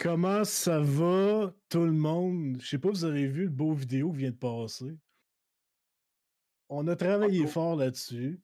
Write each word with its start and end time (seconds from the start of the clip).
Comment 0.00 0.44
ça 0.44 0.80
va, 0.80 1.54
tout 1.68 1.84
le 1.84 1.92
monde? 1.92 2.56
Je 2.58 2.68
sais 2.68 2.78
pas, 2.78 2.88
vous 2.88 3.04
avez 3.04 3.26
vu 3.26 3.44
le 3.44 3.50
beau 3.50 3.74
vidéo 3.74 4.10
qui 4.12 4.20
vient 4.20 4.30
de 4.30 4.34
passer. 4.34 4.96
On 6.70 6.88
a 6.88 6.96
travaillé 6.96 7.46
fort 7.46 7.76
là-dessus. 7.76 8.40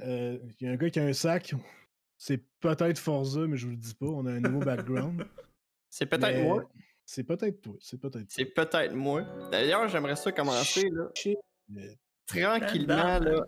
Euh, 0.00 0.40
Il 0.58 0.66
y 0.66 0.68
a 0.68 0.72
un 0.72 0.76
gars 0.76 0.90
qui 0.90 0.98
a 0.98 1.04
un 1.04 1.12
sac. 1.12 1.54
C'est 2.16 2.44
peut-être 2.58 2.98
Forza, 2.98 3.46
mais 3.46 3.56
je 3.56 3.66
vous 3.66 3.72
le 3.72 3.76
dis 3.76 3.94
pas. 3.94 4.06
On 4.06 4.26
a 4.26 4.32
un 4.32 4.40
nouveau 4.40 4.58
background. 4.58 5.24
C'est 5.88 6.06
peut-être 6.06 6.42
moi. 6.42 6.68
C'est 7.04 7.22
peut-être 7.22 7.60
toi. 7.60 7.76
C'est 7.78 8.00
peut-être 8.00 8.26
C'est 8.28 8.46
peut-être 8.46 8.92
moi. 8.92 9.22
D'ailleurs, 9.52 9.86
j'aimerais 9.88 10.16
ça 10.16 10.32
commencer 10.32 10.90
là, 10.90 11.12
tranquillement 12.26 13.20
là, 13.20 13.46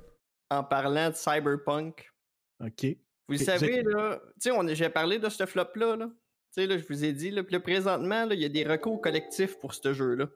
en 0.50 0.62
parlant 0.62 1.10
de 1.10 1.16
Cyberpunk. 1.16 2.12
OK. 2.60 2.86
Vous 3.26 3.38
savez, 3.38 3.82
là, 3.82 4.20
tu 4.40 4.52
sais, 4.52 4.74
j'ai 4.76 4.88
parlé 4.88 5.18
de 5.18 5.28
ce 5.28 5.46
flop-là. 5.46 5.96
Là. 5.96 6.10
Je 6.56 6.86
vous 6.88 7.04
ai 7.04 7.12
dit, 7.12 7.30
là, 7.30 7.42
présentement, 7.60 8.26
il 8.30 8.40
y 8.40 8.44
a 8.44 8.48
des 8.48 8.64
recours 8.64 9.00
collectifs 9.00 9.58
pour 9.58 9.74
ce 9.74 9.92
jeu-là. 9.92 10.26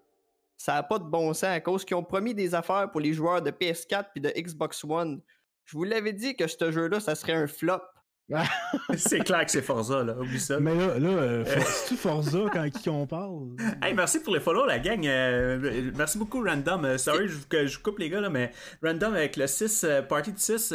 Ça 0.58 0.74
n'a 0.74 0.82
pas 0.82 0.98
de 0.98 1.04
bon 1.04 1.32
sens 1.32 1.45
à 1.45 1.60
cause 1.60 1.86
qu'ils 1.86 1.96
ont 1.96 2.04
promis 2.04 2.34
des 2.34 2.54
affaires 2.54 2.90
pour 2.90 3.00
les 3.00 3.14
joueurs 3.14 3.40
de 3.40 3.50
PS4 3.50 4.10
puis 4.12 4.20
de 4.20 4.28
Xbox 4.36 4.84
One. 4.84 5.22
Je 5.64 5.76
vous 5.76 5.84
l'avais 5.84 6.12
dit 6.12 6.36
que 6.36 6.46
ce 6.46 6.70
jeu-là, 6.70 7.00
ça 7.00 7.14
serait 7.14 7.32
un 7.32 7.46
flop. 7.46 7.80
c'est 8.96 9.20
clair 9.20 9.44
que 9.44 9.50
c'est 9.50 9.62
Forza, 9.62 10.04
là. 10.04 10.14
Oublie 10.16 10.38
ça. 10.38 10.60
Mais 10.60 10.74
là, 10.74 10.98
là 10.98 11.08
euh, 11.08 11.44
c'est-tu 11.44 11.96
Forza 11.96 12.38
quand 12.52 12.70
qui 12.70 12.88
on 12.88 13.06
parle? 13.06 13.48
Hey, 13.82 13.94
merci 13.94 14.20
pour 14.20 14.34
les 14.34 14.40
follow, 14.40 14.66
la 14.66 14.78
gang. 14.78 15.04
Euh, 15.06 15.90
merci 15.96 16.18
beaucoup, 16.18 16.42
Random. 16.42 16.84
Euh, 16.84 16.98
sorry 16.98 17.28
que 17.48 17.66
je 17.66 17.78
coupe 17.78 17.98
les 17.98 18.10
gars, 18.10 18.20
là, 18.20 18.28
mais 18.28 18.52
Random 18.82 19.14
avec 19.14 19.36
le 19.36 19.46
6, 19.46 19.86
party 20.08 20.32
de 20.32 20.38
6, 20.38 20.74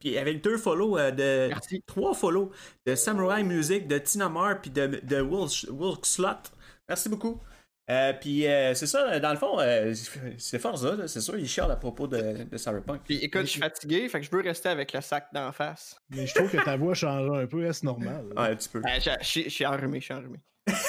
puis 0.00 0.18
avec 0.18 0.42
deux 0.42 0.56
follow 0.56 0.96
de. 0.96 1.48
Merci. 1.48 1.82
Trois 1.86 2.14
follow 2.14 2.50
de 2.86 2.94
Samurai 2.94 3.44
Music, 3.44 3.86
de 3.86 3.98
Tinamar, 3.98 4.60
puis 4.60 4.70
de, 4.70 5.00
de 5.02 5.20
Will 5.20 5.96
Slot. 6.02 6.50
Merci 6.88 7.08
beaucoup. 7.08 7.40
Euh, 7.90 8.12
puis 8.12 8.46
euh, 8.46 8.74
c'est 8.74 8.86
ça, 8.86 9.18
dans 9.18 9.30
le 9.30 9.38
fond, 9.38 9.58
euh, 9.60 9.94
c'est 10.38 10.58
Forza, 10.58 11.08
c'est 11.08 11.20
sûr, 11.20 11.38
il 11.38 11.48
chiale 11.48 11.70
à 11.70 11.76
propos 11.76 12.06
de, 12.06 12.44
de 12.44 12.56
Cyberpunk. 12.56 13.00
Puis 13.04 13.16
écoute, 13.16 13.42
je 13.42 13.46
suis 13.46 13.60
fatigué, 13.60 14.08
fait 14.08 14.20
que 14.20 14.26
je 14.26 14.30
veux 14.30 14.42
rester 14.42 14.68
avec 14.68 14.92
le 14.92 15.00
sac 15.00 15.28
d'en 15.32 15.52
face. 15.52 15.98
Mais 16.10 16.26
je 16.26 16.34
trouve 16.34 16.50
que 16.50 16.62
ta 16.62 16.76
voix 16.76 16.94
change 16.94 17.30
un 17.30 17.46
peu, 17.46 17.70
c'est 17.72 17.84
normal? 17.84 18.26
Ouais, 18.38 18.56
tu 18.56 18.68
peux. 18.68 18.80
Ben, 18.80 19.00
je 19.00 19.48
suis 19.48 19.66
enrhumé, 19.66 20.00
je 20.00 20.04
suis 20.04 20.14
enrhumé. 20.14 20.38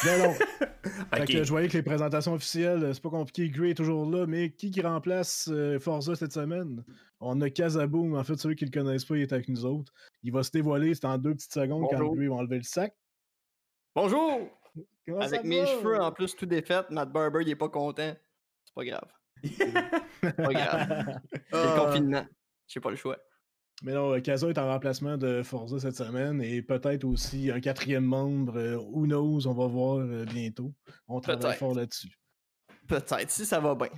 Non, 0.05 0.17
non. 0.19 0.33
fait 1.13 1.25
que 1.25 1.43
je 1.43 1.49
voyais 1.49 1.67
que 1.69 1.77
les 1.77 1.83
présentations 1.83 2.33
officielles, 2.33 2.91
c'est 2.93 3.01
pas 3.01 3.09
compliqué, 3.09 3.49
Gray 3.49 3.71
est 3.71 3.75
toujours 3.75 4.09
là, 4.09 4.27
mais 4.27 4.51
qui 4.51 4.71
qui 4.71 4.81
remplace 4.81 5.49
Forza 5.79 6.15
cette 6.15 6.33
semaine? 6.33 6.83
On 7.21 7.39
a 7.41 7.49
Kazaboom, 7.49 8.15
en 8.15 8.23
fait, 8.23 8.35
ceux 8.37 8.53
qui 8.53 8.65
le 8.65 8.71
connaissent 8.71 9.05
pas, 9.05 9.15
il 9.15 9.21
est 9.21 9.33
avec 9.33 9.47
nous 9.47 9.65
autres. 9.65 9.93
Il 10.21 10.33
va 10.33 10.43
se 10.43 10.51
dévoiler, 10.51 10.93
c'est 10.93 11.05
en 11.05 11.17
deux 11.17 11.33
petites 11.33 11.53
secondes 11.53 11.87
quand 11.89 12.13
Gray 12.13 12.27
va 12.27 12.35
enlever 12.35 12.57
le 12.57 12.63
sac. 12.63 12.93
Bonjour! 13.95 14.58
Avec 15.19 15.43
mes 15.43 15.65
cheveux 15.65 15.99
en 15.99 16.11
plus 16.11 16.35
tout 16.35 16.45
défaits, 16.45 16.89
Matt 16.89 17.11
Barber 17.11 17.39
il 17.41 17.49
est 17.49 17.55
pas 17.55 17.69
content. 17.69 18.13
C'est 18.65 18.73
pas 18.75 18.85
grave. 18.85 19.11
C'est 20.21 20.35
pas 20.35 20.53
grave. 20.53 21.19
C'est 21.31 21.63
le 21.63 21.69
ah. 21.69 21.85
confinement. 21.85 22.25
J'ai 22.67 22.79
pas 22.79 22.91
le 22.91 22.95
choix. 22.95 23.17
Mais 23.81 23.93
non, 23.93 24.19
Kaza 24.19 24.49
est 24.49 24.57
en 24.57 24.67
remplacement 24.67 25.17
de 25.17 25.41
Forza 25.41 25.79
cette 25.79 25.95
semaine 25.95 26.41
et 26.41 26.61
peut-être 26.61 27.05
aussi 27.05 27.49
un 27.49 27.61
quatrième 27.61 28.03
membre. 28.03 28.57
Euh, 28.57 28.75
who 28.77 29.05
knows, 29.05 29.47
on 29.47 29.53
va 29.53 29.67
voir 29.67 29.99
euh, 29.99 30.25
bientôt. 30.25 30.73
On 31.07 31.21
travaille 31.21 31.57
fort 31.57 31.73
là-dessus. 31.73 32.11
Peut-être, 32.87 33.29
si 33.29 33.45
ça 33.45 33.59
va 33.59 33.75
bien. 33.75 33.89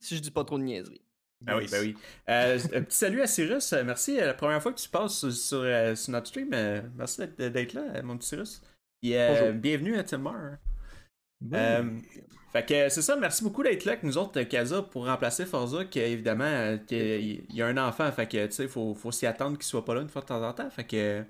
Si 0.00 0.16
je 0.16 0.20
dis 0.20 0.30
pas 0.30 0.44
trop 0.44 0.58
de 0.58 0.64
niaiseries. 0.64 1.02
Ben 1.40 1.56
oui, 1.56 1.68
ben 1.70 1.80
oui. 1.80 1.96
Euh, 2.28 2.58
un 2.74 2.82
petit 2.82 2.96
salut 2.96 3.22
à 3.22 3.26
Cyrus. 3.26 3.72
Merci. 3.72 4.16
La 4.16 4.34
première 4.34 4.60
fois 4.60 4.72
que 4.72 4.80
tu 4.80 4.88
passes 4.88 5.30
sur, 5.30 5.62
notre 6.08 6.26
stream. 6.26 6.50
merci 6.96 7.22
d'être 7.38 7.72
là, 7.72 8.02
mon 8.02 8.18
petit 8.18 8.28
Cyrus. 8.28 8.60
Euh, 9.04 9.52
bienvenue 9.52 9.96
à 9.96 10.04
Timor. 10.04 10.56
Euh, 11.52 11.98
fait 12.52 12.66
que 12.66 12.88
c'est 12.88 13.02
ça, 13.02 13.16
merci 13.16 13.44
beaucoup 13.44 13.62
d'être 13.62 13.84
là 13.84 13.92
avec 13.92 14.02
nous 14.02 14.18
autres, 14.18 14.42
Kaza, 14.42 14.82
pour 14.82 15.06
remplacer 15.06 15.46
Forza, 15.46 15.84
qui 15.84 16.00
évidemment, 16.00 16.44
euh, 16.44 16.78
il 16.90 17.54
y 17.54 17.62
a 17.62 17.66
un 17.66 17.76
enfant, 17.76 18.10
fait 18.10 18.26
que 18.26 18.46
tu 18.46 18.52
sais, 18.52 18.66
faut, 18.66 18.94
faut 18.94 19.12
s'y 19.12 19.26
attendre 19.26 19.56
qu'il 19.56 19.66
soit 19.66 19.84
pas 19.84 19.94
là 19.94 20.02
une 20.02 20.08
fois 20.08 20.22
de 20.22 20.26
temps 20.26 20.46
en 20.46 20.52
temps. 20.52 20.70
Fait 20.70 20.84
que. 20.84 21.24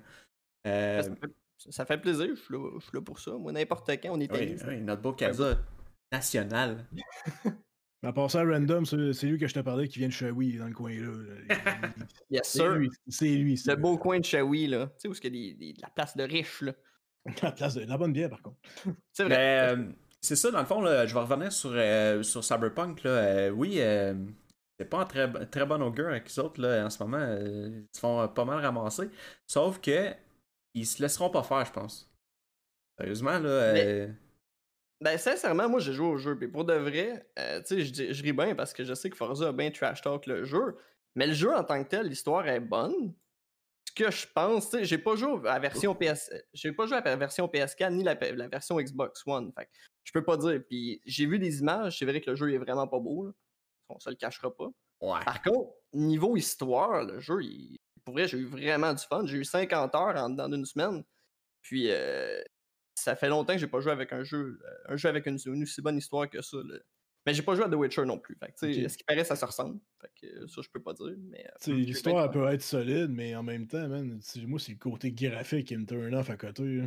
Ça, 1.71 1.85
fait, 1.85 1.97
plaisir, 1.97 2.29
je 2.29 2.41
suis, 2.41 2.55
là, 2.93 3.01
pour 3.01 3.19
ça. 3.19 3.31
Moi, 3.31 3.51
n'importe 3.51 3.89
quand, 3.89 4.11
on 4.11 4.19
est 4.21 4.31
oui, 4.31 4.55
oui, 4.65 4.79
notre 4.79 5.01
beau 5.01 5.11
Kaza 5.11 5.57
national. 6.09 6.85
À 8.01 8.13
part 8.13 8.31
ça, 8.31 8.45
random, 8.45 8.85
c'est 8.85 9.27
lui 9.27 9.37
que 9.37 9.45
je 9.45 9.53
te 9.53 9.59
parlais 9.59 9.89
qui 9.89 9.99
vient 9.99 10.07
de 10.07 10.13
Shawi 10.13 10.57
dans 10.57 10.67
le 10.67 10.73
coin 10.73 10.93
là. 10.93 11.11
Yes, 12.29 12.47
sir. 12.47 12.79
C'est 13.09 13.35
lui. 13.35 13.57
C'est 13.57 13.71
le 13.71 13.75
beau 13.75 13.97
coin 13.97 14.19
de 14.19 14.25
Shawi, 14.25 14.67
là. 14.67 14.87
Tu 14.87 14.93
sais, 14.99 15.07
où 15.09 15.13
il 15.21 15.63
y 15.63 15.69
a 15.69 15.73
de 15.73 15.81
la 15.81 15.89
place 15.89 16.15
de 16.15 16.23
riches, 16.23 16.61
là. 16.61 16.73
La 17.43 17.51
place 17.51 17.75
de 17.75 17.85
la 17.85 17.97
bonne 17.97 18.13
bière, 18.13 18.29
par 18.29 18.41
contre. 18.41 18.57
c'est 19.13 19.23
vrai. 19.23 19.75
Euh, 19.75 19.85
c'est 20.21 20.35
ça, 20.35 20.51
dans 20.51 20.59
le 20.59 20.65
fond, 20.65 20.81
là, 20.81 21.05
je 21.05 21.13
vais 21.13 21.19
revenir 21.19 21.51
sur, 21.51 21.71
euh, 21.73 22.23
sur 22.23 22.43
Cyberpunk. 22.43 23.03
Là. 23.03 23.11
Euh, 23.11 23.49
oui, 23.49 23.79
c'est 24.77 24.85
pas 24.85 24.99
un 24.99 25.05
très, 25.05 25.29
très 25.47 25.65
bon 25.65 25.81
augure 25.81 26.09
avec 26.09 26.27
les 26.27 26.39
autres 26.39 26.61
là, 26.61 26.85
en 26.85 26.89
ce 26.89 27.01
moment. 27.03 27.19
ils 27.19 27.87
se 27.93 27.99
font 27.99 28.27
pas 28.27 28.45
mal 28.45 28.63
ramasser. 28.63 29.09
Sauf 29.47 29.79
que 29.79 30.13
ils 30.73 30.85
se 30.85 31.01
laisseront 31.01 31.29
pas 31.29 31.43
faire, 31.43 31.65
je 31.65 31.71
pense. 31.71 32.11
Sérieusement, 32.97 33.39
là. 33.39 34.07
Ben, 35.01 35.17
sincèrement, 35.17 35.69
moi, 35.69 35.79
j'ai 35.79 35.93
joué 35.93 36.07
au 36.07 36.17
jeu. 36.17 36.37
Pour 36.51 36.65
de 36.65 36.73
vrai, 36.73 37.25
tu 37.65 37.85
sais, 37.85 38.13
je 38.13 38.23
ris 38.23 38.33
bien 38.33 38.55
parce 38.55 38.73
que 38.73 38.83
je 38.83 38.93
sais 38.93 39.09
que 39.09 39.15
Forza 39.15 39.47
a 39.47 39.51
bien 39.53 39.71
trash 39.71 40.01
talk 40.01 40.25
le 40.25 40.43
jeu. 40.43 40.77
Mais 41.15 41.27
le 41.27 41.33
jeu 41.33 41.53
en 41.53 41.63
tant 41.63 41.81
que 41.81 41.89
tel, 41.89 42.07
l'histoire 42.07 42.47
est 42.47 42.59
bonne 42.59 43.13
que 43.99 44.11
je 44.11 44.25
pense, 44.33 44.75
j'ai 44.81 44.97
pas 44.97 45.15
joué 45.15 45.47
à 45.49 45.53
la 45.53 45.59
version 45.59 45.93
PS, 45.93 46.31
j'ai 46.53 46.71
pas 46.71 46.85
joué 46.87 46.97
à 46.97 47.01
la 47.01 47.15
version 47.17 47.47
PS4 47.47 47.93
ni 47.93 48.03
la, 48.03 48.15
version 48.15 48.77
Xbox 48.79 49.23
One. 49.25 49.51
Fait 49.57 49.69
je 50.03 50.13
peux 50.13 50.23
pas 50.23 50.37
dire. 50.37 50.61
Puis 50.67 51.01
j'ai 51.05 51.25
vu 51.25 51.37
des 51.37 51.59
images, 51.59 51.99
c'est 51.99 52.05
vrai 52.05 52.21
que 52.21 52.29
le 52.29 52.35
jeu 52.35 52.53
est 52.53 52.57
vraiment 52.57 52.87
pas 52.87 52.99
beau. 52.99 53.25
Là. 53.25 53.31
On 53.89 53.99
se 53.99 54.09
le 54.09 54.15
cachera 54.15 54.55
pas. 54.55 54.69
Par 54.99 55.41
contre, 55.41 55.73
niveau 55.93 56.37
histoire, 56.37 57.03
le 57.03 57.19
jeu, 57.19 57.43
il, 57.43 57.77
pour 58.05 58.13
vrai, 58.13 58.27
j'ai 58.27 58.37
eu 58.37 58.45
vraiment 58.45 58.93
du 58.93 59.03
fun. 59.03 59.25
J'ai 59.25 59.37
eu 59.37 59.45
50 59.45 59.95
heures 59.95 60.15
en, 60.15 60.29
dans 60.29 60.51
une 60.51 60.65
semaine. 60.65 61.03
Puis 61.61 61.91
euh, 61.91 62.41
ça 62.95 63.15
fait 63.15 63.29
longtemps 63.29 63.53
que 63.53 63.59
j'ai 63.59 63.67
pas 63.67 63.81
joué 63.81 63.91
avec 63.91 64.13
un 64.13 64.23
jeu, 64.23 64.59
un 64.85 64.95
jeu 64.95 65.09
avec 65.09 65.25
une, 65.25 65.37
une 65.45 65.63
aussi 65.63 65.81
bonne 65.81 65.97
histoire 65.97 66.29
que 66.29 66.41
ça. 66.41 66.57
Mais 67.25 67.33
j'ai 67.33 67.41
pas 67.41 67.55
joué 67.55 67.65
à 67.65 67.69
The 67.69 67.75
Witcher 67.75 68.05
non 68.05 68.17
plus. 68.17 68.35
Fait 68.35 68.51
que, 68.51 68.87
Ce 68.87 68.97
qui 68.97 69.03
paraît, 69.03 69.23
ça 69.23 69.35
se 69.35 69.45
ressemble. 69.45 69.79
Fait 70.01 70.11
que, 70.21 70.47
ça, 70.47 70.61
je 70.61 70.69
peux 70.69 70.81
pas 70.81 70.93
dire. 70.93 71.15
Mais, 71.29 71.45
euh, 71.67 71.73
l'histoire 71.73 72.31
peut 72.31 72.47
être 72.47 72.61
solide, 72.61 73.09
mais 73.09 73.35
en 73.35 73.43
même 73.43 73.67
temps, 73.67 73.87
man, 73.87 74.19
moi, 74.47 74.59
c'est 74.59 74.71
le 74.71 74.77
côté 74.77 75.11
graphique 75.11 75.67
qui 75.67 75.77
me 75.77 75.85
turn 75.85 76.13
off 76.15 76.29
à 76.29 76.37
côté. 76.37 76.81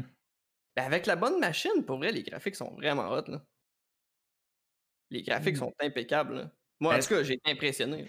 Ben, 0.77 0.85
avec 0.85 1.07
la 1.07 1.17
bonne 1.17 1.39
machine, 1.39 1.85
pour 1.85 1.99
vrai, 1.99 2.13
les 2.13 2.23
graphiques 2.23 2.57
sont 2.57 2.75
vraiment 2.75 3.11
hot. 3.13 3.25
Là. 3.29 3.45
Les 5.11 5.23
graphiques 5.23 5.57
hmm. 5.57 5.61
sont 5.61 5.75
impeccables. 5.81 6.51
Moi, 6.81 6.97
en 6.97 6.99
tout 6.99 7.09
cas, 7.09 7.23
j'ai 7.23 7.35
été 7.35 7.51
impressionné. 7.51 8.07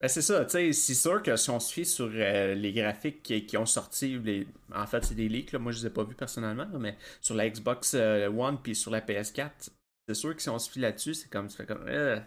Ben 0.00 0.08
c'est 0.08 0.22
ça, 0.22 0.44
tu 0.44 0.50
sais, 0.50 0.72
c'est 0.72 0.94
sûr 0.94 1.22
que 1.22 1.34
si 1.36 1.50
on 1.50 1.60
se 1.60 1.72
fie 1.72 1.86
sur 1.86 2.10
euh, 2.12 2.54
les 2.54 2.72
graphiques 2.72 3.22
qui, 3.22 3.56
ont 3.56 3.64
sorti, 3.64 4.18
les... 4.18 4.46
en 4.74 4.86
fait, 4.86 5.04
c'est 5.04 5.14
des 5.14 5.28
leaks, 5.28 5.52
là. 5.52 5.58
moi 5.58 5.72
je 5.72 5.78
les 5.78 5.86
ai 5.86 5.90
pas 5.90 6.04
vus 6.04 6.16
personnellement, 6.16 6.66
mais 6.78 6.96
sur 7.20 7.34
la 7.34 7.48
Xbox 7.48 7.94
euh, 7.94 8.28
One 8.28 8.60
puis 8.60 8.74
sur 8.74 8.90
la 8.90 9.00
PS4, 9.00 9.70
c'est 10.08 10.14
sûr 10.14 10.34
que 10.34 10.42
si 10.42 10.48
on 10.48 10.58
se 10.58 10.70
fie 10.70 10.80
là-dessus, 10.80 11.14
c'est 11.14 11.30
comme. 11.30 11.48
Ça 11.48 11.58
fait 11.58 11.66
comme. 11.66 11.86
Euh. 11.88 12.20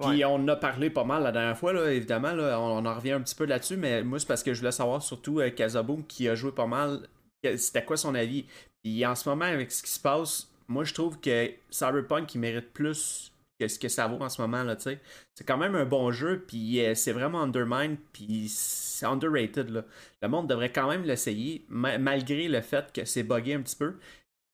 Puis 0.00 0.24
on 0.24 0.48
a 0.48 0.56
parlé 0.56 0.90
pas 0.90 1.04
mal 1.04 1.22
la 1.22 1.32
dernière 1.32 1.56
fois, 1.56 1.72
là, 1.72 1.92
évidemment, 1.92 2.32
là, 2.32 2.58
on, 2.58 2.84
en 2.84 2.94
revient 2.94 3.12
un 3.12 3.20
petit 3.20 3.34
peu 3.34 3.44
là-dessus, 3.44 3.76
mais 3.76 4.02
moi, 4.02 4.18
c'est 4.18 4.26
parce 4.26 4.42
que 4.42 4.52
je 4.52 4.58
voulais 4.58 4.72
savoir 4.72 5.02
surtout 5.02 5.40
euh, 5.40 5.50
Kazaboom 5.50 6.04
qui 6.06 6.28
a 6.28 6.34
joué 6.34 6.50
pas 6.50 6.66
mal, 6.66 7.08
c'était 7.56 7.84
quoi 7.84 7.96
son 7.96 8.14
avis? 8.14 8.46
Puis 8.82 9.04
en 9.06 9.14
ce 9.14 9.28
moment, 9.28 9.44
avec 9.44 9.70
ce 9.70 9.82
qui 9.82 9.90
se 9.90 10.00
passe, 10.00 10.50
moi, 10.66 10.84
je 10.84 10.94
trouve 10.94 11.20
que 11.20 11.50
Cyberpunk, 11.70 12.34
il 12.34 12.38
mérite 12.38 12.72
plus 12.72 13.32
que 13.60 13.68
ce 13.68 13.78
que 13.78 13.88
ça 13.88 14.08
vaut 14.08 14.20
en 14.20 14.28
ce 14.28 14.40
moment, 14.40 14.64
là, 14.64 14.74
tu 14.74 14.84
sais. 14.84 15.00
C'est 15.34 15.44
quand 15.44 15.58
même 15.58 15.76
un 15.76 15.84
bon 15.84 16.10
jeu, 16.10 16.44
puis 16.46 16.84
euh, 16.84 16.94
c'est 16.94 17.12
vraiment 17.12 17.42
undermined, 17.42 17.98
puis 18.12 18.48
c'est 18.48 19.06
underrated, 19.06 19.68
là. 19.70 19.84
Le 20.20 20.28
monde 20.28 20.48
devrait 20.48 20.72
quand 20.72 20.88
même 20.88 21.04
l'essayer, 21.04 21.64
malgré 21.68 22.48
le 22.48 22.60
fait 22.60 22.92
que 22.92 23.04
c'est 23.04 23.22
buggé 23.22 23.54
un 23.54 23.62
petit 23.62 23.76
peu. 23.76 23.98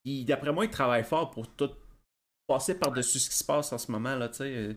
Puis 0.05 0.25
d'après 0.25 0.53
moi, 0.53 0.65
il 0.65 0.71
travaille 0.71 1.05
fort 1.05 1.31
pour 1.31 1.49
tout 1.49 1.71
passer 2.49 2.79
par-dessus 2.79 3.21
ce 3.21 3.31
qui 3.31 3.37
se 3.37 3.45
passe 3.45 3.73
en 3.73 3.79
ce 3.79 3.93
moment, 3.93 4.17
là, 4.17 4.29
tu 4.29 4.39
sais. 4.39 4.45
Euh, 4.57 4.75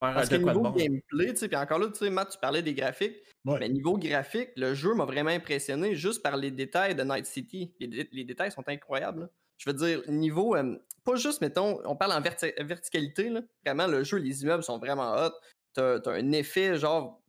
Parce 0.00 0.28
que 0.28 0.36
niveau 0.36 0.72
gameplay, 0.72 1.32
tu 1.32 1.36
sais, 1.36 1.48
puis 1.48 1.56
encore 1.56 1.78
là, 1.78 1.88
tu 1.88 1.98
sais, 1.98 2.10
Matt, 2.10 2.30
tu 2.30 2.38
parlais 2.38 2.62
des 2.62 2.74
graphiques. 2.74 3.16
Mais 3.44 3.68
niveau 3.68 3.98
graphique, 3.98 4.50
le 4.56 4.74
jeu 4.74 4.94
m'a 4.94 5.04
vraiment 5.04 5.30
impressionné 5.30 5.94
juste 5.94 6.22
par 6.22 6.36
les 6.36 6.50
détails 6.50 6.94
de 6.94 7.02
Night 7.02 7.26
City. 7.26 7.72
Les, 7.78 8.24
détails 8.24 8.50
sont 8.50 8.68
incroyables. 8.68 9.28
Je 9.58 9.70
veux 9.70 9.76
dire, 9.76 10.02
niveau, 10.08 10.56
euh, 10.56 10.76
pas 11.04 11.16
juste, 11.16 11.40
mettons, 11.40 11.80
on 11.84 11.94
parle 11.94 12.12
en 12.12 12.20
verticalité, 12.20 13.28
là. 13.28 13.42
Vraiment, 13.64 13.86
le 13.86 14.02
jeu, 14.02 14.16
les 14.16 14.42
immeubles 14.42 14.64
sont 14.64 14.78
vraiment 14.78 15.14
hot. 15.14 15.32
T'as 15.74 15.98
as 15.98 16.10
un 16.10 16.32
effet, 16.32 16.76
genre. 16.76 17.20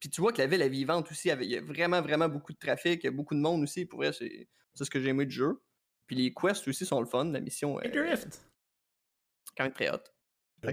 Puis 0.00 0.10
tu 0.10 0.20
vois 0.20 0.32
que 0.32 0.38
la 0.38 0.46
ville 0.46 0.62
est 0.62 0.68
vivante 0.68 1.10
aussi. 1.10 1.28
Il 1.28 1.44
y 1.44 1.56
a 1.56 1.60
vraiment, 1.60 2.00
vraiment 2.00 2.28
beaucoup 2.28 2.52
de 2.52 2.58
trafic, 2.58 3.04
il 3.04 3.06
y 3.06 3.08
a 3.08 3.12
beaucoup 3.12 3.34
de 3.34 3.40
monde 3.40 3.62
aussi. 3.62 3.84
Pour 3.84 4.00
vrai, 4.00 4.12
c'est 4.12 4.48
ce 4.74 4.90
que 4.90 5.00
j'ai 5.00 5.10
aimé 5.10 5.26
du 5.26 5.34
jeu. 5.34 5.62
Puis 6.06 6.16
les 6.16 6.34
quests 6.34 6.66
aussi 6.66 6.84
sont 6.84 7.00
le 7.00 7.06
fun. 7.06 7.26
La 7.26 7.40
mission. 7.40 7.78
Drift! 7.92 8.51
Quand 9.56 9.64
même 9.64 9.72
très 9.72 9.90
hot. 9.90 9.98
Que 10.62 10.72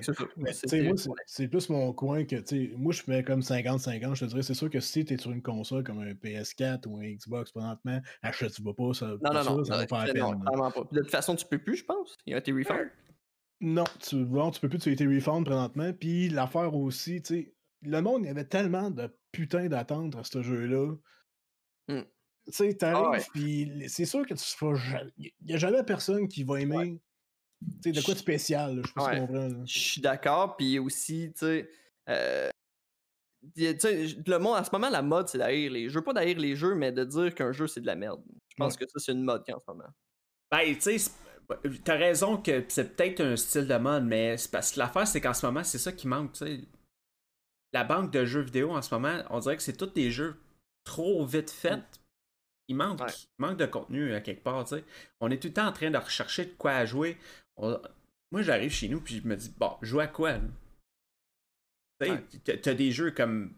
c'est 0.52 1.44
tu 1.44 1.50
plus 1.50 1.70
mon 1.70 1.92
coin 1.94 2.24
que, 2.24 2.36
tu 2.36 2.68
sais, 2.70 2.74
moi, 2.78 2.94
je 2.94 3.02
mets 3.08 3.24
comme 3.24 3.40
50-50. 3.40 4.16
Je 4.16 4.26
te 4.26 4.30
dirais, 4.30 4.44
c'est 4.44 4.54
sûr 4.54 4.70
que 4.70 4.80
si 4.80 5.04
tu 5.04 5.16
es 5.16 5.18
sur 5.18 5.32
une 5.32 5.42
console 5.42 5.84
comme 5.84 6.00
un 6.00 6.12
PS4 6.12 6.88
ou 6.88 7.00
un 7.00 7.12
Xbox 7.12 7.52
présentement, 7.52 8.00
achète-tu 8.22 8.62
pas 8.62 8.94
ça. 8.94 9.08
Non, 9.08 9.34
non, 9.34 9.44
ça, 9.44 9.50
non. 9.50 9.64
ça 9.64 9.86
pas 9.88 10.06
la 10.06 10.14
peine. 10.14 10.44
pas. 10.46 10.72
Puis 10.72 10.84
De 10.92 11.02
toute 11.02 11.10
façon, 11.10 11.36
tu 11.36 11.46
peux 11.48 11.58
plus, 11.58 11.78
je 11.78 11.86
pense. 11.86 12.16
Il 12.28 12.36
a 12.36 12.38
été 12.38 12.52
refund. 12.52 12.92
Non, 13.62 13.84
tu, 14.00 14.24
bon, 14.26 14.52
tu 14.52 14.62
peux 14.62 14.70
plus, 14.70 14.78
tu 14.78 14.90
as 14.90 14.92
été 14.92 15.08
refund 15.08 15.44
présentement. 15.44 15.92
Puis 15.92 16.30
l'affaire 16.30 16.76
aussi, 16.76 17.24
tu 17.24 17.36
sais, 17.36 17.54
le 17.82 18.02
monde, 18.02 18.24
il 18.24 18.28
y 18.28 18.30
avait 18.30 18.46
tellement 18.46 18.92
de 18.92 19.10
putain 19.32 19.68
d'attentes 19.70 20.16
à 20.16 20.24
ce 20.24 20.44
jeu-là. 20.44 20.94
Hmm. 21.88 22.02
Tu 22.46 22.52
sais, 22.52 22.74
t'arrives, 22.76 23.06
Ah 23.08 23.12
ouais. 23.12 23.26
puis 23.34 23.84
c'est 23.88 24.06
sûr 24.06 24.26
que 24.26 24.36
tu 24.36 24.76
jamais. 24.92 25.12
Il 25.18 25.32
n'y 25.42 25.54
a 25.54 25.58
jamais 25.58 25.84
personne 25.84 26.28
qui 26.28 26.44
va 26.44 26.62
aimer. 26.62 26.94
Tu 26.94 27.09
sais, 27.84 27.92
de 27.92 28.02
quoi 28.02 28.14
de 28.14 28.20
spécial, 28.20 28.76
là, 28.78 28.82
je 28.86 28.90
si 28.90 29.08
Ouais. 29.08 29.28
là. 29.28 29.50
Je 29.66 29.80
suis 29.80 30.02
d'accord. 30.02 30.56
Puis 30.58 30.80
aussi, 30.80 31.32
tu 31.34 31.40
sais. 31.46 31.70
euh, 32.10 32.50
le 33.56 34.38
monde, 34.38 34.58
en 34.58 34.64
ce 34.64 34.70
moment, 34.72 34.90
la 34.90 35.02
mode, 35.02 35.28
c'est 35.30 35.38
d'haïr 35.38 35.72
les 35.72 35.90
jeux. 35.90 36.02
Pas 36.02 36.14
d'haïr 36.14 36.38
les 36.40 36.56
jeux, 36.56 36.76
mais 36.76 36.92
de 36.92 37.04
dire 37.06 37.34
qu'un 37.34 37.52
jeu, 37.52 37.68
c'est 37.68 37.82
de 37.82 37.86
la 37.86 37.96
merde. 37.96 38.22
Je 38.50 38.56
pense 38.58 38.76
que 38.76 38.86
ça, 38.88 39.00
c'est 39.00 39.12
une 39.14 39.24
mode 39.24 39.44
en 39.50 39.60
ce 39.60 39.64
moment. 39.72 39.90
Ben, 40.52 40.76
tu 40.76 40.98
sais, 41.00 41.12
t'as 41.84 41.96
raison 41.96 42.38
que 42.38 42.66
c'est 42.68 42.96
peut-être 42.96 43.22
un 43.22 43.36
style 43.38 43.68
de 43.68 43.78
mode, 43.78 44.04
mais 44.06 44.38
c'est 44.38 44.52
parce 44.52 44.72
que 44.74 44.80
l'affaire, 44.80 45.08
c'est 45.08 45.22
qu'en 45.22 45.34
ce 45.34 45.46
moment, 45.46 45.64
c'est 45.64 45.78
ça 45.78 45.92
qui 45.92 46.08
manque, 46.08 46.34
tu 46.34 46.40
sais. 46.46 46.60
La 47.72 47.84
banque 47.84 48.12
de 48.12 48.26
jeux 48.26 48.42
vidéo, 48.42 48.72
en 48.72 48.82
ce 48.82 48.94
moment, 48.94 49.22
on 49.30 49.40
dirait 49.40 49.56
que 49.56 49.64
c'est 49.64 49.78
tous 49.78 49.86
des 49.94 50.12
jeux 50.12 50.36
trop 50.84 51.24
vite 51.26 51.52
faits. 51.52 51.84
Il 52.68 52.76
manque, 52.76 53.00
Ouais. 53.00 53.08
il 53.12 53.42
manque 53.42 53.58
de 53.58 53.66
contenu 53.68 54.14
à 54.14 54.22
quelque 54.22 54.44
part, 54.44 54.64
tu 54.66 54.76
sais. 54.76 54.84
On 55.22 55.30
est 55.32 55.40
tout 55.42 55.48
le 55.48 55.54
temps 55.54 55.68
en 55.68 55.72
train 55.72 55.92
de 55.92 55.98
rechercher 55.98 56.46
de 56.46 56.52
quoi 56.58 56.72
à 56.74 56.86
jouer. 56.86 57.18
On- 57.60 57.82
Moi, 58.32 58.42
j'arrive 58.44 58.72
chez 58.72 58.88
nous, 58.90 59.02
puis 59.02 59.20
je 59.22 59.28
me 59.28 59.36
dis, 59.36 59.54
bon, 59.58 59.76
joue 59.82 60.00
à 60.00 60.08
quoi, 60.08 60.34
là? 60.34 60.40
Tu 62.02 62.08
sais, 62.08 62.12
Ouais. 62.14 62.58
t'as- 62.62 62.74
des 62.74 62.92
jeux 62.92 63.12
comme... 63.12 63.54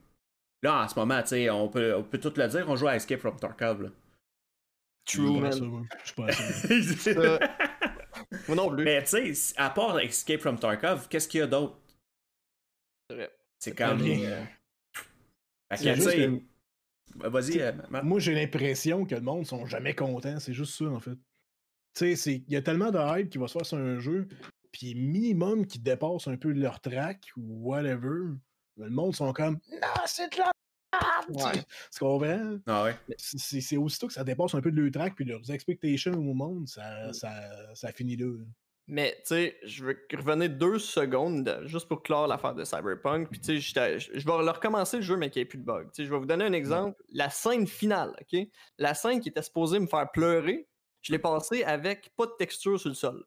Là, 0.64 0.84
en 0.84 0.88
ce 0.88 0.96
moment, 0.96 1.22
tu 1.24 1.30
sais, 1.30 1.50
on 1.50 1.68
peut, 1.70 1.96
on 1.96 2.04
peut 2.04 2.20
tout 2.20 2.34
le 2.36 2.48
dire, 2.48 2.70
on 2.70 2.76
joue 2.76 2.88
à 2.88 2.96
Escape 2.96 3.20
from 3.20 3.36
Tarkov, 3.40 3.82
là. 3.84 3.90
True, 5.06 5.40
man. 5.42 5.52
Je 5.52 6.06
suis 6.06 6.16
pas 6.16 6.32
ça. 6.32 6.68
Euh, 7.20 7.40
Moi 8.48 8.56
non 8.56 8.70
plus. 8.70 8.84
Mais 8.84 9.04
tu 9.04 9.34
sais, 9.36 9.54
à 9.58 9.70
part 9.72 10.00
Escape 10.00 10.40
from 10.40 10.60
Tarkov, 10.60 11.08
qu'est-ce 11.10 11.28
qu'il 11.28 11.40
y 11.40 11.44
a 11.44 11.48
d'autre? 11.48 11.78
C'est 13.10 13.16
vrai. 13.16 13.32
C'est 13.60 13.76
comme. 13.76 14.02
Euh, 14.02 14.46
que, 15.72 16.42
Vas-y, 17.28 17.60
euh, 17.62 17.72
Matt. 17.90 18.04
Moi, 18.04 18.20
j'ai 18.20 18.34
l'impression 18.36 19.06
que 19.06 19.16
le 19.16 19.22
monde 19.22 19.46
sont 19.46 19.66
jamais 19.66 19.96
contents. 19.96 20.40
C'est 20.40 20.54
juste 20.54 20.76
ça, 20.76 20.86
en 20.86 21.00
fait. 21.00 21.18
Tu 21.94 22.06
sais, 22.06 22.16
c'est- 22.16 22.44
il 22.48 22.54
y 22.54 22.56
a 22.56 22.62
tellement 22.62 22.92
de 22.92 23.00
hype 23.20 23.30
qui 23.30 23.38
va 23.38 23.48
se 23.48 23.54
faire 23.54 23.66
sur 23.66 23.78
un 23.78 24.00
jeu, 24.00 24.28
puis 24.72 24.96
minimum 24.96 25.66
qui 25.66 25.80
dépasse 25.80 26.28
un 26.28 26.38
peu 26.38 26.52
leur 26.52 26.80
track 26.80 27.20
ou 27.38 27.70
whatever. 27.70 28.32
Le 28.78 28.90
monde 28.90 29.16
sont 29.16 29.34
comme 29.34 29.60
Non, 29.72 29.88
c'est 30.06 30.32
de 30.32 30.38
la 30.38 30.52
merde! 30.94 31.26
Ouais. 31.56 31.62
Tu 31.92 32.00
comprends? 32.00 32.58
Ah 32.66 32.84
ouais. 32.86 32.96
C'est- 33.18 33.78
aussitôt 33.78 34.08
que 34.08 34.14
ça 34.14 34.24
dépasse 34.24 34.54
un 34.56 34.62
peu 34.62 34.72
de 34.72 34.82
leur 34.82 34.92
track 34.92 35.16
puis 35.16 35.26
leurs 35.26 35.52
expectations 35.52 36.14
au 36.14 36.34
monde, 36.34 36.68
ça, 36.68 37.08
Mm. 37.10 37.14
ça, 37.14 37.32
ça 37.76 37.92
finit 37.92 38.16
là. 38.16 38.34
Mais, 38.88 39.14
tu 39.20 39.36
sais, 39.36 39.58
je 39.64 39.86
veux 39.86 39.98
revenir 40.14 40.50
deux 40.50 40.80
secondes 40.80 41.44
de- 41.46 41.68
juste 41.68 41.88
pour 41.88 42.02
clore 42.04 42.28
l'affaire 42.28 42.56
de 42.56 42.64
Cyberpunk. 42.66 43.30
Puis, 43.30 43.40
tu 43.40 43.62
sais, 43.62 44.00
je 44.00 44.12
vais 44.14 44.44
leur 44.44 44.56
recommencer 44.56 44.98
le 44.98 45.04
jeu, 45.04 45.16
mais 45.18 45.30
qu'il 45.30 45.40
n'y 45.40 45.44
ait 45.44 45.48
plus 45.48 45.60
de 45.60 45.64
bugs. 45.64 45.84
Tu 45.86 45.90
sais, 45.94 46.06
je 46.06 46.10
vais 46.12 46.18
vous 46.18 46.26
donner 46.26 46.44
un 46.46 46.52
exemple. 46.54 46.98
La 47.14 47.30
scène 47.30 47.68
finale, 47.68 48.14
OK? 48.20 48.48
La 48.80 48.94
scène 48.94 49.20
qui 49.22 49.30
était 49.30 49.44
supposée 49.44 49.80
me 49.80 49.88
faire 49.88 50.12
pleurer, 50.12 50.68
je 51.02 51.12
l'ai 51.12 51.20
passée 51.20 51.64
avec 51.64 52.12
pas 52.16 52.26
de 52.26 52.34
texture 52.38 52.80
sur 52.80 52.90
le 52.90 52.96
sol. 52.96 53.26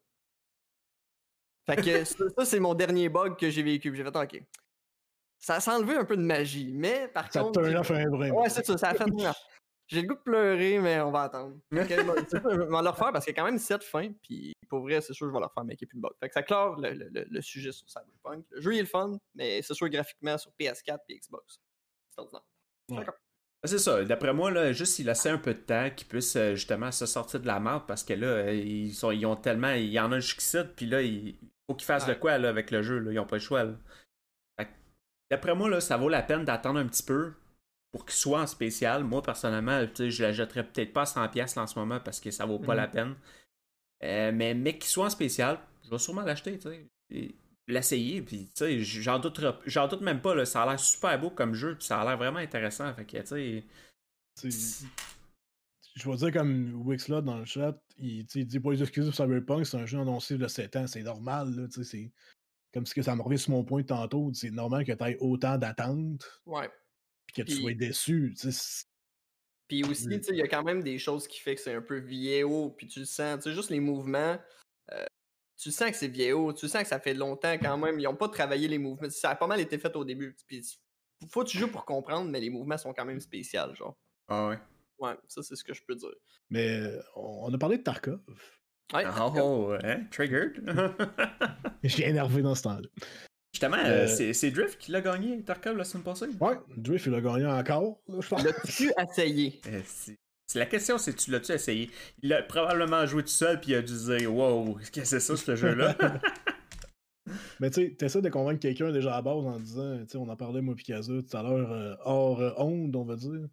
Fait 1.65 1.77
que 1.77 2.03
ça, 2.05 2.23
ça, 2.37 2.45
c'est 2.45 2.59
mon 2.59 2.73
dernier 2.75 3.09
bug 3.09 3.37
que 3.37 3.49
j'ai 3.49 3.63
vécu. 3.63 3.95
J'ai 3.95 4.03
fait, 4.03 4.15
OK. 4.15 4.43
Ça 5.39 5.59
s'est 5.59 5.71
enlevé 5.71 5.95
un 5.95 6.05
peu 6.05 6.15
de 6.15 6.21
magie, 6.21 6.71
mais 6.73 7.07
par 7.07 7.31
Ça 7.31 7.41
contre. 7.41 7.63
j'ai- 7.63 7.75
off 7.75 7.91
un 7.91 8.05
brin. 8.09 8.29
Ouais, 8.31 8.49
c'est 8.49 8.65
ça, 8.65 8.77
ça 8.77 8.89
a 8.89 8.93
fait 8.95 9.03
affaire. 9.03 9.35
J'ai 9.87 10.01
le 10.01 10.07
goût 10.07 10.15
de 10.15 10.19
pleurer, 10.21 10.79
mais 10.79 10.99
on 11.01 11.11
va 11.11 11.23
attendre. 11.23 11.57
Fait 11.71 11.87
ça, 11.87 12.41
je 12.43 12.47
vais 12.57 12.65
le 12.65 12.89
refaire 12.89 13.11
parce 13.11 13.25
qu'il 13.25 13.35
y 13.35 13.37
a 13.37 13.41
quand 13.41 13.45
même 13.45 13.59
7 13.59 13.83
fins, 13.83 14.11
puis 14.23 14.53
pour 14.67 14.79
vrai, 14.81 14.99
c'est 15.01 15.13
sûr 15.13 15.27
que 15.27 15.31
je 15.31 15.33
vais 15.33 15.39
le 15.41 15.45
refaire, 15.45 15.63
mais 15.63 15.75
qu'il 15.75 15.85
n'y 15.85 15.89
ait 15.89 15.91
plus 15.91 15.97
de 15.97 16.01
bug. 16.01 16.11
Fait 16.19 16.27
que 16.29 16.33
ça 16.33 16.41
clore 16.43 16.79
le, 16.79 16.91
le- 16.93 17.09
le- 17.09 17.25
le 17.29 17.41
sujet 17.41 17.71
sur 17.71 17.87
Cyberpunk. 17.87 18.45
Le 18.49 18.61
jeu 18.61 18.73
il 18.73 18.77
est 18.79 18.81
le 18.81 18.87
fun, 18.87 19.11
mais 19.35 19.61
c'est 19.61 19.75
sûr 19.75 19.87
graphiquement 19.89 20.37
sur 20.39 20.51
PS4 20.59 20.99
et 21.09 21.19
Xbox. 21.19 21.59
C'est 22.09 22.21
ordinaire. 22.21 22.41
Ouais. 22.89 22.97
D'accord. 22.97 23.15
Ah, 23.65 23.67
C'est 23.67 23.79
ça. 23.79 24.03
D'après 24.03 24.33
moi, 24.33 24.51
là, 24.51 24.71
juste 24.73 24.99
il 24.99 25.07
laissait 25.07 25.29
un 25.29 25.37
peu 25.37 25.53
de 25.53 25.59
temps 25.59 25.89
qu'ils 25.95 26.07
puissent 26.07 26.35
euh, 26.35 26.55
justement 26.55 26.91
se 26.91 27.05
sortir 27.05 27.39
de 27.39 27.47
la 27.47 27.59
merde 27.59 27.83
parce 27.87 28.03
que 28.03 28.13
là, 28.13 28.51
ils, 28.53 28.93
sont, 28.93 29.11
ils 29.11 29.25
ont 29.25 29.35
tellement. 29.35 29.71
Il 29.71 29.89
y 29.89 29.99
en 29.99 30.11
a 30.11 30.19
jusqu'ici, 30.19 30.57
puis 30.75 30.85
là, 30.85 31.01
il 31.01 31.35
faut 31.67 31.75
qu'ils 31.75 31.85
fassent 31.85 32.07
Ouais. 32.07 32.13
de 32.15 32.19
quoi 32.19 32.37
là, 32.37 32.49
avec 32.49 32.69
le 32.71 32.81
jeu. 32.83 32.99
Là. 32.99 33.11
Ils 33.11 33.15
n'ont 33.15 33.25
pas 33.25 33.37
le 33.37 33.41
choix. 33.41 33.63
là. 33.63 33.73
D'après 35.31 35.55
moi, 35.55 35.67
là, 35.69 35.81
ça 35.81 35.97
vaut 35.97 36.09
la 36.09 36.21
peine 36.21 36.45
d'attendre 36.45 36.79
un 36.79 36.85
petit 36.85 37.01
peu 37.03 37.33
pour 37.91 38.05
qu'il 38.05 38.13
soit 38.15 38.41
en 38.41 38.47
spécial. 38.47 39.03
Moi, 39.03 39.23
personnellement, 39.23 39.83
je 39.97 40.21
la 40.21 40.31
jetterais 40.31 40.63
peut-être 40.63 40.93
pas 40.93 41.01
à 41.01 41.05
100$ 41.05 41.55
là, 41.55 41.63
en 41.63 41.67
ce 41.67 41.79
moment 41.79 41.99
parce 41.99 42.19
que 42.19 42.29
ça 42.29 42.45
vaut 42.45 42.59
pas 42.59 42.73
Mhm. 42.73 42.77
la 42.81 42.87
peine. 42.87 43.15
Euh, 44.03 44.31
mais, 44.31 44.53
mais 44.53 44.73
qu'il 44.77 44.89
soit 44.89 45.05
en 45.07 45.09
spécial, 45.09 45.57
je 45.83 45.89
vais 45.89 45.97
sûrement 45.97 46.21
l'acheter. 46.21 46.59
Et 47.09 47.33
L'essayer, 47.67 48.21
puis 48.21 48.45
tu 48.45 48.51
sais, 48.55 48.79
j'en 48.83 49.17
doute, 49.17 49.41
j'en 49.65 49.87
doute 49.87 50.01
même 50.01 50.21
pas, 50.21 50.35
là, 50.35 50.45
ça 50.45 50.63
a 50.63 50.65
l'air 50.67 50.79
super 50.79 51.19
beau 51.19 51.31
comme 51.31 51.55
jeu, 51.55 51.75
puis 51.75 51.85
ça 51.85 51.99
a 51.99 52.05
l'air 52.05 52.17
vraiment 52.17 52.37
intéressant, 52.37 52.93
fait 52.93 53.05
que, 53.05 53.17
tu 53.17 53.63
sais, 54.35 54.85
Je 55.95 56.09
vais 56.09 56.15
dire 56.17 56.31
comme 56.31 56.85
Wixlot 56.85 57.21
dans 57.21 57.39
le 57.39 57.45
chat, 57.45 57.75
il, 57.97 58.23
dit 58.25 58.59
pour 58.59 58.71
les 58.71 58.83
excuses 58.83 59.05
pour 59.05 59.15
Cyberpunk, 59.15 59.65
c'est 59.65 59.77
un 59.77 59.85
jeu 59.87 59.99
annoncé 59.99 60.37
de 60.37 60.47
7 60.47 60.75
ans, 60.75 60.85
c'est 60.85 61.01
normal, 61.01 61.55
là, 61.55 61.67
tu 61.67 61.83
sais, 61.83 61.83
c'est 61.83 62.11
comme 62.71 62.85
ce 62.85 62.93
que 62.93 63.01
ça 63.01 63.15
me 63.15 63.23
revient 63.23 63.39
sur 63.39 63.51
mon 63.51 63.63
point 63.63 63.81
tantôt, 63.81 64.31
c'est 64.33 64.51
normal 64.51 64.85
que 64.85 64.91
tu 64.91 65.03
aies 65.03 65.17
autant 65.19 65.57
d'attentes, 65.57 66.41
Ouais. 66.45 66.69
puis 67.25 67.41
que 67.41 67.49
tu 67.49 67.55
sois 67.57 67.73
déçu, 67.73 68.35
tu 68.39 68.51
sais, 68.51 68.85
Puis 69.67 69.83
aussi, 69.85 70.07
tu 70.07 70.21
sais, 70.21 70.33
il 70.33 70.37
y 70.37 70.43
a 70.43 70.47
quand 70.47 70.63
même 70.63 70.83
des 70.83 70.99
choses 70.99 71.27
qui 71.27 71.39
fait 71.39 71.55
que 71.55 71.61
c'est 71.61 71.73
un 71.73 71.81
peu 71.81 71.97
vieillot, 71.97 72.69
puis 72.77 72.85
tu 72.85 72.99
le 72.99 73.05
sens, 73.05 73.37
tu 73.37 73.49
sais, 73.49 73.55
juste 73.55 73.71
les 73.71 73.79
mouvements, 73.79 74.37
euh, 74.91 75.05
tu 75.57 75.71
sens 75.71 75.91
que 75.91 75.95
c'est 75.97 76.07
vieillot, 76.07 76.53
tu 76.53 76.67
sens 76.67 76.81
que 76.83 76.87
ça 76.87 76.99
fait 76.99 77.13
longtemps 77.13 77.53
quand 77.53 77.77
même, 77.77 77.99
ils 77.99 78.03
n'ont 78.03 78.15
pas 78.15 78.29
travaillé 78.29 78.67
les 78.67 78.77
mouvements, 78.77 79.09
ça 79.09 79.31
a 79.31 79.35
pas 79.35 79.47
mal 79.47 79.59
été 79.59 79.77
fait 79.77 79.95
au 79.95 80.03
début, 80.05 80.35
puis 80.47 80.61
faut 81.29 81.43
que 81.43 81.49
tu 81.49 81.57
joues 81.57 81.69
pour 81.71 81.85
comprendre, 81.85 82.29
mais 82.29 82.39
les 82.39 82.49
mouvements 82.49 82.77
sont 82.77 82.93
quand 82.93 83.05
même 83.05 83.19
spéciaux, 83.19 83.73
genre. 83.73 83.97
ah 84.27 84.49
ouais. 84.49 84.59
Ouais, 84.97 85.13
ça 85.27 85.43
c'est 85.43 85.55
ce 85.57 85.63
que 85.63 85.73
je 85.73 85.81
peux 85.85 85.95
dire. 85.95 86.13
Mais 86.49 86.69
euh, 86.79 87.01
on 87.17 87.53
a 87.53 87.57
parlé 87.57 87.77
de 87.77 87.83
Tarkov. 87.83 88.19
Ouais, 88.93 89.03
Oh, 89.19 89.33
oh, 89.35 89.73
hein, 89.83 90.05
triggered. 90.11 90.63
Je 91.83 91.95
viens 91.97 92.07
énervé 92.09 92.41
dans 92.41 92.55
ce 92.55 92.63
temps-là. 92.63 92.87
Justement, 93.53 93.77
Euh, 93.77 94.03
euh, 94.03 94.07
c'est 94.07 94.31
c'est 94.33 94.51
Drift 94.51 94.77
qui 94.79 94.91
l'a 94.91 95.01
gagné, 95.01 95.43
Tarkov, 95.43 95.75
la 95.75 95.83
semaine 95.83 96.03
passée? 96.03 96.27
Ouais, 96.39 96.55
Drift, 96.77 97.07
il 97.07 97.13
a 97.15 97.19
gagné 97.21 97.45
encore, 97.45 97.99
là, 98.07 98.19
je 98.21 98.27
pense. 98.29 98.43
L'as-tu 98.43 98.91
essayé? 99.09 99.59
La 100.53 100.65
question, 100.65 100.97
c'est 100.97 101.13
tu 101.15 101.31
l'as-tu 101.31 101.51
essayé? 101.51 101.89
Il 102.21 102.29
l'a 102.29 102.43
probablement 102.43 103.05
joué 103.05 103.23
tout 103.23 103.29
seul, 103.29 103.59
puis 103.59 103.71
il 103.71 103.75
a 103.75 103.81
dû 103.81 103.93
se 103.93 104.15
dire, 104.15 104.33
wow, 104.33 104.75
qu'est-ce 104.75 104.91
que 104.91 105.03
c'est 105.05 105.19
ça, 105.19 105.35
ce 105.35 105.55
jeu-là? 105.55 105.97
Mais 107.59 107.71
tu 107.71 107.81
sais, 107.81 107.95
t'essaies 107.95 108.21
de 108.21 108.29
convaincre 108.29 108.59
quelqu'un 108.59 108.91
déjà 108.91 109.15
à 109.15 109.21
base 109.21 109.45
en 109.45 109.59
disant, 109.59 109.97
tu 109.99 110.09
sais, 110.09 110.17
on 110.17 110.29
en 110.29 110.35
parlait 110.35 110.61
moi 110.61 110.75
Picasso 110.75 111.21
tout 111.21 111.37
à 111.37 111.41
l'heure, 111.41 111.71
euh, 111.71 111.95
hors 112.05 112.39
euh, 112.39 112.51
onde, 112.57 112.95
on 112.95 113.03
va 113.03 113.15
dire. 113.15 113.47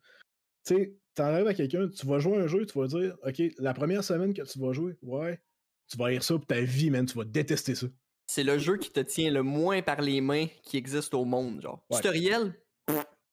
Tu 0.66 0.74
sais, 0.74 0.96
t'enlèves 1.14 1.46
à 1.46 1.54
quelqu'un, 1.54 1.88
tu 1.88 2.06
vas 2.06 2.18
jouer 2.18 2.38
un 2.38 2.46
jeu, 2.46 2.66
tu 2.66 2.78
vas 2.78 2.86
dire, 2.86 3.16
OK, 3.26 3.42
la 3.58 3.74
première 3.74 4.04
semaine 4.04 4.34
que 4.34 4.42
tu 4.42 4.58
vas 4.58 4.72
jouer, 4.72 4.96
ouais, 5.02 5.40
tu 5.88 5.96
vas 5.96 6.06
haïr 6.06 6.22
ça 6.22 6.34
pour 6.34 6.46
ta 6.46 6.60
vie, 6.60 6.90
man, 6.90 7.06
tu 7.06 7.16
vas 7.16 7.24
détester 7.24 7.74
ça. 7.74 7.86
C'est 8.26 8.44
le 8.44 8.58
jeu 8.58 8.76
qui 8.76 8.90
te 8.90 9.00
tient 9.00 9.30
le 9.30 9.42
moins 9.42 9.82
par 9.82 10.00
les 10.00 10.20
mains 10.20 10.46
qui 10.62 10.76
existe 10.76 11.14
au 11.14 11.24
monde, 11.24 11.60
genre. 11.60 11.84
Ouais. 11.90 11.96
Tutoriel, 11.96 12.54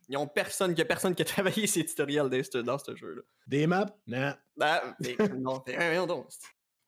ils 0.09 0.17
ont 0.17 0.27
personne, 0.27 0.71
il 0.71 0.77
y 0.77 0.81
a 0.81 0.85
personne 0.85 1.15
qui 1.15 1.21
a 1.21 1.25
travaillé 1.25 1.67
ces 1.67 1.85
tutoriels 1.85 2.29
dans 2.29 2.43
ce, 2.43 2.57
dans 2.57 2.77
ce 2.77 2.95
jeu-là. 2.95 3.21
Des 3.47 3.67
maps, 3.67 3.85
non. 4.07 4.33
Ben, 4.57 4.81
mais 4.99 5.15
non, 5.37 5.63
voyons 5.65 6.07
donc. 6.07 6.27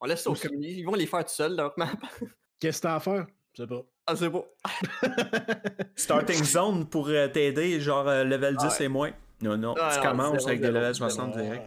On 0.02 0.08
laisse 0.08 0.24
ça 0.24 0.32
aux 0.32 0.36
communautés. 0.36 0.72
Ils 0.72 0.84
vont 0.84 0.96
les 0.96 1.06
faire 1.06 1.24
tout 1.24 1.32
seuls, 1.32 1.56
leur 1.56 1.74
map. 1.78 1.92
Qu'est-ce 2.60 2.80
que 2.80 2.84
t'as 2.84 2.96
à 2.96 3.00
faire? 3.00 3.28
Je 3.54 3.64
sais 3.64 3.68
pas. 3.68 3.84
Ah, 4.08 4.16
c'est 4.16 4.30
beau. 4.30 4.48
Starting 5.96 6.44
zone 6.44 6.90
pour 6.90 7.08
euh, 7.10 7.28
t'aider, 7.28 7.80
genre 7.80 8.08
euh, 8.08 8.24
level 8.24 8.56
10 8.58 8.66
Ah 8.66 8.70
ouais. 8.70 8.86
et 8.86 8.88
moins. 8.88 9.12
Non, 9.42 9.58
non, 9.58 9.76
Ah 9.80 9.92
tu 9.94 9.98
non, 9.98 10.12
commences 10.12 10.38
zéro, 10.40 10.48
avec 10.48 10.60
des 10.62 10.68
zéro, 10.68 10.78
levels 10.80 10.94
zéro. 10.96 11.10
60 11.10 11.38
direct. 11.38 11.66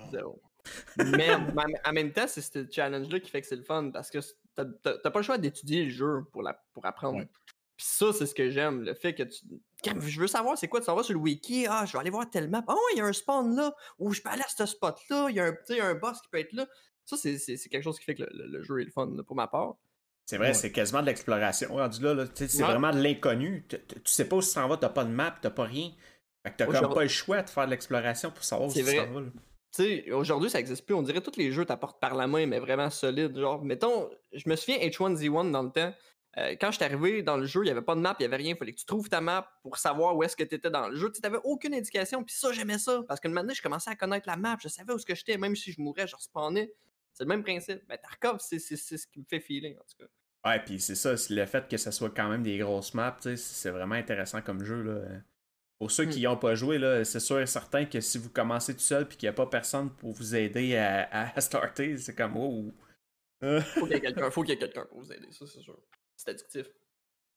Mais 0.96 1.28
en, 1.84 1.92
même 1.92 2.12
temps, 2.12 2.26
c'est 2.26 2.40
ce 2.40 2.66
challenge-là 2.70 3.20
qui 3.20 3.30
fait 3.30 3.40
que 3.40 3.46
c'est 3.46 3.56
le 3.56 3.62
fun 3.62 3.90
parce 3.90 4.10
que 4.10 4.18
t'as 4.56 5.10
pas 5.10 5.18
le 5.18 5.22
choix 5.22 5.38
d'étudier 5.38 5.84
le 5.84 5.90
jeu 5.90 6.24
pour, 6.32 6.42
la, 6.42 6.60
pour 6.72 6.86
apprendre. 6.86 7.18
Ouais. 7.18 7.28
Puis 7.76 7.86
ça, 7.88 8.12
c'est 8.12 8.26
ce 8.26 8.34
que 8.34 8.50
j'aime, 8.50 8.82
le 8.82 8.94
fait 8.94 9.14
que 9.14 9.24
tu. 9.24 9.44
Je 10.00 10.20
veux 10.20 10.26
savoir 10.26 10.56
c'est 10.58 10.68
quoi, 10.68 10.80
tu 10.80 10.86
s'en 10.86 10.94
vas 10.94 11.02
sur 11.02 11.14
le 11.14 11.20
wiki, 11.20 11.66
ah, 11.68 11.84
je 11.86 11.92
vais 11.92 11.98
aller 11.98 12.10
voir 12.10 12.28
telle 12.30 12.48
map. 12.48 12.64
Oh, 12.68 12.76
il 12.94 12.98
y 12.98 13.00
a 13.00 13.04
un 13.04 13.12
spawn 13.12 13.54
là, 13.56 13.74
ou 13.98 14.12
je 14.12 14.20
peux 14.22 14.28
aller 14.30 14.42
à 14.42 14.48
ce 14.48 14.66
spot-là, 14.66 15.26
il 15.30 15.36
y 15.36 15.40
a 15.40 15.44
un, 15.46 15.52
tu 15.52 15.58
sais, 15.74 15.80
un 15.80 15.94
boss 15.94 16.20
qui 16.22 16.28
peut 16.30 16.38
être 16.38 16.52
là. 16.52 16.66
Ça, 17.04 17.16
c'est- 17.16 17.38
c'est 17.38 17.56
c'est 17.56 17.68
quelque 17.68 17.82
chose 17.82 17.98
qui 17.98 18.04
fait 18.04 18.14
que 18.14 18.22
le, 18.22 18.30
le- 18.32 18.46
le 18.58 18.62
jeu 18.62 18.80
est 18.80 18.84
le 18.84 18.90
fun 18.90 19.10
là, 19.14 19.22
pour 19.22 19.36
ma 19.36 19.46
part. 19.46 19.74
C'est 20.26 20.38
vrai, 20.38 20.48
Ouais. 20.48 20.54
c'est 20.54 20.72
quasiment 20.72 21.02
de 21.02 21.06
l'exploration. 21.06 21.74
Rendu 21.74 22.02
là, 22.02 22.24
c'est 22.34 22.54
Ouais. 22.56 22.62
vraiment 22.64 22.92
de 22.92 23.00
l'inconnu. 23.02 23.66
Tu 23.68 23.78
sais 24.06 24.26
pas 24.26 24.36
où 24.36 24.40
tu 24.40 24.46
s'en 24.46 24.66
vas, 24.68 24.78
t'as 24.78 24.88
pas 24.88 25.04
de 25.04 25.10
map, 25.10 25.34
t'as 25.42 25.50
pas 25.50 25.64
rien. 25.64 25.90
Fait 26.42 26.52
que 26.52 26.56
t'as 26.56 26.66
comme 26.66 26.94
pas 26.94 27.02
le 27.02 27.08
choix 27.08 27.42
de 27.42 27.50
faire 27.50 27.66
de 27.66 27.70
l'exploration 27.72 28.30
pour 28.30 28.42
savoir 28.44 28.68
où 28.70 28.72
tu 28.72 28.82
s'en 28.82 28.86
vas. 29.12 29.20
là. 29.20 29.26
Tu 29.76 29.82
sais, 29.82 30.10
aujourd'hui, 30.12 30.48
ça 30.48 30.60
existe 30.60 30.86
plus. 30.86 30.94
On 30.94 31.02
dirait 31.02 31.20
que 31.20 31.28
tous 31.28 31.38
les 31.38 31.50
jeux 31.52 31.64
t'apportent 31.66 32.00
par 32.00 32.14
la 32.14 32.26
main, 32.26 32.46
mais 32.46 32.58
vraiment 32.60 32.88
solide. 32.90 33.36
Genre, 33.36 33.62
mettons, 33.64 34.08
je 34.32 34.48
me 34.48 34.54
souviens 34.56 34.78
H1Z1 34.78 35.50
dans 35.50 35.62
le 35.64 35.70
temps. 35.72 35.92
Euh, 36.36 36.56
quand 36.60 36.70
je 36.70 36.76
suis 36.76 36.84
arrivé 36.84 37.22
dans 37.22 37.36
le 37.36 37.46
jeu, 37.46 37.60
il 37.60 37.64
n'y 37.64 37.70
avait 37.70 37.82
pas 37.82 37.94
de 37.94 38.00
map, 38.00 38.16
il 38.18 38.22
n'y 38.22 38.26
avait 38.26 38.36
rien. 38.36 38.54
Il 38.54 38.56
fallait 38.56 38.72
que 38.72 38.80
tu 38.80 38.86
trouves 38.86 39.08
ta 39.08 39.20
map 39.20 39.48
pour 39.62 39.78
savoir 39.78 40.16
où 40.16 40.22
est-ce 40.22 40.36
que 40.36 40.42
tu 40.42 40.54
étais 40.56 40.70
dans 40.70 40.88
le 40.88 40.96
jeu. 40.96 41.10
Tu 41.12 41.20
n'avais 41.22 41.38
aucune 41.44 41.74
indication. 41.74 42.24
Puis 42.24 42.34
ça, 42.34 42.52
j'aimais 42.52 42.78
ça. 42.78 43.02
Parce 43.06 43.20
que 43.20 43.28
maintenant, 43.28 43.54
je 43.54 43.62
commençais 43.62 43.90
à 43.90 43.96
connaître 43.96 44.28
la 44.28 44.36
map. 44.36 44.56
Je 44.60 44.68
savais 44.68 44.92
où 44.92 44.96
est-ce 44.96 45.06
que 45.06 45.14
j'étais. 45.14 45.38
Même 45.38 45.54
si 45.54 45.70
je 45.72 45.80
mourais, 45.80 46.06
je 46.06 46.16
respawnais. 46.16 46.72
C'est 47.12 47.24
le 47.24 47.28
même 47.28 47.44
principe. 47.44 47.82
Mais 47.88 47.98
Tarkov, 47.98 48.38
c'est 48.40 48.58
ce 48.58 49.06
qui 49.06 49.20
me 49.20 49.24
fait 49.24 49.40
filer, 49.40 49.76
en 49.80 49.84
tout 49.84 50.04
cas. 50.04 50.50
Ouais, 50.50 50.62
puis 50.62 50.80
c'est 50.80 50.96
ça. 50.96 51.14
Le 51.30 51.46
fait 51.46 51.68
que 51.68 51.76
ça 51.76 51.92
soit 51.92 52.10
quand 52.10 52.28
même 52.28 52.42
des 52.42 52.58
grosses 52.58 52.94
maps, 52.94 53.16
c'est 53.36 53.70
vraiment 53.70 53.94
intéressant 53.94 54.42
comme 54.42 54.62
jeu. 54.64 54.82
Là. 54.82 55.00
Pour 55.78 55.90
ceux 55.90 56.04
qui 56.04 56.20
n'y 56.20 56.26
hmm. 56.26 56.30
ont 56.30 56.36
pas 56.36 56.54
joué, 56.54 56.78
c'est 57.04 57.20
sûr 57.20 57.40
et 57.40 57.46
certain 57.46 57.84
que 57.84 58.00
si 58.00 58.18
vous 58.18 58.30
commencez 58.30 58.74
tout 58.74 58.80
seul 58.80 59.04
et 59.04 59.06
qu'il 59.16 59.26
n'y 59.26 59.30
a 59.30 59.32
pas 59.32 59.46
personne 59.46 59.90
pour 59.90 60.12
vous 60.12 60.34
aider 60.34 60.76
à, 60.76 61.08
à 61.34 61.40
starter, 61.40 61.96
c'est 61.96 62.14
comme 62.14 62.36
oh. 62.36 62.72
faut 63.40 63.86
qu'il 63.86 63.92
y 63.92 63.96
ait 63.96 64.00
quelqu'un 64.00 64.30
quelqu'un 64.30 64.86
pour 64.86 65.00
vous 65.00 65.12
aider, 65.12 65.28
ça 65.30 65.46
c'est 65.46 65.60
sûr. 65.60 65.78
C'est 66.16 66.30
addictif. 66.30 66.66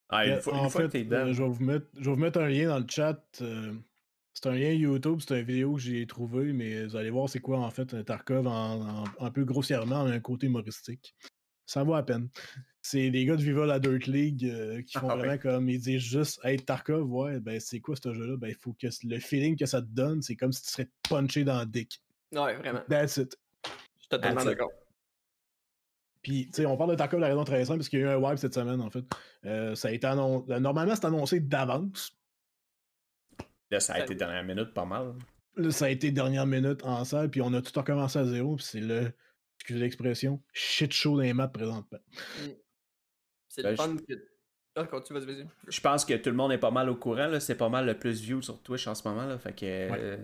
Ah, 0.09 0.25
une 0.25 0.39
fois, 0.39 0.53
en 0.53 0.69
fait, 0.69 0.95
euh, 0.95 1.33
je, 1.33 1.43
vais 1.43 1.49
vous 1.49 1.63
mettre, 1.63 1.87
je 1.95 2.05
vais 2.05 2.11
vous 2.11 2.21
mettre 2.21 2.39
un 2.39 2.47
lien 2.47 2.69
dans 2.69 2.79
le 2.79 2.85
chat. 2.87 3.21
Euh, 3.41 3.73
c'est 4.33 4.47
un 4.47 4.55
lien 4.55 4.71
YouTube, 4.71 5.19
c'est 5.19 5.39
une 5.39 5.45
vidéo 5.45 5.73
que 5.75 5.81
j'ai 5.81 6.05
trouvé, 6.07 6.53
mais 6.53 6.85
vous 6.85 6.95
allez 6.95 7.09
voir 7.09 7.27
c'est 7.27 7.39
quoi 7.39 7.59
en 7.59 7.71
fait 7.71 8.05
Tarkov 8.05 8.47
en, 8.47 9.03
un 9.19 9.31
peu 9.31 9.43
grossièrement 9.43 10.01
un 10.01 10.19
côté 10.19 10.45
humoristique. 10.45 11.15
Ça 11.65 11.83
vaut 11.83 11.95
à 11.95 12.03
peine. 12.03 12.29
C'est 12.81 13.09
des 13.09 13.25
gars 13.25 13.35
de 13.35 13.41
Viva 13.41 13.65
la 13.65 13.79
Dirt 13.79 14.07
League 14.07 14.45
euh, 14.45 14.81
qui 14.83 14.97
font 14.97 15.09
ah, 15.09 15.17
vraiment 15.17 15.37
comme 15.37 15.67
ils 15.69 15.81
disent 15.81 16.03
juste 16.03 16.39
Hey 16.45 16.57
Tarkov, 16.57 17.11
ouais, 17.11 17.41
ben 17.41 17.59
c'est 17.59 17.81
quoi 17.81 17.95
ce 18.01 18.13
jeu-là? 18.13 18.37
Ben 18.37 18.47
il 18.47 18.55
faut 18.55 18.73
que 18.73 18.87
le 19.03 19.19
feeling 19.19 19.57
que 19.57 19.65
ça 19.65 19.81
te 19.81 19.87
donne, 19.87 20.21
c'est 20.21 20.37
comme 20.37 20.53
si 20.53 20.61
tu 20.61 20.69
serais 20.69 20.89
punché 21.09 21.43
dans 21.43 21.59
le 21.59 21.65
dick. 21.65 22.01
Ouais, 22.31 22.55
vraiment. 22.55 22.81
That's 22.87 23.17
it. 23.17 23.37
Je 23.65 23.69
suis 24.01 24.09
totalement 24.09 24.45
d'accord. 24.45 24.71
Puis, 26.27 26.47
tu 26.47 26.61
sais, 26.61 26.65
on 26.65 26.75
parle 26.75 26.89
de 26.89 26.95
Tarkov 26.95 27.19
de 27.19 27.21
la 27.21 27.29
raison 27.29 27.45
très 27.45 27.63
simple, 27.63 27.79
parce 27.79 27.87
qu'il 27.87 27.99
y 27.99 28.03
a 28.03 28.05
eu 28.05 28.09
un 28.09 28.17
wipe 28.17 28.37
cette 28.37 28.53
semaine, 28.53 28.81
en 28.81 28.89
fait. 28.89 29.05
Euh, 29.45 29.75
ça 29.75 29.87
a 29.87 29.91
été 29.91 30.07
annoncé. 30.07 30.51
Euh, 30.51 30.59
normalement, 30.59 30.93
c'est 30.93 31.05
annoncé 31.05 31.39
d'avance. 31.39 32.11
Là, 33.71 33.79
ça 33.79 33.93
a 33.93 33.99
été 34.01 34.13
dernière 34.13 34.43
minute, 34.43 34.73
pas 34.73 34.83
mal. 34.83 35.13
Là, 35.55 35.71
ça 35.71 35.85
a 35.85 35.89
été 35.89 36.11
dernière 36.11 36.45
minute 36.45 36.83
en 36.83 37.05
salle, 37.05 37.29
puis 37.29 37.41
on 37.41 37.53
a 37.53 37.61
tout 37.61 37.71
recommencé 37.79 38.19
à 38.19 38.25
zéro, 38.25 38.57
puis 38.57 38.65
c'est 38.65 38.81
le, 38.81 39.13
excusez 39.57 39.79
l'expression, 39.79 40.43
shit 40.51 40.91
show 40.91 41.15
dans 41.15 41.21
les 41.21 41.31
maps 41.31 41.47
présentement. 41.47 41.99
Mm. 42.09 42.47
C'est 43.47 43.61
le 43.61 43.69
ben, 43.69 43.77
fun 43.77 43.95
que. 43.95 44.13
Ah. 44.75 44.85
Je 45.69 45.79
pense 45.79 46.03
que 46.03 46.13
tout 46.15 46.29
le 46.29 46.35
monde 46.35 46.51
est 46.51 46.57
pas 46.57 46.71
mal 46.71 46.89
au 46.89 46.97
courant, 46.97 47.39
C'est 47.39 47.55
pas 47.55 47.69
mal 47.69 47.85
le 47.85 47.97
plus 47.97 48.19
view 48.19 48.41
sur 48.41 48.61
Twitch 48.61 48.85
en 48.85 48.95
ce 48.95 49.07
moment, 49.07 49.25
là. 49.25 49.37
Fait 49.37 49.53
que. 49.53 49.65
Euh, 49.65 50.17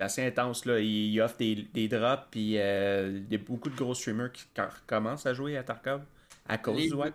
assez 0.00 0.24
intense. 0.24 0.64
Là. 0.64 0.80
Il, 0.80 1.20
offre 1.20 1.36
des, 1.36 1.56
des 1.56 1.88
drops, 1.88 2.26
puis 2.30 2.58
euh, 2.58 3.20
il 3.26 3.32
y 3.32 3.34
a 3.34 3.38
beaucoup 3.38 3.70
de 3.70 3.76
gros 3.76 3.94
streamers 3.94 4.32
qui 4.32 4.44
commencent 4.86 5.26
à 5.26 5.34
jouer 5.34 5.56
à 5.56 5.62
Tarkov 5.62 6.04
à 6.46 6.58
cause 6.58 6.76
les, 6.76 6.88
du 6.88 6.94
web. 6.94 7.12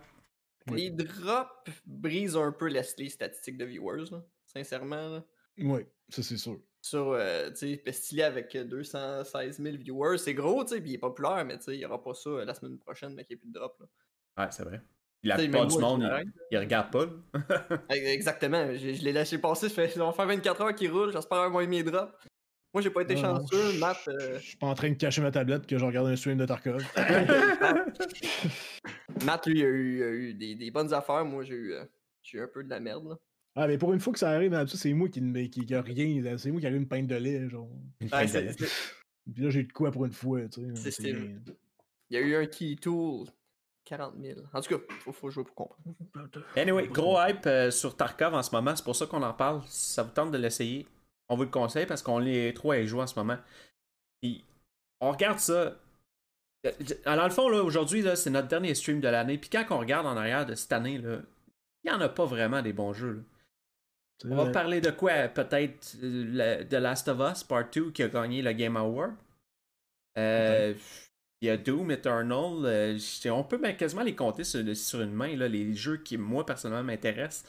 Les 0.72 0.90
drops 0.90 1.70
brisent 1.86 2.38
un 2.38 2.52
peu 2.52 2.68
les 2.68 2.84
statistiques 2.84 3.58
de 3.58 3.66
viewers, 3.66 4.06
sincèrement. 4.46 5.10
Là. 5.10 5.24
Oui, 5.60 5.82
ça 6.10 6.24
c'est 6.24 6.38
sûr. 6.38 6.60
Sur, 6.82 7.14
euh, 7.14 7.50
tu 7.50 7.80
sais, 7.92 8.22
avec 8.22 8.56
216 8.56 9.60
000 9.60 9.78
viewers, 9.78 10.20
c'est 10.20 10.36
gros, 10.36 10.64
tu 10.64 10.76
sais, 10.76 10.82
puis 10.82 10.92
il 10.92 10.94
est 10.96 11.00
populaire, 11.00 11.44
mais 11.44 11.58
tu 11.58 11.64
sais, 11.64 11.76
il 11.76 11.80
n'y 11.80 11.86
aura 11.86 12.02
pas 12.02 12.14
ça 12.14 12.30
euh, 12.30 12.46
la 12.46 12.54
semaine 12.54 12.78
prochaine, 12.78 13.16
mais 13.16 13.26
qu'il 13.26 13.36
n'y 13.36 13.40
ait 13.40 13.42
plus 13.42 13.50
de 13.50 13.54
drop. 13.54 13.76
Là. 13.80 14.44
Ouais, 14.44 14.52
c'est 14.52 14.64
vrai. 14.64 14.82
La 15.24 15.38
plupart 15.38 15.66
du 15.66 15.80
monde, 15.80 16.04
il, 16.04 16.32
il, 16.52 16.58
regarde 16.60 16.92
pas. 16.92 17.08
Exactement. 17.90 18.72
Je, 18.74 18.94
je 18.94 19.04
l'ai 19.04 19.12
lâché 19.12 19.40
passer. 19.40 19.70
Ça 19.70 19.82
va 19.82 20.12
faire 20.12 20.28
24 20.28 20.62
heures 20.62 20.76
qu'il 20.76 20.92
roule. 20.92 21.12
J'espère 21.12 21.40
avoir 21.40 21.68
mes 21.68 21.82
drops. 21.82 22.14
Moi, 22.76 22.82
j'ai 22.82 22.90
pas 22.90 23.04
été 23.04 23.16
chanceux. 23.16 23.80
Matt. 23.80 24.06
Euh, 24.10 24.38
je 24.38 24.48
suis 24.48 24.58
pas 24.58 24.68
en 24.68 24.74
train 24.74 24.90
de 24.90 24.96
cacher 24.96 25.22
ma 25.22 25.32
tablette 25.32 25.66
que 25.66 25.78
je 25.78 25.86
regarde 25.86 26.08
un 26.08 26.16
stream 26.18 26.38
de 26.38 26.46
Tarkov. 26.46 26.84
Matt, 29.26 29.48
lui, 29.48 29.60
il 29.60 29.64
a 29.64 29.70
eu, 29.70 30.34
des, 30.34 30.56
des, 30.56 30.72
bonnes 30.72 30.94
affaires. 30.94 31.24
Moi, 31.24 31.46
j'ai 31.46 31.54
eu, 31.54 31.72
euh, 31.72 31.86
eu 32.34 32.42
un 32.42 32.50
peu 32.50 32.66
de 32.66 32.70
la 32.70 32.82
merde. 32.82 33.08
Là. 33.08 33.16
Ah, 33.56 33.68
mais 33.68 33.78
pour 33.78 33.94
une 33.94 34.02
fois 34.02 34.12
que 34.12 34.20
ça 34.20 34.30
arrive, 34.30 34.54
c'est 34.68 34.92
moi 34.92 35.08
qui 35.08 35.22
ne 35.22 35.46
qui, 35.46 35.74
a 35.74 35.82
rien. 35.82 36.38
C'est 36.38 36.52
moi 36.52 36.60
qui 36.60 36.68
a 36.68 36.70
eu 36.70 36.76
une 36.76 36.86
pinte 36.86 37.08
de 37.08 37.16
lait. 37.16 37.48
Genre. 37.48 37.70
Une 38.02 38.10
pinte 38.10 38.34
de 38.34 38.40
lait. 38.40 38.54
Puis 38.54 39.42
là, 39.42 39.50
j'ai 39.52 39.62
eu 39.62 39.68
de 39.68 39.72
quoi 39.72 39.92
pour 39.92 40.04
une 40.04 40.12
fois. 40.12 40.42
Tu 40.50 40.76
sais, 40.76 40.92
c'est 40.92 41.12
Il 41.12 41.40
y 42.10 42.18
a 42.18 42.20
eu 42.20 42.36
un 42.36 42.46
key 42.46 42.76
tool. 42.76 43.28
40 43.86 44.16
000. 44.22 44.42
En 44.52 44.60
tout 44.60 44.78
cas, 44.78 44.84
il 45.08 45.14
faut, 45.14 45.30
jouer 45.30 45.46
pour 45.46 45.56
comprendre. 45.56 45.96
Anyway, 46.58 46.88
gros 46.88 47.18
hype 47.22 47.46
euh, 47.46 47.72
sur 47.72 47.96
Tarkov 47.96 48.34
en 48.34 48.44
ce 48.44 48.54
moment. 48.54 48.76
C'est 48.76 48.84
pour 48.84 48.98
ça 48.98 49.06
qu'on 49.06 49.24
en 49.24 49.34
parle. 49.34 49.62
Si 49.68 49.94
ça 49.94 50.04
vous 50.04 50.10
tente 50.10 50.32
de 50.32 50.38
l'essayer, 50.38 50.86
on 51.30 51.36
vous 51.36 51.44
le 51.44 51.50
conseille 51.50 51.86
parce 51.86 52.02
qu'on 52.02 52.22
est 52.26 52.56
trop 52.56 52.72
à 52.72 52.80
y 52.80 52.88
jouer 52.88 53.02
en 53.02 53.08
ce 53.08 53.18
moment. 53.18 53.38
Puis, 54.22 54.44
on 55.02 55.12
regarde 55.12 55.40
ça. 55.40 55.76
Dans 57.06 57.24
le 57.24 57.30
fond, 57.30 57.46
aujourd'hui, 57.46 58.04
c'est 58.16 58.30
notre 58.30 58.48
dernier 58.48 58.74
stream 58.74 59.00
de 59.00 59.08
l'année. 59.08 59.38
Puis 59.38 59.50
quand 59.50 59.66
on 59.70 59.80
regarde 59.80 60.08
en 60.08 60.18
arrière 60.18 60.46
de 60.46 60.56
cette 60.56 60.74
année, 60.74 60.96
il 60.96 61.22
n'y 61.86 61.92
en 61.92 62.02
a 62.02 62.10
pas 62.10 62.26
vraiment 62.26 62.62
des 62.62 62.74
bons 62.74 62.94
jeux. 62.94 63.24
On 64.24 64.36
va 64.36 64.50
parler 64.50 64.82
de 64.82 64.92
quoi? 64.92 65.28
Peut-être 65.28 65.96
euh, 66.02 66.64
The 66.64 66.74
Last 66.74 67.08
of 67.10 67.20
Us 67.20 67.44
Part 67.44 67.70
2 67.70 67.92
qui 67.92 68.02
a 68.02 68.08
gagné 68.08 68.42
le 68.42 68.54
Game 68.54 68.78
Award. 68.78 69.14
Euh, 70.18 70.74
il 71.42 71.48
y 71.48 71.52
a 71.52 71.58
Doom 71.58 71.92
Eternal. 71.92 72.66
Euh, 72.66 72.98
on 73.26 73.44
peut 73.44 73.60
quasiment 73.74 74.04
les 74.04 74.16
compter 74.16 74.46
sur, 74.46 74.76
sur 74.76 75.02
une 75.02 75.12
main, 75.12 75.36
là, 75.36 75.48
les 75.48 75.76
jeux 75.76 75.98
qui, 75.98 76.18
moi, 76.18 76.46
personnellement, 76.46 76.86
m'intéressent 76.86 77.46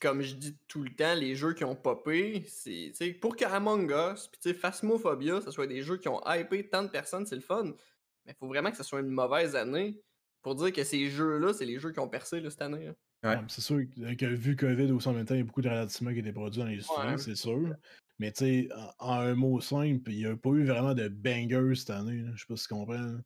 comme 0.00 0.22
je 0.22 0.34
dis 0.34 0.56
tout 0.68 0.82
le 0.82 0.90
temps, 0.94 1.14
les 1.14 1.34
jeux 1.34 1.54
qui 1.54 1.64
ont 1.64 1.76
popé, 1.76 2.44
c'est 2.48 2.92
pour 3.20 3.36
qu'Among 3.36 3.90
Us, 3.90 4.28
puis 4.28 4.54
Phasmophobia, 4.54 5.40
ce 5.40 5.50
soit 5.50 5.66
des 5.66 5.82
jeux 5.82 5.96
qui 5.96 6.08
ont 6.08 6.20
hypé 6.26 6.68
tant 6.68 6.82
de 6.82 6.88
personnes, 6.88 7.26
c'est 7.26 7.36
le 7.36 7.40
fun. 7.40 7.64
Mais 8.24 8.32
il 8.32 8.34
faut 8.34 8.48
vraiment 8.48 8.70
que 8.70 8.76
ce 8.76 8.82
soit 8.82 9.00
une 9.00 9.08
mauvaise 9.08 9.56
année 9.56 10.00
pour 10.42 10.54
dire 10.54 10.72
que 10.72 10.84
ces 10.84 11.08
jeux-là, 11.08 11.52
c'est 11.52 11.64
les 11.64 11.78
jeux 11.78 11.92
qui 11.92 12.00
ont 12.00 12.08
percé 12.08 12.42
cette 12.50 12.62
année. 12.62 12.90
c'est 13.48 13.60
sûr 13.60 13.80
que 14.18 14.26
vu 14.26 14.56
COVID 14.56 14.92
au 14.92 15.12
même 15.12 15.24
temps, 15.24 15.34
il 15.34 15.38
y 15.38 15.40
a 15.40 15.44
beaucoup 15.44 15.62
de 15.62 15.68
ralentissements 15.68 16.12
qui 16.12 16.18
étaient 16.18 16.32
produits 16.32 16.60
dans 16.60 16.66
l'industrie, 16.66 17.18
c'est 17.18 17.34
sûr. 17.34 17.74
Mais 18.18 18.32
tu 18.32 18.44
sais, 18.44 18.68
en, 18.98 19.12
un 19.12 19.34
mot 19.34 19.60
simple, 19.60 20.10
il 20.10 20.18
n'y 20.18 20.26
a 20.26 20.36
pas 20.36 20.50
eu 20.50 20.64
vraiment 20.64 20.94
de 20.94 21.08
bangers 21.08 21.74
cette 21.74 21.90
année. 21.90 22.24
Je 22.34 22.40
sais 22.40 22.46
pas 22.48 22.56
si 22.56 22.66
tu 22.66 22.74
comprends. 22.74 23.18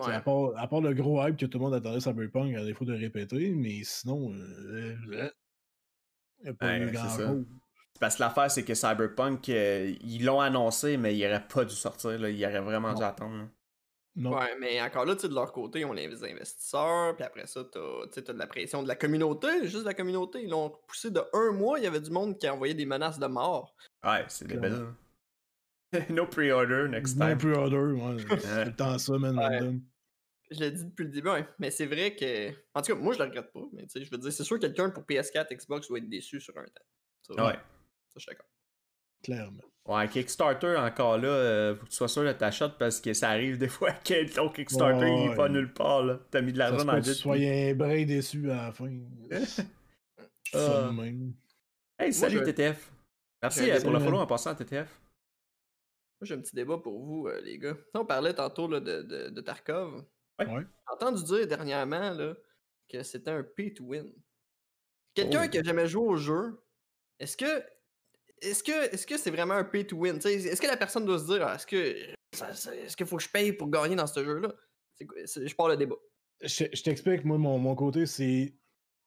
À, 0.00 0.20
part, 0.20 0.80
le 0.80 0.92
gros 0.92 1.24
hype 1.24 1.36
que 1.36 1.46
tout 1.46 1.58
le 1.58 1.64
monde 1.64 1.74
attendait 1.74 2.00
Cyberpunk 2.00 2.54
à 2.54 2.64
défaut 2.64 2.84
de 2.84 2.94
répéter, 2.94 3.50
mais 3.50 3.80
sinon, 3.84 4.32
euh, 4.32 5.30
parce 8.00 8.16
que 8.16 8.22
l'affaire, 8.22 8.50
c'est 8.50 8.64
que 8.64 8.74
Cyberpunk, 8.74 9.48
euh, 9.48 9.94
ils 10.00 10.24
l'ont 10.24 10.40
annoncé, 10.40 10.96
mais 10.96 11.16
il 11.16 11.26
aurait 11.26 11.46
pas 11.46 11.64
dû 11.64 11.74
sortir. 11.74 12.18
Là. 12.18 12.30
Il 12.30 12.44
aurait 12.44 12.60
vraiment 12.60 12.94
dû 12.94 13.02
attendre. 13.02 13.48
Non. 14.16 14.36
Ouais, 14.36 14.56
mais 14.58 14.80
encore 14.82 15.04
là, 15.04 15.14
de 15.14 15.34
leur 15.34 15.52
côté, 15.52 15.84
on 15.84 15.92
les 15.92 16.24
investisseurs, 16.24 17.14
puis 17.14 17.24
après 17.24 17.46
ça, 17.46 17.62
t'as 17.70 17.80
as 18.16 18.32
de 18.32 18.38
la 18.38 18.48
pression 18.48 18.82
de 18.82 18.88
la 18.88 18.96
communauté, 18.96 19.68
juste 19.68 19.84
la 19.84 19.94
communauté. 19.94 20.42
Ils 20.42 20.50
l'ont 20.50 20.72
poussé 20.88 21.12
de 21.12 21.20
un 21.32 21.52
mois, 21.52 21.78
il 21.78 21.84
y 21.84 21.86
avait 21.86 22.00
du 22.00 22.10
monde 22.10 22.36
qui 22.36 22.48
a 22.48 22.54
envoyé 22.54 22.74
des 22.74 22.84
menaces 22.84 23.20
de 23.20 23.26
mort. 23.26 23.76
Ouais, 24.04 24.24
c'est 24.26 24.48
des 24.48 24.56
belles. 24.56 24.86
no 26.10 26.26
pre-order 26.26 26.88
next 26.88 27.16
time. 27.16 27.30
No 27.30 27.36
pre-order, 27.36 27.92
ouais. 27.92 28.16
c'est 28.40 28.64
le 28.64 28.74
temps 28.74 28.98
ça, 28.98 29.18
man. 29.18 29.80
Je 30.50 30.60
l'ai 30.60 30.70
dit 30.70 30.84
depuis 30.84 31.04
le 31.04 31.10
début, 31.10 31.28
mais 31.58 31.70
c'est 31.70 31.86
vrai 31.86 32.16
que. 32.16 32.50
En 32.74 32.82
tout 32.82 32.94
cas, 32.94 32.98
moi, 32.98 33.12
je 33.12 33.18
le 33.18 33.24
regrette 33.24 33.52
pas. 33.52 33.64
Mais 33.72 33.82
tu 33.82 33.90
sais, 33.90 34.04
je 34.04 34.10
veux 34.10 34.18
dire, 34.18 34.32
c'est 34.32 34.44
sûr 34.44 34.56
que 34.56 34.62
quelqu'un 34.62 34.90
pour 34.90 35.04
PS4, 35.04 35.54
Xbox 35.54 35.88
doit 35.88 35.98
être 35.98 36.08
déçu 36.08 36.40
sur 36.40 36.56
un 36.56 36.64
temps. 36.64 37.46
ouais. 37.46 37.52
Ça, 37.52 38.14
je 38.16 38.20
suis 38.20 38.30
d'accord. 38.30 38.46
Clairement. 39.22 39.62
Ouais, 39.84 40.08
Kickstarter, 40.08 40.76
encore 40.76 41.18
là, 41.18 41.28
euh, 41.28 41.74
faut 41.74 41.84
que 41.86 41.90
tu 41.90 41.96
sois 41.96 42.08
sûr 42.08 42.22
de 42.22 42.32
ta 42.32 42.50
parce 42.78 43.00
que 43.00 43.14
ça 43.14 43.30
arrive 43.30 43.56
des 43.58 43.68
fois 43.68 43.92
que 43.92 44.34
ton 44.34 44.50
Kickstarter, 44.50 45.06
il 45.06 45.32
est 45.32 45.34
pas 45.34 45.48
nulle 45.48 45.72
part, 45.72 46.04
là. 46.04 46.20
T'as 46.30 46.40
mis 46.40 46.52
de 46.52 46.58
l'argent 46.58 46.84
dans 46.84 46.92
le 46.94 47.02
Tu 47.02 47.14
sois 47.14 47.36
un 47.36 47.74
brin 47.74 48.04
déçu 48.04 48.50
à 48.50 48.66
la 48.66 48.72
fin. 48.72 48.90
uh... 50.54 51.32
Hey, 51.98 52.12
salut 52.12 52.42
TTF. 52.42 52.92
Merci 53.42 53.70
euh, 53.70 53.80
pour 53.80 53.92
le 53.92 54.00
follow 54.00 54.18
en 54.18 54.26
passant 54.26 54.50
à 54.50 54.54
TTF. 54.54 55.00
Moi, 56.20 56.26
j'ai 56.26 56.34
un 56.34 56.40
petit 56.40 56.54
débat 56.54 56.78
pour 56.78 56.98
vous, 57.02 57.28
euh, 57.28 57.40
les 57.42 57.58
gars. 57.58 57.76
On 57.94 58.04
parlait 58.04 58.34
tantôt 58.34 58.68
là, 58.68 58.80
de, 58.80 59.02
de, 59.02 59.28
de 59.30 59.40
Tarkov. 59.40 60.04
Ouais. 60.38 60.46
J'ai 60.46 60.94
entendu 60.94 61.24
dire 61.24 61.46
dernièrement 61.46 62.10
là, 62.10 62.34
que 62.88 63.02
c'était 63.02 63.30
un 63.30 63.42
pay 63.42 63.74
to 63.74 63.84
win. 63.84 64.12
Quelqu'un 65.14 65.44
oh. 65.46 65.48
qui 65.48 65.58
a 65.58 65.62
jamais 65.62 65.86
joué 65.86 66.06
au 66.06 66.16
jeu, 66.16 66.60
est-ce 67.18 67.36
que 67.36 67.64
est-ce 68.40 68.62
que 68.62 68.94
est-ce 68.94 69.06
que 69.06 69.18
c'est 69.18 69.30
vraiment 69.30 69.54
un 69.54 69.64
pay 69.64 69.86
to 69.86 69.96
win? 69.96 70.16
Est-ce 70.16 70.60
que 70.60 70.66
la 70.66 70.76
personne 70.76 71.04
doit 71.04 71.18
se 71.18 71.26
dire 71.26 71.46
ah, 71.46 71.56
est-ce 71.56 71.66
que 71.66 71.76
est-ce 72.32 72.96
qu'il 72.96 73.06
faut 73.06 73.16
que 73.16 73.22
je 73.22 73.28
paye 73.28 73.52
pour 73.52 73.68
gagner 73.68 73.96
dans 73.96 74.06
ce 74.06 74.24
jeu-là? 74.24 74.54
Je 75.00 75.54
pars 75.54 75.68
le 75.68 75.76
débat. 75.76 75.96
Je, 76.40 76.82
t'explique, 76.82 77.24
moi, 77.24 77.38
mon, 77.38 77.58
mon 77.58 77.74
côté, 77.74 78.06
c'est 78.06 78.54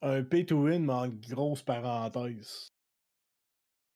un 0.02 0.24
pay 0.24 0.46
to 0.46 0.64
win, 0.64 0.86
mais 0.86 0.94
en 0.94 1.08
grosse 1.08 1.62
parenthèse. 1.62 2.74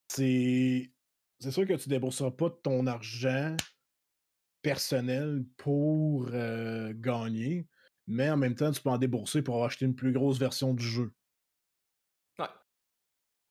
C'est. 0.10 0.92
C'est 1.40 1.52
sûr 1.52 1.68
que 1.68 1.74
tu 1.74 1.90
débourseras 1.90 2.32
pas 2.32 2.48
de 2.48 2.56
ton 2.64 2.88
argent 2.88 3.58
personnel 4.66 5.46
pour 5.58 6.28
euh, 6.34 6.92
gagner, 6.96 7.68
mais 8.08 8.32
en 8.32 8.36
même 8.38 8.56
temps, 8.56 8.72
tu 8.72 8.82
peux 8.82 8.90
en 8.90 8.98
débourser 8.98 9.44
pour 9.44 9.64
acheter 9.64 9.86
une 9.86 9.94
plus 9.94 10.12
grosse 10.12 10.40
version 10.40 10.74
du 10.74 10.84
jeu. 10.84 11.14
Ouais. 12.40 12.48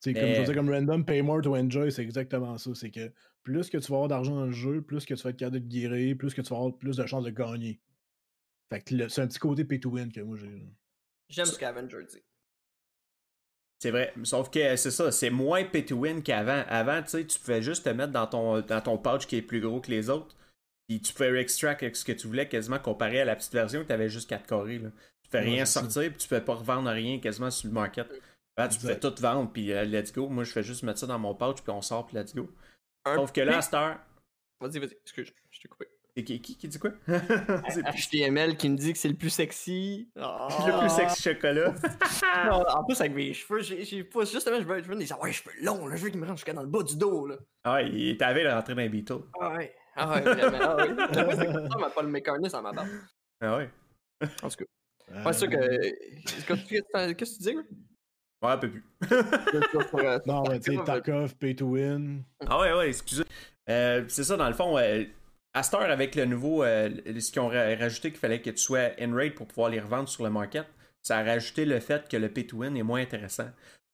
C'est 0.01 0.13
comme, 0.13 0.35
je 0.35 0.53
comme 0.53 0.69
random 0.69 1.05
pay 1.05 1.23
more 1.23 1.41
to 1.41 1.55
enjoy, 1.55 1.93
c'est 1.93 2.03
exactement 2.03 2.59
ça. 2.59 2.75
C'est 2.75 2.91
que 2.91 3.13
plus 3.45 3.71
que 3.71 3.79
tu 3.79 3.93
vas 3.93 3.99
avoir 3.99 4.09
d'argent 4.09 4.35
dans 4.35 4.47
le 4.47 4.51
jeu, 4.53 4.83
plus 4.83 5.07
que 5.07 5.15
tu 5.15 5.23
vas 5.23 5.31
être 5.31 5.37
capable 5.37 5.61
de 5.61 5.69
guérir, 5.69 6.17
plus 6.19 6.35
que 6.35 6.43
tu 6.43 6.49
vas 6.49 6.57
avoir 6.57 6.77
plus 6.77 6.97
de 6.97 7.07
chances 7.07 7.25
de 7.25 7.31
gagner. 7.31 7.81
Fait 8.71 8.81
que 8.81 8.97
le- 8.97 9.09
c'est 9.09 9.23
un 9.23 9.29
petit 9.29 9.39
côté 9.39 9.65
pay 9.65 9.79
to 9.79 9.91
win 9.91 10.11
que 10.11 10.21
moi 10.21 10.37
j'ai. 10.37 10.51
là. 10.51 10.65
J'aime 11.29 11.47
ce 11.47 11.57
qu'Avenger 11.57 12.07
dit. 12.11 12.25
C'est 13.79 13.93
vrai, 13.93 14.13
sauf 14.25 14.51
que 14.51 14.75
c'est 14.75 14.91
ça, 14.91 15.13
c'est 15.13 15.31
moins 15.31 15.63
pay 15.65 15.85
to 15.85 15.95
win 15.95 16.25
qu'avant. 16.25 16.65
Avant, 16.67 17.01
tu 17.05 17.11
sais, 17.11 17.25
tu 17.25 17.39
pouvais 17.39 17.63
juste 17.63 17.85
te 17.85 17.91
mettre 17.91 18.13
dans 18.13 18.27
ton, 18.27 18.61
dans 18.63 18.81
ton 18.81 18.99
pouch 18.99 19.29
qui 19.29 19.37
est 19.37 19.43
plus 19.43 19.61
gros 19.61 19.81
que 19.81 19.93
les 19.93 20.11
autres. 20.11 20.35
Puis 20.89 21.01
tu 21.01 21.13
pouvais 21.13 21.41
extract 21.41 21.83
avec 21.83 21.97
ce 21.97 22.05
que 22.05 22.13
tu 22.13 22.27
voulais 22.27 22.49
quasiment 22.49 22.79
comparé 22.79 23.21
à 23.21 23.25
la 23.25 23.37
petite 23.37 23.53
version 23.53 23.81
où 23.81 23.85
tu 23.85 23.93
avais 23.93 24.09
juste 24.09 24.29
4 24.29 24.47
carrés. 24.47 24.79
Là. 24.79 24.91
Tu 25.23 25.37
Ouais, 25.37 25.43
rien 25.43 25.65
sortir, 25.65 26.11
puis 26.11 26.19
tu 26.19 26.29
pouvais 26.29 26.41
pas 26.41 26.55
revendre 26.55 26.89
rien 26.91 27.19
quasiment 27.19 27.51
sur 27.51 27.69
le 27.69 27.75
market. 27.75 28.07
Là, 28.57 28.69
tu 28.69 28.79
pouvais 28.79 28.99
tout 28.99 29.13
vendre, 29.19 29.51
puis 29.51 29.73
euh, 29.73 29.85
let's 29.85 30.13
go. 30.13 30.29
Moi, 30.29 30.45
je 30.45 30.53
fais 30.53 30.63
juste 30.63 30.85
mettre 30.85 31.01
ça 31.01 31.07
dans 31.07 31.19
mon 31.19 31.35
pouch, 31.35 31.57
puis 31.63 31.71
on 31.71 31.83
sort, 31.83 32.07
puis 32.07 32.17
let's 32.17 32.35
go. 32.35 32.49
Un 33.05 33.17
Sauf 33.17 33.33
que 33.33 33.41
là, 33.41 33.59
à 33.59 33.63
cette 33.63 33.75
heure, 33.75 33.99
Vas-y, 34.61 34.79
vas-y, 34.79 34.97
excuse, 35.03 35.33
je 35.51 35.61
t'ai 35.61 35.69
coupé. 35.69 35.87
c'est 36.17 36.23
qui, 36.23 36.41
qui 36.41 36.57
qui 36.57 36.69
dit 36.69 36.79
quoi? 36.79 36.93
c'est 37.69 37.83
HTML 37.83 38.57
qui 38.57 38.69
me 38.69 38.77
dit 38.77 38.93
que 38.93 38.99
c'est 38.99 39.09
le 39.09 39.17
plus 39.17 39.31
sexy. 39.31 40.09
le 40.17 40.81
plus 40.81 40.91
sexy 40.91 41.23
chocolat. 41.23 41.75
Non, 42.47 42.65
en 42.69 42.85
plus, 42.85 43.01
avec 43.01 43.15
mes 43.15 43.33
cheveux, 43.33 43.61
j'ai 43.61 43.85
j'ai 43.85 44.05
pas. 44.05 44.25
Justement, 44.25 44.61
je 44.61 44.65
veux, 44.67 44.83
je 44.83 44.89
veux 44.89 44.97
des 44.97 45.13
ouais, 45.13 45.33
cheveux 45.33 45.53
longs, 45.63 45.87
là, 45.87 45.97
je 45.97 46.03
veux 46.03 46.11
qu'ils 46.11 46.21
me 46.21 46.27
rentrent 46.27 46.39
jusqu'à 46.39 46.53
dans 46.53 46.63
le 46.63 46.69
bas 46.69 46.83
du 46.83 46.97
dos. 46.97 47.27
Là. 47.27 47.37
ah, 47.65 47.83
il 47.83 48.17
t'avait 48.17 48.51
rentré 48.51 48.75
dans 48.75 48.83
les 48.83 48.89
Beatles. 48.89 49.23
Ah 49.41 49.55
ouais. 49.55 49.75
Ah 49.97 50.15
ouais, 50.15 50.21
vraiment. 50.23 50.59
Ah 50.79 51.25
fois, 51.25 51.37
c'est 51.37 51.47
que 51.47 51.53
ça 51.53 51.79
m'a 51.79 51.91
pas 51.91 52.03
le 52.03 52.09
McCartney 52.09 52.49
dans 52.49 52.63
ma 52.63 52.73
barbe. 52.73 52.89
Ah 53.41 53.57
ouais. 53.59 53.71
En 54.43 54.49
tout 54.49 54.57
cas. 54.57 54.65
Euh, 55.13 55.25
Ouais, 55.25 55.33
c'est 55.33 55.39
sûr 55.41 55.51
que. 55.51 57.13
Qu'est-ce 57.15 57.37
que 57.37 57.37
tu- 57.37 57.43
dis? 57.43 57.57
Ouais, 57.57 58.51
un 58.51 58.59
peu 58.59 58.71
plus. 58.71 58.85
Non, 60.27 60.45
mais 60.49 60.61
tu 60.61 60.77
sais, 60.77 60.85
Tarkov, 60.85 61.35
pay 61.37 61.55
to 61.55 61.67
win. 61.67 62.23
Ah 62.47 62.59
ouais, 62.61 62.73
ouais, 62.73 62.89
excusez. 62.89 63.25
Euh, 63.71 64.05
c'est 64.09 64.25
ça, 64.25 64.37
dans 64.37 64.49
le 64.49 64.55
fond, 64.55 64.77
euh, 64.79 65.05
à 65.55 65.63
cette 65.63 65.75
heure, 65.75 65.83
avec 65.91 66.15
le 66.15 66.25
nouveau, 66.25 66.65
euh, 66.65 66.91
ce 67.21 67.31
qu'ils 67.31 67.41
ont 67.41 67.49
ra- 67.49 67.75
rajouté 67.79 68.11
qu'il 68.11 68.19
fallait 68.19 68.41
que 68.43 68.51
tu 68.51 68.59
sois 68.59 68.91
in-rate 69.01 69.35
pour 69.35 69.47
pouvoir 69.47 69.71
les 69.71 69.81
revendre 69.81 70.09
sur 70.09 70.25
le 70.25 70.31
market, 70.31 70.67
ça 71.03 71.19
a 71.19 71.23
rajouté 71.25 71.65
le 71.65 71.81
fait 71.81 72.09
que 72.09 72.17
le 72.17 72.29
pay-to-win 72.29 72.77
est 72.77 72.83
moins 72.83 73.01
intéressant. 73.01 73.49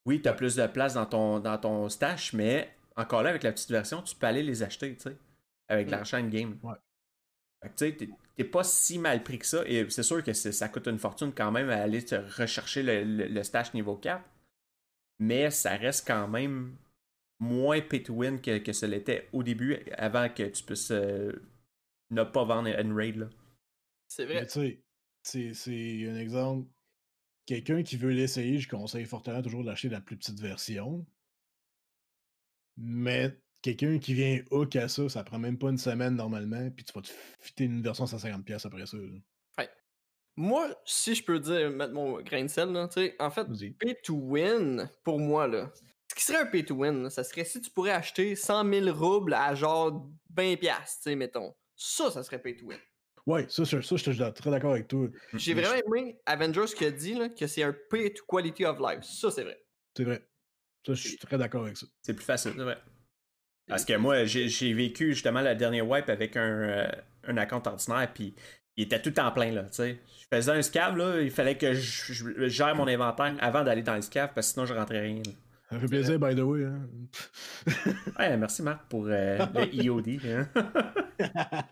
Oui, 0.07 0.21
tu 0.23 0.28
as 0.28 0.33
plus 0.33 0.57
de 0.57 0.66
place 0.66 0.95
dans 0.95 1.07
ton, 1.07 1.38
dans 1.40 1.59
ton 1.59 1.88
stash, 1.88 2.33
mais 2.33 2.69
encore 2.97 3.23
là, 3.23 3.30
avec 3.30 3.42
la 3.42 3.52
petite 3.52 3.71
version, 3.71 4.02
tu 4.02 4.14
peux 4.16 4.26
aller 4.26 4.42
les 4.42 4.62
acheter, 4.62 4.95
tu 4.95 5.02
sais, 5.02 5.16
avec 5.71 5.89
Mm. 5.89 5.91
l'argent 5.93 6.17
in-game. 6.19 6.59
Ouais. 6.62 6.75
Fait 7.62 7.69
que 7.71 7.75
tu 7.75 7.89
sais, 7.91 7.97
t'es- 8.37 8.45
pas 8.45 8.65
si 8.65 8.99
mal 8.99 9.23
pris 9.23 9.39
que 9.39 9.47
ça, 9.47 9.62
et 9.67 9.89
c'est 9.91 10.03
sûr 10.03 10.23
que 10.25 10.33
ça 10.33 10.69
coûte 10.69 10.87
une 10.89 10.99
fortune 10.99 11.33
quand 11.35 11.53
même 11.53 11.69
à 11.71 11.77
aller 11.83 12.03
te 12.05 12.15
rechercher 12.15 12.83
le, 12.83 13.05
le- 13.05 13.29
le 13.29 13.43
stash 13.43 13.75
niveau 13.75 13.97
4, 13.97 14.25
mais 15.19 15.50
ça 15.50 15.77
reste 15.77 16.07
quand 16.07 16.27
même 16.29 16.77
moins 17.39 17.81
pay 17.83 18.03
to 18.03 18.15
win 18.15 18.41
que, 18.41 18.59
que 18.59 18.73
ce 18.73 18.87
l'était 18.87 19.29
au 19.33 19.43
début 19.43 19.75
avant 19.97 20.29
que 20.31 20.45
tu 20.49 20.62
puisses 20.65 20.91
euh, 20.91 21.33
ne 22.11 22.23
pas 22.25 22.45
vendre 22.45 22.69
un 22.71 22.95
raid 22.95 23.17
là. 23.17 23.29
C'est 24.09 24.27
Mais 24.27 24.35
vrai. 24.35 24.47
tu 24.47 24.83
sais, 25.23 25.55
c'est 25.55 26.09
un 26.09 26.17
exemple. 26.17 26.67
Quelqu'un 27.47 27.83
qui 27.83 27.97
veut 27.97 28.12
l'essayer, 28.12 28.59
je 28.59 28.69
conseille 28.69 29.05
fortement 29.05 29.43
toujours 29.43 29.65
d'acheter 29.65 29.89
la 29.91 30.00
plus 30.00 30.17
petite 30.17 30.41
version. 30.41 31.05
Mais 32.77 33.37
quelqu'un 33.62 33.99
qui 33.99 34.14
vient 34.14 34.40
hook 34.50 34.76
à 34.76 34.88
ça, 34.88 35.09
ça 35.09 35.25
prend 35.25 35.38
même 35.38 35.59
pas 35.59 35.69
une 35.69 35.79
semaine 35.79 36.17
normalement, 36.17 36.71
puis 36.71 36.85
tu 36.85 36.93
vas 36.93 37.02
te 37.02 37.11
fitter 37.40 37.64
une 37.64 37.83
version 37.83 38.05
à 38.05 38.07
150$ 38.07 38.43
pièces 38.45 38.67
après 38.67 38.87
ça. 38.87 38.97
là. 38.97 39.19
Moi, 40.37 40.75
si 40.87 41.14
je 41.14 41.23
peux 41.23 41.38
dire, 41.38 41.71
mettre 41.71 41.93
mon 41.93 42.23
grain 42.23 42.45
de 42.45 42.49
sel, 42.49 42.73
là, 42.73 42.88
tu 42.88 43.00
sais, 43.00 43.17
en 43.19 43.31
fait, 43.31 43.47
pay 43.79 43.95
to 44.02 44.14
win, 44.14 44.88
pour 45.05 45.19
moi, 45.19 45.47
là, 45.47 45.71
ce 46.09 46.14
qui 46.14 46.25
serait 46.25 46.38
un 46.38 46.47
pay 46.47 46.64
to 46.64 46.76
win, 46.76 47.02
là, 47.02 47.11
ça 47.11 47.25
serait 47.25 47.45
si 47.45 47.61
tu 47.61 47.69
pourrais 47.71 47.90
acheter 47.90 48.35
100 48.37 48.73
000 48.73 48.97
roubles 48.97 49.35
à 49.35 49.55
genre 49.55 50.09
20$, 50.35 50.57
piastres, 50.57 51.02
tu 51.02 51.11
sais, 51.11 51.17
mettons. 51.17 51.55
Ça, 51.76 52.11
ça 52.11 52.23
serait 52.23 52.40
pay 52.40 52.57
to 52.57 52.67
win. 52.67 52.79
Ouais, 53.26 53.45
ça, 53.50 53.67
ça, 53.67 53.83
ça, 53.83 53.97
je 53.97 54.11
suis 54.12 54.33
très 54.33 54.50
d'accord 54.50 54.73
avec 54.73 54.88
toi. 54.88 55.09
J'ai 55.35 55.52
vraiment 55.52 55.75
aimé 55.75 56.19
Avengers 56.25 56.73
qui 56.75 56.87
a 56.87 56.90
dit 56.90 57.14
là, 57.14 57.29
que 57.29 57.47
c'est 57.47 57.62
un 57.62 57.76
pay 57.90 58.14
to 58.14 58.25
quality 58.26 58.64
of 58.64 58.79
life. 58.79 59.02
Ça, 59.02 59.31
c'est 59.31 59.45
vrai. 59.45 59.62
C'est 59.95 60.05
vrai. 60.05 60.26
Ça, 60.87 60.95
je 60.95 61.09
suis 61.09 61.19
très 61.19 61.37
d'accord 61.37 61.64
avec 61.64 61.76
ça. 61.76 61.87
C'est 62.00 62.14
plus 62.14 62.25
facile, 62.25 62.52
c'est 62.57 62.62
vrai. 62.62 62.79
Parce 63.69 63.85
que 63.85 63.97
moi, 63.97 64.25
j'ai 64.25 64.73
vécu 64.73 65.12
justement 65.14 65.40
la 65.40 65.55
dernière 65.55 65.88
wipe 65.88 66.09
avec 66.09 66.37
un, 66.37 66.40
euh, 66.43 66.88
un 67.29 67.37
account 67.37 67.62
ordinaire, 67.64 68.11
puis 68.12 68.35
il 68.76 68.85
était 68.85 69.00
tout 69.00 69.19
en 69.21 69.31
plein, 69.31 69.52
là, 69.52 69.62
tu 69.64 69.68
sais. 69.75 69.99
Je 70.20 70.37
faisais 70.37 70.53
un 70.53 70.62
scab, 70.62 70.96
là, 70.96 71.20
il 71.20 71.31
fallait 71.31 71.57
que 71.57 71.73
je, 71.75 72.12
je 72.12 72.49
gère 72.49 72.75
mon 72.75 72.87
inventaire 72.88 73.35
avant 73.40 73.62
d'aller 73.62 73.83
dans 73.83 73.94
le 73.96 74.03
scab, 74.03 74.31
parce 74.35 74.49
que 74.49 74.53
sinon 74.55 74.66
je 74.66 74.75
rentrais 74.75 75.01
rien. 75.01 75.23
là. 75.25 75.33
Ça 75.70 75.79
fait 75.79 75.87
plaisir, 75.87 76.18
by 76.18 76.35
the 76.35 76.40
way. 76.40 76.64
Hein. 76.64 76.88
Ouais, 78.18 78.37
merci 78.37 78.62
Marc 78.62 78.88
pour 78.88 79.07
euh, 79.07 79.38
le 79.55 79.85
EOD. 79.85 80.09
hein. 80.25 80.49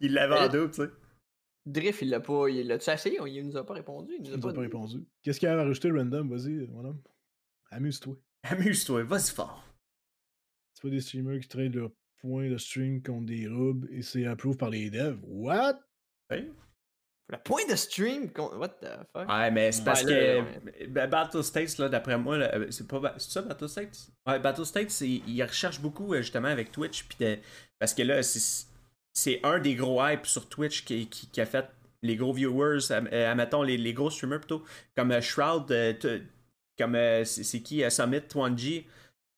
il 0.00 0.12
l'avait 0.14 0.38
en 0.38 0.48
double, 0.48 0.70
tu 0.70 0.82
sais. 0.82 0.90
Drift, 1.66 2.02
il 2.02 2.10
l'a 2.10 2.20
pas. 2.20 2.48
Il 2.48 2.66
l'a-tu 2.68 2.90
essayé? 2.90 3.18
Il 3.26 3.46
nous 3.46 3.56
a 3.56 3.64
pas 3.66 3.74
répondu. 3.74 4.12
Il 4.18 4.22
nous 4.28 4.34
a 4.34 4.36
nous 4.36 4.52
pas, 4.52 4.60
répondu. 4.60 5.04
Qu'est-ce 5.22 5.38
qu'il 5.40 5.48
y 5.48 5.52
a 5.52 5.54
à 5.54 5.64
rajouter, 5.64 5.90
random? 5.90 6.28
Vas-y, 6.28 6.66
mon 6.68 6.84
homme. 6.84 7.00
Amuse-toi. 7.70 8.16
Amuse-toi, 8.44 9.02
vas-y 9.04 9.30
fort. 9.32 9.64
C'est 10.82 10.88
pas 10.88 10.94
des 10.94 11.00
streamers 11.00 11.40
qui 11.40 11.48
trade 11.48 11.74
leurs 11.74 11.90
points 12.20 12.48
de 12.50 12.56
stream 12.58 13.02
contre 13.02 13.26
des 13.26 13.46
rubs 13.46 13.86
et 13.90 14.02
c'est 14.02 14.26
approuvé 14.26 14.56
par 14.56 14.70
les 14.70 14.90
devs. 14.90 15.18
What? 15.28 15.78
Ouais. 16.30 16.48
Le 17.28 17.38
point 17.38 17.62
de 17.70 17.76
stream. 17.76 18.30
What 18.36 18.68
the 18.80 18.88
fuck? 19.12 19.28
Ouais, 19.28 19.50
mais 19.50 19.72
c'est 19.72 19.84
parce 19.84 20.04
Ouais, 20.04 20.42
là, 20.42 20.44
que 21.04 21.06
Battle 21.06 21.42
States, 21.44 21.78
là, 21.78 21.88
d'après 21.88 22.18
moi, 22.18 22.36
là, 22.36 22.54
euh, 22.54 22.66
c'est 22.70 22.86
pas 22.86 23.14
c'est 23.16 23.30
ça 23.30 23.42
Battle 23.42 23.68
States? 23.68 24.10
Ouais, 24.26 24.38
Battle 24.38 24.66
States, 24.66 25.00
ils 25.00 25.42
recherchent 25.42 25.80
beaucoup 25.80 26.12
euh, 26.12 26.18
justement 26.18 26.48
avec 26.48 26.72
Twitch, 26.72 27.04
puis 27.04 27.16
de- 27.24 27.38
parce 27.78 27.94
que 27.94 28.02
là, 28.02 28.22
c'est 28.22 28.66
c'est 29.14 29.40
un 29.44 29.58
des 29.60 29.74
gros 29.74 30.02
hypes 30.06 30.26
sur 30.26 30.48
Twitch 30.48 30.84
qui, 30.84 31.06
qui, 31.06 31.26
qui 31.28 31.40
a 31.40 31.46
fait 31.46 31.66
les 32.02 32.16
gros 32.16 32.32
viewers, 32.32 32.78
euh, 32.90 33.30
admettons 33.30 33.62
les, 33.62 33.76
les 33.78 33.92
gros 33.94 34.10
streamers 34.10 34.40
plutôt, 34.40 34.64
comme 34.96 35.12
euh, 35.12 35.20
Shroud, 35.20 35.70
euh, 35.70 35.92
comme 36.78 36.94
euh, 36.96 37.24
c'est 37.24 37.60
qui, 37.60 37.82
Summit, 37.90 38.16
1G, 38.34 38.84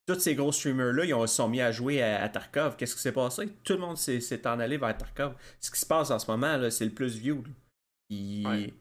tous 0.07 0.19
ces 0.19 0.35
gros 0.35 0.51
streamers-là, 0.51 1.05
ils 1.05 1.27
sont 1.27 1.47
mis 1.49 1.61
à 1.61 1.71
jouer 1.71 2.01
à, 2.01 2.21
à 2.23 2.29
Tarkov. 2.29 2.75
Qu'est-ce 2.77 2.95
qui 2.95 3.01
s'est 3.01 3.11
passé? 3.11 3.49
Tout 3.63 3.73
le 3.73 3.79
monde 3.79 3.97
s'est 3.97 4.47
en 4.47 4.59
allé 4.59 4.77
vers 4.77 4.95
Tarkov. 4.97 5.33
Ce 5.59 5.71
qui 5.71 5.79
se 5.79 5.85
passe 5.85 6.11
en 6.11 6.19
ce 6.19 6.29
moment, 6.29 6.57
là, 6.57 6.69
c'est 6.71 6.85
le 6.85 6.91
plus 6.91 7.15
view. 7.17 7.37
là. 7.43 7.51
Ils- 8.09 8.47
Ouais. 8.47 8.73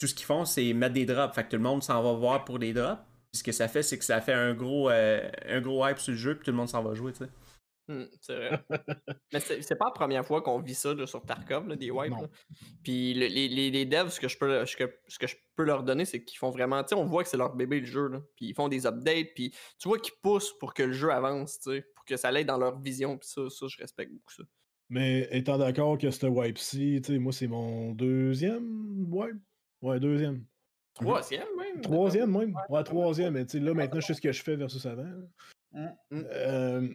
Tout 0.00 0.08
ce 0.08 0.14
qu'ils 0.14 0.26
font, 0.26 0.44
c'est 0.44 0.72
mettre 0.72 0.94
des 0.94 1.06
drops. 1.06 1.34
Fait 1.34 1.44
que 1.44 1.50
tout 1.50 1.56
le 1.56 1.62
monde 1.62 1.82
s'en 1.82 2.02
va 2.02 2.12
voir 2.14 2.44
pour 2.44 2.58
des 2.58 2.72
drops. 2.72 3.00
Puis 3.32 3.38
ce 3.38 3.44
que 3.44 3.52
ça 3.52 3.68
fait, 3.68 3.82
c'est 3.82 3.96
que 3.98 4.04
ça 4.04 4.20
fait 4.20 4.32
un 4.32 4.52
gros, 4.54 4.90
euh, 4.90 5.20
un 5.48 5.60
gros 5.60 5.86
hype 5.86 5.98
sur 5.98 6.12
le 6.12 6.18
jeu, 6.18 6.34
puis 6.34 6.44
tout 6.44 6.50
le 6.50 6.56
monde 6.56 6.68
s'en 6.68 6.82
va 6.82 6.94
jouer, 6.94 7.12
tu 7.12 7.18
sais. 7.24 7.30
Hmm, 7.86 8.04
c'est 8.20 8.34
vrai. 8.34 8.64
Mais 9.32 9.40
c'est 9.40 9.76
pas 9.76 9.86
la 9.86 9.90
première 9.90 10.24
fois 10.24 10.40
qu'on 10.42 10.58
vit 10.60 10.74
ça 10.74 10.94
là, 10.94 11.06
sur 11.06 11.22
Tarkov, 11.24 11.68
là, 11.68 11.76
des 11.76 11.90
wipes. 11.90 12.14
Puis 12.82 13.12
le- 13.14 13.26
les, 13.26 13.48
les, 13.48 13.70
les 13.70 13.84
devs, 13.84 14.08
ce 14.08 14.20
que 14.20 14.28
je 14.28 14.38
peux, 14.38 14.64
ce 14.64 14.76
que, 14.76 14.84
ce 15.06 15.18
que 15.18 15.26
je 15.26 15.36
peux 15.54 15.64
leur 15.64 15.82
donner, 15.82 16.04
c'est 16.04 16.24
qu'ils 16.24 16.38
font 16.38 16.50
vraiment. 16.50 16.82
Tu 16.82 16.90
sais, 16.90 16.94
on 16.94 17.04
voit 17.04 17.22
que 17.22 17.28
c'est 17.28 17.36
leur 17.36 17.54
bébé 17.54 17.80
le 17.80 17.86
jeu. 17.86 18.08
Là. 18.08 18.22
Puis 18.36 18.46
ils 18.46 18.54
font 18.54 18.68
des 18.68 18.86
updates. 18.86 19.34
Puis 19.34 19.50
tu 19.78 19.88
vois 19.88 19.98
qu'ils 19.98 20.14
poussent 20.22 20.56
pour 20.58 20.72
que 20.72 20.82
le 20.82 20.92
jeu 20.92 21.10
avance, 21.10 21.60
tu 21.60 21.72
sais, 21.72 21.86
pour 21.94 22.04
que 22.06 22.16
ça 22.16 22.32
l'aide 22.32 22.46
dans 22.46 22.58
leur 22.58 22.80
vision. 22.80 23.18
Puis 23.18 23.28
ça, 23.28 23.50
ça, 23.50 23.66
je 23.68 23.76
respecte 23.78 24.12
beaucoup 24.12 24.32
ça. 24.32 24.44
Mais 24.88 25.28
étant 25.30 25.58
d'accord 25.58 25.98
que 25.98 26.10
ce 26.10 26.26
wipe-ci, 26.26 27.00
tu 27.04 27.12
sais, 27.12 27.18
moi, 27.18 27.32
c'est 27.32 27.46
mon 27.48 27.92
deuxième 27.92 29.06
wipe? 29.12 29.36
Ouais, 29.82 30.00
deuxième. 30.00 30.44
Troisième 30.94 31.48
même. 31.58 31.80
Troisième, 31.82 32.30
même. 32.30 32.54
Ouais, 32.68 32.84
troisième. 32.84 33.34
Mais 33.34 33.44
tu 33.44 33.58
sais, 33.58 33.64
là, 33.64 33.74
maintenant, 33.74 34.00
je 34.00 34.06
sais 34.06 34.14
ce 34.14 34.20
que 34.20 34.32
je 34.32 34.42
fais 34.42 34.56
versus 34.56 34.86
avant. 34.86 35.02
là. 35.02 35.92
Hmm. 36.10 36.22
Euh, 36.30 36.88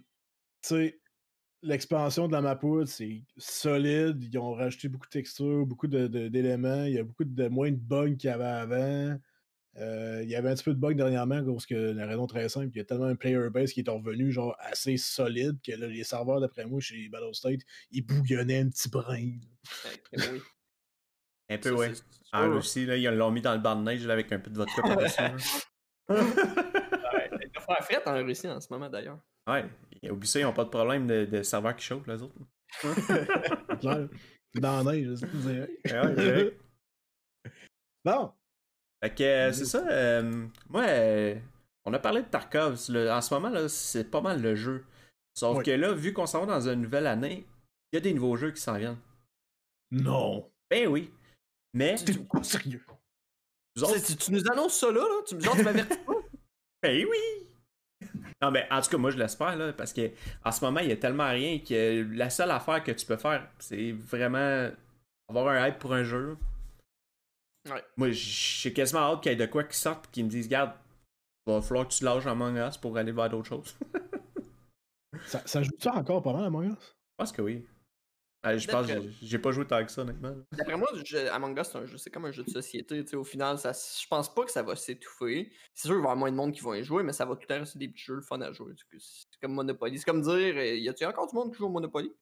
sais, 0.61 0.99
l'expansion 1.61 2.27
de 2.27 2.33
la 2.33 2.41
Mapwood, 2.41 2.87
c'est 2.87 3.23
solide. 3.37 4.23
Ils 4.23 4.37
ont 4.37 4.53
rajouté 4.53 4.87
beaucoup 4.89 5.07
de 5.07 5.11
textures, 5.11 5.65
beaucoup 5.65 5.87
de- 5.87 6.07
de- 6.07 6.27
d'éléments. 6.27 6.83
Il 6.85 6.93
y 6.93 6.97
a 6.99 7.03
beaucoup 7.03 7.23
de 7.25 7.47
moins 7.47 7.71
de 7.71 7.75
bugs 7.77 8.15
qu'il 8.15 8.29
y 8.29 8.33
avait 8.33 8.43
avant. 8.45 9.17
Euh, 9.77 10.21
il 10.23 10.29
y 10.29 10.35
avait 10.35 10.49
un 10.49 10.55
petit 10.55 10.63
peu 10.63 10.73
de 10.73 10.79
bugs 10.79 10.93
dernièrement, 10.95 11.43
parce 11.45 11.65
que 11.65 11.75
la 11.75 12.05
raison 12.07 12.27
très 12.27 12.49
simple, 12.49 12.69
il 12.73 12.77
y 12.77 12.81
a 12.81 12.85
tellement 12.85 13.05
un 13.05 13.15
player 13.15 13.49
base 13.49 13.71
qui 13.71 13.81
est 13.81 13.89
revenu 13.89 14.31
genre 14.31 14.55
assez 14.59 14.97
solide 14.97 15.57
que 15.65 15.71
là, 15.73 15.87
les 15.87 16.03
serveurs, 16.03 16.41
d'après 16.41 16.65
moi, 16.65 16.81
chez 16.81 17.07
Battle 17.07 17.33
State, 17.33 17.61
ils 17.91 18.05
bouillonnaient 18.05 18.59
un 18.59 18.69
petit 18.69 18.89
brin. 18.89 19.31
oui. 20.13 20.41
Un 21.51 21.57
peu, 21.57 21.71
ouais. 21.71 21.91
En. 22.33 22.51
Russie, 22.55 22.85
là, 22.85 22.95
ils 22.97 23.05
l'ont 23.09 23.31
mis 23.31 23.41
dans 23.41 23.53
le 23.53 23.59
banc 23.59 23.75
de 23.75 23.83
neige 23.83 24.05
là, 24.05 24.13
avec 24.13 24.31
un 24.31 24.39
peu 24.39 24.51
de 24.51 24.57
vodka 24.57 24.81
par-dessus. 24.81 25.21
Ouais, 26.09 26.17
Il 27.43 27.51
doit 27.51 27.61
faire 27.61 27.83
fret 27.83 28.01
en 28.07 28.23
Russie 28.25 28.47
en 28.47 28.59
ce 28.59 28.67
moment 28.71 28.89
d'ailleurs. 28.89 29.19
Ouais. 29.47 29.65
Oublie 30.09 30.27
ça, 30.27 30.39
ils 30.39 30.43
n'ont 30.43 30.53
pas 30.53 30.63
de 30.65 30.69
problème 30.69 31.07
de, 31.07 31.25
de 31.25 31.43
serveurs 31.43 31.75
qui 31.75 31.85
chauffent, 31.85 32.07
les 32.07 32.21
autres. 32.21 32.35
Clair. 33.81 34.07
Dans 34.55 34.83
la 34.83 34.91
neige, 34.93 35.15
je. 35.85 36.53
Bon, 38.05 38.31
Fait 39.03 39.13
que 39.13 39.23
euh, 39.23 39.51
c'est 39.51 39.65
ça. 39.65 39.85
euh, 39.89 40.47
moi, 40.69 40.83
euh, 40.87 41.35
on 41.85 41.93
a 41.93 41.99
parlé 41.99 42.21
de 42.21 42.27
Tarkov. 42.27 42.79
le- 42.89 43.11
en 43.11 43.21
ce 43.21 43.33
moment, 43.33 43.49
là, 43.49 43.67
c'est 43.67 44.05
pas 44.09 44.21
mal 44.21 44.41
le 44.41 44.55
jeu. 44.55 44.85
Sauf 45.35 45.57
Oui. 45.57 45.63
que 45.65 45.71
là, 45.71 45.93
vu 45.93 46.13
qu'on 46.13 46.25
s'en 46.25 46.45
va 46.45 46.59
dans 46.59 46.69
une 46.69 46.81
nouvelle 46.81 47.07
année, 47.07 47.45
il 47.91 47.95
y 47.95 47.97
a 47.97 48.01
des 48.01 48.13
nouveaux 48.13 48.35
jeux 48.37 48.51
qui 48.51 48.61
s'en 48.61 48.77
viennent. 48.77 48.97
non. 49.91 50.49
Ben 50.71 50.87
oui. 50.87 51.11
Mais, 51.73 51.95
T'es 51.95 52.13
pas 52.13 52.43
sérieux? 52.43 52.83
autres, 53.81 54.05
Tu, 54.05 54.15
tu 54.15 54.31
nous 54.31 54.47
annonces 54.51 54.79
ça 54.79 54.87
là, 54.91 55.01
là? 55.01 55.23
Tu 55.27 55.37
tu 55.37 55.63
m'avertis 55.63 55.97
pas? 55.99 56.13
ben 56.83 57.05
oui! 57.05 57.47
Non, 58.41 58.51
mais 58.51 58.67
en 58.71 58.81
tout 58.81 58.89
cas, 58.89 58.97
moi, 58.97 59.11
je 59.11 59.17
l'espère, 59.17 59.55
là, 59.57 59.73
parce 59.73 59.91
que 59.91 60.11
en 60.45 60.51
ce 60.51 60.63
moment, 60.63 60.79
il 60.79 60.89
y 60.89 60.91
a 60.91 60.97
tellement 60.97 61.29
rien 61.29 61.59
que 61.59 62.07
la 62.13 62.29
seule 62.29 62.51
affaire 62.51 62.83
que 62.83 62.91
tu 62.91 63.05
peux 63.05 63.17
faire, 63.17 63.47
c'est 63.59 63.91
vraiment 63.91 64.69
avoir 65.27 65.47
un 65.47 65.67
hype 65.67 65.77
pour 65.77 65.93
un 65.93 66.03
jeu. 66.03 66.37
Ouais. 67.69 67.83
Moi, 67.97 68.11
j'ai 68.11 68.71
quasiment 68.71 69.01
hâte 69.01 69.21
qu'il 69.21 69.31
y 69.31 69.35
ait 69.35 69.37
de 69.37 69.45
quoi 69.45 69.65
qui 69.65 69.77
sorte 69.77 70.05
et 70.05 70.09
qu'ils 70.11 70.25
me 70.25 70.29
disent, 70.29 70.45
regarde, 70.45 70.71
il 71.47 71.53
va 71.53 71.61
falloir 71.61 71.87
que 71.87 71.93
tu 71.93 72.03
lâches 72.05 72.25
Among 72.27 72.55
Us 72.55 72.77
pour 72.77 72.97
aller 72.97 73.11
vers 73.11 73.29
d'autres 73.29 73.49
choses. 73.49 73.75
ça, 75.25 75.41
ça 75.45 75.61
joue 75.61 75.71
ça 75.77 75.95
encore 75.95 76.21
pas 76.21 76.33
mal, 76.33 76.45
Among 76.45 76.71
Us? 76.71 76.79
Je 76.79 77.15
pense 77.17 77.31
que 77.33 77.41
oui. 77.41 77.65
Euh, 78.45 78.57
je 78.57 78.67
pense 78.69 78.87
que 78.87 78.93
j'ai 79.21 79.37
pas 79.37 79.51
joué 79.51 79.65
tant 79.67 79.83
que 79.83 79.91
ça, 79.91 80.01
honnêtement. 80.01 80.33
D'après 80.53 80.77
moi, 80.77 80.87
Among 81.33 81.59
Us, 81.59 81.67
c'est 81.67 81.77
un 81.77 81.85
jeu- 81.85 81.97
c'est 81.97 82.09
comme 82.09 82.23
un 82.25 82.31
jeu 82.31 82.43
de 82.43 82.49
société. 82.49 83.03
tu 83.03 83.09
sais, 83.11 83.15
Au 83.17 83.23
final, 83.25 83.57
ça, 83.59 83.73
je 83.73 84.07
pense 84.07 84.33
pas 84.33 84.45
que 84.45 84.51
ça 84.51 84.63
va 84.63 84.77
s'étouffer. 84.77 85.51
C'est 85.73 85.87
sûr 85.89 85.95
qu'il 85.97 86.03
va 86.03 86.09
y 86.09 86.11
avoir 86.11 86.15
moins 86.15 86.31
de 86.31 86.37
monde 86.37 86.53
qui 86.53 86.61
vont 86.61 86.73
y 86.73 86.81
jouer, 86.83 87.03
mais 87.03 87.11
ça 87.11 87.25
va 87.25 87.35
tout 87.35 87.41
le 87.41 87.47
temps 87.47 87.59
rester 87.59 87.77
des 87.79 87.89
petits 87.89 88.03
jeux 88.05 88.15
le 88.15 88.21
fun 88.21 88.39
à 88.39 88.51
jouer. 88.53 88.73
C'est 88.97 89.25
comme 89.41 89.53
Monopoly. 89.53 89.97
C'est 89.99 90.05
comme 90.05 90.21
dire, 90.21 90.55
euh, 90.55 90.75
y 90.75 90.87
a-tu 90.87 91.03
encore 91.03 91.27
du 91.27 91.35
monde 91.35 91.51
qui 91.51 91.57
joue 91.57 91.65
au 91.65 91.69
Monopoly? 91.69 92.13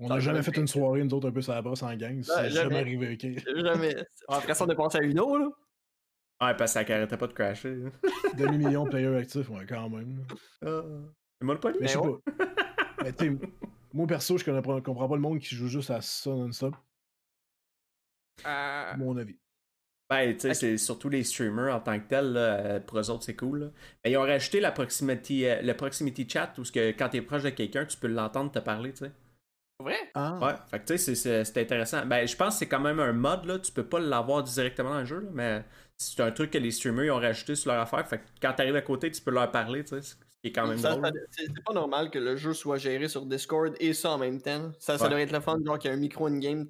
On 0.00 0.06
n'a 0.08 0.14
a 0.14 0.20
jamais 0.20 0.42
fait 0.44 0.56
une 0.56 0.68
soirée, 0.68 1.02
nous 1.02 1.12
autres, 1.12 1.28
un 1.28 1.32
peu 1.32 1.42
sur 1.42 1.54
la 1.54 1.60
brosse 1.62 1.82
en 1.82 1.92
gang. 1.96 2.22
C'est 2.22 2.32
Ouais, 2.36 2.50
jamais 2.50 2.78
arrivé, 2.78 3.14
ok? 3.14 3.56
Jamais. 3.64 3.96
Après 4.28 4.54
ça, 4.54 4.64
on 4.64 4.68
est 4.68 4.76
passé 4.76 4.98
à 4.98 5.02
une 5.02 5.18
autre, 5.18 5.38
là. 5.38 5.46
Ouais, 6.40 6.56
parce 6.56 6.72
que 6.72 6.86
ça 6.86 6.94
arrêtait 6.94 7.16
pas 7.16 7.26
de 7.26 7.32
crasher. 7.32 7.82
Demi-million 8.38 8.84
de 8.84 8.90
players 8.90 9.16
actifs, 9.16 9.50
ouais, 9.50 9.66
quand 9.68 9.90
même. 9.90 10.24
Ah. 10.64 10.82
C'est 11.40 11.44
Monopoly? 11.46 11.78
Mais 11.80 11.88
je 11.88 11.92
sais 11.94 11.98
ouais. 11.98 12.12
pas. 12.36 12.46
Mais 13.02 13.12
tu 13.12 13.24
sais, 13.26 13.38
moi 13.98 14.06
perso, 14.06 14.38
je 14.38 14.44
connais 14.44 14.62
comprends 14.82 15.08
pas 15.08 15.14
le 15.16 15.20
monde 15.20 15.40
qui 15.40 15.54
joue 15.54 15.68
juste 15.68 15.90
à 15.90 16.00
ça 16.00 16.30
non-stop, 16.30 16.74
Euh, 18.46 18.92
à 18.92 18.96
mon 18.96 19.16
avis. 19.16 19.38
Ben, 20.10 20.32
tu 20.34 20.40
sais, 20.40 20.54
c'est 20.54 20.78
surtout 20.78 21.10
les 21.10 21.22
streamers 21.22 21.74
en 21.74 21.80
tant 21.80 22.00
que 22.00 22.06
tels, 22.08 22.32
là, 22.32 22.40
euh, 22.40 22.80
pour 22.80 22.98
eux 22.98 23.10
autres, 23.10 23.24
c'est 23.24 23.36
cool. 23.36 23.60
là. 23.60 23.70
Mais 24.04 24.12
ils 24.12 24.16
ont 24.16 24.22
rajouté 24.22 24.58
la 24.60 24.72
proximity, 24.72 25.44
euh, 25.44 25.60
le 25.60 25.74
proximity 25.76 26.26
chat 26.26 26.54
où 26.58 26.64
ce 26.64 26.72
que, 26.72 26.92
quand 26.92 27.10
t'es 27.10 27.20
proche 27.20 27.42
de 27.42 27.50
quelqu'un, 27.50 27.84
tu 27.84 27.98
peux 27.98 28.06
l'entendre 28.06 28.50
te 28.50 28.58
parler, 28.58 28.92
tu 28.92 29.00
sais. 29.04 29.12
vrai? 29.80 29.96
Ah, 30.14 30.38
Ouais, 30.40 30.54
fait 30.70 30.80
que 30.80 30.84
tu 30.86 30.98
sais, 30.98 30.98
c'est- 30.98 31.14
c'est 31.14 31.44
c'est 31.44 31.60
intéressant. 31.62 32.04
Ben, 32.06 32.26
je 32.26 32.36
pense 32.36 32.54
que 32.54 32.58
c'est 32.60 32.68
quand 32.68 32.80
même 32.80 33.00
un 33.00 33.12
mod, 33.12 33.44
là. 33.44 33.58
Tu 33.58 33.72
peux 33.72 33.86
pas 33.88 34.00
l'avoir 34.00 34.42
directement 34.42 34.90
dans 34.90 35.00
le 35.00 35.04
jeu, 35.06 35.20
là, 35.20 35.30
mais 35.32 35.64
c'est 35.96 36.20
un 36.20 36.30
truc 36.32 36.50
que 36.50 36.58
les 36.58 36.70
streamers 36.70 37.04
ils 37.06 37.10
ont 37.10 37.20
rajouté 37.20 37.54
sur 37.54 37.70
leur 37.72 37.80
affaire. 37.82 38.06
Fait 38.08 38.18
que 38.18 38.24
quand 38.40 38.52
t'arrives 38.54 38.76
à 38.76 38.82
côté, 38.82 39.10
tu 39.10 39.20
peux 39.22 39.30
leur 39.30 39.50
parler, 39.50 39.84
tu 39.84 40.00
sais. 40.02 40.16
Ce 40.48 40.52
qui 40.52 40.58
est 40.58 40.62
quand 40.62 40.66
même 40.68 40.78
Ça, 40.78 40.90
drôle. 40.96 41.04
ça- 41.06 41.12
c'est 41.36 41.64
pas 41.64 41.72
normal 41.74 42.10
que 42.10 42.18
le 42.18 42.36
jeu 42.36 42.54
soit 42.54 42.78
géré 42.78 43.08
sur 43.08 43.26
Discord 43.26 43.74
et 43.80 43.92
ça 43.92 44.10
en 44.12 44.18
même 44.18 44.40
temps. 44.40 44.70
Ça, 44.78 44.96
ça 44.96 45.04
Ouais. 45.04 45.10
devrait 45.10 45.22
être 45.24 45.32
le 45.32 45.40
fun, 45.40 45.58
genre 45.64 45.78
qu'il 45.78 45.90
y 45.90 45.94
a 45.94 45.96
un 45.96 46.00
micro 46.00 46.26
in-game 46.26 46.68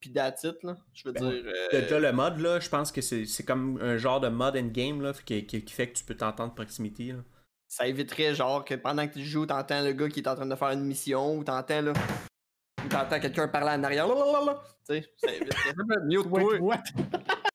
pis 0.00 0.12
that's 0.12 0.44
it, 0.44 0.62
là. 0.62 0.76
Je 0.92 1.04
veux 1.08 1.12
Ben, 1.12 1.22
dire. 1.30 1.42
euh, 1.46 1.80
Déjà, 1.80 1.98
le 1.98 2.12
mod, 2.12 2.38
là, 2.38 2.60
je 2.60 2.68
pense 2.68 2.92
que 2.92 3.00
c'est 3.00 3.24
c'est 3.26 3.44
comme 3.44 3.78
un 3.80 3.96
genre 3.96 4.20
de 4.20 4.28
mod 4.28 4.54
in-game, 4.56 5.00
là, 5.00 5.12
qui, 5.24 5.46
qui, 5.46 5.64
qui 5.64 5.72
fait 5.74 5.88
que 5.88 5.96
tu 5.98 6.04
peux 6.04 6.14
t'entendre 6.14 6.54
proximité, 6.54 7.12
là. 7.12 7.18
ça 7.66 7.86
éviterait 7.88 8.34
genre 8.34 8.64
que 8.64 8.74
pendant 8.74 9.08
que 9.08 9.14
tu 9.14 9.24
joues, 9.24 9.46
t'entends 9.46 9.82
le 9.82 9.92
gars 9.92 10.08
qui 10.08 10.20
est 10.20 10.28
en 10.28 10.34
train 10.36 10.46
de 10.46 10.54
faire 10.54 10.70
une 10.70 10.84
mission 10.84 11.36
ou 11.38 11.42
t'entends 11.44 11.80
là. 11.80 11.92
Ou 12.84 12.88
t'entends 12.88 13.18
quelqu'un 13.18 13.48
parler 13.48 13.70
en 13.70 13.82
arrière. 13.82 14.06
Lalalala. 14.06 14.60
Tu 14.88 14.94
sais, 14.94 15.12
ça 15.16 15.32
éviterait. 15.32 15.74
Mute 16.04 16.26
Wait, 16.26 16.58
toi. 16.58 16.58
what? 16.60 16.82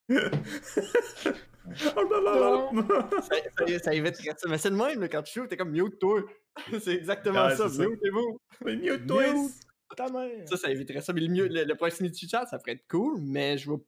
oh 1.67 2.03
là 2.09 2.21
là 2.21 2.39
là! 2.39 3.09
Ça, 3.21 3.35
ça, 3.67 3.79
ça 3.79 3.93
éviterait 3.93 4.35
ça. 4.37 4.49
Mais 4.49 4.57
c'est 4.57 4.69
le 4.69 4.75
même, 4.75 4.99
là, 5.01 5.07
quand 5.07 5.21
tu 5.23 5.39
joues, 5.39 5.47
t'es 5.47 5.57
comme 5.57 5.71
mute 5.71 5.99
toi. 5.99 6.21
c'est 6.81 6.95
exactement 6.95 7.45
Ouais, 7.45 7.55
ça. 7.55 7.69
c'est 7.69 7.75
ça. 7.83 7.87
Mutez-vous. 7.87 8.37
Mais 8.65 8.75
mieux 8.75 8.97
Mute. 8.97 9.07
twist! 9.07 9.63
Ta 9.95 10.09
mère! 10.09 10.47
Ça, 10.47 10.57
ça 10.57 10.69
éviterait 10.71 11.01
ça. 11.01 11.13
Mais 11.13 11.21
le, 11.21 11.27
mieux, 11.29 11.47
le, 11.47 11.63
le 11.63 11.75
proximity 11.75 12.27
chat, 12.27 12.45
ça 12.45 12.59
ferait 12.59 12.73
être 12.73 12.87
cool, 12.89 13.19
mais 13.21 13.57
je 13.57 13.67
vois 13.69 13.79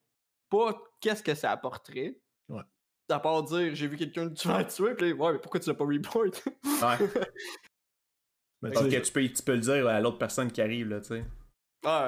pas 0.50 0.82
qu'est-ce 1.02 1.24
que 1.24 1.34
ça 1.36 1.52
apporterait. 1.52 2.18
Ouais. 2.50 2.62
À 3.10 3.20
part 3.20 3.44
dire, 3.44 3.74
j'ai 3.76 3.88
vu 3.88 3.98
quelqu'un 3.98 4.30
que 4.30 4.34
tu 4.34 4.48
vas 4.48 4.64
tuer, 4.64 4.96
pis 4.96 5.10
là, 5.10 5.16
ouais, 5.16 5.34
mais 5.34 5.40
pourquoi 5.40 5.60
tu 5.60 5.70
l'as 5.70 5.76
pas 5.76 5.86
report? 5.86 6.24
Ouais. 6.24 7.08
Mais 8.62 8.72
que 8.72 9.00
tu 9.06 9.12
peux, 9.12 9.28
tu 9.28 9.44
peux 9.44 9.56
le 9.56 9.60
dire 9.60 9.88
à 9.88 10.00
l'autre 10.00 10.18
personne 10.18 10.50
qui 10.50 10.62
arrive, 10.62 10.88
là, 10.88 11.02
tu 11.02 11.08
sais. 11.10 11.26
ouais. 11.86 12.08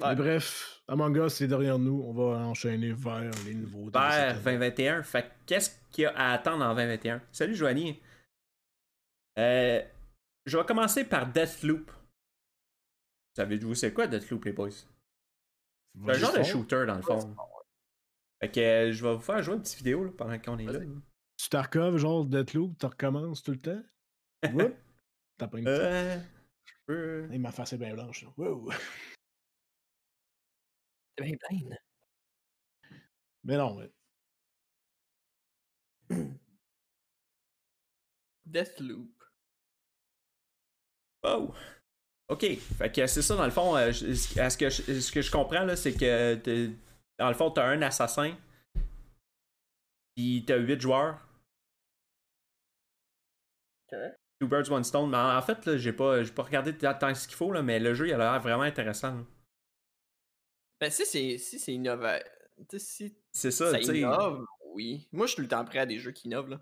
Mais 0.00 0.14
bref, 0.16 0.82
Among 0.88 1.16
Us, 1.16 1.34
c'est 1.34 1.46
derrière 1.48 1.78
nous. 1.78 2.02
On 2.06 2.12
va 2.12 2.38
enchaîner 2.46 2.92
vers 2.92 3.30
les 3.46 3.54
nouveaux. 3.54 3.90
Vers 3.90 4.34
2021. 4.42 5.02
Fait 5.02 5.22
que 5.22 5.28
qu'est-ce 5.46 5.70
qu'il 5.90 6.02
y 6.02 6.06
a 6.06 6.10
à 6.16 6.32
attendre 6.32 6.64
en 6.64 6.74
2021? 6.74 7.22
Salut 7.32 7.54
Joanie. 7.54 8.00
Euh, 9.38 9.82
je 10.46 10.58
vais 10.58 10.64
commencer 10.64 11.04
par 11.04 11.26
Deathloop. 11.30 11.90
Savez-vous 13.36 13.74
c'est 13.74 13.92
quoi 13.92 14.06
Deathloop, 14.06 14.44
les 14.44 14.52
boys? 14.52 14.70
C'est 14.70 16.10
un 16.10 16.12
genre 16.14 16.32
de 16.36 16.42
shooter 16.42 16.84
dans 16.86 16.96
le 16.96 17.02
fond. 17.02 17.34
Fait 18.40 18.50
que 18.50 18.60
euh, 18.60 18.92
je 18.92 19.02
vais 19.04 19.14
vous 19.14 19.20
faire 19.20 19.42
jouer 19.42 19.54
une 19.54 19.62
petite 19.62 19.78
vidéo 19.78 20.04
là, 20.04 20.10
pendant 20.16 20.38
qu'on 20.38 20.58
est 20.58 20.64
là. 20.66 20.80
Tu 21.36 21.48
t'arcoves, 21.48 21.96
genre 21.96 22.24
Deathloop, 22.24 22.78
tu 22.78 22.86
recommences 22.86 23.42
tout 23.42 23.52
le 23.52 23.58
temps? 23.58 23.82
T'as 25.38 25.48
pas 25.48 25.58
une 25.58 25.64
petite. 25.64 25.80
Euh, 25.80 26.18
je 26.64 26.72
peux- 26.86 27.28
Hey, 27.32 27.38
ma 27.38 27.50
face 27.50 27.72
est 27.72 27.78
bien 27.78 27.94
blanche. 27.94 28.24
Wow. 28.36 28.70
C'est 31.18 31.24
bien 31.24 31.36
plein. 31.36 31.76
Mais 33.44 33.56
non, 33.56 33.74
mais 33.76 33.90
Deathloop. 38.50 39.22
Oh! 41.22 41.54
Ok, 42.28 42.46
fait 42.78 42.92
que 42.92 43.06
c'est 43.06 43.22
ça 43.22 43.36
dans 43.36 43.44
le 43.46 43.50
fond. 43.52 43.76
euh, 43.76 43.92
je- 43.92 44.14
ce 44.14 44.40
à 44.40 44.50
ce 44.50 44.58
que 44.58 44.70
je, 44.70 45.00
ce 45.00 45.12
que 45.12 45.22
je 45.22 45.30
comprends 45.30 45.64
là, 45.64 45.76
c'est 45.76 45.94
que 45.94 46.34
t'es- 46.36 46.70
dans 47.18 47.28
le 47.28 47.34
fond, 47.34 47.50
t'as 47.50 47.66
un 47.66 47.82
assassin, 47.82 48.34
puis 50.16 50.42
t'as 50.44 50.56
8 50.56 50.80
joueurs. 50.80 51.20
Ok. 53.90 53.98
Two 54.40 54.46
birds, 54.48 54.70
one 54.70 54.84
stone. 54.84 55.10
Mais 55.10 55.16
en 55.16 55.40
fait, 55.42 55.64
là, 55.66 55.76
j'ai 55.78 55.92
pas, 55.92 56.22
j'ai 56.22 56.32
pas 56.32 56.42
regardé 56.42 56.76
tant 56.76 56.94
tant 56.94 57.14
ce 57.14 57.26
qu'il 57.26 57.36
faut, 57.36 57.52
là, 57.52 57.62
mais 57.62 57.78
le 57.78 57.94
jeu 57.94 58.08
il 58.08 58.12
a 58.12 58.18
l'air 58.18 58.40
vraiment 58.40 58.62
intéressant. 58.62 59.14
là. 59.14 59.22
Ben, 60.84 60.90
si 60.90 61.06
c'est 61.06 61.38
si 61.38 61.58
c'est 61.58 61.72
innova... 61.72 62.20
tu 62.20 62.26
sais, 62.72 62.78
si 62.78 63.16
C'est 63.32 63.50
ça, 63.50 63.70
ça 63.70 63.80
innove, 63.80 64.44
oui. 64.74 65.08
Moi, 65.12 65.24
je 65.24 65.30
suis 65.32 65.36
tout 65.36 65.42
le 65.42 65.48
temps 65.48 65.64
prêt 65.64 65.78
à 65.78 65.86
des 65.86 65.98
jeux 65.98 66.10
qui 66.12 66.26
innovent, 66.28 66.50
là. 66.50 66.60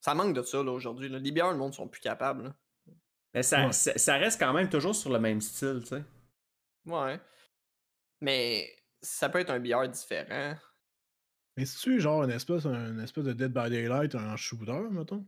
Ça 0.00 0.14
manque 0.14 0.34
de 0.34 0.42
ça, 0.42 0.62
là, 0.62 0.72
aujourd'hui. 0.72 1.10
Là. 1.10 1.18
Les 1.18 1.30
bières, 1.30 1.52
le 1.52 1.58
monde 1.58 1.74
sont 1.74 1.86
plus 1.86 2.00
capables, 2.00 2.44
là. 2.44 2.54
Mais 3.34 3.42
ça, 3.42 3.66
Ouais. 3.66 3.72
ça, 3.72 3.98
ça 3.98 4.16
reste 4.16 4.40
quand 4.40 4.54
même 4.54 4.70
toujours 4.70 4.94
sur 4.94 5.10
le 5.12 5.18
même 5.18 5.42
style, 5.42 5.80
tu 5.82 5.88
sais. 5.88 6.02
Ouais. 6.86 7.20
Mais 8.22 8.74
ça 9.02 9.28
peut 9.28 9.40
être 9.40 9.50
un 9.50 9.60
billard 9.60 9.86
différent. 9.90 10.56
Mais 11.58 11.66
c'est-tu 11.66 12.00
genre 12.00 12.22
une 12.22 12.30
espèce, 12.30 12.64
une 12.64 13.00
espèce 13.00 13.24
de 13.24 13.34
Dead 13.34 13.52
by 13.52 13.68
Daylight, 13.68 14.14
un 14.14 14.34
shooter, 14.36 14.88
mettons? 14.90 15.26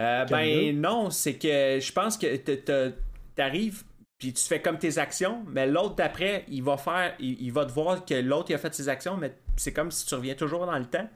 Euh, 0.00 0.24
ben 0.24 0.80
non, 0.80 1.10
c'est 1.10 1.36
que 1.36 1.80
je 1.80 1.92
pense 1.92 2.16
que 2.16 2.94
t'arrives 3.34 3.84
puis 4.18 4.32
tu 4.32 4.42
fais 4.42 4.60
comme 4.60 4.78
tes 4.78 4.98
actions, 4.98 5.44
mais 5.48 5.66
l'autre 5.66 5.94
d'après, 5.94 6.44
il 6.48 6.62
va 6.62 6.76
faire, 6.76 7.14
il, 7.20 7.52
va 7.52 7.64
te 7.64 7.72
voir 7.72 8.04
que 8.04 8.14
l'autre 8.14 8.50
il 8.50 8.54
a 8.54 8.58
fait 8.58 8.74
ses 8.74 8.88
actions, 8.88 9.16
mais 9.16 9.32
c'est 9.56 9.72
comme 9.72 9.92
si 9.92 10.06
tu 10.06 10.14
reviens 10.14 10.34
toujours 10.34 10.66
dans 10.66 10.78
le 10.78 10.86
temps, 10.86 11.08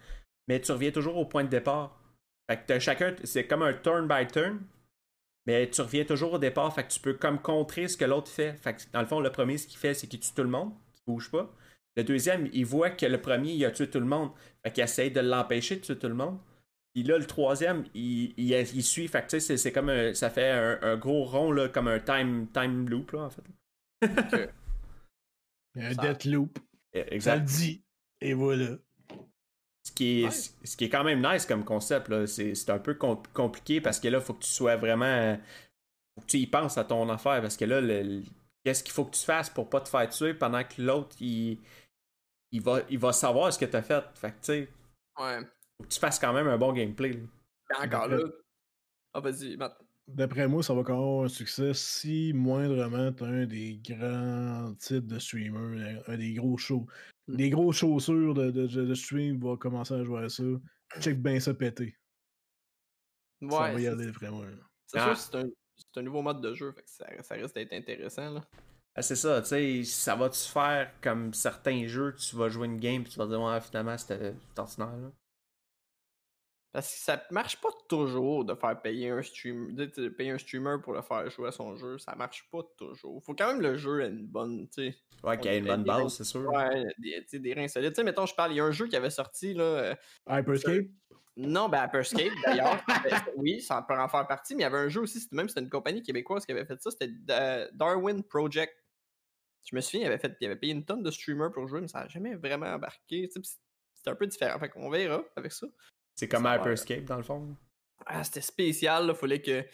mais 0.46 0.60
tu 0.60 0.70
reviens 0.70 0.92
toujours 0.92 1.16
au 1.16 1.26
point 1.26 1.42
de 1.42 1.48
départ. 1.48 1.98
Fait 2.48 2.64
que 2.64 2.78
chacun, 2.78 3.14
c'est 3.24 3.46
comme 3.46 3.62
un 3.62 3.72
turn 3.72 4.06
by 4.06 4.26
turn, 4.28 4.60
mais 5.46 5.68
tu 5.68 5.80
reviens 5.80 6.04
toujours 6.04 6.34
au 6.34 6.38
départ, 6.38 6.72
fait 6.72 6.84
que 6.84 6.92
tu 6.92 7.00
peux 7.00 7.14
comme 7.14 7.40
contrer 7.40 7.88
ce 7.88 7.96
que 7.96 8.04
l'autre 8.04 8.30
fait. 8.30 8.54
Fait 8.62 8.74
que 8.74 8.82
dans 8.92 9.00
le 9.00 9.06
fond, 9.06 9.18
le 9.18 9.32
premier, 9.32 9.58
ce 9.58 9.66
qu'il 9.66 9.78
fait, 9.78 9.94
c'est 9.94 10.06
qu'il 10.06 10.20
tue 10.20 10.32
tout 10.32 10.42
le 10.42 10.48
monde, 10.48 10.72
tu 10.94 11.02
bouges 11.06 11.30
pas. 11.30 11.52
Le 11.96 12.04
deuxième, 12.04 12.48
il 12.52 12.64
voit 12.64 12.90
que 12.90 13.06
le 13.06 13.20
premier, 13.20 13.52
il 13.52 13.64
a 13.64 13.72
tué 13.72 13.90
tout 13.90 14.00
le 14.00 14.06
monde, 14.06 14.30
fait 14.64 14.72
qu'il 14.72 14.84
essaye 14.84 15.10
de 15.10 15.20
l'empêcher 15.20 15.76
de 15.76 15.80
tuer 15.80 15.98
tout 15.98 16.08
le 16.08 16.14
monde. 16.14 16.38
Puis 16.94 17.02
là, 17.04 17.16
le 17.18 17.26
troisième, 17.26 17.84
il, 17.94 18.34
il, 18.36 18.50
il 18.52 18.82
suit. 18.84 19.08
Fait 19.08 19.22
que 19.22 19.26
tu 19.28 19.30
sais, 19.30 19.40
c'est- 19.40 19.56
c'est 19.56 19.72
comme 19.72 19.88
un- 19.88 20.12
ça 20.14 20.28
fait 20.30 20.50
un, 20.50 20.78
un 20.82 20.96
gros 20.96 21.24
rond, 21.24 21.50
là, 21.50 21.68
comme 21.68 21.88
un 21.88 21.98
time, 22.00 22.48
time 22.52 22.88
loop, 22.88 23.12
là, 23.12 23.20
en 23.22 23.30
fait. 23.30 23.42
Il 25.74 25.82
un 25.84 25.94
Ça- 25.94 26.02
Deathloop. 26.02 26.58
Eh, 26.92 27.20
Ça 27.20 27.36
le 27.36 27.42
dit. 27.42 27.82
Et 28.20 28.34
voilà. 28.34 28.76
Ce 29.84 29.90
qui, 29.90 30.20
est, 30.20 30.24
Ouais. 30.26 30.30
ce 30.64 30.76
qui 30.76 30.84
est 30.84 30.88
quand 30.90 31.02
même 31.02 31.26
nice 31.26 31.46
comme 31.46 31.64
concept, 31.64 32.08
là. 32.08 32.26
C'est 32.26 32.54
c'est 32.54 32.70
un 32.70 32.78
peu 32.78 32.94
com- 32.94 33.20
compliqué 33.32 33.80
parce 33.80 33.98
que 33.98 34.08
là, 34.08 34.20
faut 34.20 34.34
que 34.34 34.42
tu 34.44 34.50
sois 34.50 34.76
vraiment. 34.76 35.36
Faut 36.14 36.20
que 36.20 36.26
tu 36.26 36.36
y 36.38 36.46
penses 36.46 36.76
à 36.78 36.84
ton 36.84 37.08
affaire 37.08 37.40
parce 37.40 37.56
que 37.56 37.64
là, 37.64 37.80
le- 37.80 38.02
le- 38.02 38.22
qu'est-ce 38.64 38.84
qu'il 38.84 38.92
faut 38.92 39.06
que 39.06 39.16
tu 39.16 39.24
fasses 39.24 39.48
pour 39.50 39.68
pas 39.70 39.80
te 39.80 39.88
faire 39.88 40.08
tuer 40.10 40.34
pendant 40.34 40.62
que 40.62 40.80
l'autre, 40.82 41.16
il, 41.20 41.58
il, 42.52 42.60
va, 42.62 42.82
il 42.90 42.98
va 42.98 43.12
savoir 43.12 43.52
ce 43.52 43.58
que 43.58 43.64
t'as 43.64 43.82
fait. 43.82 44.04
Fait 44.14 44.30
que 44.30 44.36
tu 44.36 44.38
sais, 44.42 44.68
Ouais. 45.18 45.40
Faut 45.82 45.88
que 45.88 45.92
tu 45.94 45.98
fasses 46.00 46.18
quand 46.18 46.32
même 46.32 46.46
un 46.48 46.58
bon 46.58 46.72
gameplay. 46.72 47.12
là. 47.12 47.84
Encore 47.84 48.08
là. 48.08 48.18
Ah, 49.14 49.20
vas-y, 49.20 49.56
Matt. 49.56 49.78
D'après 50.08 50.48
moi, 50.48 50.62
ça 50.62 50.74
va 50.74 50.82
quand 50.82 50.94
même 50.94 51.02
avoir 51.02 51.24
un 51.24 51.28
succès 51.28 51.72
si 51.74 52.32
moindrement 52.34 53.12
t'as 53.12 53.26
un 53.26 53.46
des 53.46 53.76
grands 53.84 54.74
types 54.78 55.06
de 55.06 55.18
streamers, 55.18 56.02
un 56.08 56.16
des 56.16 56.34
gros 56.34 56.56
shows. 56.58 56.86
Mm. 57.28 57.36
Des 57.36 57.50
gros 57.50 57.72
chaussures 57.72 58.34
de, 58.34 58.50
de, 58.50 58.66
de 58.66 58.94
stream 58.94 59.38
va 59.40 59.56
commencer 59.56 59.94
à 59.94 60.02
jouer 60.04 60.24
à 60.24 60.28
ça. 60.28 60.42
Check 61.00 61.22
bien 61.22 61.38
ça 61.40 61.54
péter. 61.54 61.96
ça 63.40 63.46
Ouais. 63.46 63.72
va 63.74 63.80
y 63.80 63.82
c'est- 63.82 63.88
aller 63.88 64.06
d'après 64.06 64.30
moi. 64.30 64.46
C'est 64.86 64.98
Ah. 64.98 65.04
sûr 65.04 65.12
que 65.14 65.18
c'est 65.18 65.46
un, 65.46 65.50
c'est 65.76 66.00
un 66.00 66.02
nouveau 66.02 66.22
mode 66.22 66.40
de 66.42 66.52
jeu. 66.54 66.72
Fait 66.72 66.82
que 66.82 66.90
ça, 66.90 67.06
ça 67.22 67.34
risque 67.36 67.54
d'être 67.54 67.72
intéressant, 67.72 68.30
là. 68.34 68.44
Ah, 68.94 69.00
c'est 69.02 69.16
ça, 69.16 69.40
tu 69.40 69.48
sais, 69.48 69.84
ça 69.84 70.14
va-tu 70.16 70.40
faire 70.50 70.92
comme 71.00 71.32
certains 71.32 71.86
jeux, 71.86 72.14
tu 72.14 72.36
vas 72.36 72.50
jouer 72.50 72.66
une 72.66 72.78
game, 72.78 73.02
puis 73.04 73.12
tu 73.12 73.18
vas 73.18 73.26
dire, 73.26 73.40
ouais, 73.40 73.60
finalement, 73.62 73.96
c'était 73.96 74.34
c'était 74.48 74.60
ordinaire. 74.60 74.96
Là. 74.96 75.12
Parce 76.72 76.90
que 76.90 77.00
ça 77.00 77.22
marche 77.30 77.60
pas 77.60 77.68
toujours 77.86 78.46
de 78.46 78.54
faire 78.54 78.80
payer 78.80 79.10
un 79.10 79.20
stream, 79.20 79.74
de, 79.74 80.08
payer 80.08 80.30
un 80.30 80.38
streamer 80.38 80.76
pour 80.82 80.94
le 80.94 81.02
faire 81.02 81.28
jouer 81.30 81.48
à 81.48 81.52
son 81.52 81.76
jeu. 81.76 81.98
Ça 81.98 82.14
marche 82.14 82.48
pas 82.50 82.62
toujours. 82.78 83.22
Faut 83.22 83.34
quand 83.34 83.48
même 83.48 83.60
le 83.60 83.76
jeu 83.76 84.00
ait 84.00 84.08
une 84.08 84.26
bonne, 84.26 84.68
tu 84.70 84.90
sais. 84.90 84.96
Ouais, 85.22 85.36
qu'il 85.38 85.52
y 85.52 85.54
a 85.54 85.58
une 85.58 85.66
bonne 85.66 85.84
base, 85.84 86.16
c'est 86.16 86.24
sûr. 86.24 86.48
Ouais, 86.48 86.84
des, 86.98 87.22
tu 87.22 87.28
sais, 87.28 87.38
des 87.38 87.52
reins 87.52 87.68
solides. 87.68 87.90
Tu 87.90 87.96
sais, 87.96 88.04
mettons, 88.04 88.24
je 88.24 88.34
parle, 88.34 88.52
il 88.52 88.56
y 88.56 88.60
a 88.60 88.64
un 88.64 88.72
jeu 88.72 88.86
qui 88.86 88.96
avait 88.96 89.10
sorti, 89.10 89.52
là. 89.52 89.64
euh, 89.64 89.94
Hyperscape? 90.28 90.86
non, 91.36 91.68
ben 91.68 91.84
Hyperscape 91.84 92.32
d'ailleurs. 92.46 92.82
Ben, 92.86 93.20
oui, 93.36 93.60
ça 93.60 93.84
peut 93.86 93.98
en 93.98 94.08
faire 94.08 94.26
partie, 94.26 94.54
mais 94.54 94.60
il 94.60 94.64
y 94.64 94.66
avait 94.66 94.78
un 94.78 94.88
jeu 94.88 95.02
aussi, 95.02 95.20
c'était 95.20 95.36
même 95.36 95.48
c'était 95.48 95.60
une 95.60 95.70
compagnie 95.70 96.02
québécoise 96.02 96.46
qui 96.46 96.52
avait 96.52 96.64
fait 96.64 96.80
ça, 96.80 96.90
c'était 96.90 97.08
Da- 97.08 97.70
Darwin 97.72 98.22
Project. 98.22 98.74
Je 99.64 99.76
me 99.76 99.80
souviens, 99.80 100.00
il 100.00 100.06
avait, 100.06 100.18
fait, 100.18 100.34
il 100.40 100.46
avait 100.46 100.56
payé 100.56 100.72
une 100.72 100.84
tonne 100.84 101.02
de 101.02 101.10
streamers 101.10 101.52
pour 101.52 101.68
jouer, 101.68 101.82
mais 101.82 101.88
ça 101.88 102.00
n'a 102.00 102.08
jamais 102.08 102.34
vraiment 102.34 102.66
embarqué. 102.66 103.28
tu 103.28 103.32
sais, 103.34 103.40
puis 103.40 103.50
C'était 103.94 104.10
un 104.10 104.16
peu 104.16 104.26
différent. 104.26 104.58
Fait 104.58 104.70
qu'on 104.70 104.90
verra 104.90 105.22
avec 105.36 105.52
ça. 105.52 105.66
C'est 106.14 106.28
comme 106.28 106.44
Ça. 106.44 106.56
Hyperscape, 106.56 107.04
dans 107.04 107.16
le 107.16 107.22
fond. 107.22 107.56
Ah, 108.06 108.22
c'était 108.24 108.40
spécial, 108.40 109.06
il 109.08 109.14
fallait 109.14 109.40
que. 109.42 109.64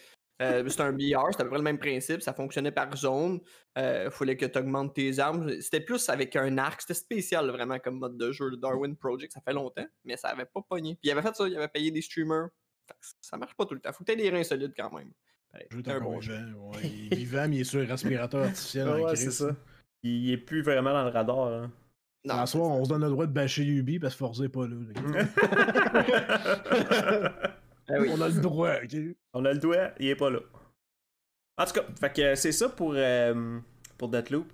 euh, 0.42 0.68
c'était 0.68 0.83
un 0.83 0.92
BR, 0.92 1.27
c'était 1.33 1.40
à 1.40 1.44
peu 1.44 1.48
près 1.48 1.59
le 1.59 1.64
même 1.64 1.79
principe, 1.79 2.22
ça 2.22 2.33
fonctionnait 2.35 2.70
par 2.72 2.94
zone. 2.96 3.40
Il 3.77 4.09
fallait 4.11 4.37
que 4.37 4.46
tu 4.46 4.59
augmentes 4.59 4.94
tes 4.94 5.18
armes. 5.18 5.61
C'était 5.61 5.81
plus 5.81 6.09
avec 6.09 6.37
un 6.37 6.59
arc, 6.59 6.81
c'était 6.81 6.94
spécial 6.94 7.46
là, 7.46 7.53
vraiment 7.53 7.79
comme 7.79 7.98
mode 7.98 8.16
de 8.16 8.33
jeu. 8.33 8.48
Le 8.51 8.57
Darwin 8.57 8.96
Project, 8.96 9.33
ça 9.33 9.40
fait 9.40 9.53
longtemps, 9.53 9.87
mais 10.05 10.16
ça 10.16 10.29
avait 10.29 10.46
pas 10.46 10.61
pogné. 10.68 10.94
Puis 10.94 11.09
il 11.09 11.11
avait 11.11 11.22
fait 11.22 11.35
ça, 11.35 11.46
il 11.48 11.57
avait 11.57 11.68
payé 11.68 11.90
des 11.90 12.03
streamers. 12.03 12.48
Ça 13.20 13.37
marche 13.37 13.55
pas 13.55 13.66
tout 13.66 13.74
le 13.74 13.81
temps. 13.81 13.92
Faut 13.92 13.98
que 14.05 14.05
t'aies 14.05 14.16
des 14.16 14.31
reins 14.31 14.44
solides 14.44 14.72
quand 14.77 14.92
même. 14.92 15.12
Jeu 15.70 15.83
un 15.87 16.01
bon 16.01 16.20
jeu. 16.20 16.37
vivant. 16.37 16.70
Ouais, 16.70 16.83
il 16.85 17.12
est 17.12 17.16
vivant, 17.16 17.48
mais 17.48 17.57
il 17.57 17.61
est 17.61 17.64
sur 17.64 17.81
un 17.81 17.87
respirateur 17.87 18.44
artificiel. 18.44 18.88
ouais, 19.03 19.16
c'est 19.16 19.31
ça. 19.31 19.57
Il 20.03 20.31
est 20.31 20.38
plus 20.38 20.62
vraiment 20.62 20.92
dans 20.92 21.05
le 21.05 21.11
radar. 21.11 21.38
hein. 21.48 21.72
Non, 22.24 22.35
En 22.35 22.46
c'est 22.46 22.52
soir, 22.59 22.70
on 22.70 22.85
se 22.85 22.88
donne 22.90 23.02
le 23.02 23.09
droit 23.11 23.26
de 23.26 23.33
bâcher 23.33 23.64
Ubi 23.64 23.98
parce 23.98 24.14
que 24.14 24.18
Forza 24.18 24.44
est 24.44 24.48
pas 24.48 24.66
là. 24.66 24.74
Ah 27.90 27.94
oui. 28.00 28.11
On 28.12 28.20
a 28.20 28.28
le 28.28 28.40
droit, 28.42 28.74
ok? 28.85 28.96
On 29.33 29.44
a 29.46 29.52
le 29.54 29.59
doigt, 29.59 29.92
il 29.98 30.09
est 30.09 30.16
pas 30.16 30.28
là. 30.28 30.40
En 31.57 31.64
tout 31.64 31.72
cas, 31.72 31.85
fait 31.98 32.12
que 32.12 32.35
c'est 32.35 32.52
ça 32.52 32.68
pour, 32.68 32.92
euh, 32.94 33.59
pour 33.96 34.11
Deathloop. 34.11 34.46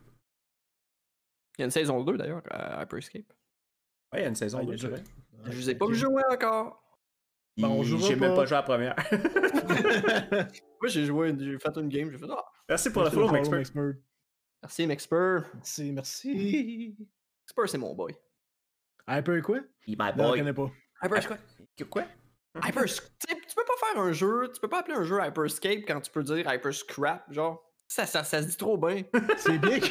Il 1.59 1.61
y 1.61 1.63
a 1.63 1.65
une 1.65 1.73
saison 1.73 2.05
2 2.05 2.17
d'ailleurs 2.17 2.43
à 2.49 2.81
Hyperscape. 2.85 3.25
Ouais, 4.13 4.21
il 4.21 4.23
y 4.23 4.25
a 4.25 4.29
une 4.29 4.37
saison 4.37 4.59
Ah, 4.63 4.65
2, 4.65 4.67
il 4.67 4.71
y 4.71 4.75
a 4.75 4.79
c'est 4.79 4.89
déjà- 4.89 5.03
vrai. 5.03 5.53
Je 5.53 5.57
vous 5.57 5.71
ai 5.71 5.75
pas 5.75 5.93
jouer 5.93 6.23
encore. 6.31 6.81
Ben, 7.57 7.69
on 7.69 7.83
Il- 7.83 7.89
jouera 7.89 8.07
J'ai 8.09 8.15
même 8.17 8.35
pas. 8.37 8.47
joué 8.47 8.57
à 8.57 8.61
la 8.61 8.63
première. 8.63 8.95
Moi 10.81 10.89
j'ai 10.89 11.05
joué, 11.05 11.35
j'ai 11.37 11.59
fait 11.59 11.77
une 11.77 11.89
game, 11.89 12.11
j'ai 12.13 12.19
fait 12.19 12.27
Ah, 12.31 12.45
Merci 12.69 12.91
pour 12.93 13.03
le 13.03 13.09
Merci 13.11 13.17
follow, 13.17 13.29
follow. 13.45 13.51
Maxpert. 13.59 13.95
merci 14.63 14.87
Mexper. 14.87 15.39
Merci, 15.55 15.93
merci. 15.93 16.97
Mexper 17.47 17.67
c'est 17.69 17.79
mon 17.79 17.95
boy. 17.95 18.15
Hyper 19.09 19.43
quoi? 19.43 19.61
My 19.87 19.97
Non, 19.97 20.07
je 20.09 20.13
boy. 20.23 20.39
connais 20.39 20.53
pas. 20.55 20.71
Hyperscape. 21.03 21.41
Quoi? 21.91 22.05
Hyper, 22.65 22.85
tu 22.85 22.97
peux 23.57 23.65
pas 23.65 23.87
faire 23.93 24.01
un 24.03 24.13
jeu, 24.13 24.51
tu 24.55 24.61
peux 24.61 24.69
pas 24.69 24.81
appeler 24.81 24.97
un 24.97 25.03
jeu 25.03 25.19
Hyperscape 25.23 25.81
quand 25.87 26.01
tu 26.01 26.11
peux 26.11 26.23
dire 26.23 26.51
Hyperscrap, 26.53 27.31
genre. 27.33 27.61
Ça, 27.89 28.07
ça, 28.07 28.25
ça 28.25 28.41
se 28.43 28.49
dit 28.49 28.57
trop 28.57 28.79
bien. 28.79 29.03
C'est 29.37 29.59
bien 29.59 29.79
que... 29.81 29.87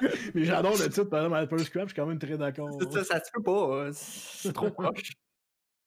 Mais 0.34 0.44
j'adore 0.44 0.76
le 0.76 0.84
titre, 0.88 1.04
par 1.04 1.24
exemple, 1.24 1.42
Hyper 1.42 1.60
Scrap, 1.60 1.82
je 1.88 1.92
suis 1.94 1.96
quand 2.00 2.06
même 2.06 2.18
très 2.18 2.36
d'accord. 2.36 2.68
ça, 2.92 3.02
ça 3.04 3.24
se 3.24 3.30
peut 3.32 3.42
pas. 3.42 3.86
hein. 3.88 3.90
C'est 3.92 4.52
trop 4.52 4.70
proche. 4.70 5.12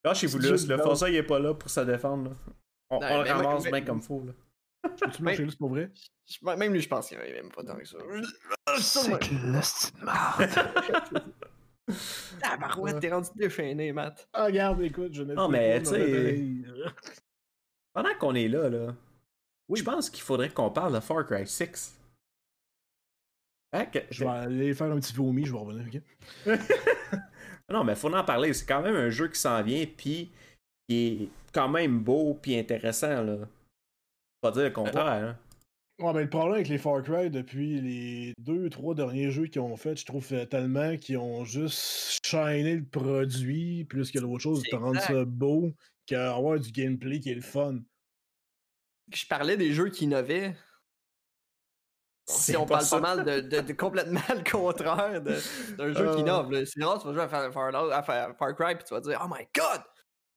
Lâchez-vous 0.03 0.39
le. 0.39 0.77
Forza 0.77 1.09
il 1.09 1.15
est 1.15 1.23
pas 1.23 1.39
là 1.39 1.53
pour 1.53 1.69
se 1.69 1.79
défendre. 1.81 2.31
là. 2.31 2.35
On, 2.89 2.99
Non, 2.99 3.07
on 3.07 3.21
le 3.23 3.29
ramasse 3.31 3.63
bien 3.65 3.81
comme 3.81 4.01
fou. 4.01 4.25
Là. 4.25 4.33
Peux-tu 4.81 5.49
c'est 5.49 5.57
pour 5.57 5.69
vrai? 5.69 5.91
Je- 6.27 6.55
Même 6.55 6.73
lui, 6.73 6.81
je 6.81 6.87
pense 6.87 7.09
qu'il 7.09 7.17
aime 7.17 7.49
pas 7.51 7.63
tant 7.63 7.75
que 7.75 7.85
ça. 7.85 7.97
C'est 8.77 9.19
que 9.19 9.33
de 9.35 10.05
marde. 10.05 11.23
Ah, 12.43 12.55
Marouette, 12.57 12.99
t'es 12.99 13.11
rendu 13.11 13.29
déchaîné, 13.35 13.91
Matt. 13.91 14.29
Ah, 14.31 14.45
regarde, 14.45 14.79
écoute, 14.81 15.11
je 15.11 15.23
n'ai 15.23 15.33
Non, 15.33 15.49
mais, 15.49 15.79
tu 15.79 15.89
sais. 15.89 16.39
Pendant 17.93 18.13
qu'on 18.19 18.35
est 18.35 18.47
là, 18.47 18.69
là, 18.69 18.95
je 19.73 19.81
pense 19.83 20.09
qu'il 20.11 20.21
faudrait 20.21 20.49
qu'on 20.51 20.69
parle 20.69 20.93
de 20.93 20.99
Far 20.99 21.25
Cry 21.25 21.47
6. 21.47 21.97
Hein, 23.73 23.85
que- 23.87 23.99
Je 24.11 24.23
vais 24.23 24.29
aller 24.29 24.73
faire 24.75 24.91
un 24.91 24.99
petit 24.99 25.13
vomi, 25.13 25.45
je 25.45 25.51
vais 25.51 25.57
revenir, 25.57 25.85
ok? 25.87 26.01
Non, 27.71 27.83
mais 27.83 27.95
faut 27.95 28.13
en 28.13 28.23
parler. 28.23 28.53
C'est 28.53 28.65
quand 28.65 28.81
même 28.81 28.95
un 28.95 29.09
jeu 29.09 29.27
qui 29.27 29.39
s'en 29.39 29.61
vient, 29.63 29.85
puis 29.85 30.31
qui 30.87 30.95
est 31.23 31.29
quand 31.53 31.69
même 31.69 31.99
beau, 31.99 32.35
puis 32.39 32.55
intéressant, 32.57 33.23
là. 33.23 33.37
Pas 34.41 34.51
dire 34.51 34.63
le 34.63 34.69
contraire, 34.71 35.05
hein. 35.07 35.37
Ouais, 35.99 36.13
ben 36.13 36.21
le 36.21 36.29
problème 36.29 36.53
avec 36.53 36.69
les 36.69 36.77
Far 36.77 37.03
Cry 37.03 37.29
depuis 37.29 37.81
les 37.81 38.33
deux, 38.37 38.69
trois 38.69 38.95
derniers 38.95 39.31
jeux 39.31 39.47
qu'ils 39.47 39.59
ont 39.59 39.75
fait, 39.75 39.97
je 39.99 40.05
trouve 40.05 40.25
euh, 40.31 40.45
tellement 40.45 40.95
qu'ils 40.95 41.17
ont 41.17 41.43
juste 41.43 42.19
shiné 42.25 42.75
le 42.77 42.85
produit 42.85 43.83
plus 43.83 44.09
que 44.09 44.19
l'autre 44.19 44.39
chose 44.41 44.61
C'est 44.63 44.69
pour 44.71 44.79
rendre 44.79 45.01
ça 45.01 45.25
beau 45.25 45.73
qu'avoir 46.05 46.57
du 46.57 46.71
gameplay 46.71 47.19
qui 47.19 47.31
est 47.31 47.35
le 47.35 47.41
fun. 47.41 47.79
Je 49.13 49.25
parlais 49.25 49.57
des 49.57 49.73
jeux 49.73 49.89
qui 49.89 50.05
innovaient. 50.05 50.55
Si 52.27 52.55
on 52.55 52.65
pas 52.65 52.75
parle 52.75 52.85
ça. 52.85 53.01
pas 53.01 53.15
mal 53.15 53.25
de, 53.25 53.39
de- 53.41 53.61
de 53.67 53.73
complètement 53.73 54.21
le 54.29 54.49
contraire 54.49 55.21
d'un 55.21 55.33
jeu 55.93 56.07
Euh. 56.07 56.15
qui 56.15 56.21
innove. 56.21 56.51
là. 56.51 56.65
C'est 56.65 56.81
rare, 56.81 56.99
tu 57.01 57.07
vas 57.07 57.13
jouer 57.13 57.23
à 57.23 57.27
Far, 57.27 57.51
Far- 57.51 57.91
à 57.91 58.03
Far- 58.03 58.37
Far 58.37 58.55
Cry 58.55 58.75
puis 58.75 58.85
tu 58.87 58.93
vas 58.93 59.01
dire 59.01 59.19
Oh 59.21 59.27
my 59.27 59.45
god! 59.53 59.81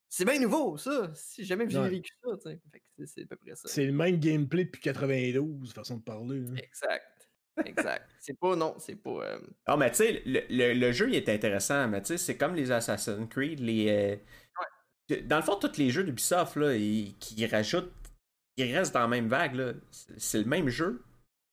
C'est 0.09 0.25
bien 0.25 0.41
nouveau, 0.41 0.77
ça! 0.77 1.11
Si 1.15 1.45
jamais 1.45 1.69
j'ai 1.71 1.79
Ouais. 1.79 1.89
vécu 1.89 2.11
ça, 2.25 2.31
tu 2.37 2.51
sais. 2.51 2.61
C'est- 3.07 3.23
à 3.23 3.27
peu 3.27 3.37
près 3.37 3.55
ça. 3.55 3.69
C'est 3.69 3.85
le 3.87 3.93
même 3.93 4.19
gameplay 4.19 4.65
depuis 4.65 4.81
92, 4.81 5.73
façon 5.73 5.97
de 5.99 6.03
parler. 6.03 6.43
hein. 6.51 6.55
Exact. 6.57 7.29
Exact. 7.65 8.09
c'est 8.21 8.39
pas, 8.39 8.57
non, 8.57 8.75
c'est 8.79 8.97
pas. 8.97 9.11
euh, 9.25 9.39
Non, 9.69 9.77
mais 9.77 9.91
tu 9.91 9.97
sais, 9.99 10.23
le, 10.25 10.41
le- 10.51 10.73
le 10.75 10.93
jeu 10.93 11.09
il 11.09 11.15
est 11.17 11.29
intéressant, 11.29 11.87
mais 11.89 12.01
tu 12.01 12.09
sais, 12.09 12.19
c'est 12.19 12.37
comme 12.37 12.55
les 12.55 12.71
Assassin's 12.71 13.29
Creed, 13.29 13.61
les. 13.61 13.89
euh, 15.11 15.19
Dans 15.27 15.37
le 15.37 15.43
fond, 15.43 15.57
tous 15.57 15.77
les 15.79 15.91
jeux 15.91 16.05
d'Ubisoft, 16.05 16.57
là, 16.57 16.75
ils- 16.75 17.15
qui 17.19 17.45
rajoutent. 17.47 17.93
Ils 18.57 18.75
restent 18.75 18.95
dans 18.95 19.01
la 19.01 19.09
même 19.09 19.29
vague, 19.29 19.55
là. 19.55 19.73
C'est 19.91 20.19
c'est 20.21 20.39
le 20.39 20.45
même 20.47 20.69
jeu. 20.69 21.03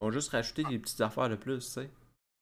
Ils 0.01 0.05
vont 0.05 0.11
juste 0.11 0.29
rajouter 0.29 0.63
des 0.63 0.79
petites 0.79 1.01
affaires 1.01 1.29
de 1.29 1.35
plus, 1.35 1.59
tu 1.59 1.71
sais. 1.81 1.89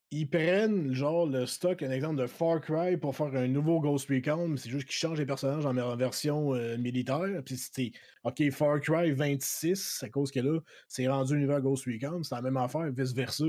Ils 0.10 0.30
prennent 0.30 0.94
genre 0.94 1.28
le 1.28 1.46
stock, 1.46 1.84
un 1.84 1.92
exemple 1.92 2.16
de 2.22 2.28
Far 2.28 2.62
Cry 2.62 2.96
pour 2.96 3.14
faire 3.14 3.36
un 3.36 3.48
nouveau 3.48 3.82
Ghost 3.82 4.08
Recon, 4.10 4.48
mais 4.48 4.58
c'est 4.58 4.70
juste 4.70 4.88
qu'ils 4.88 4.96
changent 4.96 5.20
les 5.20 5.26
personnages 5.26 5.66
en, 5.66 5.98
version 5.98 6.56
euh, 6.56 6.78
militaire. 6.78 7.42
Puis 7.46 7.58
c'était 7.58 7.92
OK, 8.24 8.50
Far 8.52 8.80
Cry 8.80 9.12
26, 9.12 10.04
à 10.04 10.10
cause 10.10 10.32
que 10.32 10.40
là, 10.40 10.60
c'est 10.88 11.08
rendu 11.08 11.36
univers 11.36 11.62
Ghost 11.62 11.86
Recon, 11.86 12.24
c'est 12.24 12.36
la 12.36 12.42
même 12.42 12.56
affaire, 12.56 12.90
vice-versa. 12.90 13.46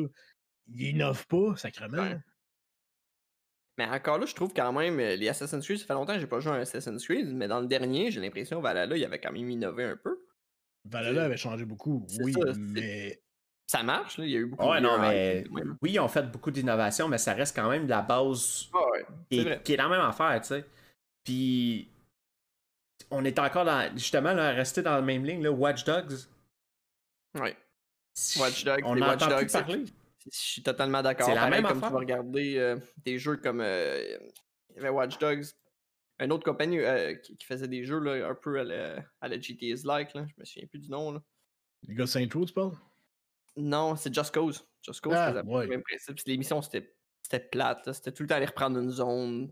Ils 0.75 0.89
innovent 0.89 1.27
pas, 1.29 1.57
sacrément. 1.57 2.03
Ouais. 2.03 2.19
Mais 3.79 3.85
encore 3.85 4.19
là, 4.19 4.27
je 4.27 4.35
trouve 4.35 4.53
quand 4.53 4.73
même, 4.73 4.99
euh, 4.99 5.15
les 5.15 5.29
Assassin's 5.29 5.65
Creed, 5.65 5.79
ça 5.79 5.87
fait 5.87 5.95
longtemps 5.95 6.15
que 6.15 6.21
j'ai 6.21 6.27
pas 6.27 6.41
joué 6.41 6.51
à 6.51 6.57
un 6.57 6.61
Assassin's 6.61 7.05
Creed, 7.05 7.33
mais 7.33 7.47
dans 7.47 7.61
le 7.61 7.69
dernier, 7.69 8.11
j'ai 8.11 8.21
l'impression, 8.21 8.61
Valhalla, 8.61 8.97
il 8.97 9.05
avait 9.05 9.21
quand 9.21 9.33
même 9.33 9.49
innové 9.49 9.85
un 9.85 9.97
peu. 9.97 10.19
Valhalla 10.85 11.25
avait 11.25 11.37
changé 11.37 11.65
beaucoup, 11.65 12.05
oui, 12.21 12.33
ça, 12.33 12.53
mais 12.59 13.23
Ça 13.71 13.83
marche, 13.83 14.17
là, 14.17 14.25
il 14.25 14.31
y 14.31 14.37
a 14.37 14.39
eu 14.41 14.47
beaucoup 14.47 14.67
Ouais, 14.67 14.79
de 14.81 14.87
non, 14.87 14.99
mais. 14.99 15.45
Oui, 15.83 15.93
ils 15.93 16.01
ont 16.01 16.09
fait 16.09 16.23
beaucoup 16.23 16.51
d'innovations, 16.51 17.07
mais 17.07 17.19
ça 17.19 17.35
reste 17.35 17.55
quand 17.55 17.69
même 17.69 17.85
de 17.85 17.91
la 17.91 18.01
base 18.01 18.69
Ah 18.73 18.79
ouais, 18.91 19.07
qui 19.31 19.39
est, 19.41 19.45
vrai. 19.45 19.61
qui 19.63 19.75
est 19.75 19.77
la 19.77 19.89
même 19.89 20.01
affaire, 20.01 20.41
tu 20.41 20.49
sais. 20.49 20.65
Puis. 21.23 21.89
On 23.11 23.25
est 23.25 23.39
encore 23.39 23.65
dans. 23.67 23.91
Justement, 23.97 24.33
là, 24.33 24.53
rester 24.53 24.81
dans 24.83 24.95
la 24.95 25.03
même 25.03 25.25
ligne, 25.25 25.43
là, 25.43 25.51
Watch 25.53 25.85
Dogs. 25.85 26.15
Ouais. 27.39 27.57
Watch 28.39 28.65
Dogs, 28.65 28.81
On 28.85 28.99
Watch 29.01 29.29
Dogs, 29.29 29.49
c'est- 29.49 29.59
parler. 29.61 29.85
Je 30.31 30.37
suis 30.39 30.63
totalement 30.63 31.03
d'accord. 31.03 31.27
C'est 31.27 31.35
la 31.35 31.43
Pareil, 31.43 31.63
même 31.63 31.71
comme 31.71 31.81
tu 31.81 31.89
vas 31.93 31.99
regarder 31.99 32.57
euh, 32.59 32.77
des 33.05 33.19
jeux 33.19 33.37
comme. 33.37 33.61
euh, 33.61 34.19
il 34.71 34.77
y 34.77 34.79
avait 34.81 34.89
Watch 34.89 35.19
Dogs, 35.19 35.45
une 36.21 36.33
autre 36.33 36.45
compagnie 36.45 36.79
euh, 36.81 37.15
qui, 37.15 37.37
qui 37.37 37.47
faisait 37.47 37.69
des 37.69 37.85
jeux 37.85 38.01
là, 38.01 38.29
un 38.29 38.35
peu 38.35 38.59
à 38.61 38.65
la, 38.65 38.97
à 39.21 39.29
la 39.29 39.39
GTA's 39.39 39.85
like, 39.85 40.13
là. 40.15 40.27
je 40.27 40.35
me 40.39 40.45
souviens 40.45 40.67
plus 40.69 40.81
du 40.81 40.91
nom. 40.91 41.13
Là. 41.13 41.23
les 41.87 41.95
gars 41.95 42.05
de 42.05 42.09
Saint-Trou, 42.09 42.45
tu 42.47 42.53
parles? 42.53 42.73
Non, 43.59 43.97
c'est 43.97 44.15
Just 44.15 44.33
Cause. 44.33 44.65
Just 44.83 45.01
Cause 45.01 45.15
Ah, 45.17 45.43
ouais. 45.45 45.65
le 45.65 45.69
même 45.71 45.83
principe. 45.83 46.19
L'émission, 46.27 46.63
c'était 46.63 46.95
c'était 47.23 47.41
plate. 47.41 47.93
C'était 47.93 48.13
tout 48.13 48.23
le 48.23 48.29
temps 48.29 48.37
aller 48.37 48.47
reprendre 48.47 48.79
une 48.79 48.91
zone. 48.91 49.51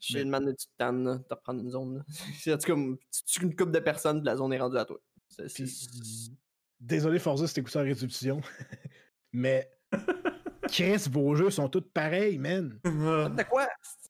Sais, 0.00 0.24
demandé 0.24 0.54
tu 0.54 0.66
te 0.66 0.72
tannes 0.76 1.04
là, 1.04 1.14
de 1.16 1.24
reprendre 1.34 1.60
une 1.60 1.70
zone. 1.70 2.04
en 2.46 2.58
tout 2.58 2.74
cas, 2.74 2.96
tu 3.26 3.42
une 3.42 3.56
couple 3.56 3.72
de 3.72 3.78
personnes, 3.80 4.18
puis 4.20 4.26
la 4.26 4.36
zone 4.36 4.52
est 4.52 4.58
rendue 4.58 4.76
à 4.76 4.84
toi. 4.84 4.98
C'est- 5.28 5.48
c'est- 5.48 5.64
Puis, 5.64 6.36
désolé 6.80 7.18
Forza 7.18 7.46
si 7.46 7.54
t'écoutes 7.54 7.74
en 7.76 7.82
résolution, 7.82 8.40
mais 9.32 9.70
Chris, 10.68 11.04
vos 11.10 11.34
jeux 11.34 11.50
sont 11.50 11.68
tous 11.68 11.80
pareils, 11.80 12.38
man. 12.38 12.78
De 12.84 13.42
quoi? 13.44 13.66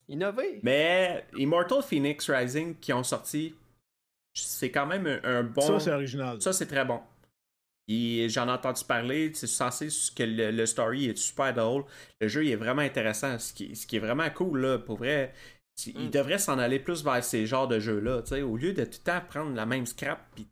Innover? 0.09 0.61
Mais 0.63 1.27
Immortal 1.37 1.83
Phoenix 1.83 2.29
Rising 2.31 2.75
qui 2.79 2.93
ont 2.93 3.05
sorti, 3.05 3.55
c'est 4.35 4.71
quand 4.71 4.87
même 4.87 5.07
un, 5.07 5.21
un 5.23 5.43
bon. 5.45 5.61
Ça, 5.63 5.79
c'est 5.81 5.93
original. 5.93 6.41
Ça, 6.43 6.53
c'est 6.53 6.67
très 6.67 6.85
bon. 6.85 7.01
Et 7.89 8.29
J'en 8.29 8.47
ai 8.49 8.53
entendu 8.53 8.85
parler. 8.85 9.33
C'est 9.35 9.47
censé 9.47 9.89
que 10.15 10.23
le, 10.23 10.51
le 10.51 10.67
story 10.67 11.07
est 11.07 11.17
super 11.17 11.53
drôle. 11.55 11.85
Le 12.21 12.29
jeu 12.29 12.45
il 12.45 12.51
est 12.53 12.57
vraiment 12.57 12.83
intéressant. 12.83 13.39
Ce 13.39 13.53
qui, 13.53 13.75
ce 13.75 13.87
qui 13.87 13.97
est 13.97 14.01
vraiment 14.01 14.29
cool, 14.31 14.61
là, 14.61 14.79
pour 14.79 14.99
vrai. 14.99 15.33
Il 15.87 16.07
Mm. 16.09 16.11
devrait 16.11 16.39
s'en 16.39 16.59
aller 16.59 16.81
plus 16.81 17.05
vers 17.05 17.23
ces 17.23 17.47
genres 17.47 17.69
de 17.69 17.79
jeux-là. 17.79 18.23
tu 18.23 18.31
sais, 18.31 18.43
Au 18.43 18.57
lieu 18.57 18.73
de 18.73 18.85
tout 18.85 18.99
le 18.99 19.05
temps 19.05 19.21
prendre 19.29 19.55
la 19.55 19.65
même 19.65 19.87
scrap 19.87 20.21
puis 20.35 20.49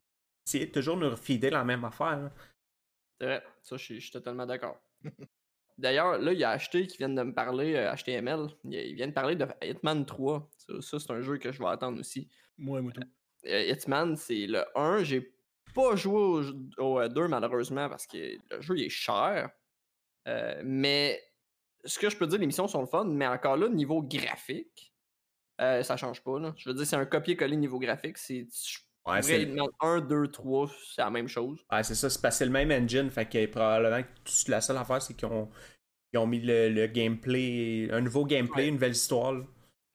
essayer 0.46 0.66
de 0.66 0.70
toujours 0.72 0.96
nous 0.96 1.10
refider 1.10 1.50
la 1.50 1.64
même 1.64 1.84
affaire. 1.84 2.16
là. 2.20 2.32
C'est 3.20 3.26
vrai, 3.26 3.42
ça, 3.62 3.76
je 3.76 3.82
suis- 3.98 4.10
totalement 4.12 4.46
d'accord. 4.46 4.80
D'ailleurs, 5.78 6.18
là, 6.18 6.32
il 6.32 6.38
y 6.38 6.44
a 6.44 6.50
acheté 6.50 6.86
qui 6.86 6.96
viennent 6.96 7.14
de 7.16 7.22
me 7.22 7.34
parler, 7.34 7.74
euh, 7.74 7.92
HTML. 7.92 8.46
Il, 8.64 8.74
il 8.74 8.94
vient 8.94 9.08
de 9.08 9.12
parler 9.12 9.36
de 9.36 9.46
Hitman 9.62 10.06
3. 10.06 10.48
Ça, 10.56 10.80
ça, 10.80 10.98
c'est 11.00 11.10
un 11.10 11.20
jeu 11.20 11.36
que 11.38 11.50
je 11.52 11.58
vais 11.58 11.68
attendre 11.68 11.98
aussi. 12.00 12.28
Moi, 12.56 12.80
moi, 12.80 12.92
tout. 12.92 13.02
Euh, 13.46 13.62
Hitman, 13.64 14.16
c'est 14.16 14.46
le 14.46 14.64
1. 14.78 15.02
J'ai 15.02 15.34
pas 15.76 15.94
joué 15.94 16.50
au, 16.78 17.08
2, 17.08 17.28
malheureusement, 17.28 17.88
parce 17.88 18.06
que 18.06 18.16
le 18.50 18.60
jeu 18.60 18.78
il 18.78 18.84
est 18.84 18.88
cher. 18.88 19.50
Euh, 20.26 20.60
mais 20.64 21.22
ce 21.84 21.98
que 21.98 22.10
je 22.10 22.16
peux 22.16 22.26
dire, 22.26 22.38
les 22.38 22.46
missions 22.46 22.66
sont 22.66 22.80
le 22.80 22.86
fun, 22.86 23.04
mais 23.04 23.26
encore 23.26 23.56
là, 23.56 23.68
niveau 23.68 24.02
graphique, 24.02 24.92
euh, 25.60 25.82
ça 25.82 25.96
change 25.96 26.22
pas. 26.22 26.38
Là. 26.38 26.54
Je 26.56 26.68
veux 26.68 26.74
dire, 26.74 26.86
c'est 26.86 26.96
un 26.96 27.06
copier-coller 27.06 27.56
niveau 27.56 27.78
graphique. 27.78 28.18
C'est. 28.18 28.46
Ouais, 29.06 29.22
c'est 29.22 29.48
1, 29.80 30.00
2, 30.00 30.32
3, 30.32 30.68
c'est 30.94 31.02
la 31.02 31.10
même 31.10 31.28
chose. 31.28 31.64
Ouais, 31.70 31.84
c'est 31.84 31.94
ça, 31.94 32.10
c'est 32.10 32.20
passé 32.20 32.44
le 32.44 32.50
même 32.50 32.72
engine. 32.72 33.08
Fait 33.08 33.26
que 33.26 33.46
probablement 33.46 34.02
que 34.02 34.50
la 34.50 34.60
seule 34.60 34.78
affaire, 34.78 35.00
c'est 35.00 35.14
qu'ils 35.14 35.28
ont, 35.28 35.48
ils 36.12 36.18
ont 36.18 36.26
mis 36.26 36.40
le, 36.40 36.86
gameplay, 36.86 37.88
un 37.92 38.00
nouveau 38.00 38.24
gameplay, 38.24 38.66
une 38.66 38.74
nouvelle 38.74 38.92
histoire. 38.92 39.34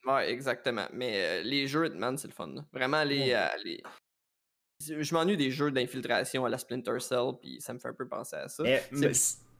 Ouais, 0.06 0.30
exactement. 0.30 0.86
Mais 0.94 1.12
euh, 1.14 1.42
les 1.42 1.66
jeux 1.66 1.86
Hitman, 1.86 2.16
c'est 2.16 2.28
le 2.28 2.32
fun. 2.32 2.54
Vraiment, 2.72 3.04
les, 3.04 3.32
euh, 3.32 3.46
les... 3.64 3.82
Je 4.86 5.14
m'ennuie 5.14 5.36
des 5.36 5.50
jeux 5.50 5.70
d'infiltration 5.70 6.44
à 6.44 6.48
la 6.48 6.58
Splinter 6.58 7.00
Cell, 7.00 7.32
puis 7.40 7.60
ça 7.60 7.72
me 7.74 7.78
fait 7.78 7.88
un 7.88 7.94
peu 7.94 8.08
penser 8.08 8.36
à 8.36 8.48
ça. 8.48 8.64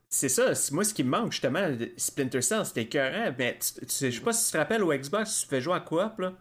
c'est 0.08 0.28
ça, 0.28 0.52
moi 0.72 0.84
ce 0.84 0.92
qui 0.92 1.04
me 1.04 1.10
manque 1.10 1.32
justement, 1.32 1.68
Splinter 1.96 2.42
Cell, 2.42 2.66
c'était 2.66 2.82
écœurant, 2.82 3.34
mais 3.38 3.58
je 3.60 3.86
sais 3.88 4.20
pas 4.20 4.32
si 4.32 4.46
tu 4.46 4.52
te 4.52 4.58
rappelles 4.58 4.82
au 4.82 4.92
Xbox, 4.92 5.42
tu 5.42 5.48
fais 5.48 5.60
jouer 5.60 5.74
à 5.74 5.80
quoi 5.80 6.14
là? 6.18 6.32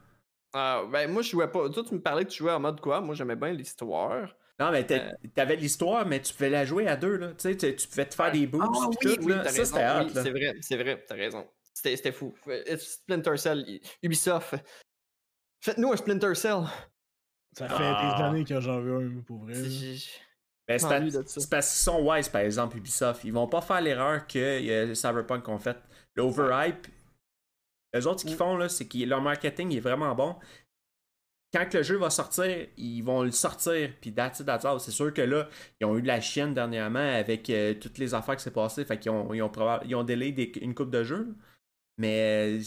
Ah, 0.53 0.83
ben 0.91 1.09
moi 1.09 1.21
je 1.21 1.29
jouais 1.29 1.49
pas. 1.49 1.69
Toi 1.69 1.83
tu 1.87 1.93
me 1.93 2.01
parlais 2.01 2.25
que 2.25 2.29
tu 2.29 2.39
jouais 2.39 2.51
en 2.51 2.59
mode 2.59 2.81
quoi? 2.81 2.99
Moi 2.99 3.15
j'aimais 3.15 3.37
bien 3.37 3.53
l'histoire. 3.53 4.35
Non, 4.61 4.69
mais 4.69 4.85
euh. 4.91 5.11
t'avais 5.33 5.55
l'histoire, 5.55 6.05
mais 6.05 6.21
tu 6.21 6.33
pouvais 6.33 6.51
la 6.51 6.65
jouer 6.65 6.87
à 6.87 6.95
deux, 6.95 7.15
là. 7.15 7.29
Tu 7.29 7.57
sais, 7.57 7.75
tu 7.75 7.87
pouvais 7.87 8.05
te 8.05 8.13
faire 8.13 8.31
des 8.31 8.45
boosts. 8.45 8.67
Ah, 8.71 8.89
oui, 8.89 9.15
tout, 9.15 9.27
là. 9.27 9.43
Ça, 9.45 9.65
c'était 9.65 9.99
oui, 9.99 10.11
C'est 10.13 10.29
vrai, 10.29 10.55
c'est 10.61 10.77
vrai, 10.77 11.03
t'as 11.07 11.15
raison. 11.15 11.47
C'était 11.73 12.11
fou. 12.11 12.35
Splinter 12.77 13.37
Cell, 13.37 13.79
Ubisoft. 14.03 14.55
Faites-nous 15.61 15.91
un 15.93 15.97
Splinter 15.97 16.35
Cell. 16.35 16.65
Ça 17.57 17.67
fait 17.67 17.77
des 17.77 17.83
ah. 17.83 18.29
années 18.29 18.45
que 18.45 18.59
j'en 18.59 18.79
veux 18.79 18.97
un, 18.97 19.21
pour 19.21 19.39
vrai. 19.39 19.53
Ben, 20.67 20.79
c'est 20.79 21.49
parce 21.49 21.69
qu'ils 21.69 21.83
sont 21.83 22.01
wise, 22.01 22.29
par 22.29 22.41
exemple, 22.41 22.77
Ubisoft. 22.77 23.23
Ils 23.23 23.33
vont 23.33 23.47
pas 23.47 23.61
faire 23.61 23.81
l'erreur 23.81 24.25
que 24.25 24.93
Cyberpunk 24.93 25.47
ont 25.49 25.59
fait. 25.59 25.77
L'overhype, 26.15 26.87
les 27.93 28.07
autres, 28.07 28.21
ce 28.21 28.25
qu'ils 28.25 28.35
font, 28.35 28.55
là, 28.55 28.69
c'est 28.69 28.87
que 28.87 28.97
leur 28.99 29.21
marketing 29.21 29.75
est 29.75 29.79
vraiment 29.79 30.15
bon. 30.15 30.35
Quand 31.53 31.73
le 31.73 31.83
jeu 31.83 31.97
va 31.97 32.09
sortir, 32.09 32.67
ils 32.77 33.01
vont 33.01 33.23
le 33.23 33.31
sortir, 33.31 33.91
puis 33.99 34.13
that's 34.13 34.41
C'est 34.79 34.91
sûr 34.91 35.13
que 35.13 35.21
là, 35.21 35.49
ils 35.81 35.85
ont 35.85 35.97
eu 35.97 36.01
de 36.01 36.07
la 36.07 36.21
chienne 36.21 36.53
dernièrement 36.53 36.99
avec 36.99 37.49
euh, 37.49 37.73
toutes 37.73 37.97
les 37.97 38.13
affaires 38.13 38.37
qui 38.37 38.43
s'est 38.43 38.51
passées. 38.51 38.85
Fait 38.85 38.97
qu'ils 38.97 39.11
ont, 39.11 39.33
ils 39.33 39.41
ont, 39.41 39.51
ils 39.83 39.95
ont 39.95 40.03
délai 40.03 40.29
une 40.61 40.73
coupe 40.73 40.91
de 40.91 41.03
jeux. 41.03 41.35
Mais 41.97 42.59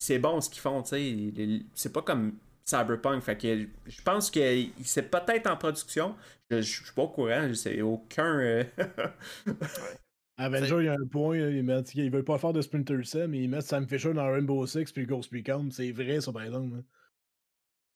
c'est 0.00 0.18
bon 0.18 0.40
ce 0.40 0.50
qu'ils 0.50 0.60
font, 0.60 0.82
tu 0.82 0.88
sais. 0.88 1.62
C'est 1.74 1.92
pas 1.92 2.02
comme 2.02 2.36
Cyberpunk. 2.68 3.22
Fait 3.22 3.36
que 3.36 3.66
je 3.86 4.02
pense 4.02 4.30
que 4.30 4.64
c'est 4.84 5.10
peut-être 5.10 5.48
en 5.48 5.56
production. 5.56 6.14
Je, 6.50 6.60
suis 6.60 6.92
pas 6.94 7.02
au 7.02 7.08
courant, 7.08 7.52
sais 7.54 7.80
aucun. 7.82 8.38
Euh, 8.38 8.64
Avenger, 10.38 10.76
il 10.78 10.84
y 10.84 10.88
a 10.88 10.92
un 10.92 11.06
point, 11.10 11.36
ils, 11.36 11.62
mettent, 11.62 11.94
ils 11.94 12.10
veulent 12.10 12.24
pas 12.24 12.38
faire 12.38 12.52
de 12.52 12.62
Splinter 12.62 13.02
Cell, 13.04 13.28
mais 13.28 13.40
ils 13.40 13.48
mettent 13.48 13.62
Sam 13.62 13.88
Fisher 13.88 14.12
dans 14.12 14.30
Rainbow 14.30 14.66
Six 14.66 14.92
puis 14.92 15.04
Ghost 15.04 15.32
Recon. 15.32 15.68
C'est 15.72 15.90
vrai, 15.90 16.20
ça, 16.20 16.32
par 16.32 16.44
exemple. 16.44 16.76
Hein. 16.78 16.84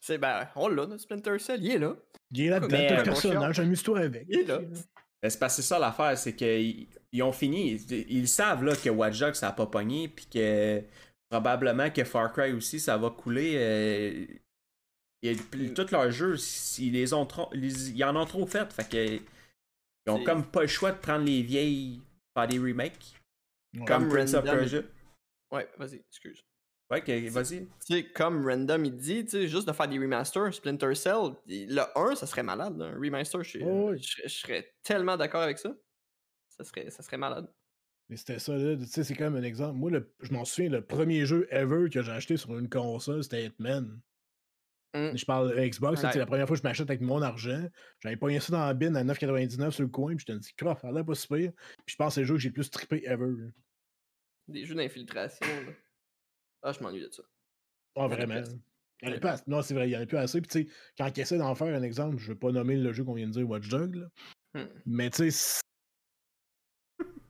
C'est 0.01 0.19
ben, 0.19 0.49
on 0.57 0.69
l'a, 0.69 0.87
notre 0.87 1.03
Splinter 1.03 1.39
Cell, 1.39 1.63
il 1.63 1.71
est 1.71 1.79
là. 1.79 1.95
Il 2.33 2.47
est 2.47 2.51
là, 2.51 2.59
dedans 2.59 2.77
le 2.77 3.03
personnage, 3.05 3.61
amuse-toi 3.61 4.01
avec. 4.01 4.27
Il 4.29 4.41
est 4.41 4.45
là. 4.45 4.59
C'est 5.23 5.39
parce 5.39 5.57
que 5.57 5.63
c'est 5.63 5.69
ça 5.69 5.79
l'affaire, 5.79 6.19
c'est 6.19 6.35
qu'ils 6.35 6.89
ils 7.13 7.23
ont 7.23 7.31
fini. 7.31 7.75
Ils, 8.09 8.27
savent 8.27 8.65
là, 8.65 8.75
que 8.75 8.91
Watch 8.91 9.21
Dogs 9.21 9.35
ça 9.35 9.49
a 9.49 9.53
pas 9.53 9.67
pogné, 9.67 10.09
puis 10.09 10.27
que 10.27 10.83
probablement 11.31 11.91
que 11.91 12.03
Far 12.03 12.33
Cry 12.33 12.53
aussi 12.53 12.81
ça 12.81 12.97
va 12.97 13.11
couler. 13.11 13.55
Euh, 13.57 14.27
et, 15.23 15.37
tous 15.37 15.91
leurs 15.91 16.11
jeux, 16.11 16.37
ils, 16.79 16.93
les 16.93 17.13
ont 17.13 17.27
trop, 17.27 17.49
ils, 17.55 18.05
en 18.05 18.17
ont 18.17 18.27
trop 18.27 18.47
fait. 18.47 18.73
Fait 18.73 18.89
que, 18.89 19.23
ils 20.07 20.11
ont 20.11 20.23
comme 20.25 20.45
pas 20.45 20.63
le 20.63 20.67
choix 20.67 20.91
de 20.91 20.99
prendre 20.99 21.25
les 21.25 21.43
vieilles, 21.43 22.01
faire 22.37 22.49
des 22.49 22.59
remakes. 22.59 23.15
Comme 23.87 24.09
Prince 24.09 24.35
of 24.35 24.45
Persia. 24.45 24.83
Ouais, 25.51 25.69
vas-y, 25.79 26.03
excuse. 26.09 26.45
Ouais, 26.91 27.29
vas-y. 27.31 27.67
Tu 27.67 27.71
sais, 27.81 28.05
comme 28.05 28.47
Random 28.47 28.85
il 28.85 28.97
dit, 28.97 29.25
tu 29.25 29.31
sais, 29.31 29.49
juste 29.49 29.67
de 29.67 29.73
faire 29.73 29.89
des 29.89 29.99
remasters, 29.99 30.53
Splinter 30.53 30.95
Cell, 30.95 31.33
le 31.47 31.83
1, 31.99 32.17
ça 32.17 32.27
serait 32.27 32.43
malade, 32.43 32.81
un 32.83 32.93
remaster. 32.93 33.43
Je, 33.43 33.59
je, 33.97 34.29
serais 34.29 34.75
tellement 34.83 35.17
d'accord 35.17 35.41
avec 35.43 35.59
ça. 35.59 35.75
Ça 36.51 36.65
serait, 36.65 36.91
ça 36.91 37.03
serait 37.03 37.17
malade. 37.17 37.51
Mais 38.11 38.17
c'était 38.17 38.39
ça, 38.39 38.57
là. 38.57 38.77
Tu 38.77 38.85
sais, 38.85 39.05
c'est 39.05 39.15
quand 39.15 39.31
même 39.31 39.37
un 39.37 39.47
exemple. 39.47 39.79
Moi, 39.79 39.91
je 40.21 40.33
m'en 40.33 40.45
souviens, 40.45 40.69
le 40.71 40.85
premier 40.85 41.25
jeu 41.25 41.49
ever 41.51 41.89
que 41.89 42.03
j'ai 42.03 42.13
acheté 42.13 42.37
sur 42.37 42.59
une 42.59 42.69
console, 42.69 43.23
c'était 43.23 43.47
Hitman. 43.47 44.01
Mmh. 44.95 45.17
Je 45.17 45.25
parle 45.25 45.55
Xbox, 45.59 46.03
c'était 46.03 46.19
la 46.19 46.27
première 46.27 46.47
fois 46.47 46.55
que 46.55 46.63
je 46.63 46.69
m'achète 46.69 46.91
avec 46.91 47.01
mon 47.01 47.23
argent. 47.23 47.67
J'avais 48.01 48.17
pogné 48.17 48.41
ça 48.41 48.53
dans 48.53 48.67
la 48.67 48.75
bin 48.75 48.95
à 48.95 49.03
9,99 49.03 49.71
sur 49.71 49.83
le 49.85 49.89
coin, 49.89 50.15
puis 50.15 50.27
je 50.29 50.33
te 50.33 50.39
dis, 50.39 50.53
crof, 50.55 50.83
ça 50.83 50.89
a 50.89 51.05
pas 51.05 51.15
super. 51.15 51.51
Puis 51.87 51.95
je 51.95 51.97
pense 51.97 52.09
que 52.09 52.15
c'est 52.15 52.21
le 52.21 52.27
jeu 52.27 52.35
que 52.35 52.41
j'ai 52.41 52.49
le 52.51 52.55
plus 52.55 52.71
trippé 52.71 53.03
ever. 53.07 53.33
Des 54.49 54.67
jeux 54.67 54.75
d'infiltration, 54.75 55.47
là. 55.47 55.73
Ah, 56.63 56.73
je 56.73 56.83
m'ennuie 56.83 57.01
de 57.01 57.11
ça. 57.11 57.23
Ah, 57.97 58.07
vraiment. 58.07 58.43
Il 59.03 59.09
y 59.09 59.13
en 59.13 59.17
a 59.17 59.19
pas 59.19 59.37
Non, 59.47 59.63
c'est 59.63 59.75
vrai, 59.75 59.89
il 59.89 59.93
y 59.93 59.97
en 59.97 60.03
a 60.03 60.07
plus 60.07 60.19
assez. 60.19 60.41
Puis 60.41 60.49
tu 60.49 60.69
sais, 60.69 60.75
quand 60.97 61.17
il 61.17 61.21
essaie 61.21 61.39
d'en 61.39 61.55
faire 61.55 61.75
un 61.75 61.83
exemple, 61.83 62.19
je 62.19 62.29
vais 62.29 62.39
pas 62.39 62.53
nommer 62.53 62.77
le 62.77 62.93
jeu 62.93 63.03
qu'on 63.05 63.15
vient 63.15 63.27
de 63.27 63.33
dire 63.33 63.49
Watch 63.49 63.69
Dogs, 63.69 63.97
là. 63.97 64.09
Mmh. 64.55 64.69
Mais 64.87 65.11
tu 65.11 65.31
sais, 65.31 65.61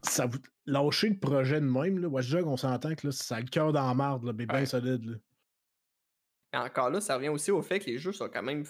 ça 0.02 0.26
vous 0.26 0.38
lâcher 0.66 1.10
le 1.10 1.18
projet 1.18 1.60
de 1.60 1.66
même, 1.66 1.98
là. 1.98 2.08
Watch 2.08 2.28
Dogs, 2.30 2.46
on 2.46 2.56
s'entend 2.56 2.94
que 2.94 3.06
là, 3.06 3.12
ça 3.12 3.36
a 3.36 3.40
le 3.40 3.46
cœur 3.46 3.72
dans 3.72 3.86
la 3.86 3.94
marde, 3.94 4.24
là, 4.24 4.32
mais 4.32 4.46
bien 4.46 4.66
solide, 4.66 5.04
là. 5.04 5.16
Et 6.52 6.56
encore 6.56 6.90
là, 6.90 7.00
ça 7.00 7.16
revient 7.16 7.28
aussi 7.28 7.50
au 7.50 7.62
fait 7.62 7.80
que 7.80 7.86
les 7.86 7.98
jeux 7.98 8.12
sont 8.12 8.28
quand 8.28 8.42
même 8.42 8.64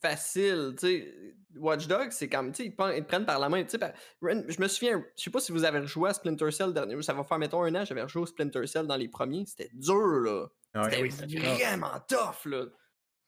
faciles. 0.00 0.74
sais 0.78 1.34
Watch 1.56 1.86
Dogs, 1.86 2.10
c'est 2.10 2.28
comme, 2.28 2.52
tu 2.52 2.64
sais, 2.64 2.66
ils, 2.66 2.74
te 2.74 3.08
prennent 3.08 3.26
par 3.26 3.38
la 3.38 3.48
main. 3.48 3.64
je 3.70 4.60
me 4.60 4.68
souviens, 4.68 5.04
je 5.16 5.22
sais 5.22 5.30
pas 5.30 5.40
si 5.40 5.52
vous 5.52 5.64
avez 5.64 5.86
joué 5.86 6.10
à 6.10 6.14
Splinter 6.14 6.50
Cell 6.50 6.72
dernier, 6.72 7.00
ça 7.02 7.12
va 7.12 7.22
faire, 7.24 7.38
mettons, 7.38 7.62
un 7.62 7.74
an, 7.74 7.84
j'avais 7.84 8.06
joué 8.08 8.22
au 8.22 8.26
Splinter 8.26 8.66
Cell 8.66 8.86
dans 8.86 8.96
les 8.96 9.08
premiers. 9.08 9.46
C'était 9.46 9.70
dur, 9.72 10.20
là. 10.20 10.46
Ah 10.74 10.90
c'était 10.90 11.38
vraiment 11.38 12.00
tough, 12.08 12.46
là. 12.46 12.66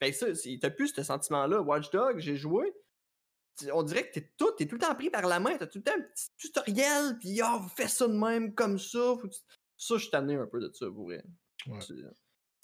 Fait 0.03 0.11
que 0.11 0.17
ça, 0.17 0.27
t'as 0.61 0.71
plus 0.71 0.89
ce 0.89 1.03
sentiment-là. 1.03 1.63
Watch 1.63 1.91
Dogs, 1.91 2.19
j'ai 2.19 2.37
joué. 2.37 2.73
On 3.73 3.83
dirait 3.83 4.09
que 4.09 4.15
t'es 4.15 4.33
tout, 4.37 4.51
t'es 4.59 4.67
tout 4.67 4.75
le 4.75 4.81
temps 4.81 4.95
pris 4.95 5.09
par 5.09 5.27
la 5.27 5.41
main. 5.41 5.57
T'as 5.57 5.67
tout 5.67 5.79
le 5.79 5.85
temps 5.85 5.95
un 5.97 6.03
petit 6.03 6.29
tutoriel, 6.37 7.17
puis 7.19 7.41
oh, 7.43 7.61
fais 7.75 7.89
ça 7.89 8.07
de 8.07 8.13
même, 8.13 8.55
comme 8.55 8.79
ça. 8.79 9.15
Ça, 9.77 9.95
je 9.97 10.03
suis 10.03 10.11
tanné 10.11 10.35
un 10.35 10.47
peu 10.47 10.61
de 10.61 10.71
ça, 10.75 10.87
pour 10.87 11.05
vrai. 11.05 11.23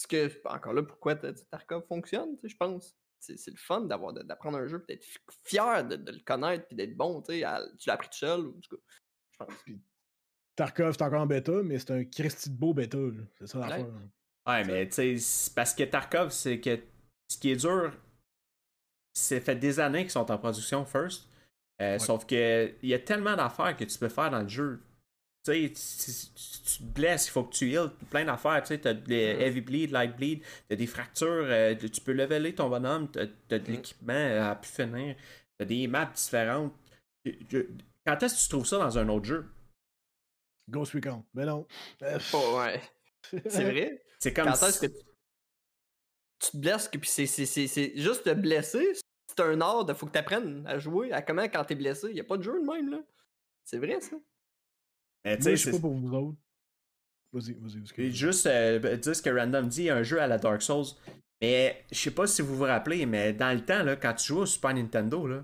Parce 0.03 0.07
que, 0.07 0.47
encore 0.47 0.73
là, 0.73 0.83
pourquoi 0.83 1.15
Tarkov 1.15 1.85
fonctionne, 1.87 2.37
je 2.43 2.55
pense 2.55 2.95
c'est 3.19 3.51
le 3.51 3.57
fun 3.57 3.81
d'avoir 3.81 4.13
d'apprendre 4.13 4.57
un 4.57 4.67
jeu, 4.67 4.83
d'être 4.87 5.05
fier 5.45 5.87
de, 5.87 6.11
le 6.11 6.19
connaître 6.25 6.67
puis 6.67 6.75
d'être 6.75 6.95
bon. 6.95 7.21
tu 7.21 7.39
l'as 7.39 7.71
appris 7.87 8.09
tout 8.09 8.17
seul. 8.17 8.41
Ou, 8.41 8.59
je 8.61 9.37
pense. 9.37 9.53
Tarkov, 10.55 10.93
c'est 10.93 11.03
encore 11.03 11.21
en 11.21 11.25
bêta, 11.25 11.63
mais 11.63 11.79
c'est 11.79 11.91
un 11.91 12.03
Christy 12.03 12.49
de 12.49 12.57
beau 12.57 12.73
bêta. 12.73 12.97
C'est 13.39 13.47
ça 13.47 13.59
l'affaire. 13.59 13.87
Ouais, 14.45 14.63
mais 14.65 14.87
tu 14.89 15.17
sais, 15.19 15.51
parce 15.55 15.73
que 15.73 15.83
Tarkov, 15.83 16.31
c'est 16.31 16.59
que 16.59 16.77
ce 17.29 17.37
qui 17.37 17.51
est 17.51 17.55
dur, 17.55 17.93
c'est 19.13 19.39
fait 19.39 19.55
des 19.55 19.79
années 19.79 20.01
qu'ils 20.01 20.11
sont 20.11 20.29
en 20.29 20.37
production 20.37 20.85
first. 20.85 21.29
Euh, 21.81 21.97
sauf 21.97 22.25
que 22.25 22.73
il 22.83 22.89
y 22.89 22.93
a 22.93 22.99
tellement 22.99 23.35
d'affaires 23.35 23.75
que 23.75 23.83
tu 23.83 23.97
peux 23.97 24.09
faire 24.09 24.29
dans 24.29 24.41
le 24.41 24.47
jeu 24.47 24.81
tu 25.43 25.75
sais, 25.75 26.31
tu 26.35 26.77
te 26.79 26.83
blesses, 26.83 27.27
il 27.27 27.31
faut 27.31 27.43
que 27.43 27.53
tu 27.53 27.71
heals, 27.71 27.91
plein 28.09 28.23
d'affaires, 28.23 28.61
tu 28.61 28.69
sais, 28.69 28.79
t'as 28.79 28.93
des 28.93 29.15
heavy 29.15 29.61
bleed, 29.61 29.91
light 29.91 30.15
bleed, 30.15 30.41
t'as 30.69 30.75
des 30.75 30.87
fractures, 30.87 31.45
euh, 31.47 31.75
tu 31.75 32.01
peux 32.01 32.13
leveler 32.13 32.55
ton 32.55 32.69
bonhomme, 32.69 33.09
t'as, 33.11 33.23
as 33.23 33.59
de 33.59 33.71
l'équipement 33.71 34.49
à 34.49 34.55
pu 34.55 34.69
finir, 34.69 35.15
t'as 35.57 35.65
des 35.65 35.87
maps 35.87 36.05
différentes. 36.05 36.73
Quand 38.05 38.23
est-ce 38.23 38.35
que 38.35 38.41
tu 38.41 38.49
trouves 38.49 38.65
ça 38.65 38.77
dans 38.79 38.97
un 38.97 39.09
autre 39.09 39.25
jeu? 39.25 39.45
Ghost 40.69 40.93
Recon, 40.93 41.25
mais 41.33 41.45
non. 41.45 41.67
Oh, 42.33 42.59
ouais. 42.59 42.81
C'est 43.47 43.63
vrai? 43.63 44.03
C'est 44.19 44.33
comme 44.33 44.45
Quand 44.45 44.67
est-ce 44.67 44.79
que 44.79 44.87
tu, 44.87 46.51
te 46.51 46.57
blesses, 46.57 46.87
puis 46.87 47.01
c'est, 47.03 47.97
juste 47.97 48.23
te 48.23 48.33
blesser, 48.33 48.93
c'est 49.27 49.39
un 49.41 49.59
art, 49.59 49.85
il 49.87 49.95
faut 49.95 50.05
que 50.05 50.11
tu 50.13 50.19
apprennes 50.19 50.65
à 50.67 50.79
jouer, 50.79 51.11
à 51.11 51.21
comment 51.21 51.43
quand 51.43 51.65
t'es 51.65 51.75
blessé. 51.75 52.11
Il 52.11 52.19
a 52.19 52.23
pas 52.23 52.37
de 52.37 52.43
jeu 52.43 52.53
de 52.61 52.65
même, 52.65 52.91
là. 52.91 53.01
C'est 53.65 53.77
vrai, 53.77 53.99
ça. 53.99 54.15
Mais 55.25 55.37
tu 55.37 55.43
sais, 55.43 55.57
c'est 55.57 55.71
pas 55.71 55.79
pour 55.79 55.93
vous 55.93 56.13
autres. 56.13 56.37
Vas-y, 57.31 57.53
vas-y. 57.53 58.11
Juste 58.11 58.45
euh, 58.45 58.97
dire 58.97 59.15
ce 59.15 59.21
que 59.21 59.29
Random 59.29 59.67
dit, 59.67 59.89
un 59.89 60.03
jeu 60.03 60.21
à 60.21 60.27
la 60.27 60.37
Dark 60.37 60.61
Souls. 60.61 60.85
Mais 61.41 61.83
je 61.91 61.97
sais 61.97 62.11
pas 62.11 62.27
si 62.27 62.41
vous 62.41 62.55
vous 62.55 62.63
rappelez, 62.63 63.05
mais 63.05 63.33
dans 63.33 63.53
le 63.53 63.65
temps, 63.65 63.83
là, 63.83 63.95
quand 63.95 64.13
tu 64.13 64.27
jouais 64.27 64.41
au 64.41 64.45
Super 64.45 64.73
Nintendo, 64.73 65.27
là, 65.27 65.43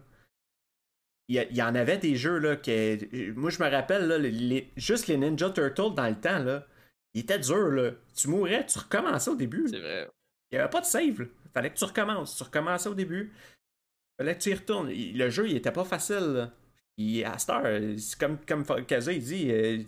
il 1.28 1.36
y, 1.36 1.62
en 1.62 1.76
avait 1.76 1.98
des 1.98 2.16
jeux 2.16 2.40
là, 2.40 2.56
que. 2.56 3.32
Moi, 3.34 3.52
je 3.52 3.62
me 3.62 3.70
rappelle, 3.70 4.08
là, 4.08 4.18
les, 4.18 4.72
juste 4.78 5.08
les 5.08 5.18
Ninja 5.18 5.52
Turtles 5.52 5.94
dans 5.96 6.08
le 6.08 6.20
temps, 6.20 6.40
là, 6.40 6.66
ils 7.14 7.22
étaient 7.22 7.38
durs. 7.38 7.70
Là. 7.70 7.92
Tu 8.16 8.30
mourais, 8.30 8.66
tu 8.66 8.80
recommençais 8.80 9.30
au 9.30 9.36
début. 9.36 9.68
C'est 9.70 9.80
vrai. 9.80 10.10
Il 10.52 10.56
n'y 10.56 10.60
avait 10.60 10.70
pas 10.70 10.82
de 10.82 10.86
save. 10.86 11.20
Il 11.20 11.52
fallait 11.54 11.70
que 11.70 11.78
tu 11.78 11.86
recommences. 11.86 12.36
Tu 12.36 12.44
recommençais 12.44 12.90
au 12.90 12.96
début. 12.96 13.32
Il 13.32 14.24
fallait 14.24 14.36
que 14.36 14.42
tu 14.42 14.50
y 14.50 14.54
retournes. 14.56 14.90
Le 14.90 15.30
jeu, 15.30 15.48
il 15.48 15.58
était 15.58 15.72
pas 15.72 15.86
facile. 15.86 16.34
Là. 16.34 16.52
Et 17.02 17.24
à 17.24 17.38
cette 17.38 17.50
heure, 17.50 17.82
c'est 17.98 18.20
comme, 18.20 18.38
comme 18.46 18.66
Kaza, 18.86 19.14
il 19.14 19.24
dit, 19.24 19.50
euh, 19.52 19.82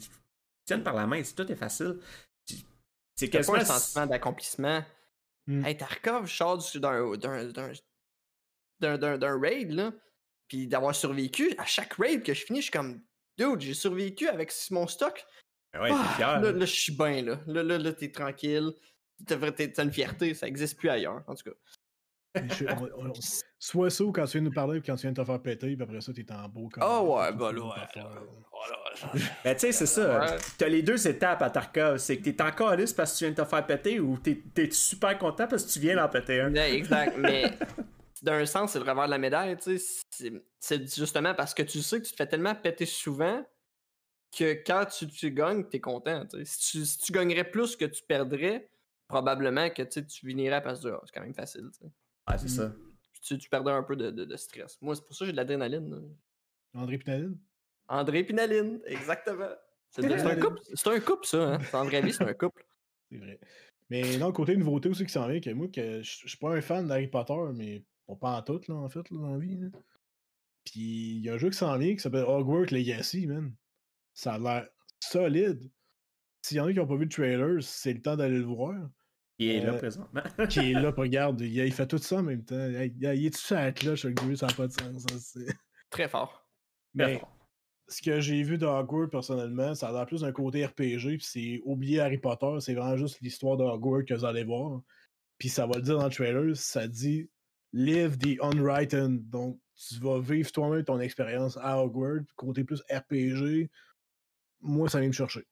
tiens 0.65 0.79
par 0.79 0.93
la 0.95 1.05
main, 1.05 1.21
tout 1.35 1.51
est 1.51 1.55
facile. 1.57 1.99
C'est 3.15 3.29
quasiment 3.29 3.57
un 3.57 3.65
sentiment 3.65 4.07
d'accomplissement. 4.07 4.83
Mm. 5.45 5.65
Hey, 5.65 5.77
Tarkov, 5.77 6.25
je 6.27 6.35
sors 6.35 6.57
du- 6.57 6.79
d'un- 6.79 7.15
d'un 7.17 7.45
d'un- 7.45 7.73
d'un- 8.79 8.97
d'un- 8.97 9.17
d'un 9.17 9.39
raid, 9.39 9.71
là. 9.71 9.91
Puis 10.47 10.67
d'avoir 10.67 10.95
survécu, 10.95 11.53
à 11.57 11.65
chaque 11.65 11.93
raid 11.93 12.23
que 12.23 12.33
je 12.33 12.45
finis, 12.45 12.59
je 12.59 12.63
suis 12.63 12.71
comme, 12.71 13.01
dude, 13.37 13.59
j'ai 13.61 13.73
survécu 13.73 14.27
avec 14.27 14.51
mon 14.71 14.87
stock. 14.87 15.23
Ben 15.73 15.81
ouais, 15.83 15.89
Ah, 15.93 16.05
t'es 16.09 16.15
fier. 16.15 16.41
là, 16.41 16.51
là, 16.51 16.65
je 16.65 16.73
suis 16.73 16.93
bien, 16.93 17.21
là. 17.21 17.39
Là, 17.47 17.63
là, 17.63 17.77
là, 17.77 17.93
t'es 17.93 18.11
tranquille. 18.11 18.71
T'as 19.27 19.83
une 19.83 19.91
fierté, 19.93 20.33
ça 20.33 20.47
existe 20.47 20.77
plus 20.79 20.89
ailleurs, 20.89 21.23
en 21.27 21.35
tout 21.35 21.43
cas. 21.43 21.55
Je- 22.35 22.65
on- 22.65 23.09
on- 23.09 23.13
soit 23.59 23.89
ça 23.89 24.03
ou 24.03 24.11
quand 24.11 24.25
tu 24.25 24.31
viens 24.33 24.41
de 24.41 24.47
nous 24.47 24.53
parler, 24.53 24.79
puis 24.79 24.87
quand 24.89 24.95
tu 24.95 25.01
viens 25.01 25.11
de 25.11 25.21
te 25.21 25.25
faire 25.25 25.41
péter, 25.41 25.75
puis 25.75 25.83
après 25.83 25.99
ça, 26.01 26.13
t'es 26.13 26.25
en 26.31 26.47
beau. 26.47 26.69
comme- 26.69 26.83
Ah 26.85 27.03
ouais, 27.03 27.31
bah 27.33 27.51
là, 27.51 27.61
ouais, 27.65 27.99
à. 28.01 28.09
Ben, 29.43 29.53
tu 29.55 29.59
sais, 29.61 29.71
c'est 29.71 29.85
ça. 29.85 30.37
T'as 30.57 30.67
les 30.67 30.81
deux 30.83 31.07
étapes 31.07 31.41
à 31.41 31.49
Tarkov. 31.49 31.97
C'est 31.97 32.17
que 32.17 32.29
t'es 32.29 32.41
encore 32.41 32.75
lisse 32.75 32.93
parce 32.93 33.13
que 33.13 33.17
tu 33.19 33.23
viens 33.25 33.31
de 33.33 33.41
te 33.41 33.45
faire 33.47 33.65
péter 33.65 33.99
ou 33.99 34.17
t'es 34.17 34.41
t'es 34.53 34.69
super 34.71 35.17
content 35.17 35.47
parce 35.47 35.65
que 35.65 35.71
tu 35.71 35.79
viens 35.79 35.95
d'en 35.95 36.07
péter 36.09 36.41
un. 36.41 36.53
Ouais, 36.53 36.73
exact, 36.75 37.17
mais 37.17 37.51
d'un 38.21 38.45
sens, 38.45 38.71
c'est 38.73 38.79
le 38.79 38.85
revers 38.89 39.05
de 39.05 39.11
la 39.11 39.17
médaille, 39.17 39.57
tu 39.57 39.77
sais. 39.79 39.99
c'est- 40.59 40.95
justement 40.95 41.33
parce 41.33 41.53
que 41.53 41.63
tu 41.63 41.81
sais 41.81 41.99
que 41.99 42.05
tu 42.05 42.11
te 42.11 42.17
fais 42.17 42.27
tellement 42.27 42.53
péter 42.55 42.85
souvent 42.85 43.43
que 44.37 44.53
quand 44.65 44.85
tu, 44.85 45.07
tu 45.07 45.31
gagnes, 45.31 45.65
t'es 45.67 45.79
content. 45.81 46.23
Si 46.43 46.59
tu, 46.71 46.85
si 46.85 46.97
tu 46.99 47.11
gagnerais 47.11 47.43
plus 47.49 47.75
que 47.75 47.85
tu 47.85 48.03
perdrais, 48.07 48.69
probablement 49.07 49.69
que 49.71 49.81
tu 49.83 50.03
finirais 50.25 50.61
parce 50.61 50.81
que 50.83 50.89
Ah, 50.89 51.01
c'est 51.05 51.11
quand 51.13 51.21
même 51.21 51.33
facile. 51.33 51.69
Ah, 52.25 52.37
c'est 52.37 52.47
ça. 52.49 52.73
Tu, 53.21 53.37
tu 53.37 53.49
perdrais 53.49 53.73
un 53.73 53.83
peu 53.83 53.95
de, 53.95 54.09
de- 54.11 54.25
de 54.25 54.35
stress. 54.37 54.77
Moi, 54.81 54.95
c'est 54.95 55.03
pour 55.05 55.15
ça 55.15 55.19
que 55.19 55.27
j'ai 55.27 55.31
de 55.31 55.37
l'adrénaline. 55.37 56.15
André 56.73 56.97
Pinaline? 56.97 57.37
André 57.87 58.23
Pinaline, 58.23 58.81
exactement. 58.85 59.49
C'est 59.89 60.01
c'est 60.03 60.21
un 60.25 60.35
couple, 60.37 60.59
c'est 60.73 60.87
un 60.89 60.99
couple, 61.01 61.25
ça. 61.25 61.55
Hein? 61.55 62.01
Vie, 62.01 62.13
c'est 62.13 62.23
un 62.23 62.33
couple. 62.33 62.65
C'est 63.11 63.17
vrai. 63.17 63.39
Mais 63.89 64.17
non, 64.17 64.31
côté 64.31 64.55
nouveauté 64.55 64.87
aussi 64.87 65.05
qui 65.05 65.11
s'en 65.11 65.27
vient, 65.27 65.41
que 65.41 65.49
moi, 65.49 65.67
que 65.67 66.01
je 66.01 66.21
je 66.23 66.27
suis 66.29 66.37
pas 66.37 66.55
un 66.55 66.61
fan 66.61 66.87
d'Harry 66.87 67.09
Potter, 67.09 67.33
mais 67.53 67.83
bon, 68.07 68.15
pas 68.15 68.37
en 68.37 68.41
tout, 68.41 68.61
là, 68.69 68.75
en 68.75 68.87
fait, 68.87 69.09
là, 69.09 69.17
dans 69.19 69.31
la 69.33 69.37
vie. 69.37 69.57
là. 69.57 69.67
Puis 70.63 71.17
il 71.17 71.25
y 71.25 71.29
a 71.29 71.33
un 71.33 71.37
jeu 71.37 71.49
qui 71.49 71.57
s'en 71.57 71.77
vient 71.77 71.91
qui 71.93 71.99
s'appelle 71.99 72.23
Hogwarts 72.23 72.71
Legacy, 72.71 73.27
man. 73.27 73.53
Ça 74.13 74.35
a 74.35 74.39
l'air 74.39 74.69
solide. 75.01 75.69
S'il 76.41 76.55
y 76.57 76.59
en 76.61 76.67
a 76.67 76.71
qui 76.71 76.77
n'ont 76.79 76.87
pas 76.87 76.95
vu 76.95 77.03
le 77.03 77.09
trailer, 77.09 77.61
c'est 77.61 77.91
le 77.93 78.01
temps 78.01 78.15
d'aller 78.15 78.37
le 78.37 78.45
voir. 78.45 78.75
Il 79.41 79.49
est 79.49 79.59
là 79.61 79.73
Euh, 79.73 79.77
présentement. 79.77 80.21
Qui 80.49 80.59
est 80.71 80.73
là, 80.73 80.91
puis 80.91 81.01
regarde, 81.01 81.41
il, 81.41 81.57
il 81.57 81.73
fait 81.73 81.87
tout 81.87 81.97
ça 81.97 82.17
en 82.17 82.23
même 82.23 82.43
temps. 82.43 82.67
Il, 82.67 82.93
il, 82.95 83.13
il 83.15 83.25
est-tu 83.25 83.39
sur 83.39 83.55
la 83.55 83.71
cloche, 83.71 84.05
le 84.05 84.13
jeu, 84.23 84.35
ça 84.35 84.47
n'a 84.47 84.53
pas 84.53 84.67
de 84.67 84.73
sens. 84.73 85.03
ça, 85.03 85.39
Très 85.89 86.07
fort. 86.07 86.47
Mais 86.93 87.21
ce 87.87 88.01
que 88.01 88.21
j'ai 88.21 88.43
vu 88.43 88.57
de 88.57 88.65
Hogwarts 88.65 89.09
personnellement, 89.09 89.73
ça 89.75 89.89
a 89.89 89.91
l'air 89.91 90.05
plus 90.05 90.21
d'un 90.21 90.31
côté 90.31 90.65
RPG, 90.65 91.17
puis 91.17 91.23
c'est 91.23 91.61
oublier 91.65 91.99
Harry 91.99 92.17
Potter, 92.17 92.57
c'est 92.59 92.73
vraiment 92.73 92.97
juste 92.97 93.19
l'histoire 93.21 93.57
de 93.57 93.63
Hogwarts 93.63 94.05
que 94.05 94.13
vous 94.13 94.25
allez 94.25 94.43
voir. 94.43 94.81
Puis 95.37 95.49
ça 95.49 95.65
va 95.65 95.75
le 95.77 95.81
dire 95.81 95.97
dans 95.97 96.05
le 96.05 96.11
trailer, 96.11 96.55
ça 96.55 96.87
dit 96.87 97.29
Live 97.73 98.17
the 98.17 98.37
Unwritten. 98.41 99.21
Donc 99.29 99.59
tu 99.75 99.95
vas 99.99 100.19
vivre 100.19 100.51
toi-même 100.51 100.83
ton 100.83 100.99
expérience 100.99 101.57
à 101.57 101.81
Hogwarts, 101.81 102.21
côté 102.35 102.63
plus 102.63 102.81
RPG. 102.91 103.69
Moi, 104.61 104.87
ça 104.87 104.99
vient 104.99 105.07
me 105.07 105.13
chercher. 105.13 105.47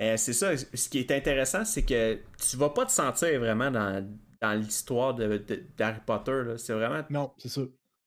Euh, 0.00 0.16
c'est 0.16 0.32
ça. 0.32 0.56
Ce 0.56 0.88
qui 0.88 0.98
est 0.98 1.10
intéressant, 1.12 1.64
c'est 1.64 1.84
que 1.84 2.18
tu 2.48 2.56
vas 2.56 2.70
pas 2.70 2.84
te 2.86 2.90
sentir 2.90 3.38
vraiment 3.38 3.70
dans, 3.70 4.04
dans 4.40 4.52
l'histoire 4.60 5.14
de, 5.14 5.38
de- 5.38 5.62
d'Harry 5.76 6.00
Potter. 6.04 6.42
là. 6.44 6.58
C'est 6.58 6.72
vraiment 6.74 7.04
Non, 7.10 7.32
c'est 7.38 7.48
ça. 7.48 7.62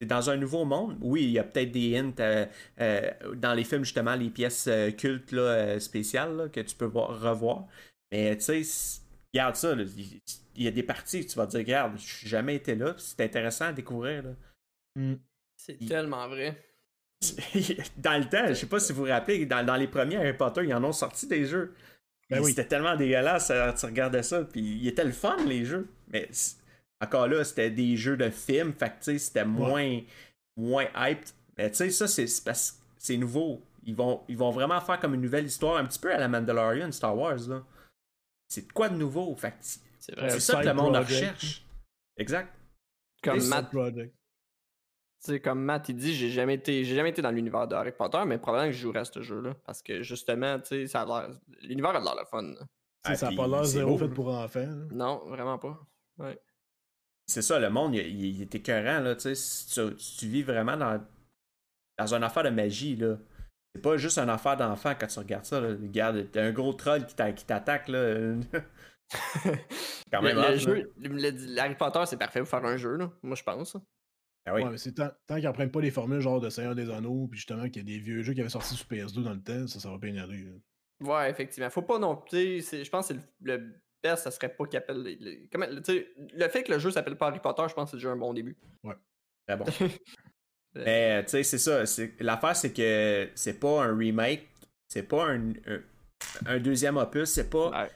Dans 0.05 0.29
un 0.29 0.37
nouveau 0.37 0.63
monde? 0.65 0.97
Oui, 1.01 1.23
il 1.23 1.31
y 1.31 1.39
a 1.39 1.43
peut-être 1.43 1.71
des 1.71 1.97
hints 1.97 2.13
euh, 2.19 2.45
euh, 2.81 3.11
dans 3.35 3.53
les 3.55 3.63
films, 3.63 3.83
justement, 3.83 4.15
les 4.15 4.29
pièces 4.29 4.67
euh, 4.67 4.91
cultes 4.91 5.31
là, 5.31 5.41
euh, 5.41 5.79
spéciales 5.79 6.35
là, 6.37 6.49
que 6.49 6.59
tu 6.59 6.75
peux 6.75 6.85
voir, 6.85 7.19
revoir. 7.19 7.65
Mais 8.11 8.37
tu 8.37 8.63
sais, 8.63 8.99
regarde 9.33 9.55
ça. 9.55 9.73
là, 9.73 9.83
Il 10.55 10.63
y 10.63 10.67
a 10.67 10.71
des 10.71 10.83
parties 10.83 11.25
que 11.25 11.31
tu 11.31 11.35
vas 11.37 11.47
te 11.47 11.51
dire, 11.51 11.59
regarde, 11.61 11.97
je 11.97 12.03
suis 12.05 12.27
jamais 12.27 12.55
été 12.55 12.75
là. 12.75 12.93
C'est 12.97 13.21
intéressant 13.21 13.65
à 13.65 13.73
découvrir. 13.73 14.21
là. 14.23 14.29
Hmm. 14.95 15.15
C'est 15.55 15.77
Il- 15.81 15.87
tellement 15.87 16.27
vrai. 16.27 16.63
dans 17.97 18.17
le 18.19 18.29
temps, 18.29 18.47
je 18.47 18.53
sais 18.53 18.67
pas 18.67 18.79
si 18.79 18.93
vous 18.93 19.05
vous 19.05 19.09
rappelez, 19.11 19.45
dans, 19.45 19.65
dans 19.65 19.75
les 19.75 19.87
premiers 19.87 20.17
Harry 20.17 20.33
Potter, 20.33 20.61
ils 20.63 20.73
en 20.73 20.83
ont 20.83 20.91
sorti 20.91 21.27
des 21.27 21.45
jeux. 21.45 21.73
Ben 22.29 22.41
oui. 22.41 22.49
C'était 22.49 22.67
tellement 22.67 22.95
dégueulasse, 22.95 23.49
euh, 23.51 23.71
tu 23.71 23.85
regardais 23.85 24.23
ça, 24.23 24.43
puis 24.43 24.61
ils 24.61 24.87
étaient 24.87 25.05
le 25.05 25.13
fun, 25.13 25.37
les 25.45 25.65
jeux. 25.65 25.87
Mais 26.09 26.29
encore 27.01 27.27
là, 27.27 27.43
c'était 27.43 27.71
des 27.71 27.95
jeux 27.95 28.17
de 28.17 28.29
films, 28.29 28.73
fait 28.73 28.93
que 28.99 29.17
c'était 29.17 29.45
moins, 29.45 30.01
moins 30.57 30.85
hyped. 30.95 31.29
Mais 31.57 31.69
tu 31.71 31.77
sais, 31.77 31.89
ça, 31.89 32.07
c'est 32.07 32.27
parce 32.43 32.71
que 32.71 32.77
c'est 32.97 33.17
nouveau. 33.17 33.61
Ils 33.83 33.95
vont, 33.95 34.21
ils 34.27 34.37
vont 34.37 34.51
vraiment 34.51 34.81
faire 34.81 34.99
comme 34.99 35.13
une 35.13 35.21
nouvelle 35.21 35.45
histoire, 35.45 35.77
un 35.77 35.85
petit 35.85 35.99
peu 35.99 36.13
à 36.13 36.17
la 36.17 36.27
Mandalorian, 36.27 36.91
Star 36.91 37.17
Wars, 37.17 37.39
là. 37.47 37.63
C'est 38.49 38.67
de 38.67 38.71
quoi 38.71 38.89
de 38.89 38.95
nouveau? 38.95 39.35
Fait 39.35 39.51
que 39.51 39.55
C'est 39.99 40.39
ça 40.39 40.61
que 40.61 40.67
le 40.67 40.73
monde 40.73 40.93
project. 40.93 41.09
recherche. 41.11 41.65
Exact. 42.17 42.53
Comme 43.23 43.43
Matt, 43.47 43.69
Project. 43.71 44.13
Tu 45.23 45.31
sais, 45.31 45.39
comme 45.39 45.63
Matt, 45.63 45.89
il 45.89 45.95
dit, 45.95 46.13
j'ai 46.13 46.29
jamais 46.29 46.55
été, 46.55 46.83
j'ai 46.83 46.95
jamais 46.95 47.09
été 47.09 47.21
dans 47.21 47.31
l'univers 47.31 47.67
de 47.67 47.75
Harry 47.75 47.91
Potter, 47.91 48.19
mais 48.25 48.37
probablement 48.37 48.69
que 48.71 48.75
je 48.77 48.81
jouerais 48.81 48.99
à 48.99 49.05
ce 49.05 49.21
jeu-là. 49.21 49.55
Parce 49.65 49.81
que 49.81 50.03
justement, 50.03 50.59
tu 50.59 50.67
sais, 50.67 50.87
ça 50.87 51.01
a 51.01 51.05
l'air. 51.05 51.29
L'univers 51.61 51.95
a 51.95 51.99
l'air 51.99 52.15
le 52.15 52.25
fun. 52.25 52.53
Ah, 53.03 53.15
ça 53.15 53.29
n'a 53.29 53.35
pas 53.35 53.47
l'air 53.47 53.63
zéro 53.63 53.97
fait 53.97 54.09
pour 54.09 54.27
enfants. 54.29 54.67
Non, 54.91 55.23
vraiment 55.27 55.57
pas. 55.57 55.79
Ouais. 56.17 56.39
C'est 57.25 57.41
ça, 57.41 57.59
le 57.59 57.69
monde, 57.69 57.95
il, 57.95 58.41
est 58.41 58.55
écœurant, 58.55 59.01
là, 59.01 59.15
tu 59.15 59.21
sais, 59.21 59.35
si 59.35 59.67
tu, 59.67 60.27
vis 60.27 60.43
vraiment 60.43 60.77
dans, 60.77 61.03
dans 61.97 62.13
une 62.13 62.23
affaire 62.23 62.43
de 62.43 62.49
magie, 62.49 62.95
là. 62.95 63.17
C'est 63.75 63.81
pas 63.81 63.97
juste 63.97 64.17
une 64.17 64.29
affaire 64.29 64.55
d'enfant 64.57 64.93
quand 64.97 65.07
tu 65.07 65.19
regardes 65.19 65.45
ça, 65.45 65.59
là. 65.59 65.69
Regarde, 65.69 66.27
t'as 66.31 66.43
un 66.43 66.51
gros 66.51 66.73
troll 66.73 67.05
qui 67.05 67.15
t'a- 67.15 67.33
qui 67.33 67.45
t'attaque, 67.45 67.89
là. 67.89 68.35
Quand 70.11 70.21
Le, 70.21 70.33
même 70.33 70.55
jeu, 70.55 70.91
le- 70.97 71.09
le- 71.31 71.59
Harry 71.59 71.75
Potter, 71.75 72.01
c'est 72.05 72.17
parfait 72.17 72.39
pour 72.39 72.49
faire 72.49 72.65
un 72.65 72.77
jeu, 72.77 72.95
là. 72.95 73.11
Moi, 73.23 73.35
je 73.35 73.43
pense. 73.43 73.77
Ah 74.47 74.53
oui. 74.55 74.63
Ouais, 74.63 74.69
mais 74.71 74.77
c'est 74.77 74.93
tant, 74.93 75.09
tant 75.27 75.35
qu'ils 75.35 75.43
n'apprennent 75.43 75.71
pas 75.71 75.81
les 75.81 75.91
formules 75.91 76.21
genre 76.21 76.39
de 76.39 76.49
Seigneur 76.49 76.73
des 76.73 76.89
Anneaux, 76.89 77.27
puis 77.27 77.37
justement 77.37 77.63
qu'il 77.69 77.77
y 77.77 77.79
a 77.79 77.83
des 77.83 77.99
vieux 77.99 78.21
jeux 78.23 78.33
qui 78.33 78.39
avaient 78.39 78.49
sorti 78.49 78.75
sur 78.75 78.85
PS2 78.87 79.21
dans 79.23 79.33
le 79.33 79.41
temps, 79.41 79.67
ça, 79.67 79.79
ça 79.79 79.89
va 79.91 79.97
bien 79.97 80.15
aller. 80.17 80.43
là. 80.45 80.51
Ouais, 81.01 81.29
effectivement. 81.29 81.69
Faut 81.69 81.81
pas 81.81 81.99
non 81.99 82.15
plus. 82.15 82.61
Je 82.61 82.89
pense 82.89 83.09
que 83.09 83.13
le, 83.15 83.19
le 83.41 83.73
best, 84.01 84.23
ça 84.23 84.31
serait 84.31 84.49
pas 84.55 84.65
qu'il 84.65 84.77
appelle. 84.77 85.01
les- 85.03 85.49
comment, 85.51 85.65
le 85.69 86.49
fait 86.49 86.63
que 86.63 86.71
le 86.71 86.79
jeu 86.79 86.89
s'appelle 86.91 87.17
pas 87.17 87.27
Harry 87.27 87.39
Potter, 87.39 87.63
je 87.67 87.73
pense 87.73 87.91
que 87.91 87.97
c'est 87.97 87.97
déjà 87.97 88.11
un 88.11 88.15
bon 88.17 88.33
début. 88.33 88.57
Très 89.47 89.57
bon. 89.57 89.65
Euh, 90.75 90.83
Mais, 90.85 91.23
tu 91.23 91.29
sais, 91.31 91.43
c'est 91.43 91.57
ça. 91.57 91.85
c'est- 91.87 92.13
L'affaire, 92.19 92.55
c'est 92.55 92.71
que 92.73 93.29
c'est 93.33 93.59
pas 93.59 93.83
un 93.85 93.97
remake, 93.97 94.47
c'est 94.87 95.01
pas 95.03 95.25
un, 95.31 95.49
un, 95.65 95.81
un 96.45 96.59
deuxième 96.59 96.97
opus, 96.97 97.29
c'est 97.29 97.49
pas. 97.49 97.71
ouais. 97.83 97.89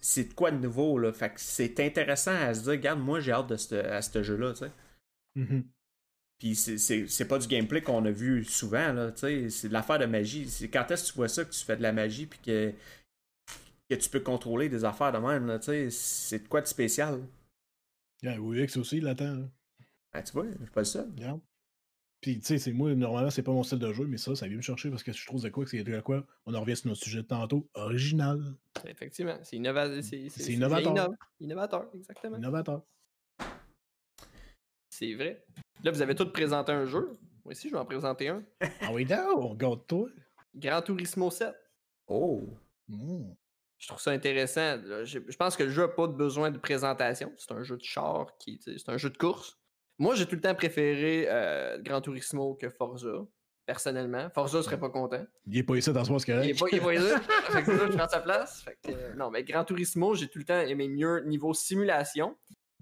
C'est 0.00 0.24
de 0.30 0.34
quoi 0.34 0.50
de 0.50 0.58
nouveau, 0.58 0.98
là. 0.98 1.12
Fait 1.12 1.30
que 1.30 1.40
c'est 1.40 1.78
intéressant 1.80 2.34
à 2.34 2.52
se 2.52 2.62
dire, 2.62 2.72
regarde, 2.72 2.98
moi, 3.00 3.20
j'ai 3.20 3.32
hâte 3.32 3.46
de 3.46 3.56
ce, 3.56 3.76
à 3.76 4.02
ce 4.02 4.22
jeu-là, 4.22 4.52
tu 4.52 4.58
sais. 4.58 4.70
Mhm. 5.36 5.64
Puis 6.38 6.54
c'est- 6.54 6.78
c'est 6.78 7.08
c'est 7.08 7.26
pas 7.26 7.38
du 7.38 7.48
gameplay 7.48 7.82
qu'on 7.82 8.04
a 8.04 8.10
vu 8.10 8.44
souvent, 8.44 8.92
là, 8.92 9.10
tu 9.10 9.20
sais, 9.20 9.50
c'est 9.50 9.68
de 9.68 9.72
l'affaire 9.72 9.98
de 9.98 10.06
magie. 10.06 10.48
C'est 10.48 10.68
quand 10.68 10.88
est-ce 10.90 11.04
que 11.04 11.08
tu 11.12 11.16
vois 11.16 11.28
ça 11.28 11.44
que 11.44 11.50
tu 11.50 11.64
fais 11.64 11.76
de 11.76 11.82
la 11.82 11.92
magie 11.92 12.26
puis 12.26 12.38
que, 12.38 12.72
que 13.90 13.94
tu 13.96 14.08
peux 14.08 14.20
contrôler 14.20 14.68
des 14.68 14.84
affaires 14.84 15.10
de 15.12 15.18
même, 15.18 15.46
là, 15.46 15.58
tu 15.58 15.66
sais, 15.66 15.90
c'est 15.90 16.40
de 16.44 16.48
quoi 16.48 16.60
de 16.60 16.66
spécial? 16.66 17.20
Yeah, 18.22 18.38
UX 18.38 18.76
aussi, 18.76 18.98
il 18.98 19.04
l'attend. 19.04 19.34
là. 19.34 19.48
Ah, 20.12 20.22
tu 20.22 20.32
vois, 20.32 20.46
je 20.46 20.62
suis 20.62 20.72
pas 20.72 20.80
le 20.80 20.84
seul. 20.84 21.08
Regarde. 21.16 21.40
Puis, 22.20 22.40
tu 22.40 22.46
sais, 22.46 22.58
c'est 22.58 22.72
moi, 22.72 22.92
normalement, 22.94 23.30
c'est 23.30 23.42
pas 23.44 23.52
mon 23.52 23.62
style 23.62 23.78
de 23.78 23.92
jeu, 23.92 24.04
mais 24.06 24.16
ça, 24.18 24.34
ça 24.34 24.48
vient 24.48 24.56
me 24.56 24.62
chercher 24.62 24.90
parce 24.90 25.04
que 25.04 25.12
je 25.12 25.24
trouve 25.26 25.40
de 25.42 25.48
quoi 25.50 25.64
que 25.64 25.70
c'est 25.70 25.84
de 25.84 26.00
quoi. 26.00 26.26
On 26.46 26.54
en 26.54 26.60
revient 26.60 26.76
sur 26.76 26.88
notre 26.88 27.00
sujet 27.02 27.18
de 27.18 27.28
tantôt. 27.28 27.68
Original. 27.74 28.40
Effectivement. 28.86 29.38
C'est 29.42 29.56
innova- 29.56 30.00
innovateur. 30.50 30.92
innov- 30.94 31.14
Innovateur, 31.40 31.90
exactement. 31.94 32.36
Innovateur. 32.38 32.82
C'est 34.98 35.14
vrai. 35.14 35.44
Là, 35.84 35.92
vous 35.92 36.02
avez 36.02 36.16
tous 36.16 36.32
présenté 36.32 36.72
un 36.72 36.84
jeu. 36.84 37.12
Moi 37.44 37.52
aussi, 37.52 37.68
je 37.68 37.74
vais 37.74 37.78
en 37.78 37.84
présenter 37.84 38.28
un. 38.28 38.42
Ah 38.80 38.88
oui, 38.92 39.06
non, 39.06 39.36
on 39.36 39.48
regarde 39.50 39.86
toi. 39.86 40.08
Gran 40.56 40.82
Turismo 40.82 41.30
7. 41.30 41.54
Oh! 42.08 42.42
Mm. 42.88 43.30
Je 43.78 43.86
trouve 43.86 44.00
ça 44.00 44.10
intéressant. 44.10 44.76
Je 45.04 45.20
je 45.28 45.36
pense 45.36 45.56
que 45.56 45.62
le 45.62 45.70
jeu 45.70 45.82
n'a 45.82 45.88
pas 45.88 46.08
de 46.08 46.14
besoin 46.14 46.50
de 46.50 46.58
présentation. 46.58 47.32
C'est 47.38 47.52
un 47.52 47.62
jeu 47.62 47.76
de 47.76 47.84
char, 47.84 48.36
qui, 48.40 48.60
c'est 48.60 48.88
un 48.88 48.96
jeu 48.96 49.10
de 49.10 49.16
course. 49.16 49.56
Moi, 49.98 50.16
j'ai 50.16 50.26
tout 50.26 50.34
le 50.34 50.40
temps 50.40 50.54
préféré 50.56 51.26
euh, 51.28 51.78
Gran 51.80 52.00
Turismo 52.00 52.56
que 52.56 52.68
Forza, 52.68 53.24
personnellement. 53.66 54.28
Forza 54.34 54.64
serait 54.64 54.80
pas 54.80 54.90
content. 54.90 55.24
Il 55.46 55.58
est 55.58 55.62
pas 55.62 55.76
ici 55.76 55.92
dans 55.92 56.04
ce 56.04 56.10
mois, 56.10 56.18
c'est 56.18 56.32
Il 56.44 56.50
est 56.50 56.58
pas, 56.58 56.66
il 56.72 56.78
est 56.78 56.80
pas 56.80 56.94
ici. 56.94 57.14
Fait 57.50 57.62
que 57.62 57.70
là, 57.70 57.86
je 57.88 57.96
prends 57.96 58.08
sa 58.08 58.20
place. 58.20 58.62
Fait 58.62 58.78
que, 58.82 58.90
euh, 58.90 59.14
non, 59.14 59.30
mais 59.30 59.44
Gran 59.44 59.64
Turismo, 59.64 60.16
j'ai 60.16 60.26
tout 60.26 60.40
le 60.40 60.44
temps 60.44 60.60
aimé 60.60 60.88
mieux 60.88 61.22
niveau 61.24 61.54
simulation. 61.54 62.36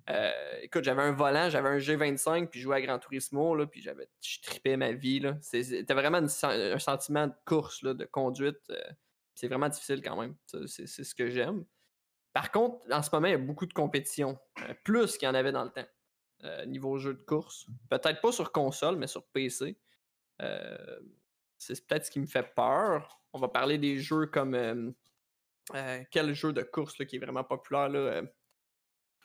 Euh, 0.09 0.59
écoute, 0.63 0.85
j'avais 0.85 1.03
un 1.03 1.13
volant, 1.13 1.51
j'avais 1.51 1.69
un 1.69 1.79
G25, 1.79 2.49
puis 2.49 2.61
je 2.61 2.65
jouais 2.65 2.77
à 2.77 2.81
Gran 2.81 2.99
Turismo, 2.99 3.57
là, 3.57 3.67
puis 3.67 3.81
j'avais, 3.81 4.09
je 4.23 4.41
tripais 4.41 4.77
ma 4.77 4.93
vie. 4.93 5.23
C'était 5.41 5.95
vraiment 5.95 6.19
un 6.19 6.79
sentiment 6.79 7.27
de 7.27 7.35
course, 7.45 7.83
là, 7.83 7.95
de 7.95 8.05
conduite. 8.05 8.61
euh, 8.71 8.81
c'est 9.35 9.49
vraiment 9.49 9.69
difficile 9.69 10.01
quand 10.03 10.19
même. 10.19 10.35
C'est 10.67 10.87
ce 10.87 11.15
que 11.15 11.29
j'aime. 11.29 11.65
Par 12.33 12.51
contre, 12.53 12.87
en 12.91 13.03
ce 13.03 13.11
moment, 13.13 13.27
il 13.27 13.33
y 13.33 13.35
a 13.35 13.39
beaucoup 13.39 13.67
de 13.67 13.73
compétition, 13.73 14.39
euh, 14.61 14.75
plus 14.85 15.19
qu'il 15.19 15.27
y 15.27 15.31
en 15.31 15.35
avait 15.35 15.53
dans 15.53 15.65
le 15.65 15.71
temps, 15.71 15.87
niveau 16.67 16.97
jeu 16.99 17.15
de 17.15 17.23
course. 17.23 17.67
Peut-être 17.91 18.21
pas 18.21 18.31
sur 18.31 18.53
console, 18.53 18.97
mais 18.97 19.09
sur 19.09 19.27
PC. 19.27 19.77
C'est 21.59 21.87
peut-être 21.87 22.07
ce 22.07 22.11
qui 22.11 22.21
me 22.21 22.27
fait 22.27 22.55
peur. 22.55 23.21
On 23.33 23.41
va 23.41 23.49
parler 23.49 23.79
des 23.79 23.99
jeux 23.99 24.27
comme. 24.27 24.95
quel 26.11 26.35
jeu 26.35 26.53
de 26.53 26.63
course 26.63 26.99
là, 26.99 27.05
qui 27.05 27.17
est 27.17 27.19
vraiment 27.19 27.43
populaire 27.43 27.89
là, 27.89 28.23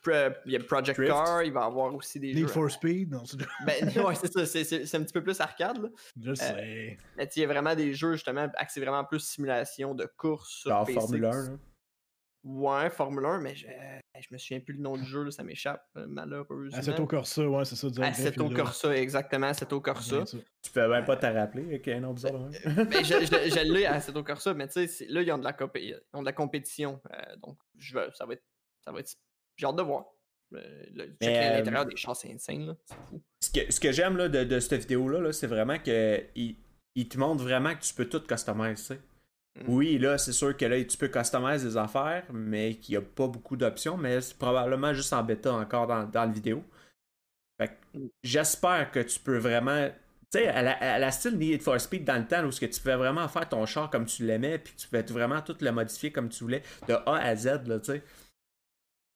il 0.08 0.52
y 0.52 0.56
a 0.56 0.60
Project 0.60 0.97
Drift. 0.97 1.12
Car, 1.14 1.43
il 1.43 1.52
va 1.54 1.62
y 1.62 1.64
avoir 1.66 1.93
aussi 1.93 2.20
des 2.20 2.34
Need 2.34 2.47
jeux. 2.47 2.47
for 2.47 2.70
Speed, 2.72 3.12
non, 3.12 3.24
c'est 3.26 3.38
Ben, 3.66 3.86
ouais, 4.06 4.16
c'est 4.16 4.32
ça, 4.32 4.45
c'est- 4.45 4.64
c'est 4.64 4.86
c'est 4.86 4.97
un 4.97 5.04
petit 5.04 5.14
peu 5.14 5.24
plus 5.24 5.39
arcade. 5.39 5.82
Là. 5.82 5.89
je 6.22 6.34
sais. 6.34 6.97
Mais 7.18 7.28
tu 7.28 7.34
sais, 7.34 7.39
il 7.39 7.43
y 7.43 7.45
a 7.45 7.47
vraiment 7.47 7.76
des 7.76 7.93
jeux 7.93 8.14
justement 8.14 8.47
axés 8.56 8.80
vraiment 8.82 9.04
plus 9.04 9.20
simulation 9.20 9.93
de 9.95 10.06
course 10.18 10.49
sur 10.62 10.84
PC. 10.86 10.99
Formule 10.99 11.26
1. 11.26 11.30
là. 11.32 11.58
Ouais, 12.43 12.89
Formule 12.89 13.24
1, 13.24 13.39
mais 13.41 13.54
je, 13.54 13.68
euh, 13.68 13.99
je 14.20 14.28
me 14.32 14.39
souviens 14.39 14.60
plus 14.62 14.74
le 14.74 14.80
nom 14.82 14.97
du 14.97 15.04
jeu, 15.06 15.22
là, 15.26 15.30
ça 15.30 15.43
m'échappe, 15.43 15.86
euh, 15.95 16.08
malheureusement. 16.10 16.76
Assetto 16.76 17.06
Corsa, 17.06 17.47
ouais, 17.47 17.66
c'est 17.66 17.76
ça. 17.76 17.88
Assetto 18.04 18.49
Corsa, 18.49 18.97
exactement, 18.97 19.45
Assetto 19.45 19.80
Corsa. 19.80 20.24
Tu 20.26 20.72
peux 20.74 20.88
même 20.89 21.06
pas 21.06 21.18
te 21.18 21.28
rappeler 21.28 21.66
avec 21.66 21.88
un 21.89 21.99
nom 21.99 22.14
bizarre. 22.14 22.34
hein? 22.34 22.49
ben, 22.66 23.06
je, 23.06 23.14
je, 23.26 23.49
je 23.54 23.60
l'ai 23.72 23.86
à 23.86 23.93
Assetto 23.93 24.24
Corsa, 24.24 24.56
mais 24.56 24.68
tu 24.70 24.88
sais, 24.88 25.06
là, 25.08 25.22
ils 25.22 25.32
ont 25.32 25.38
de 25.38 25.43
la, 25.43 25.56
ils 25.76 26.02
ont 26.14 26.22
de 26.22 26.26
la 26.26 26.34
compétition. 26.34 26.99
euh, 27.14 27.36
donc, 27.43 27.60
je 27.78 27.93
veux, 27.95 28.10
ça 28.16 28.26
va 28.26 28.34
être. 28.34 28.43
Ça 28.84 28.91
va 28.91 29.02
être 29.02 29.14
j'ai 29.58 29.66
hâte 29.68 29.76
de 29.76 29.82
voir. 29.84 30.06
Euh, 30.54 30.86
euh, 30.97 31.54
l'intérieur 31.54 31.86
des 31.86 31.95
chars, 31.95 32.16
c'est 32.16 32.32
insane, 32.32 32.66
là. 32.68 32.76
C'est 32.86 32.95
fou. 32.95 33.22
Ce 33.43 33.52
que, 33.52 33.72
ce 33.72 33.80
que 33.80 33.91
j'aime 33.91 34.18
là, 34.18 34.28
de, 34.30 34.43
de 34.43 34.60
cette 34.60 34.82
vidéo-là, 34.82 35.20
là, 35.22 35.34
c'est 35.34 35.47
vraiment 35.47 35.80
que 35.80 36.24
il, 36.36 36.58
il 36.95 37.08
te 37.08 37.18
montre 37.18 37.43
vraiment 37.43 37.74
que 37.76 37.82
tu 37.82 37.93
peux 37.93 38.06
tout 38.10 38.20
customiser. 38.22 38.99
Mm. 39.56 39.64
Oui, 39.68 39.97
là, 39.97 40.18
c'est 40.18 40.34
sûr 40.34 40.56
que 40.56 40.66
là, 40.66 40.84
tu 40.84 40.97
peux 40.97 41.08
customiser 41.08 41.66
des 41.70 41.78
affaires, 41.78 42.26
mais 42.34 42.76
qu'il 42.76 42.93
n'y 42.93 42.97
a 42.97 43.02
pas 43.02 43.28
beaucoup 43.28 43.56
d'options, 43.58 43.97
mais 43.97 44.22
c'est 44.22 44.38
probablement 44.38 44.93
juste 44.93 45.14
en 45.14 45.24
bêta 45.24 45.54
encore 45.54 45.88
dans, 45.88 46.04
dans 46.06 46.26
la 46.26 46.32
vidéo. 46.32 46.64
Fait 47.60 47.70
que 47.70 47.74
Mm. 47.93 48.08
j'espère 48.24 48.91
que 48.91 48.99
tu 48.99 49.20
peux 49.20 49.38
vraiment. 49.38 49.89
Tu 50.32 50.39
sais, 50.39 50.47
à 50.47 50.60
à 50.95 50.99
la 50.99 51.12
style 51.12 51.38
Need 51.38 51.62
for 51.62 51.80
Speed 51.80 52.06
dans 52.06 52.18
le 52.18 52.26
temps, 52.26 52.45
où 52.45 52.52
ce 52.52 52.62
que 52.62 52.66
tu 52.66 52.80
pouvais 52.80 52.95
vraiment 52.95 53.28
faire 53.28 53.49
ton 53.49 53.66
char 53.66 53.89
comme 53.89 54.06
tu 54.06 54.26
l'aimais, 54.26 54.60
puis 54.60 54.74
tu 54.78 54.88
pouvais 54.88 55.02
vraiment 55.04 55.41
tout 55.41 55.58
le 55.60 55.72
modifier 55.72 56.12
comme 56.12 56.30
tu 56.30 56.43
voulais, 56.45 56.64
de 56.88 56.93
A 56.93 57.16
à 57.18 57.36
Z, 57.36 57.68
là, 57.68 57.80
tu 57.80 57.91
sais. 57.93 58.04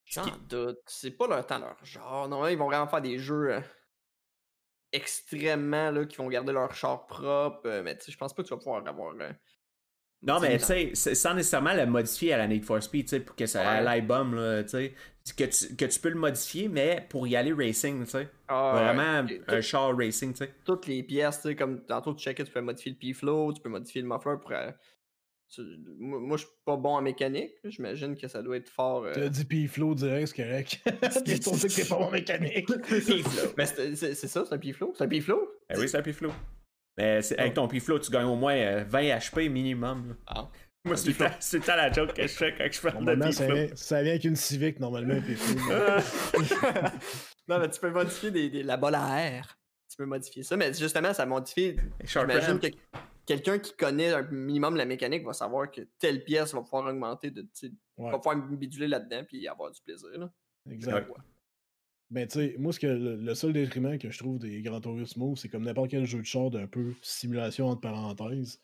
J'en 0.06 0.24
qui- 0.24 0.32
doute. 0.48 0.80
C'est 0.88 1.12
pas 1.12 1.28
leur 1.28 1.46
temps, 1.46 1.60
leur 1.60 1.84
genre. 1.84 2.28
Non, 2.30 2.48
ils 2.48 2.58
vont 2.58 2.68
vraiment 2.68 2.88
faire 2.88 3.02
des 3.02 3.18
jeux 3.18 3.54
euh, 3.56 3.62
extrêmement, 4.92 5.92
là, 5.92 6.06
qui 6.06 6.16
vont 6.18 6.28
garder 6.30 6.54
leur 6.54 6.74
char 6.74 7.06
propre. 7.08 7.66
euh, 7.66 7.84
mais 7.84 7.98
tu 7.98 8.06
sais, 8.06 8.12
je 8.12 8.18
pense 8.18 8.34
pas 8.34 8.44
que 8.44 8.48
tu 8.48 8.54
vas 8.54 8.60
pouvoir 8.60 8.86
avoir. 8.88 9.14
euh, 9.20 9.32
Non, 10.22 10.40
mais 10.40 10.58
tu 10.58 10.64
sais, 10.64 10.92
c'est- 10.94 11.16
sans 11.16 11.34
nécessairement 11.34 11.74
le 11.74 11.86
modifier 11.86 12.34
à 12.34 12.38
la 12.38 12.48
Need 12.48 12.64
for 12.66 12.82
Speed, 12.82 13.06
tu 13.06 13.10
sais, 13.12 13.20
pour 13.20 13.36
que 13.36 13.46
ça 13.46 13.60
Ouais. 13.62 13.88
aille 13.88 14.02
bombe, 14.02 14.34
là, 14.36 14.64
tu 14.64 14.70
sais. 14.70 14.96
Que 15.36 15.44
tu, 15.46 15.76
que 15.76 15.86
tu 15.86 16.00
peux 16.00 16.10
le 16.10 16.20
modifier, 16.20 16.68
mais 16.68 17.06
pour 17.10 17.26
y 17.28 17.36
aller 17.36 17.52
racing, 17.52 18.04
tu 18.06 18.12
sais. 18.12 18.30
Ah, 18.48 18.72
Vraiment 18.76 19.28
et 19.28 19.42
un 19.48 19.56
tout- 19.56 19.62
char 19.64 19.96
racing, 19.98 20.32
tu 20.34 20.38
sais. 20.46 20.54
toutes 20.64 20.86
les 20.88 21.02
pièces, 21.04 21.42
tu 21.42 21.50
sais, 21.50 21.56
comme 21.56 21.84
tantôt 21.86 22.14
tu 22.14 22.24
checkais, 22.24 22.44
tu 22.44 22.52
peux 22.52 22.62
modifier 22.62 22.92
le 22.92 22.98
P-Flow, 23.00 23.54
tu 23.54 23.62
peux 23.62 23.70
modifier 23.70 24.02
le 24.04 24.08
muffler 24.08 24.38
pour. 24.40 24.52
Euh, 25.60 25.76
tu- 25.76 25.92
moi, 26.00 26.20
moi, 26.20 26.38
je 26.38 26.44
suis 26.46 26.54
pas 26.66 26.76
bon 26.78 26.96
en 26.96 27.02
mécanique. 27.02 27.52
J'imagine 27.64 28.16
que 28.16 28.28
ça 28.28 28.42
doit 28.42 28.58
être 28.58 28.70
fort. 28.70 29.04
euh, 29.06 29.12
T'as 29.14 29.30
dit 29.30 29.46
P-Flow 29.46 29.96
direct, 29.96 30.28
c'est 30.36 30.44
correct. 30.44 30.80
Tombé 31.44 31.60
que 31.68 31.76
t'es 31.76 31.86
pas 31.86 31.98
bon 31.98 32.12
mécanique. 32.12 32.68
P-Flow. 32.90 33.54
Mais 33.58 33.66
c'est 33.66 33.96
ça, 33.96 34.46
c'est 34.46 34.54
un 34.54 34.58
P-Flow? 34.58 34.94
C'est 34.98 35.04
un 35.04 35.08
P-Flow? 35.08 35.50
Ben 35.70 35.80
oui, 35.80 35.90
c'est 35.90 35.98
un 35.98 36.02
P-Flow. 36.02 36.32
Mais 36.98 37.20
avec 37.38 37.54
ton 37.54 37.68
P-Flow, 37.68 38.00
tu 38.00 38.12
gagnes 38.12 38.26
au 38.28 38.36
moins 38.36 38.56
euh, 38.56 38.84
20 38.88 39.02
HP 39.18 39.50
minimum. 39.50 40.16
Ah. 40.28 40.50
Moi, 40.86 40.96
c'est 40.98 41.12
tout 41.14 41.24
le 41.24 41.68
la 41.76 41.92
joke 41.92 42.14
que 42.14 42.22
je 42.22 42.28
fais 42.28 42.54
quand 42.56 42.68
je 42.72 42.80
parle 42.80 43.06
de 43.20 43.32
ça 43.32 43.48
vient, 43.48 43.68
ça 43.76 44.02
vient 44.04 44.12
avec 44.12 44.24
une 44.24 44.36
Civic, 44.36 44.80
normalement, 44.80 45.16
un 45.16 45.22
P-Flow. 45.22 45.72
non, 47.48 47.60
mais 47.60 47.70
tu 47.70 47.80
peux 47.80 47.90
modifier 47.92 48.32
des, 48.32 48.50
des- 48.50 48.64
la 48.64 48.78
balle 48.78 48.96
à 48.96 49.22
air. 49.22 49.58
Tu 49.90 49.98
peux 49.98 50.06
modifier 50.06 50.44
ça, 50.44 50.56
mais 50.58 50.74
justement, 50.74 51.14
ça 51.14 51.26
modifie. 51.26 51.76
J'imagine 52.04 52.60
que 52.60 52.68
quelqu'un 53.26 53.60
qui 53.60 53.74
connaît 53.76 54.14
un 54.14 54.24
minimum 54.32 54.76
la 54.76 54.86
mécanique 54.86 55.26
va 55.26 55.34
savoir 55.34 55.72
que 55.72 55.82
telle 56.00 56.24
pièce 56.24 56.54
va 56.54 56.62
pouvoir 56.62 56.86
augmenter, 56.88 57.32
de, 57.32 57.48
Ouais, 57.98 58.12
va 58.12 58.18
pouvoir 58.18 58.36
biduler 58.50 58.88
là-dedans 58.88 59.24
puis 59.26 59.48
avoir 59.48 59.72
du 59.72 59.82
plaisir. 59.82 60.10
Là. 60.18 60.30
exact. 60.70 61.10
Ben, 62.12 62.28
tu 62.28 62.40
sais, 62.40 62.56
moi, 62.60 62.72
ce 62.72 62.80
que 62.80 62.88
le, 62.88 63.16
le 63.16 63.36
seul 63.36 63.54
détriment 63.54 63.98
que 63.98 64.12
je 64.12 64.18
trouve 64.20 64.38
des 64.38 64.62
Gran 64.62 64.80
Turismo, 64.80 65.36
c'est 65.36 65.50
comme 65.50 65.64
n'importe 65.64 65.90
quel 65.92 66.06
jeu 66.06 66.20
de 66.20 66.26
char 66.26 66.52
d'un 66.52 66.68
peu 66.68 66.94
simulation 67.02 67.68
entre 67.68 67.82
parenthèses, 67.82 68.60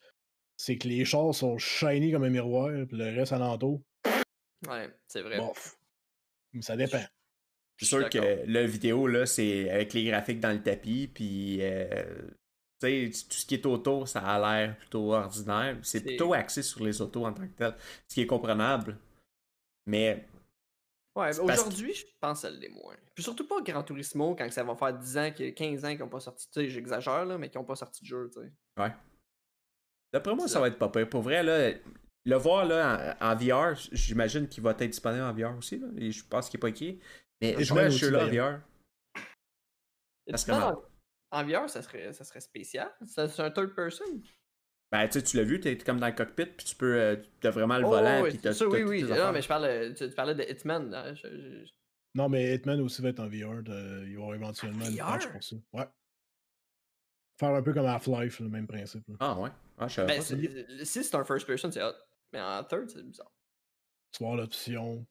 c'est 0.56 0.78
que 0.78 0.86
les 0.86 1.04
chars 1.04 1.34
sont 1.34 1.58
shiny 1.58 2.12
comme 2.12 2.22
un 2.24 2.30
miroir, 2.30 2.70
puis 2.86 2.96
le 2.96 3.16
reste 3.18 3.32
alentour, 3.32 3.82
Ouais, 4.68 4.88
c'est 5.08 5.22
vrai. 5.22 5.38
bof. 5.38 5.76
Mais 6.52 6.62
ça 6.62 6.76
dépend. 6.76 7.02
Je 7.76 7.86
suis 7.86 7.96
sûr 7.96 8.08
que 8.08 8.44
la 8.46 8.66
vidéo, 8.66 9.08
là, 9.08 9.26
c'est 9.26 9.68
avec 9.70 9.92
les 9.92 10.04
graphiques 10.04 10.38
dans 10.38 10.52
le 10.52 10.62
tapis, 10.62 11.08
puis 11.12 11.58
euh, 11.62 12.30
tu 12.86 13.12
sais, 13.12 13.24
tout 13.28 13.36
ce 13.36 13.46
qui 13.46 13.54
est 13.54 13.66
auto, 13.66 14.06
ça 14.06 14.20
a 14.20 14.38
l'air 14.38 14.76
plutôt 14.78 15.12
ordinaire. 15.12 15.78
C'est 15.82 15.98
C'est- 15.98 16.04
plutôt 16.04 16.32
axé 16.34 16.62
sur 16.62 16.84
les 16.84 17.00
autos 17.00 17.24
en 17.26 17.32
tant 17.32 17.46
que 17.46 17.52
tel, 17.56 17.74
ce 18.08 18.14
qui 18.14 18.20
est 18.22 18.26
comprenable. 18.26 18.98
Mais 19.86 20.26
Ouais, 21.14 21.38
aujourd'hui, 21.40 21.92
je 21.92 22.06
pense 22.20 22.40
que 22.42 22.48
ça 22.48 22.50
l'est 22.50 22.68
moins. 22.70 22.96
Puis 23.14 23.22
surtout 23.22 23.46
pas 23.46 23.60
Gran 23.60 23.82
Turismo 23.82 24.34
quand 24.34 24.50
ça 24.50 24.64
va 24.64 24.74
faire 24.74 24.94
10 24.98 25.18
ans, 25.18 25.30
que- 25.30 25.50
15 25.50 25.84
ans 25.84 25.90
qu'ils 25.90 25.98
n'ont 26.00 26.08
pas 26.08 26.20
sorti. 26.20 26.46
Tu 26.50 26.60
sais, 26.60 26.68
j'exagère, 26.70 27.26
là, 27.26 27.36
mais 27.36 27.50
qu'ils 27.50 27.60
n'ont 27.60 27.66
pas 27.66 27.76
sorti 27.76 28.02
de 28.02 28.06
jeu, 28.08 28.30
tu 28.32 28.40
sais. 28.40 28.92
d'après 30.12 30.34
moi, 30.34 30.46
C'est 30.46 30.52
ça 30.52 30.54
ça. 30.54 30.60
va 30.60 30.68
être 30.68 30.78
pas 30.78 30.88
pire. 30.88 31.08
Pour 31.08 31.20
vrai, 31.22 31.42
là, 31.42 31.72
le 32.24 32.36
voir 32.36 32.64
là, 32.64 33.16
en, 33.20 33.26
en 33.32 33.36
VR, 33.36 33.74
j'imagine 33.92 34.48
qu'il 34.48 34.62
va 34.62 34.70
être 34.70 34.86
disponible 34.86 35.22
en 35.24 35.32
VR 35.34 35.56
aussi. 35.58 35.78
Là, 35.78 35.88
et 35.98 36.10
je 36.10 36.24
pense 36.24 36.48
qu'il 36.48 36.58
n'est 36.58 36.62
pas 36.62 36.68
écrit. 36.70 36.98
Mais 37.42 37.56
Je 37.58 37.64
jouer 37.64 37.80
à 37.80 37.84
pense 37.84 37.92
ce 37.92 37.96
aussi, 37.96 38.04
jeu-là 38.06 38.24
en. 38.24 38.28
VR, 38.28 38.60
Parce 40.30 40.44
que. 40.44 40.52
En, 41.32 41.44
VR, 41.44 41.68
ça 41.68 41.82
serait, 41.82 42.12
ça 42.12 42.24
serait 42.24 42.40
spécial. 42.40 42.88
C'est 43.06 43.40
un 43.40 43.50
third 43.50 43.74
person. 43.74 44.04
ben 44.90 45.08
tu 45.08 45.14
sais, 45.18 45.22
tu 45.24 45.36
l'as 45.38 45.42
vu, 45.44 45.58
t'es 45.60 45.76
comme 45.78 45.98
dans 45.98 46.06
le 46.06 46.12
cockpit, 46.12 46.46
puis 46.46 46.66
tu 46.66 46.76
peux. 46.76 46.94
euh, 47.00 47.16
t'as 47.40 47.50
vraiment 47.50 47.78
le 47.78 47.84
Oh, 47.86 47.90
volant, 47.90 48.22
puis 48.24 48.38
t'as 48.38 48.52
ça, 48.52 48.66
oui, 48.68 48.82
oui. 48.82 49.02
Non, 49.02 49.32
mais 49.32 49.42
je 49.42 49.48
parlais, 49.48 49.94
tu, 49.94 50.08
tu 50.08 50.14
parlais 50.14 50.34
de 50.34 50.42
Hitman. 50.42 50.90
là, 50.90 51.14
je- 51.14 51.26
je- 51.66 51.72
Non, 52.14 52.28
mais 52.28 52.54
Hitman 52.54 52.80
aussi 52.80 53.00
va 53.02 53.08
être 53.08 53.20
en 53.20 53.28
VR. 53.28 53.62
de- 53.62 54.04
il 54.06 54.06
va 54.06 54.10
y 54.10 54.14
avoir 54.16 54.34
éventuellement 54.34 54.84
une 54.86 54.96
VR? 54.96 55.06
patch 55.12 55.26
pour 55.28 55.42
ça. 55.42 55.56
Ouais. 55.72 55.88
Faire 57.40 57.54
un 57.54 57.62
peu 57.62 57.72
comme 57.72 57.86
Half-Life, 57.86 58.40
le 58.40 58.48
même 58.48 58.66
principe. 58.66 59.06
là. 59.08 59.14
Ah 59.20 59.40
ouais. 59.40 59.50
Ah, 59.78 59.88
je 59.88 60.02
Ben, 60.02 60.06
pas 60.18 60.20
si 60.84 61.04
c'est 61.04 61.14
un 61.14 61.24
first 61.24 61.46
person, 61.46 61.70
c'est 61.72 61.82
hot. 61.82 61.94
Mais 62.32 62.40
en 62.40 62.62
third, 62.64 62.88
c'est 62.90 63.02
bizarre. 63.02 63.32
Tu 64.12 64.22
vas 64.22 64.28
avoir 64.30 64.42
l'option. 64.42 65.06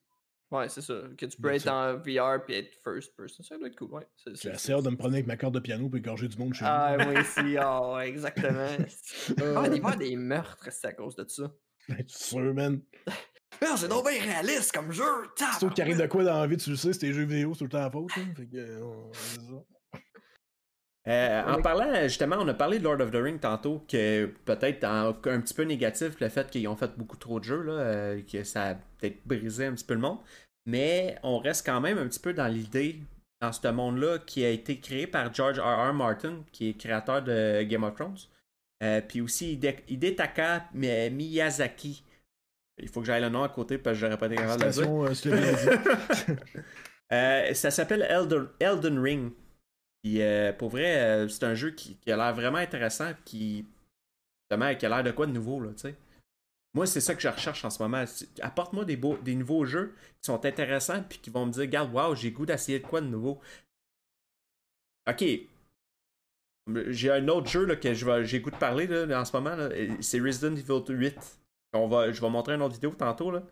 Ouais, 0.51 0.67
c'est 0.67 0.81
ça. 0.81 0.93
Que 1.17 1.25
tu 1.25 1.37
peux 1.41 1.49
être 1.53 1.67
en 1.69 1.95
VR 1.97 2.43
puis 2.45 2.55
être 2.55 2.73
first 2.83 3.15
person. 3.15 3.41
Ça 3.43 3.57
doit 3.57 3.67
être 3.69 3.77
cool, 3.77 3.91
ouais. 3.91 4.07
C'est- 4.17 4.35
J'ai 4.35 4.51
assez 4.51 4.73
hâte 4.73 4.83
de 4.83 4.89
me 4.89 4.97
promener 4.97 5.17
avec 5.19 5.27
ma 5.27 5.37
corde 5.37 5.53
de 5.55 5.59
piano 5.61 5.87
pour 5.87 5.97
égorger 5.97 6.27
du 6.27 6.37
monde 6.37 6.53
chez 6.53 6.65
Ah, 6.67 6.97
moi 6.99 7.19
aussi. 7.21 7.57
Ah, 7.57 7.93
ouais, 7.93 8.09
exactement. 8.09 8.67
nous. 8.77 9.45
Ah, 9.57 9.67
il 9.73 9.81
va 9.81 9.95
des 9.95 10.15
meurtres, 10.17 10.67
c'est 10.71 10.87
à 10.87 10.93
cause 10.93 11.15
de 11.15 11.25
ça? 11.27 11.51
Ben, 11.87 11.97
tu 12.05 12.15
sûr, 12.17 12.53
man. 12.53 12.81
C'est 13.77 13.87
donc 13.87 14.09
bien 14.09 14.19
réaliste 14.21 14.71
comme 14.71 14.91
jeu! 14.91 15.03
C'est 15.35 15.59
toi 15.59 15.69
qui 15.69 15.81
arrive 15.81 15.99
de 16.01 16.07
quoi 16.07 16.23
dans 16.23 16.39
la 16.39 16.47
vie, 16.47 16.57
tu 16.57 16.71
le 16.71 16.75
sais, 16.75 16.93
c'est 16.93 16.99
tes 16.99 17.13
jeux 17.13 17.25
vidéo, 17.25 17.53
c'est 17.53 17.59
tout 17.59 17.63
le 17.65 17.69
temps 17.69 17.79
la 17.79 17.91
faute. 17.91 18.09
hein. 18.17 18.33
Fait 18.35 18.47
que, 18.47 18.57
euh, 18.57 18.81
on- 18.83 19.11
Euh, 21.07 21.43
en 21.43 21.61
parlant, 21.63 21.93
justement, 22.03 22.35
on 22.39 22.47
a 22.47 22.53
parlé 22.53 22.77
de 22.77 22.83
Lord 22.83 23.01
of 23.01 23.09
the 23.11 23.15
Rings 23.15 23.39
tantôt, 23.39 23.83
que 23.87 24.27
peut-être 24.45 24.83
un 24.83 25.13
petit 25.13 25.53
peu 25.55 25.63
négatif 25.63 26.19
le 26.19 26.29
fait 26.29 26.49
qu'ils 26.49 26.67
ont 26.67 26.75
fait 26.75 26.91
beaucoup 26.95 27.17
trop 27.17 27.39
de 27.39 27.43
jeux, 27.45 27.63
là, 27.63 27.71
euh, 27.73 28.21
que 28.31 28.43
ça 28.43 28.63
a 28.69 28.75
peut-être 28.75 29.17
brisé 29.25 29.65
un 29.65 29.73
petit 29.73 29.85
peu 29.85 29.95
le 29.95 29.99
monde. 29.99 30.19
Mais 30.67 31.17
on 31.23 31.39
reste 31.39 31.65
quand 31.65 31.81
même 31.81 31.97
un 31.97 32.07
petit 32.07 32.19
peu 32.19 32.33
dans 32.33 32.45
l'idée, 32.47 32.99
dans 33.41 33.51
ce 33.51 33.67
monde-là, 33.67 34.19
qui 34.19 34.45
a 34.45 34.49
été 34.49 34.79
créé 34.79 35.07
par 35.07 35.33
George 35.33 35.59
R. 35.59 35.89
R. 35.89 35.93
Martin, 35.93 36.43
qui 36.51 36.69
est 36.69 36.73
créateur 36.73 37.23
de 37.23 37.63
Game 37.63 37.83
of 37.83 37.95
Thrones. 37.95 38.17
Euh, 38.83 39.01
puis 39.01 39.21
aussi 39.21 39.53
Hide- 39.53 39.81
Hidetaka 39.87 40.65
Mi- 40.75 41.09
Miyazaki. 41.09 42.03
Il 42.81 42.87
faut 42.89 42.99
que 43.01 43.07
j'aille 43.07 43.21
le 43.21 43.29
nom 43.29 43.43
à 43.43 43.49
côté 43.49 43.77
parce 43.79 43.95
que 43.95 44.01
j'aurais 44.01 44.17
pas 44.17 44.27
été 44.27 44.35
capable 44.35 44.61
de 44.61 44.65
le 44.67 44.71
dire. 44.71 44.85
Euh, 47.13 47.53
ça 47.53 47.71
s'appelle 47.71 48.07
Elden, 48.09 48.47
Elden 48.61 48.97
Ring. 48.97 49.31
Puis 50.03 50.21
euh, 50.21 50.51
pour 50.53 50.69
vrai, 50.69 50.97
euh, 50.97 51.27
c'est 51.27 51.43
un 51.43 51.55
jeu 51.55 51.71
qui, 51.71 51.95
qui 51.97 52.11
a 52.11 52.17
l'air 52.17 52.33
vraiment 52.33 52.57
intéressant, 52.57 53.11
qui, 53.25 53.67
justement, 54.43 54.75
qui 54.75 54.85
a 54.85 54.89
l'air 54.89 55.03
de 55.03 55.11
quoi 55.11 55.27
de 55.27 55.31
nouveau, 55.31 55.59
là, 55.59 55.71
tu 55.71 55.81
sais. 55.81 55.95
Moi, 56.73 56.85
c'est 56.87 57.01
ça 57.01 57.13
que 57.15 57.21
je 57.21 57.27
recherche 57.27 57.65
en 57.65 57.69
ce 57.69 57.83
moment. 57.83 58.05
Apporte-moi 58.41 58.85
des, 58.85 58.95
beaux, 58.95 59.17
des 59.17 59.35
nouveaux 59.35 59.65
jeux 59.65 59.93
qui 60.21 60.27
sont 60.27 60.45
intéressants, 60.45 61.03
puis 61.03 61.19
qui 61.19 61.29
vont 61.29 61.45
me 61.45 61.51
dire, 61.51 61.63
regarde, 61.63 61.93
wow, 61.93 62.15
j'ai 62.15 62.31
goût 62.31 62.45
d'essayer 62.45 62.79
de 62.79 62.87
quoi 62.87 63.01
de 63.01 63.07
nouveau. 63.07 63.41
Ok. 65.09 65.23
J'ai 66.87 67.11
un 67.11 67.27
autre 67.27 67.49
jeu 67.49 67.65
là, 67.65 67.75
que 67.75 67.93
j'ai 68.23 68.39
goût 68.39 68.51
de 68.51 68.55
parler 68.55 68.87
là, 68.87 69.19
en 69.19 69.25
ce 69.25 69.35
moment. 69.35 69.57
C'est 69.99 70.21
Resident 70.21 70.55
Evil 70.55 70.81
8. 70.87 71.17
On 71.73 71.87
va, 71.87 72.11
je 72.11 72.21
vais 72.21 72.29
montrer 72.29 72.53
une 72.53 72.61
autre 72.61 72.75
vidéo 72.75 72.91
tantôt, 72.91 73.31
là, 73.31 73.43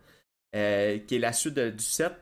euh, 0.56 0.98
qui 1.00 1.16
est 1.16 1.18
la 1.18 1.32
suite 1.32 1.58
du 1.58 1.84
7 1.84 2.12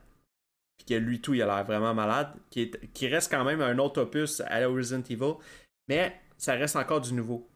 puis 0.79 0.87
que 0.87 0.95
lui 0.95 1.21
tout 1.21 1.35
il 1.35 1.43
a 1.43 1.47
l'air 1.47 1.65
vraiment 1.65 1.95
malade, 1.95 2.33
qui, 2.51 2.71
qui 2.95 3.09
reste 3.09 3.31
quand 3.31 3.45
même 3.45 3.61
un 3.61 3.79
autre 3.79 4.03
opus 4.03 4.41
à 4.47 4.61
la 4.61 4.69
Resident 4.69 5.03
Evil, 5.03 5.35
mais 5.89 6.19
ça 6.39 6.55
reste 6.55 6.77
encore 6.77 7.01
du 7.01 7.13
nouveau. 7.13 7.49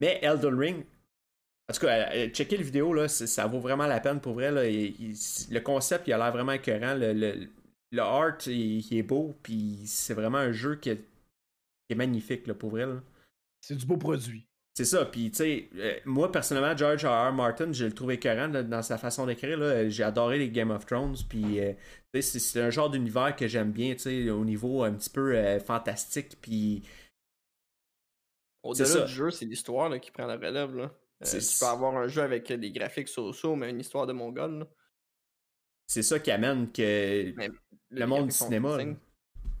Mais 0.00 0.20
Elden 0.22 0.54
Ring, 0.54 0.84
en 1.68 1.74
tout 1.74 1.80
cas, 1.80 2.12
euh, 2.14 2.28
checker 2.28 2.56
le 2.56 2.64
vidéo, 2.64 2.94
là, 2.94 3.08
ça 3.08 3.46
vaut 3.46 3.60
vraiment 3.60 3.86
la 3.86 4.00
peine 4.00 4.20
pour 4.20 4.34
vrai. 4.34 4.50
Le 4.52 5.58
concept 5.58 6.06
il 6.06 6.12
a 6.12 6.18
l'air 6.18 6.32
vraiment 6.32 6.52
écœurant, 6.52 6.94
le, 6.94 7.12
le, 7.12 7.48
le 7.90 8.02
art 8.02 8.38
il, 8.46 8.96
est 8.96 9.02
beau, 9.02 9.38
puis 9.42 9.82
c'est 9.86 10.14
vraiment 10.14 10.38
un 10.38 10.52
jeu 10.52 10.76
qui 10.76 10.90
est, 10.90 10.96
qui 10.98 11.92
est 11.92 11.96
magnifique 11.96 12.46
là, 12.46 12.54
pour 12.54 12.70
vrai. 12.70 12.86
C'est 13.60 13.76
du 13.76 13.86
beau 13.86 13.96
produit. 13.96 14.47
C'est 14.78 14.84
ça, 14.84 15.04
puis 15.04 15.32
tu 15.32 15.38
sais, 15.38 15.68
euh, 15.74 15.98
moi 16.04 16.30
personnellement, 16.30 16.76
George 16.76 17.04
R. 17.04 17.30
R. 17.30 17.32
Martin, 17.32 17.72
je 17.72 17.86
le 17.86 17.92
trouvais 17.92 18.14
écœurant 18.14 18.46
dans 18.46 18.80
sa 18.80 18.96
façon 18.96 19.26
d'écrire. 19.26 19.90
J'ai 19.90 20.04
adoré 20.04 20.38
les 20.38 20.50
Game 20.50 20.70
of 20.70 20.86
Thrones, 20.86 21.16
puis 21.28 21.58
euh, 21.58 21.72
c'est 22.20 22.60
un 22.60 22.70
genre 22.70 22.88
d'univers 22.88 23.34
que 23.34 23.48
j'aime 23.48 23.72
bien, 23.72 23.94
tu 23.94 24.02
sais, 24.02 24.30
au 24.30 24.44
niveau 24.44 24.84
un 24.84 24.92
petit 24.92 25.10
peu 25.10 25.34
euh, 25.34 25.58
fantastique, 25.58 26.40
puis. 26.40 26.84
Au-delà 28.62 29.00
du 29.00 29.12
jeu, 29.12 29.32
c'est 29.32 29.46
l'histoire 29.46 29.98
qui 29.98 30.12
prend 30.12 30.26
la 30.26 30.36
relève. 30.36 30.76
Là. 30.76 30.92
tu 31.24 31.38
peux 31.58 31.66
avoir 31.66 31.96
un 31.96 32.06
jeu 32.06 32.22
avec 32.22 32.52
des 32.52 32.70
graphiques 32.70 33.08
so-so, 33.08 33.56
mais 33.56 33.70
une 33.70 33.80
histoire 33.80 34.06
de 34.06 34.12
mongol. 34.12 34.64
C'est 35.88 36.04
ça 36.04 36.20
qui 36.20 36.30
amène 36.30 36.70
que 36.70 37.34
le, 37.90 38.06
monde 38.06 38.26
du 38.26 38.32
cinéma. 38.32 38.78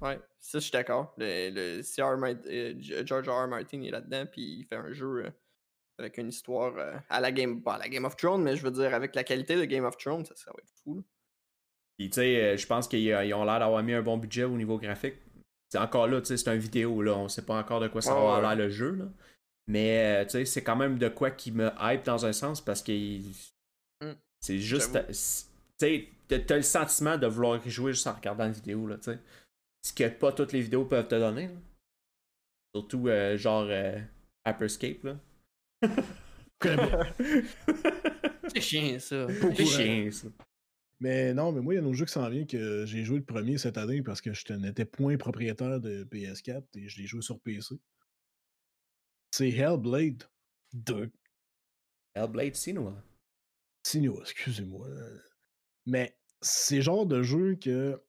Ouais, 0.00 0.20
ça, 0.38 0.58
je 0.58 0.64
suis 0.64 0.72
d'accord. 0.72 1.14
Le, 1.18 1.80
euh, 1.80 3.04
George 3.04 3.28
R. 3.28 3.44
R. 3.44 3.48
Martin 3.48 3.82
est 3.82 3.90
là-dedans, 3.90 4.26
puis 4.30 4.60
il 4.60 4.64
fait 4.64 4.76
un 4.76 4.92
jeu 4.92 5.24
euh, 5.24 5.30
avec 5.98 6.18
une 6.18 6.28
histoire 6.28 6.76
euh, 6.76 6.96
à 7.08 7.20
la 7.20 7.32
Game, 7.32 7.62
pas 7.62 7.74
à 7.74 7.78
la 7.78 7.88
Game 7.88 8.04
of 8.04 8.16
Thrones, 8.16 8.42
mais 8.42 8.56
je 8.56 8.62
veux 8.62 8.70
dire, 8.70 8.94
avec 8.94 9.14
la 9.14 9.24
qualité 9.24 9.56
de 9.56 9.64
Game 9.64 9.84
of 9.84 9.96
Thrones, 9.96 10.24
ça, 10.24 10.34
ça 10.36 10.50
va 10.52 10.58
être 10.58 10.72
fou. 10.84 11.02
Puis, 11.98 12.10
tu 12.10 12.14
sais, 12.14 12.56
je 12.56 12.66
pense 12.66 12.86
qu'ils 12.86 13.12
ont 13.34 13.44
l'air 13.44 13.58
d'avoir 13.58 13.82
mis 13.82 13.92
un 13.92 14.02
bon 14.02 14.18
budget 14.18 14.44
au 14.44 14.56
niveau 14.56 14.78
graphique. 14.78 15.16
C'est 15.68 15.78
encore 15.78 16.06
là, 16.06 16.20
tu 16.20 16.28
sais, 16.28 16.36
c'est 16.36 16.54
une 16.54 16.60
vidéo, 16.60 17.02
là. 17.02 17.16
On 17.16 17.28
sait 17.28 17.44
pas 17.44 17.58
encore 17.58 17.80
de 17.80 17.88
quoi 17.88 18.00
ça 18.00 18.14
va 18.14 18.20
avoir 18.20 18.40
l'air 18.40 18.54
le 18.54 18.70
jeu, 18.70 18.92
là. 18.92 19.06
Mais, 19.66 20.24
tu 20.26 20.30
sais, 20.30 20.44
c'est 20.44 20.62
quand 20.62 20.76
même 20.76 20.96
de 20.96 21.08
quoi 21.08 21.32
qui 21.32 21.50
me 21.50 21.70
hype 21.80 22.04
dans 22.04 22.24
un 22.24 22.32
sens 22.32 22.60
parce 22.60 22.82
que 22.82 22.92
mmh. 22.92 24.14
c'est 24.40 24.58
juste. 24.58 24.96
Tu 25.10 25.14
sais, 25.76 26.08
t'as 26.28 26.56
le 26.56 26.62
sentiment 26.62 27.18
de 27.18 27.26
vouloir 27.26 27.60
y 27.66 27.68
jouer 27.68 27.92
juste 27.92 28.06
en 28.06 28.14
regardant 28.14 28.44
la 28.44 28.50
vidéo, 28.50 28.86
là, 28.86 28.96
tu 28.96 29.10
sais. 29.10 29.18
Ce 29.82 29.92
que 29.92 30.08
pas 30.08 30.32
toutes 30.32 30.52
les 30.52 30.60
vidéos 30.60 30.84
peuvent 30.84 31.08
te 31.08 31.14
donner. 31.14 31.50
Surtout 32.74 33.08
euh, 33.08 33.36
genre 33.36 33.66
euh, 33.68 33.98
Hyperscape 34.46 35.04
là. 35.04 35.18
C'est 38.48 38.60
chiant 38.60 38.98
ça. 38.98 39.26
C'est 39.56 39.64
chiant 39.64 40.10
ça. 40.10 40.28
Mais 41.00 41.32
non, 41.32 41.52
mais 41.52 41.60
moi, 41.60 41.74
il 41.74 41.76
y 41.76 41.80
a 41.80 41.82
un 41.82 41.86
autre 41.86 41.96
jeu 41.96 42.06
qui 42.06 42.12
s'en 42.12 42.28
vient 42.28 42.44
que 42.44 42.84
j'ai 42.84 43.04
joué 43.04 43.18
le 43.18 43.24
premier 43.24 43.56
cette 43.56 43.78
année 43.78 44.02
parce 44.02 44.20
que 44.20 44.32
je 44.32 44.52
n'étais 44.54 44.84
point 44.84 45.16
propriétaire 45.16 45.80
de 45.80 46.04
PS4 46.04 46.64
et 46.74 46.88
je 46.88 47.00
l'ai 47.00 47.06
joué 47.06 47.22
sur 47.22 47.38
PC. 47.40 47.76
C'est 49.30 49.50
Hellblade 49.50 50.24
2. 50.72 51.10
Hellblade 52.14 52.56
Sinua. 52.56 53.00
Sinua, 53.84 54.22
excusez-moi. 54.22 54.88
Mais 55.86 56.18
c'est 56.40 56.82
genre 56.82 57.06
de 57.06 57.22
jeu 57.22 57.54
que 57.54 58.02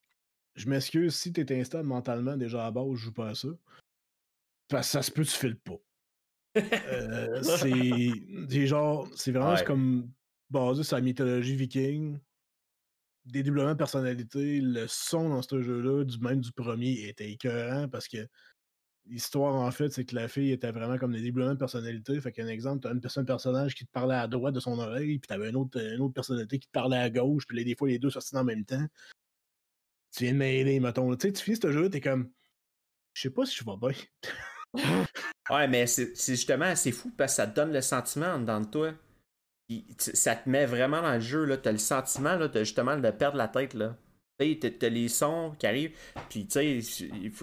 je 0.59 0.67
m'excuse 0.67 1.15
si 1.15 1.31
tu 1.31 1.41
es 1.41 1.59
instable 1.59 1.87
mentalement 1.87 2.35
déjà 2.35 2.65
à 2.65 2.71
base, 2.71 2.91
je 2.91 3.05
joue 3.05 3.13
pas 3.13 3.29
à 3.29 3.35
ça. 3.35 3.47
Parce 4.67 4.87
que 4.87 4.91
ça 4.91 5.01
se 5.01 5.11
peut, 5.11 5.23
tu 5.23 5.31
files 5.31 5.57
pas. 5.57 5.79
Euh, 6.57 7.41
c'est 8.49 8.67
genre, 8.67 9.07
c'est 9.15 9.31
vraiment 9.31 9.55
comme 9.65 10.11
basé 10.49 10.83
sur 10.83 10.97
la 10.97 11.01
mythologie 11.01 11.55
viking. 11.55 12.19
Des 13.25 13.43
doublements 13.43 13.71
de 13.71 13.77
personnalité, 13.77 14.59
le 14.59 14.85
son 14.87 15.29
dans 15.29 15.41
ce 15.41 15.61
jeu-là, 15.61 16.03
du 16.03 16.19
même 16.19 16.41
du 16.41 16.51
premier, 16.51 17.07
était 17.07 17.31
écœurant 17.31 17.87
parce 17.87 18.07
que 18.07 18.27
l'histoire, 19.05 19.55
en 19.55 19.71
fait, 19.71 19.91
c'est 19.91 20.03
que 20.03 20.15
la 20.15 20.27
fille 20.27 20.51
était 20.51 20.71
vraiment 20.71 20.97
comme 20.97 21.13
des 21.13 21.25
doublements 21.25 21.53
de 21.53 21.59
personnalité. 21.59 22.19
Fait 22.19 22.31
qu'un 22.31 22.47
exemple, 22.47 22.81
t'as 22.81 22.93
une 22.93 23.01
personne, 23.01 23.25
personnage 23.25 23.75
qui 23.75 23.85
te 23.85 23.91
parlait 23.91 24.15
à 24.15 24.27
droite 24.27 24.55
de 24.55 24.59
son 24.59 24.77
oreille, 24.77 25.19
puis 25.19 25.27
t'avais 25.27 25.49
une 25.49 25.55
autre, 25.55 25.79
une 25.79 26.01
autre 26.01 26.13
personnalité 26.13 26.59
qui 26.59 26.67
te 26.67 26.73
parlait 26.73 26.97
à 26.97 27.09
gauche, 27.09 27.45
puis 27.47 27.63
des 27.63 27.75
fois, 27.75 27.87
les 27.87 27.99
deux 27.99 28.09
sortaient 28.09 28.37
en 28.37 28.43
même 28.43 28.65
temps 28.65 28.85
tu 30.15 30.23
viens 30.23 30.33
de 30.33 30.37
m'aider, 30.37 30.79
mettons. 30.79 31.15
Tu 31.15 31.27
sais, 31.27 31.33
tu 31.33 31.43
finis 31.43 31.57
ce 31.61 31.71
jeu, 31.71 31.89
t'es 31.89 32.01
comme, 32.01 32.31
je 33.13 33.23
sais 33.23 33.29
pas 33.29 33.45
si 33.45 33.57
je 33.57 33.63
vais 33.63 33.77
bien. 33.77 33.93
ouais, 35.49 35.67
mais 35.67 35.87
c'est 35.87 36.13
justement 36.15 36.65
assez 36.65 36.91
fou 36.91 37.11
parce 37.17 37.33
que 37.33 37.35
ça 37.37 37.47
te 37.47 37.55
donne 37.55 37.73
le 37.73 37.81
sentiment 37.81 38.39
dans 38.39 38.63
toi. 38.63 38.93
ça 39.97 40.35
te 40.35 40.49
met 40.49 40.65
vraiment 40.65 41.01
dans 41.01 41.13
le 41.13 41.19
jeu, 41.19 41.45
là. 41.45 41.57
T'as 41.57 41.71
le 41.71 41.77
sentiment, 41.77 42.35
là, 42.35 42.49
justement 42.53 42.97
de 42.97 43.11
perdre 43.11 43.37
la 43.37 43.47
tête, 43.47 43.73
là. 43.73 43.97
Tu 44.39 44.57
t'as 44.57 44.87
les 44.87 45.09
sons 45.09 45.53
qui 45.59 45.67
arrivent, 45.67 45.97
puis 46.29 46.47
tu 46.47 46.53
sais, 46.53 46.77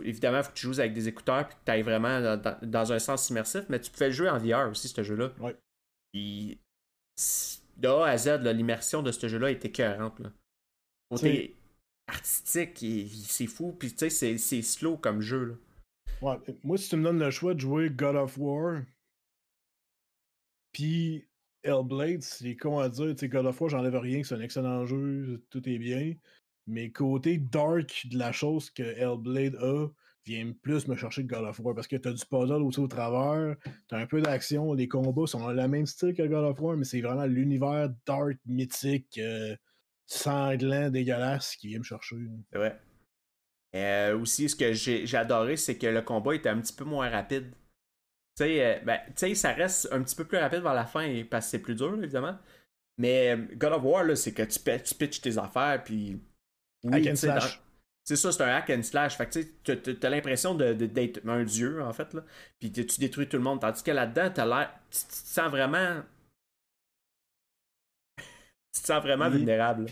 évidemment, 0.02 0.38
il 0.38 0.44
faut 0.44 0.50
que 0.50 0.56
tu 0.56 0.66
joues 0.66 0.80
avec 0.80 0.94
des 0.94 1.08
écouteurs, 1.08 1.46
puis 1.46 1.54
que 1.58 1.60
tu 1.66 1.70
ailles 1.70 1.82
vraiment 1.82 2.38
dans, 2.62 2.92
un 2.92 2.98
sens 2.98 3.28
immersif, 3.28 3.64
mais 3.68 3.78
tu 3.78 3.90
peux 3.90 4.06
le 4.06 4.12
jouer 4.12 4.30
en 4.30 4.38
VR 4.38 4.70
aussi, 4.70 4.88
ce 4.88 5.02
jeu-là. 5.02 5.30
Ouais. 5.38 5.54
Puis, 6.10 6.58
de 7.76 7.88
A 7.88 8.06
à 8.06 8.16
Z, 8.16 8.40
l'immersion 8.44 9.02
de 9.02 9.12
ce 9.12 9.28
jeu-là 9.28 9.50
était 9.50 9.68
écœurante, 9.68 10.18
là 10.20 10.30
artistique, 12.06 12.84
c'est 13.26 13.46
fou. 13.46 13.72
Puis 13.78 13.94
tu 13.94 14.10
sais, 14.10 14.38
c'est 14.38 14.62
slow 14.62 14.96
comme 14.96 15.20
jeu. 15.20 15.44
Là. 15.44 15.54
Moi, 16.64 16.78
si 16.78 16.88
tu 16.88 16.96
me 16.96 17.04
donnes 17.04 17.18
le 17.18 17.30
choix 17.30 17.54
de 17.54 17.60
jouer 17.60 17.90
God 17.90 18.16
of 18.16 18.38
War, 18.38 18.82
puis 20.72 21.26
Hellblade, 21.62 22.22
c'est 22.22 22.56
con 22.56 22.78
à 22.78 22.88
dire. 22.88 23.14
Tu 23.14 23.20
sais, 23.20 23.28
God 23.28 23.46
of 23.46 23.60
War, 23.60 23.70
j'enlève 23.70 23.96
rien, 23.96 24.22
c'est 24.22 24.34
un 24.34 24.40
excellent 24.40 24.86
jeu, 24.86 25.44
tout 25.50 25.68
est 25.68 25.78
bien. 25.78 26.14
Mais 26.66 26.90
côté 26.90 27.38
dark 27.38 28.06
de 28.10 28.18
la 28.18 28.32
chose 28.32 28.70
que 28.70 28.82
Hellblade 28.82 29.56
a, 29.56 29.88
vient 30.24 30.52
plus 30.62 30.88
me 30.88 30.96
chercher 30.96 31.24
que 31.26 31.34
God 31.34 31.44
of 31.44 31.60
War 31.60 31.74
parce 31.74 31.86
que 31.86 31.96
t'as 31.96 32.12
du 32.12 32.24
puzzle 32.26 32.62
aussi 32.62 32.80
au 32.80 32.88
travers, 32.88 33.56
t'as 33.88 33.98
un 33.98 34.06
peu 34.06 34.20
d'action, 34.20 34.72
les 34.72 34.88
combats 34.88 35.26
sont 35.26 35.46
le 35.48 35.68
même 35.68 35.86
style 35.86 36.14
que 36.14 36.26
God 36.26 36.44
of 36.44 36.60
War, 36.60 36.76
mais 36.76 36.84
c'est 36.84 37.00
vraiment 37.00 37.26
l'univers 37.26 37.90
dark, 38.06 38.36
mythique, 38.46 39.18
euh, 39.18 39.56
sanglant, 40.06 40.90
dégueulasse 40.90 41.56
qui 41.56 41.68
vient 41.68 41.78
me 41.78 41.84
chercher. 41.84 42.16
C'est 42.52 42.58
vrai. 42.58 42.80
Euh, 43.74 44.18
aussi, 44.18 44.48
ce 44.48 44.56
que 44.56 44.72
j'ai 44.72 45.16
adoré, 45.16 45.56
c'est 45.56 45.76
que 45.76 45.86
le 45.86 46.02
combat 46.02 46.34
était 46.34 46.48
un 46.48 46.60
petit 46.60 46.72
peu 46.72 46.84
moins 46.84 47.10
rapide. 47.10 47.50
Tu 48.36 48.44
sais, 48.44 48.64
euh, 48.64 48.78
ben, 48.84 49.00
ça 49.34 49.52
reste 49.52 49.88
un 49.92 50.02
petit 50.02 50.16
peu 50.16 50.24
plus 50.24 50.38
rapide 50.38 50.60
vers 50.60 50.74
la 50.74 50.86
fin 50.86 51.22
parce 51.30 51.46
que 51.46 51.50
c'est 51.52 51.58
plus 51.58 51.74
dur, 51.74 51.94
évidemment. 51.98 52.38
Mais 52.98 53.36
euh, 53.36 53.46
God 53.56 53.72
of 53.72 53.82
War, 53.82 54.16
c'est 54.16 54.32
que 54.32 54.42
tu, 54.42 54.58
tu 54.58 54.94
pitches 54.94 55.20
tes 55.20 55.36
affaires, 55.38 55.82
puis. 55.84 56.22
Oui, 56.84 57.10
C'est 58.04 58.16
ça, 58.16 58.32
c'est 58.32 58.42
un 58.42 58.54
hack 58.54 58.70
and 58.70 58.82
slash. 58.82 59.16
Fait 59.16 59.26
que 59.26 59.72
tu 59.72 60.06
as, 60.06 60.10
l'impression 60.10 60.54
d'être 60.54 61.20
un 61.28 61.42
dieu, 61.42 61.82
en 61.82 61.92
fait. 61.92 62.14
Là. 62.14 62.22
Puis 62.58 62.70
tu 62.70 63.00
détruis 63.00 63.28
tout 63.28 63.36
le 63.36 63.42
monde. 63.42 63.60
Tandis 63.60 63.82
que 63.82 63.90
là-dedans, 63.90 64.30
tu 64.30 64.38
sens 64.90 65.50
vraiment 65.50 66.02
tu 68.76 68.82
te 68.82 68.86
sens 68.86 69.02
vraiment 69.02 69.30
vulnérable. 69.30 69.86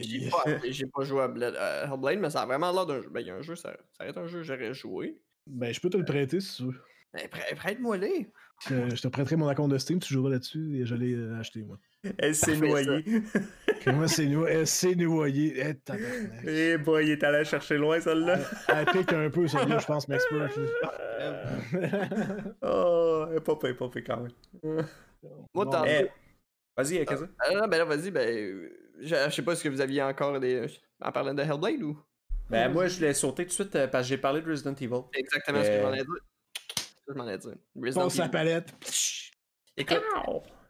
J'ai 0.00 0.86
pas, 0.86 1.04
joué 1.04 1.22
à, 1.22 1.84
Hellblade, 1.84 2.20
mais 2.20 2.30
ça 2.30 2.42
a 2.42 2.46
vraiment 2.46 2.72
l'air 2.72 2.86
d'un 2.86 3.02
jeu. 3.02 3.10
Ben, 3.10 3.20
il 3.20 3.26
y 3.26 3.30
a 3.30 3.34
un 3.34 3.42
jeu, 3.42 3.54
ça, 3.54 3.76
ça 3.96 4.06
être 4.06 4.18
un 4.18 4.26
jeu 4.26 4.38
que 4.38 4.44
j'aurais 4.44 4.72
joué. 4.72 5.18
Ben, 5.46 5.74
je 5.74 5.80
peux 5.80 5.90
te 5.90 5.96
le 5.96 6.04
prêter 6.04 6.40
si 6.40 6.56
tu 6.56 6.62
veux. 6.64 6.80
Ben, 7.12 7.28
prête-moi 7.56 7.98
les. 7.98 8.30
Je, 8.68 9.00
te 9.00 9.08
prêterai 9.08 9.36
mon 9.36 9.48
account 9.48 9.68
de 9.68 9.78
Steam, 9.78 9.98
tu 9.98 10.12
joueras 10.12 10.30
là-dessus 10.30 10.80
et 10.80 10.86
je 10.86 10.94
l'ai 10.94 11.14
euh, 11.14 11.38
acheté, 11.38 11.62
moi. 11.62 11.78
Elle 12.18 12.34
s'est 12.34 12.56
noyée. 12.56 13.04
Comment 13.84 14.06
c'est 14.06 14.26
noyé? 14.26 14.54
Elle 14.54 14.66
s'est 14.66 14.94
noyée. 14.94 15.54
Eh, 15.56 15.74
eh 16.46 16.78
boy, 16.78 17.06
il 17.06 17.12
est 17.12 17.24
allé 17.24 17.44
chercher 17.44 17.78
loin, 17.78 18.00
celle-là. 18.00 18.38
Elle, 18.68 18.86
pique 18.86 19.12
un 19.12 19.30
peu, 19.30 19.48
celle-là, 19.48 19.78
je 19.78 19.86
pense, 19.86 20.08
Maxpert. 20.08 20.50
oh, 22.62 23.26
elle 23.30 23.36
est 23.36 23.40
pas 23.40 23.56
payée, 23.56 23.74
pas 23.74 23.88
payée 23.88 24.04
quand 24.04 24.20
même. 24.20 24.86
Moi, 25.54 25.66
t'en 25.66 25.84
eh, 25.84 26.10
Vas-y, 26.76 27.04
qu'est-ce 27.04 27.24
Ah, 27.38 27.66
ben 27.66 27.78
là, 27.78 27.84
vas-y, 27.84 28.10
ben. 28.10 28.70
Je, 29.00 29.30
sais 29.30 29.42
pas 29.42 29.56
si 29.56 29.68
vous 29.68 29.80
aviez 29.80 30.02
encore 30.02 30.38
des. 30.40 30.66
En 31.00 31.12
parlant 31.12 31.34
de 31.34 31.42
Hellblade 31.42 31.82
ou? 31.82 31.98
Ben, 32.48 32.72
moi, 32.72 32.88
je 32.88 33.00
l'ai 33.00 33.14
sauté 33.14 33.44
tout 33.44 33.50
de 33.50 33.54
suite 33.54 33.76
euh, 33.76 33.86
parce 33.86 34.04
que 34.04 34.08
j'ai 34.08 34.18
parlé 34.18 34.42
de 34.42 34.50
Resident 34.50 34.74
Evil. 34.74 35.02
Exactement 35.14 35.62
ce 35.62 35.68
que 35.68 35.76
je 35.76 35.82
m'en 35.82 35.94
ai 35.94 36.02
dit. 36.02 36.86
je 37.08 37.14
m'en 37.14 37.28
ai 37.28 37.38
dit. 37.38 37.48
Resident 37.80 38.08
Evil. 38.08 38.16
sa 38.16 38.28
palette. 38.28 38.74
Écoute, 39.76 40.02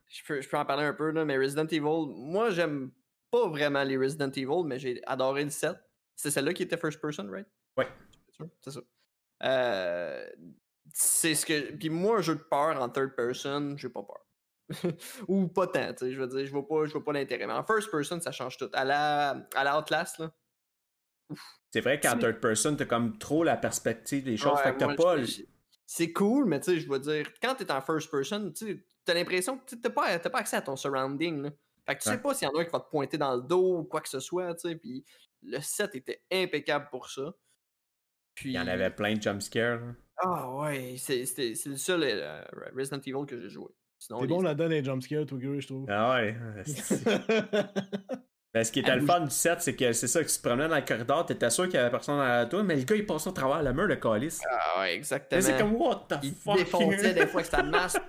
je 0.08 0.22
peux, 0.26 0.40
je 0.40 0.48
peux 0.48 0.58
en 0.58 0.64
parler 0.64 0.84
un 0.84 0.92
peu, 0.92 1.10
là, 1.10 1.24
mais 1.24 1.38
Resident 1.38 1.66
Evil, 1.66 2.12
moi, 2.14 2.50
j'aime 2.50 2.90
pas 3.30 3.48
vraiment 3.48 3.82
les 3.82 3.96
Resident 3.96 4.30
Evil, 4.30 4.64
mais 4.64 4.78
j'ai 4.78 5.00
adoré 5.06 5.44
le 5.44 5.50
7. 5.50 5.76
C'est 6.16 6.30
celle-là 6.30 6.52
qui 6.52 6.64
était 6.64 6.76
first 6.76 7.00
person, 7.00 7.28
right? 7.30 7.46
Ouais. 7.76 7.88
C'est 8.60 8.70
ça? 8.70 8.80
Euh, 9.42 10.26
c'est 10.92 11.34
ce 11.34 11.46
que. 11.46 11.72
Puis 11.76 11.88
moi, 11.88 12.18
un 12.18 12.22
jeu 12.22 12.34
de 12.34 12.40
peur 12.40 12.80
en 12.80 12.88
third 12.88 13.14
person, 13.14 13.76
j'ai 13.76 13.88
pas 13.88 14.02
peur. 14.02 14.20
ou 15.28 15.48
pas 15.48 15.66
tant, 15.66 15.92
tu 15.92 15.98
sais, 15.98 16.12
je 16.12 16.20
veux 16.20 16.28
dire, 16.28 16.46
je 16.46 16.52
vois 16.52 16.66
pas, 16.66 16.86
je 16.86 16.92
vois 16.92 17.04
pas 17.04 17.12
l'intérêt. 17.12 17.46
Mais 17.46 17.52
en 17.52 17.64
first 17.64 17.90
person, 17.90 18.20
ça 18.20 18.32
change 18.32 18.56
tout. 18.56 18.70
À 18.72 18.84
la, 18.84 19.46
à 19.54 19.64
la 19.64 19.84
là. 20.18 20.34
C'est 21.70 21.80
vrai 21.80 22.00
qu'en 22.00 22.18
third 22.18 22.40
person, 22.40 22.76
t'as 22.76 22.84
comme 22.84 23.18
trop 23.18 23.44
la 23.44 23.56
perspective 23.56 24.24
des 24.24 24.36
choses. 24.36 24.58
fait 24.60 24.72
que 24.72 24.78
t'as 24.78 24.94
pas. 24.94 25.16
C'est 25.86 26.12
cool, 26.12 26.44
mais 26.44 26.60
tu 26.60 26.72
sais, 26.72 26.80
je 26.80 26.88
veux 26.88 27.00
dire, 27.00 27.26
quand 27.42 27.56
t'es 27.56 27.70
en 27.72 27.80
first 27.80 28.10
person, 28.10 28.52
tu 28.52 28.86
t'as 29.04 29.14
l'impression 29.14 29.58
que 29.58 29.74
t'as 29.74 29.90
pas, 29.90 30.18
pas 30.18 30.38
accès 30.38 30.56
à 30.56 30.62
ton 30.62 30.76
surrounding. 30.76 31.42
Là. 31.42 31.50
Fait 31.86 31.96
que 31.96 32.02
tu 32.02 32.10
sais 32.10 32.18
pas 32.18 32.32
s'il 32.32 32.46
y 32.46 32.50
en 32.50 32.56
a 32.56 32.60
un 32.60 32.64
qui 32.64 32.70
va 32.70 32.80
te 32.80 32.90
pointer 32.90 33.18
dans 33.18 33.34
le 33.34 33.42
dos 33.42 33.78
ou 33.78 33.84
quoi 33.84 34.00
que 34.00 34.08
ce 34.08 34.20
soit, 34.20 34.54
tu 34.54 34.68
sais. 34.68 34.76
Puis 34.76 35.04
le 35.42 35.60
set 35.60 35.94
était 35.96 36.22
impeccable 36.30 36.88
pour 36.90 37.10
ça. 37.10 37.34
Puis... 38.34 38.50
Il 38.50 38.54
y 38.54 38.58
en 38.58 38.68
avait 38.68 38.90
plein 38.90 39.14
de 39.14 39.22
jumpscares. 39.22 39.94
Ah 40.18 40.54
ouais, 40.54 40.96
c'est 40.98 41.24
le 41.66 41.76
seul 41.76 42.02
euh, 42.04 42.44
Resident 42.76 43.00
Evil 43.00 43.26
que 43.26 43.40
j'ai 43.40 43.48
joué. 43.48 43.72
T'es 44.08 44.26
bon 44.26 44.40
là-dedans 44.42 44.68
les 44.68 44.82
jumpscares, 44.84 45.26
toi, 45.26 45.38
je 45.40 45.66
trouve. 45.66 45.86
Ah 45.88 46.14
ouais. 46.14 46.36
Ben, 48.52 48.64
ce 48.64 48.72
qui 48.72 48.80
était 48.80 48.96
le 48.96 49.06
fun 49.06 49.20
du 49.20 49.30
set, 49.30 49.60
c'est 49.62 49.76
que 49.76 49.92
c'est 49.92 50.08
ça, 50.08 50.24
que 50.24 50.28
tu 50.28 50.36
te 50.36 50.42
promenais 50.42 50.66
dans 50.68 50.74
le 50.74 50.82
corridor, 50.84 51.24
t'étais 51.24 51.50
sûr 51.50 51.66
qu'il 51.66 51.74
y 51.74 51.76
avait 51.76 51.88
personne 51.90 52.18
à 52.18 52.46
toi, 52.46 52.64
mais 52.64 52.74
le 52.74 52.82
gars 52.82 52.96
il 52.96 53.06
passait 53.06 53.28
au 53.28 53.32
travers 53.32 53.62
le 53.62 53.72
mur, 53.72 53.86
le 53.86 53.94
calice. 53.94 54.40
Ah 54.50 54.80
ouais, 54.80 54.96
exactement. 54.96 55.38
Mais 55.38 55.42
c'est 55.42 55.56
comme 55.56 55.76
what 55.76 56.06
the 56.08 56.16
Il 56.24 56.34
fuck? 56.34 56.56
défonçait 56.56 57.14
des 57.14 57.26
fois 57.28 57.42
avec 57.42 57.46
sa 57.52 57.62
masse. 57.62 57.96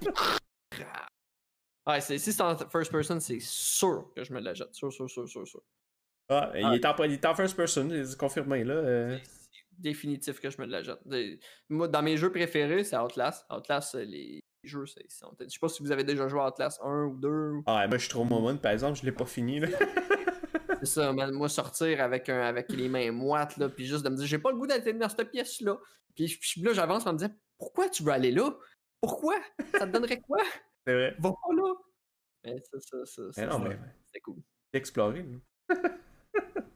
Ouais, 1.87 1.99
c'est- 2.01 2.17
si 2.19 2.31
c'est 2.33 2.41
en 2.41 2.55
first 2.57 2.91
person, 2.91 3.19
c'est 3.19 3.39
sûr 3.39 4.11
que 4.15 4.23
je 4.23 4.31
me 4.33 4.39
la 4.39 4.53
jette. 4.53 4.73
Sûr, 4.73 4.91
sûr, 4.93 5.09
sûr, 5.09 5.27
sûr, 5.27 5.47
sûr. 5.47 5.61
Ah, 6.29 6.51
il, 6.55 6.75
est 6.75 6.85
en, 6.85 6.95
il 7.03 7.13
est 7.13 7.25
en 7.25 7.35
first 7.35 7.55
person, 7.55 7.89
c'est 7.91 8.17
confirmé 8.17 8.63
là. 8.63 8.73
euh. 8.75 9.17
C'est 9.23 9.63
définitif 9.79 10.39
que 10.39 10.49
je 10.49 10.61
me 10.61 10.65
la 10.67 10.81
jette. 10.83 10.99
Moi, 11.69 11.87
dans 11.87 12.01
mes 12.03 12.17
jeux 12.17 12.31
préférés, 12.31 12.83
c'est 12.83 12.97
Outlast. 12.97 13.45
Outlast, 13.51 13.95
les 13.95 14.40
jeux, 14.67 14.85
c'est. 14.85 15.05
c'est- 15.09 15.25
Je 15.39 15.49
sais 15.49 15.59
pas 15.59 15.69
si 15.69 15.81
vous 15.83 15.91
avez 15.91 16.03
déjà 16.03 16.27
joué 16.27 16.39
à 16.41 16.47
Outlast 16.47 16.79
1 16.83 17.05
ou 17.05 17.15
2. 17.17 17.53
Ah, 17.65 17.87
moi 17.87 17.97
je 17.97 18.01
suis 18.03 18.09
trop 18.09 18.23
moment, 18.23 18.55
par 18.57 18.71
exemple, 18.71 18.97
je 18.99 19.05
l'ai 19.05 19.11
pas 19.11 19.25
fini 19.25 19.59
là. 19.59 19.67
C'est 20.83 20.85
ça. 20.87 21.13
Moi, 21.13 21.47
sortir 21.47 22.01
avec, 22.01 22.27
un, 22.29 22.41
avec 22.41 22.71
les 22.71 22.89
mains 22.89 23.11
moites, 23.11 23.57
là, 23.57 23.69
puis 23.69 23.85
juste 23.85 24.03
de 24.03 24.09
me 24.09 24.15
dire, 24.15 24.25
j'ai 24.25 24.39
pas 24.39 24.49
le 24.51 24.57
goût 24.57 24.65
d'aller 24.65 24.93
dans 24.93 25.09
cette 25.09 25.29
pièce-là. 25.29 25.77
Puis, 26.15 26.39
puis 26.41 26.61
là, 26.63 26.73
j'avance 26.73 27.05
en 27.05 27.13
me 27.13 27.19
disant, 27.19 27.31
pourquoi 27.57 27.87
tu 27.87 28.01
veux 28.01 28.11
aller 28.11 28.31
là? 28.31 28.49
Pourquoi? 28.99 29.35
Ça 29.73 29.85
te 29.85 29.91
donnerait 29.91 30.19
quoi? 30.21 30.39
C'est 30.87 30.93
vrai. 30.93 31.15
Va 31.19 31.29
pas 31.31 31.53
là! 31.55 31.73
Mais 32.43 32.55
ça, 32.59 32.79
ça, 32.79 33.05
ça, 33.05 33.21
Mais 33.37 33.45
non, 33.45 33.51
ça, 33.59 33.69
mais 33.69 33.77
c'était 34.07 34.19
cool. 34.21 34.37
explorer. 34.73 35.23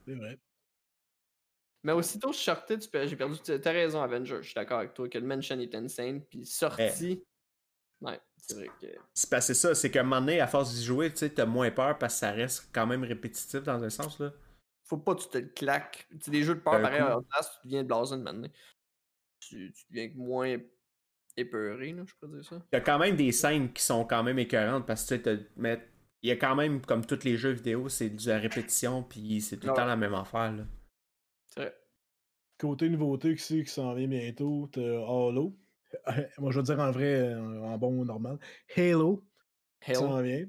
C'est 0.06 0.14
vrai. 0.14 0.38
Mais 1.82 1.92
aussitôt 1.92 2.32
je 2.32 2.38
sortais, 2.38 2.78
tu 2.78 2.88
peux- 2.88 3.06
j'ai 3.06 3.16
perdu. 3.16 3.36
T'as 3.40 3.72
raison, 3.72 4.00
Avenger. 4.02 4.38
Je 4.42 4.46
suis 4.46 4.54
d'accord 4.54 4.78
avec 4.78 4.94
toi 4.94 5.08
que 5.08 5.18
le 5.18 5.26
mention 5.26 5.58
est 5.58 5.74
insane. 5.74 6.20
Puis 6.24 6.46
sorti. 6.46 7.24
Ouais, 8.02 8.20
c'est 8.36 8.54
vrai 8.54 8.68
que. 8.80 8.86
C'est 9.14 9.30
passé 9.30 9.54
ça, 9.54 9.74
c'est 9.74 9.90
qu'à 9.90 10.00
un 10.00 10.04
moment 10.04 10.20
donné, 10.20 10.40
à 10.40 10.46
force 10.46 10.74
d'y 10.74 10.84
jouer, 10.84 11.10
tu 11.10 11.18
sais, 11.18 11.30
t'as 11.30 11.46
moins 11.46 11.70
peur 11.70 11.98
parce 11.98 12.14
que 12.14 12.20
ça 12.20 12.32
reste 12.32 12.68
quand 12.72 12.86
même 12.86 13.04
répétitif 13.04 13.62
dans 13.62 13.82
un 13.82 13.90
sens 13.90 14.18
là. 14.20 14.32
Faut 14.84 14.98
pas 14.98 15.14
que 15.14 15.22
tu 15.22 15.28
te 15.28 15.38
le 15.38 15.48
claques. 15.48 16.06
Tu 16.10 16.18
sais, 16.20 16.30
des 16.30 16.42
jeux 16.42 16.54
de 16.54 16.60
peur, 16.60 16.74
D'un 16.74 16.82
pareil, 16.82 17.02
tu 17.62 17.68
deviens 17.68 17.84
blason 17.84 18.18
maintenant. 18.18 18.48
Tu, 19.40 19.72
tu 19.72 19.84
deviens 19.90 20.10
moins 20.14 20.56
épeuré, 21.36 21.92
là, 21.92 22.04
je 22.06 22.14
peux 22.20 22.28
dire 22.28 22.44
ça. 22.44 22.62
Il 22.72 22.76
y 22.76 22.78
a 22.78 22.80
quand 22.80 22.98
même 22.98 23.16
des 23.16 23.32
scènes 23.32 23.72
qui 23.72 23.82
sont 23.82 24.04
quand 24.04 24.22
même 24.22 24.38
écœurantes 24.38 24.86
parce 24.86 25.04
que 25.08 25.14
tu 25.16 25.24
sais, 25.24 25.80
il 26.22 26.28
y 26.28 26.32
a 26.32 26.36
quand 26.36 26.54
même, 26.54 26.80
comme 26.80 27.04
tous 27.04 27.24
les 27.24 27.36
jeux 27.36 27.50
vidéo, 27.52 27.88
c'est 27.88 28.10
de 28.10 28.28
la 28.28 28.38
répétition 28.38 29.02
puis 29.02 29.40
c'est 29.40 29.56
tout 29.56 29.66
le 29.66 29.72
Ouais. 29.72 29.76
temps 29.76 29.84
la 29.86 29.96
même 29.96 30.14
affaire 30.14 30.52
là. 30.52 30.64
C'est 31.48 31.60
vrai. 31.60 31.76
Côté 32.58 32.88
nouveauté 32.88 33.34
qui 33.34 33.42
c'est 33.42 33.64
qui 33.64 33.70
s'en 33.70 33.94
vient 33.94 34.08
bientôt, 34.08 34.68
t'as 34.72 34.80
Halo. 34.80 35.56
Moi, 36.38 36.50
je 36.50 36.60
vais 36.60 36.64
dire 36.64 36.80
en 36.80 36.90
vrai, 36.90 37.34
en 37.34 37.62
en 37.62 37.78
bon 37.78 38.04
normal. 38.04 38.38
Halo, 38.76 39.24
Hell. 39.80 39.96
s'en 39.96 40.20
vient. 40.22 40.46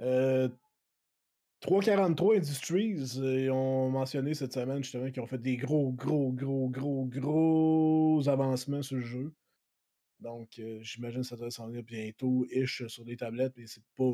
Euh, 0.00 0.48
343 1.60 2.36
Industries, 2.36 3.18
euh, 3.18 3.40
ils 3.40 3.50
ont 3.50 3.88
mentionné 3.90 4.34
cette 4.34 4.52
semaine 4.52 4.82
justement 4.82 5.10
qu'ils 5.10 5.22
ont 5.22 5.26
fait 5.26 5.40
des 5.40 5.56
gros, 5.56 5.92
gros, 5.92 6.30
gros, 6.32 6.68
gros, 6.68 7.06
gros 7.06 8.28
avancements 8.28 8.82
sur 8.82 8.96
le 8.96 9.02
jeu. 9.02 9.34
Donc, 10.20 10.58
euh, 10.58 10.78
j'imagine 10.82 11.20
que 11.20 11.26
ça 11.26 11.36
doit 11.36 11.50
s'en 11.50 11.68
venir 11.68 11.82
bientôt, 11.82 12.46
ish, 12.50 12.86
sur 12.86 13.04
des 13.04 13.16
tablettes, 13.16 13.54
mais 13.56 13.66
c'est 13.66 13.82
pas 13.96 14.12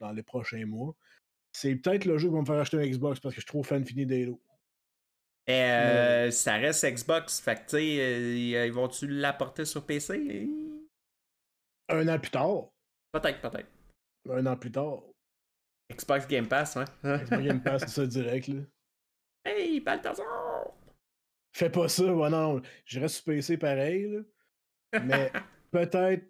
dans 0.00 0.12
les 0.12 0.22
prochains 0.22 0.64
mois. 0.66 0.94
C'est 1.52 1.76
peut-être 1.76 2.04
le 2.04 2.18
jeu 2.18 2.28
qui 2.28 2.34
va 2.34 2.40
me 2.40 2.46
faire 2.46 2.56
acheter 2.56 2.76
un 2.76 2.86
Xbox 2.86 3.20
parce 3.20 3.34
que 3.34 3.40
je 3.40 3.46
suis 3.46 3.52
trop 3.52 3.62
fan 3.62 3.84
fini 3.84 4.06
d'Halo. 4.06 4.40
Et 5.48 5.52
euh, 5.62 6.30
ça 6.32 6.54
reste 6.56 6.84
Xbox, 6.84 7.40
fait 7.40 7.54
que 7.54 7.60
tu 7.60 7.76
sais, 7.76 8.00
euh, 8.00 8.66
ils 8.66 8.72
vont-tu 8.72 9.06
l'apporter 9.06 9.64
sur 9.64 9.86
PC? 9.86 10.48
Un 11.88 12.08
an 12.08 12.18
plus 12.18 12.30
tard, 12.32 12.70
Peut-être, 13.12 13.40
peut-être. 13.40 13.68
un 14.28 14.44
an 14.46 14.56
plus 14.56 14.72
tard, 14.72 15.02
Xbox 15.92 16.26
Game 16.26 16.48
Pass, 16.48 16.76
hein? 16.76 16.84
Xbox 17.04 17.42
Game 17.44 17.62
Pass, 17.62 17.82
c'est 17.82 17.88
ça 17.90 18.06
direct, 18.06 18.48
là. 18.48 18.60
hey, 19.44 19.80
Balthazar! 19.80 20.72
Fais 21.54 21.70
pas 21.70 21.88
ça, 21.88 22.12
ouais, 22.12 22.28
non, 22.30 22.60
je 22.84 22.98
reste 23.00 23.14
sur 23.16 23.24
PC 23.24 23.56
pareil, 23.56 24.08
là. 24.10 25.00
Mais 25.04 25.30
peut-être, 25.70 26.24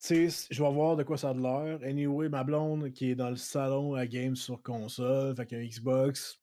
tu 0.00 0.30
sais, 0.30 0.48
je 0.50 0.62
vais 0.62 0.70
voir 0.70 0.96
de 0.96 1.02
quoi 1.02 1.16
ça 1.16 1.30
a 1.30 1.34
de 1.34 1.40
l'air. 1.40 1.80
Anyway, 1.82 2.28
ma 2.28 2.44
blonde 2.44 2.92
qui 2.92 3.10
est 3.10 3.14
dans 3.14 3.30
le 3.30 3.36
salon 3.36 3.94
à 3.94 4.06
game 4.06 4.36
sur 4.36 4.62
console, 4.62 5.34
fait 5.34 5.46
qu'un 5.46 5.64
Xbox, 5.64 6.40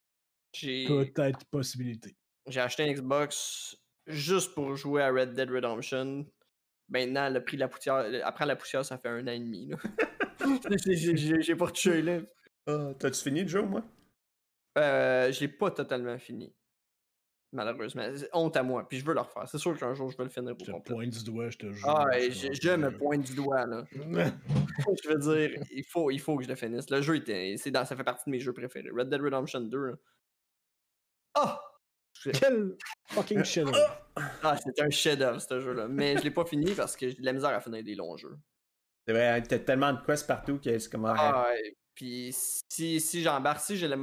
J'ai 0.55 0.85
peut-être 0.87 1.45
possibilité. 1.45 2.15
j'ai 2.47 2.59
acheté 2.61 2.83
un 2.83 2.93
Xbox 2.93 3.75
juste 4.07 4.53
pour 4.53 4.75
jouer 4.75 5.01
à 5.03 5.11
Red 5.11 5.33
Dead 5.33 5.49
Redemption. 5.49 6.25
Maintenant, 6.89 7.29
le 7.29 7.43
prix 7.43 7.57
de 7.57 7.61
la 7.61 7.67
poussière. 7.67 8.05
Après 8.23 8.45
la 8.45 8.55
poussière, 8.55 8.85
ça 8.85 8.97
fait 8.99 9.09
un 9.09 9.23
an 9.27 9.31
et 9.31 9.39
demi. 9.39 9.67
là. 9.67 9.77
J'ai- 10.85 10.95
j'ai- 10.95 11.17
J'ai 11.17 11.41
j'ai 11.41 11.55
pas 11.55 11.65
retouché, 11.65 12.01
là. 12.03 12.19
Ah, 12.67 12.91
T'as-tu 12.99 13.21
fini 13.23 13.41
le 13.41 13.47
jeu, 13.47 13.63
moi? 13.63 13.83
Euh, 14.77 15.31
je 15.31 15.39
l'ai 15.39 15.47
pas 15.47 15.71
totalement 15.71 16.17
fini. 16.19 16.53
Malheureusement. 17.51 18.03
Honte 18.33 18.57
à 18.57 18.63
moi. 18.63 18.87
Puis 18.87 18.99
je 18.99 19.05
veux 19.05 19.13
le 19.13 19.21
refaire. 19.21 19.47
C'est 19.47 19.57
sûr 19.57 19.77
qu'un 19.79 19.93
jour, 19.93 20.11
je 20.11 20.17
vais 20.17 20.25
le 20.25 20.29
finir 20.29 20.53
Je 20.59 20.65
te 20.65 20.71
pointe 20.93 21.09
du 21.09 21.23
doigt, 21.23 21.49
je 21.49 21.57
te 21.57 21.71
jure. 21.71 21.87
Ah, 21.87 22.05
je 22.19 22.75
me 22.75 22.91
pointe 22.97 23.21
du 23.23 23.33
doigt, 23.33 23.65
là. 23.65 23.85
je 23.93 25.09
veux 25.09 25.17
dire, 25.47 25.63
il 25.71 25.83
faut, 25.85 26.11
il 26.11 26.19
faut 26.19 26.35
que 26.37 26.43
je 26.43 26.49
le 26.49 26.55
finisse. 26.55 26.89
Le 26.89 27.01
jeu, 27.01 27.15
était, 27.15 27.55
c'est 27.57 27.71
dans, 27.71 27.85
ça 27.85 27.95
fait 27.95 28.03
partie 28.03 28.25
de 28.25 28.31
mes 28.31 28.39
jeux 28.39 28.53
préférés. 28.53 28.89
Red 28.91 29.09
Dead 29.09 29.21
Redemption 29.21 29.61
2. 29.61 29.77
là. 29.87 29.93
Ah! 31.35 31.61
Quel 32.23 32.77
fucking 33.09 33.43
shit. 33.43 33.67
Ah, 34.41 34.57
c'était 34.57 34.81
un 34.81 34.89
chef-d'œuvre, 34.89 35.39
ce 35.39 35.59
jeu-là. 35.59 35.87
Mais 35.87 36.17
je 36.17 36.23
l'ai 36.23 36.31
pas 36.31 36.45
fini 36.45 36.73
parce 36.73 36.95
que 36.95 37.09
j'ai 37.09 37.15
de 37.15 37.25
la 37.25 37.33
misère 37.33 37.51
à 37.51 37.59
finir 37.59 37.83
des 37.83 37.95
longs 37.95 38.17
jeux. 38.17 38.37
C'est 39.05 39.13
vrai, 39.13 39.43
t'as 39.43 39.59
tellement 39.59 39.93
de 39.93 40.03
quests 40.03 40.25
partout 40.25 40.59
que 40.59 40.79
c'est 40.79 40.89
comme. 40.89 41.05
Ah, 41.05 41.49
ouais. 41.49 41.75
Puis 41.93 42.35
si, 42.69 42.99
si 42.99 43.21
j'embarque, 43.21 43.59
si 43.59 43.77
j'ai 43.77 43.87
le 43.87 43.95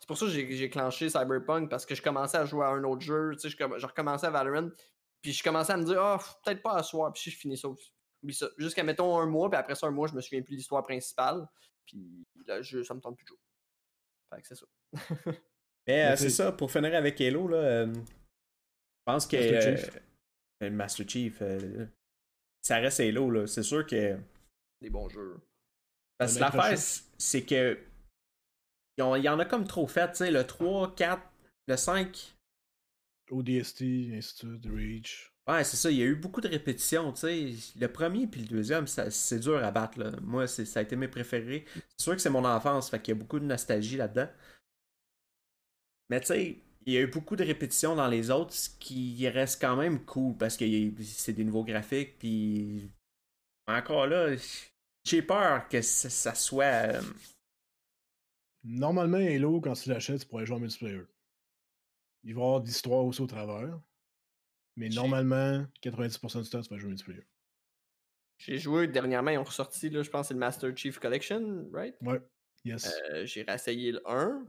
C'est 0.00 0.06
pour 0.06 0.16
ça 0.16 0.26
que 0.26 0.32
j'ai, 0.32 0.50
j'ai 0.52 0.70
clenché 0.70 1.08
Cyberpunk 1.08 1.68
parce 1.68 1.84
que 1.84 1.94
je 1.94 2.02
commençais 2.02 2.38
à 2.38 2.44
jouer 2.44 2.64
à 2.64 2.68
un 2.68 2.84
autre 2.84 3.02
jeu. 3.02 3.32
Tu 3.34 3.40
sais, 3.40 3.48
je, 3.50 3.56
comm- 3.56 3.78
je 3.78 3.86
recommençais 3.86 4.26
à 4.26 4.30
Valorant. 4.30 4.70
Puis 5.20 5.32
je 5.32 5.42
commençais 5.42 5.72
à 5.72 5.76
me 5.76 5.84
dire, 5.84 6.00
ah, 6.00 6.18
peut-être 6.44 6.62
pas 6.62 6.74
à 6.74 6.82
soir. 6.82 7.12
Puis 7.12 7.24
si 7.24 7.30
je 7.30 7.38
finis 7.38 7.58
ça, 7.58 7.68
oublie 7.68 8.34
ça. 8.34 8.48
Jusqu'à 8.56 8.84
mettons 8.84 9.18
un 9.18 9.26
mois. 9.26 9.50
Puis 9.50 9.58
après 9.58 9.74
ça, 9.74 9.86
un 9.86 9.90
mois, 9.90 10.06
je 10.06 10.14
me 10.14 10.20
souviens 10.20 10.42
plus 10.42 10.52
de 10.52 10.58
l'histoire 10.58 10.82
principale. 10.82 11.46
Puis 11.84 12.26
là, 12.46 12.62
je, 12.62 12.82
ça 12.82 12.94
me 12.94 13.00
tente 13.00 13.16
plus 13.16 13.24
de 13.24 13.28
jouer. 13.28 13.38
Fait 14.34 14.42
que 14.42 14.48
c'est 14.48 14.54
ça. 14.54 14.66
Mais 15.86 16.04
euh, 16.06 16.16
c'est 16.16 16.30
ça, 16.30 16.52
pour 16.52 16.70
finir 16.70 16.94
avec 16.94 17.20
Halo, 17.20 17.48
là, 17.48 17.56
euh, 17.58 17.94
je 17.94 18.00
pense 19.04 19.26
que. 19.26 19.36
Master 19.36 19.72
euh, 19.72 19.76
Chief. 19.76 19.98
euh, 20.62 20.70
Master 20.70 21.08
Chief, 21.08 21.38
euh, 21.42 21.86
ça 22.62 22.76
reste 22.78 23.00
Halo, 23.00 23.30
là. 23.30 23.46
C'est 23.46 23.62
sûr 23.62 23.86
que. 23.86 24.18
Des 24.80 24.90
bons 24.90 25.08
jeux. 25.08 25.36
Parce 26.18 26.34
que 26.34 26.40
l'affaire, 26.40 26.78
c'est 27.18 27.44
que. 27.44 27.78
ils 28.98 29.02
ont- 29.02 29.16
Il 29.16 29.22
y 29.24 29.28
en 29.28 29.38
a 29.38 29.44
comme 29.44 29.66
trop 29.66 29.86
fait, 29.86 30.08
tu 30.10 30.16
sais, 30.18 30.30
le 30.30 30.44
3, 30.44 30.94
4, 30.94 31.22
le 31.68 31.76
5. 31.76 32.32
ODST, 33.30 34.12
Institute, 34.14 34.64
Reach. 34.66 35.32
Ouais, 35.48 35.62
c'est 35.64 35.76
ça, 35.76 35.90
il 35.90 35.96
y 35.98 36.02
a 36.02 36.06
eu 36.06 36.14
beaucoup 36.16 36.40
de 36.40 36.48
répétitions, 36.48 37.12
tu 37.12 37.20
sais. 37.20 37.52
Le 37.78 37.86
premier 37.88 38.26
puis 38.26 38.40
le 38.42 38.48
deuxième, 38.48 38.86
c'est 38.86 39.38
dur 39.40 39.64
à 39.64 39.70
battre, 39.70 39.98
là. 39.98 40.12
Moi, 40.22 40.46
c'est- 40.46 40.64
ça 40.64 40.80
a 40.80 40.82
été 40.82 40.94
mes 40.96 41.08
préférés. 41.08 41.64
C'est 41.96 42.00
sûr 42.02 42.12
que 42.14 42.20
c'est 42.20 42.30
mon 42.30 42.44
enfance, 42.44 42.88
fait 42.90 43.00
qu'il 43.00 43.14
y 43.14 43.16
a 43.16 43.20
beaucoup 43.20 43.38
de 43.40 43.44
nostalgie 43.44 43.96
là-dedans. 43.96 44.28
Mais 46.08 46.20
tu 46.20 46.26
sais, 46.26 46.56
il 46.86 46.92
y 46.92 46.96
a 46.98 47.00
eu 47.00 47.08
beaucoup 47.08 47.36
de 47.36 47.44
répétitions 47.44 47.96
dans 47.96 48.08
les 48.08 48.30
autres, 48.30 48.52
ce 48.52 48.70
qui 48.70 49.28
reste 49.28 49.60
quand 49.60 49.76
même 49.76 50.04
cool, 50.04 50.36
parce 50.36 50.56
que 50.56 50.64
c'est 51.02 51.32
des 51.32 51.44
nouveaux 51.44 51.64
graphiques, 51.64 52.18
puis... 52.18 52.90
Encore 53.66 54.06
là, 54.06 54.36
j'ai 55.04 55.22
peur 55.22 55.68
que 55.68 55.82
ça, 55.82 56.08
ça 56.08 56.34
soit... 56.34 56.94
euh, 56.94 57.02
Normalement, 58.62 59.18
Halo, 59.18 59.60
quand 59.60 59.72
tu 59.74 59.88
l'achètes, 59.88 60.20
tu 60.20 60.26
pourrais 60.26 60.46
jouer 60.46 60.56
en 60.56 60.60
multiplayer. 60.60 61.02
Il 62.24 62.34
va 62.34 62.40
y 62.40 62.44
avoir 62.44 62.60
d'histoires 62.60 63.04
aussi 63.04 63.20
au 63.22 63.26
travers. 63.26 63.80
Mais 64.76 64.88
normalement, 64.88 65.64
90% 65.82 66.42
du 66.42 66.50
temps, 66.50 66.60
tu 66.60 66.70
vas 66.70 66.78
jouer 66.78 66.86
en 66.86 66.90
multiplayer. 66.90 67.24
J'ai 68.38 68.58
joué 68.58 68.86
dernièrement, 68.86 69.30
ils 69.30 69.38
ont 69.38 69.44
ressorti, 69.44 69.88
là, 69.88 70.02
je 70.02 70.10
pense 70.10 70.22
que 70.22 70.28
c'est 70.28 70.34
le 70.34 70.40
Master 70.40 70.76
Chief 70.76 70.98
Collection, 70.98 71.68
right? 71.72 71.96
Ouais. 72.02 72.20
Yes. 72.64 72.92
Euh, 73.10 73.24
j'ai 73.24 73.42
réessayé 73.42 73.92
le 73.92 74.02
1. 74.08 74.44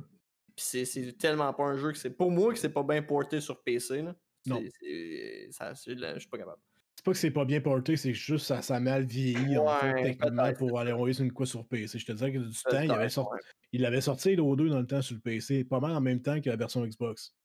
Puis 0.57 0.65
c'est, 0.67 0.85
c'est 0.85 1.13
tellement 1.13 1.53
pas 1.53 1.63
un 1.65 1.77
jeu 1.77 1.91
que 1.91 1.97
c'est. 1.99 2.09
Pour 2.09 2.31
moi, 2.31 2.51
que 2.51 2.57
c'est 2.59 2.73
pas 2.73 2.81
bien 2.83 3.03
porté 3.03 3.39
sur 3.39 3.63
PC. 3.63 4.01
Là. 4.01 4.15
Non. 4.47 4.59
C'est- 4.59 4.71
c'est- 4.81 5.51
ça, 5.51 5.75
c'est 5.75 5.93
là, 5.93 6.15
je 6.15 6.19
suis 6.21 6.29
pas 6.29 6.39
capable. 6.39 6.59
C'est 6.95 7.05
pas 7.05 7.11
que 7.11 7.17
c'est 7.19 7.31
pas 7.31 7.45
bien 7.45 7.61
porté, 7.61 7.95
c'est 7.95 8.13
juste 8.15 8.47
ça, 8.47 8.63
ça 8.63 8.77
a 8.77 8.79
mal 8.79 9.05
vieilli 9.05 9.55
en 9.55 9.67
fait, 9.77 9.93
Ouais, 9.93 10.03
techniquement, 10.03 10.51
pour 10.53 10.79
aller 10.79 10.91
envoyer 10.91 11.13
sur 11.13 11.23
une 11.23 11.31
quoi 11.31 11.45
sur 11.45 11.65
PC. 11.67 11.99
Je 11.99 12.05
te 12.07 12.11
disais 12.11 12.33
que 12.33 12.39
du 12.39 12.57
temps, 12.63 12.81
il 12.81 12.91
avait, 12.91 13.07
sorti, 13.07 13.33
ouais. 13.35 13.39
il 13.71 13.85
avait 13.85 14.01
sorti 14.01 14.29
Halo 14.29 14.55
2 14.55 14.67
dans 14.69 14.79
le 14.79 14.87
temps 14.87 15.03
sur 15.03 15.13
le 15.13 15.21
PC, 15.21 15.63
pas 15.63 15.79
mal 15.79 15.91
en 15.91 16.01
même 16.01 16.23
temps 16.23 16.41
que 16.41 16.49
la 16.49 16.55
version 16.55 16.83
Xbox. 16.83 17.35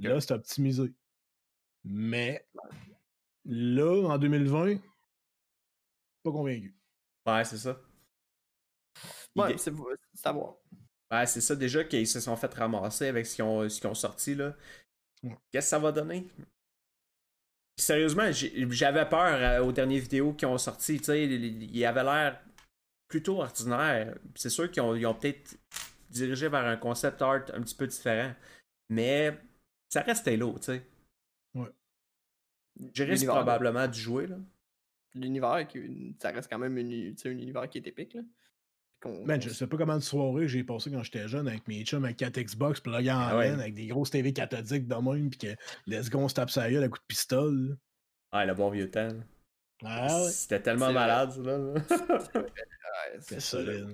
Là, 0.00 0.20
c'est 0.20 0.32
optimisé. 0.34 0.92
Mais 1.84 2.44
là, 3.44 4.08
en 4.08 4.18
2020, 4.18 4.78
pas 6.24 6.32
convaincu. 6.32 6.74
Ouais, 7.26 7.44
c'est 7.44 7.58
ça. 7.58 7.80
Ouais, 9.36 9.56
c'est 9.56 9.70
à 10.24 10.32
voir. 10.32 10.56
Ouais, 11.18 11.26
c'est 11.26 11.40
ça 11.40 11.54
déjà 11.56 11.84
qu'ils 11.84 12.06
se 12.06 12.20
sont 12.20 12.36
fait 12.36 12.52
ramasser 12.54 13.06
avec 13.08 13.26
ce 13.26 13.36
qu'ils 13.36 13.44
ont, 13.44 13.94
sorti 13.94 14.34
là. 14.34 14.54
Ouais. 15.22 15.36
Qu'est-ce 15.52 15.66
que 15.66 15.70
ça 15.70 15.78
va 15.78 15.92
donner? 15.92 16.26
Sérieusement, 17.76 18.30
j'avais 18.30 19.08
peur 19.08 19.34
euh, 19.34 19.64
aux 19.64 19.72
dernières 19.72 20.00
vidéos 20.00 20.32
qui 20.32 20.46
ont 20.46 20.58
sorti, 20.58 20.98
tu 20.98 21.04
sais, 21.04 21.24
il 21.24 21.74
il 21.74 21.84
avait 21.84 22.04
l'air 22.04 22.40
plutôt 23.08 23.40
ordinaire. 23.40 24.16
C'est 24.36 24.50
sûr 24.50 24.70
qu'ils 24.70 24.82
ont, 24.82 24.94
ils 24.94 25.06
ont 25.06 25.14
peut-être 25.14 25.56
dirigé 26.10 26.48
vers 26.48 26.64
un 26.64 26.76
concept 26.76 27.20
art 27.20 27.44
un 27.52 27.62
petit 27.62 27.74
peu 27.74 27.86
différent. 27.86 28.32
Mais 28.88 29.36
ça 29.88 30.02
reste 30.02 30.28
Halo, 30.28 30.56
tu 30.58 30.64
sais. 30.66 30.86
Ouais. 31.54 31.70
Je 32.92 33.02
risque 33.02 33.26
probablement 33.26 33.88
de 33.88 33.94
jouer, 33.94 34.26
là. 34.28 34.36
L'univers, 35.14 35.66
qui- 35.68 36.16
ça 36.20 36.30
reste 36.30 36.50
quand 36.50 36.58
même 36.58 36.76
une, 36.78 37.14
tu 37.14 37.22
sais, 37.22 37.28
un 37.28 37.32
univers 37.32 37.68
qui 37.68 37.78
est 37.78 37.86
épique. 37.86 38.14
Là. 38.14 38.22
Man, 39.26 39.40
je 39.40 39.50
sais 39.50 39.66
pas 39.66 39.76
comment 39.76 39.96
de 39.96 40.02
soirée 40.02 40.48
j'ai 40.48 40.64
passé 40.64 40.90
quand 40.90 41.02
j'étais 41.02 41.28
jeune 41.28 41.48
avec 41.48 41.66
mes 41.68 41.84
chums 41.84 42.04
avec 42.04 42.16
4 42.16 42.40
Xbox, 42.40 42.80
plugués 42.80 43.10
en 43.10 43.18
Ah 43.18 43.38
ouais. 43.38 43.48
Avec 43.48 43.74
des 43.74 43.86
grosses 43.86 44.10
TV 44.10 44.32
cathodiques 44.32 44.86
de 44.86 44.94
même, 44.94 45.30
pis 45.30 45.38
que 45.38 45.56
let's 45.86 46.08
go, 46.10 46.18
on 46.20 46.28
se 46.28 46.34
tape 46.34 46.50
sa 46.50 46.70
gueule 46.70 46.84
à 46.84 46.88
coup 46.88 46.98
de 46.98 47.04
pistolet. 47.06 47.68
là. 47.70 47.74
Ah, 48.32 48.46
le 48.46 48.54
bon 48.54 48.70
vieux 48.70 48.90
temps. 48.90 49.08
Ah 49.84 50.22
ouais, 50.22 50.30
C'était 50.30 50.60
tellement 50.62 50.92
malade, 50.92 51.32
ça, 51.32 51.42
là. 51.42 51.74
C'est 53.20 53.40
solide. 53.40 53.88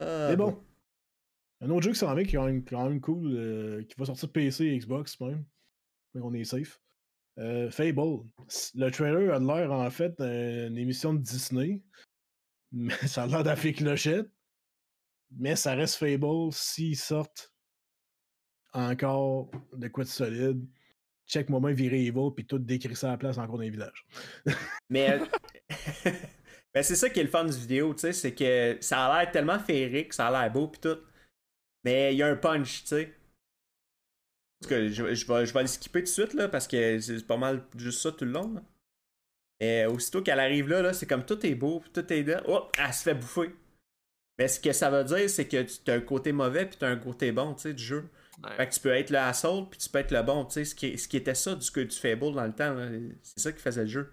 Ah, 0.00 0.28
Mais 0.30 0.36
bon. 0.36 0.62
Un 1.60 1.70
autre 1.70 1.82
jeu 1.82 1.92
qui 1.92 1.98
s'en 1.98 2.14
vient 2.14 2.24
qui 2.24 2.36
est 2.36 2.38
quand 2.38 2.46
même, 2.46 2.64
quand 2.64 2.88
même 2.88 3.00
cool, 3.00 3.32
euh, 3.34 3.82
qui 3.84 3.94
va 3.98 4.04
sortir 4.04 4.30
PC 4.30 4.66
et 4.66 4.78
Xbox 4.78 5.20
même. 5.20 5.44
Mais 6.14 6.20
on 6.22 6.32
est 6.32 6.44
safe. 6.44 6.80
Euh, 7.38 7.70
Fable. 7.70 8.24
Le 8.74 8.90
trailer 8.90 9.34
a 9.34 9.38
l'air 9.38 9.72
en 9.72 9.90
fait 9.90 10.20
d'une 10.20 10.76
émission 10.76 11.14
de 11.14 11.18
Disney. 11.18 11.82
Mais 12.72 12.94
ça 13.06 13.24
a 13.24 13.26
l'air 13.26 13.42
d'affaire 13.42 13.74
clochette. 13.74 14.28
Mais 15.30 15.56
ça 15.56 15.74
reste 15.74 15.96
Fable 15.96 16.52
s'ils 16.52 16.96
sortent 16.96 17.52
encore 18.72 19.50
de 19.72 19.88
quoi 19.88 20.04
de 20.04 20.08
solide. 20.08 20.66
Check 21.26 21.50
moi 21.50 21.60
virer 21.72 22.06
Evil 22.06 22.30
puis 22.34 22.46
tout 22.46 22.58
décrit 22.58 22.96
ça 22.96 23.08
à 23.08 23.10
la 23.12 23.18
place 23.18 23.36
encore 23.36 23.56
dans 23.56 23.62
les 23.62 23.70
villages. 23.70 24.06
Mais, 24.88 25.20
mais 26.74 26.82
c'est 26.82 26.96
ça 26.96 27.10
qui 27.10 27.20
est 27.20 27.24
le 27.24 27.28
fun 27.28 27.44
du 27.44 27.56
vidéo, 27.58 27.92
tu 27.92 28.00
sais, 28.00 28.14
c'est 28.14 28.34
que 28.34 28.78
ça 28.80 29.04
a 29.04 29.20
l'air 29.22 29.30
tellement 29.30 29.58
féerique, 29.58 30.14
ça 30.14 30.28
a 30.28 30.30
l'air 30.30 30.50
beau 30.50 30.68
pis 30.68 30.80
tout. 30.80 30.96
Mais 31.84 32.14
il 32.14 32.16
y 32.16 32.22
a 32.22 32.28
un 32.28 32.36
punch, 32.36 32.84
tu 32.84 32.88
sais. 32.88 33.14
Parce 34.58 34.70
que 34.70 34.88
je, 34.88 35.04
vais, 35.04 35.46
je 35.46 35.52
vais 35.52 35.60
le 35.60 35.66
skipper 35.66 36.00
tout 36.00 36.06
de 36.06 36.10
suite, 36.10 36.32
là, 36.32 36.48
parce 36.48 36.66
que 36.66 36.98
c'est 36.98 37.26
pas 37.26 37.36
mal 37.36 37.66
juste 37.76 38.00
ça 38.00 38.10
tout 38.10 38.24
le 38.24 38.32
long. 38.32 38.54
Mais 39.60 39.86
aussitôt 39.86 40.22
qu'elle 40.22 40.40
arrive 40.40 40.68
là, 40.68 40.82
là 40.82 40.92
c'est 40.92 41.06
comme 41.06 41.24
tout 41.24 41.44
est 41.44 41.54
beau, 41.54 41.82
tout 41.92 42.12
est 42.12 42.22
là. 42.22 42.42
Oh, 42.46 42.68
elle 42.78 42.92
se 42.92 43.02
fait 43.02 43.14
bouffer. 43.14 43.54
Mais 44.38 44.46
ce 44.46 44.60
que 44.60 44.72
ça 44.72 44.88
veut 44.88 45.04
dire, 45.04 45.28
c'est 45.28 45.48
que 45.48 45.62
tu 45.62 45.90
as 45.90 45.94
un 45.94 46.00
côté 46.00 46.32
mauvais 46.32 46.66
puis 46.66 46.76
tu 46.78 46.84
as 46.84 46.88
un 46.88 46.96
côté 46.96 47.32
bon, 47.32 47.54
tu 47.54 47.62
sais, 47.62 47.74
du 47.74 47.82
jeu. 47.82 48.08
Ouais. 48.42 48.54
Fait 48.56 48.68
que 48.68 48.74
tu 48.74 48.80
peux 48.80 48.94
être 48.94 49.10
le 49.10 49.18
assault 49.18 49.64
puis 49.64 49.78
tu 49.78 49.88
peux 49.88 49.98
être 49.98 50.12
le 50.12 50.22
bon, 50.22 50.44
tu 50.44 50.52
sais, 50.52 50.64
ce 50.64 50.74
qui, 50.74 50.96
ce 50.96 51.08
qui 51.08 51.16
était 51.16 51.34
ça 51.34 51.56
du, 51.56 51.70
du 51.70 51.96
Fable 51.96 52.34
dans 52.34 52.46
le 52.46 52.54
temps, 52.54 52.76
c'est 53.22 53.40
ça 53.40 53.52
qui 53.52 53.60
faisait 53.60 53.82
le 53.82 53.88
jeu. 53.88 54.12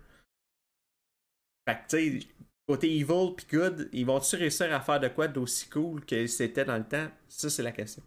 Fait 1.67 1.75
que 1.75 1.89
tu 1.89 2.19
sais, 2.21 2.27
côté 2.67 2.91
evil 2.97 3.35
puis 3.37 3.45
good, 3.51 3.89
ils 3.93 4.05
vont-tu 4.05 4.35
réussir 4.35 4.73
à 4.73 4.81
faire 4.81 4.99
de 4.99 5.07
quoi 5.09 5.27
d'aussi 5.27 5.69
cool 5.69 6.03
que 6.05 6.25
c'était 6.25 6.65
dans 6.65 6.77
le 6.77 6.83
temps? 6.87 7.07
Ça, 7.27 7.49
c'est 7.49 7.63
la 7.63 7.71
question. 7.71 8.01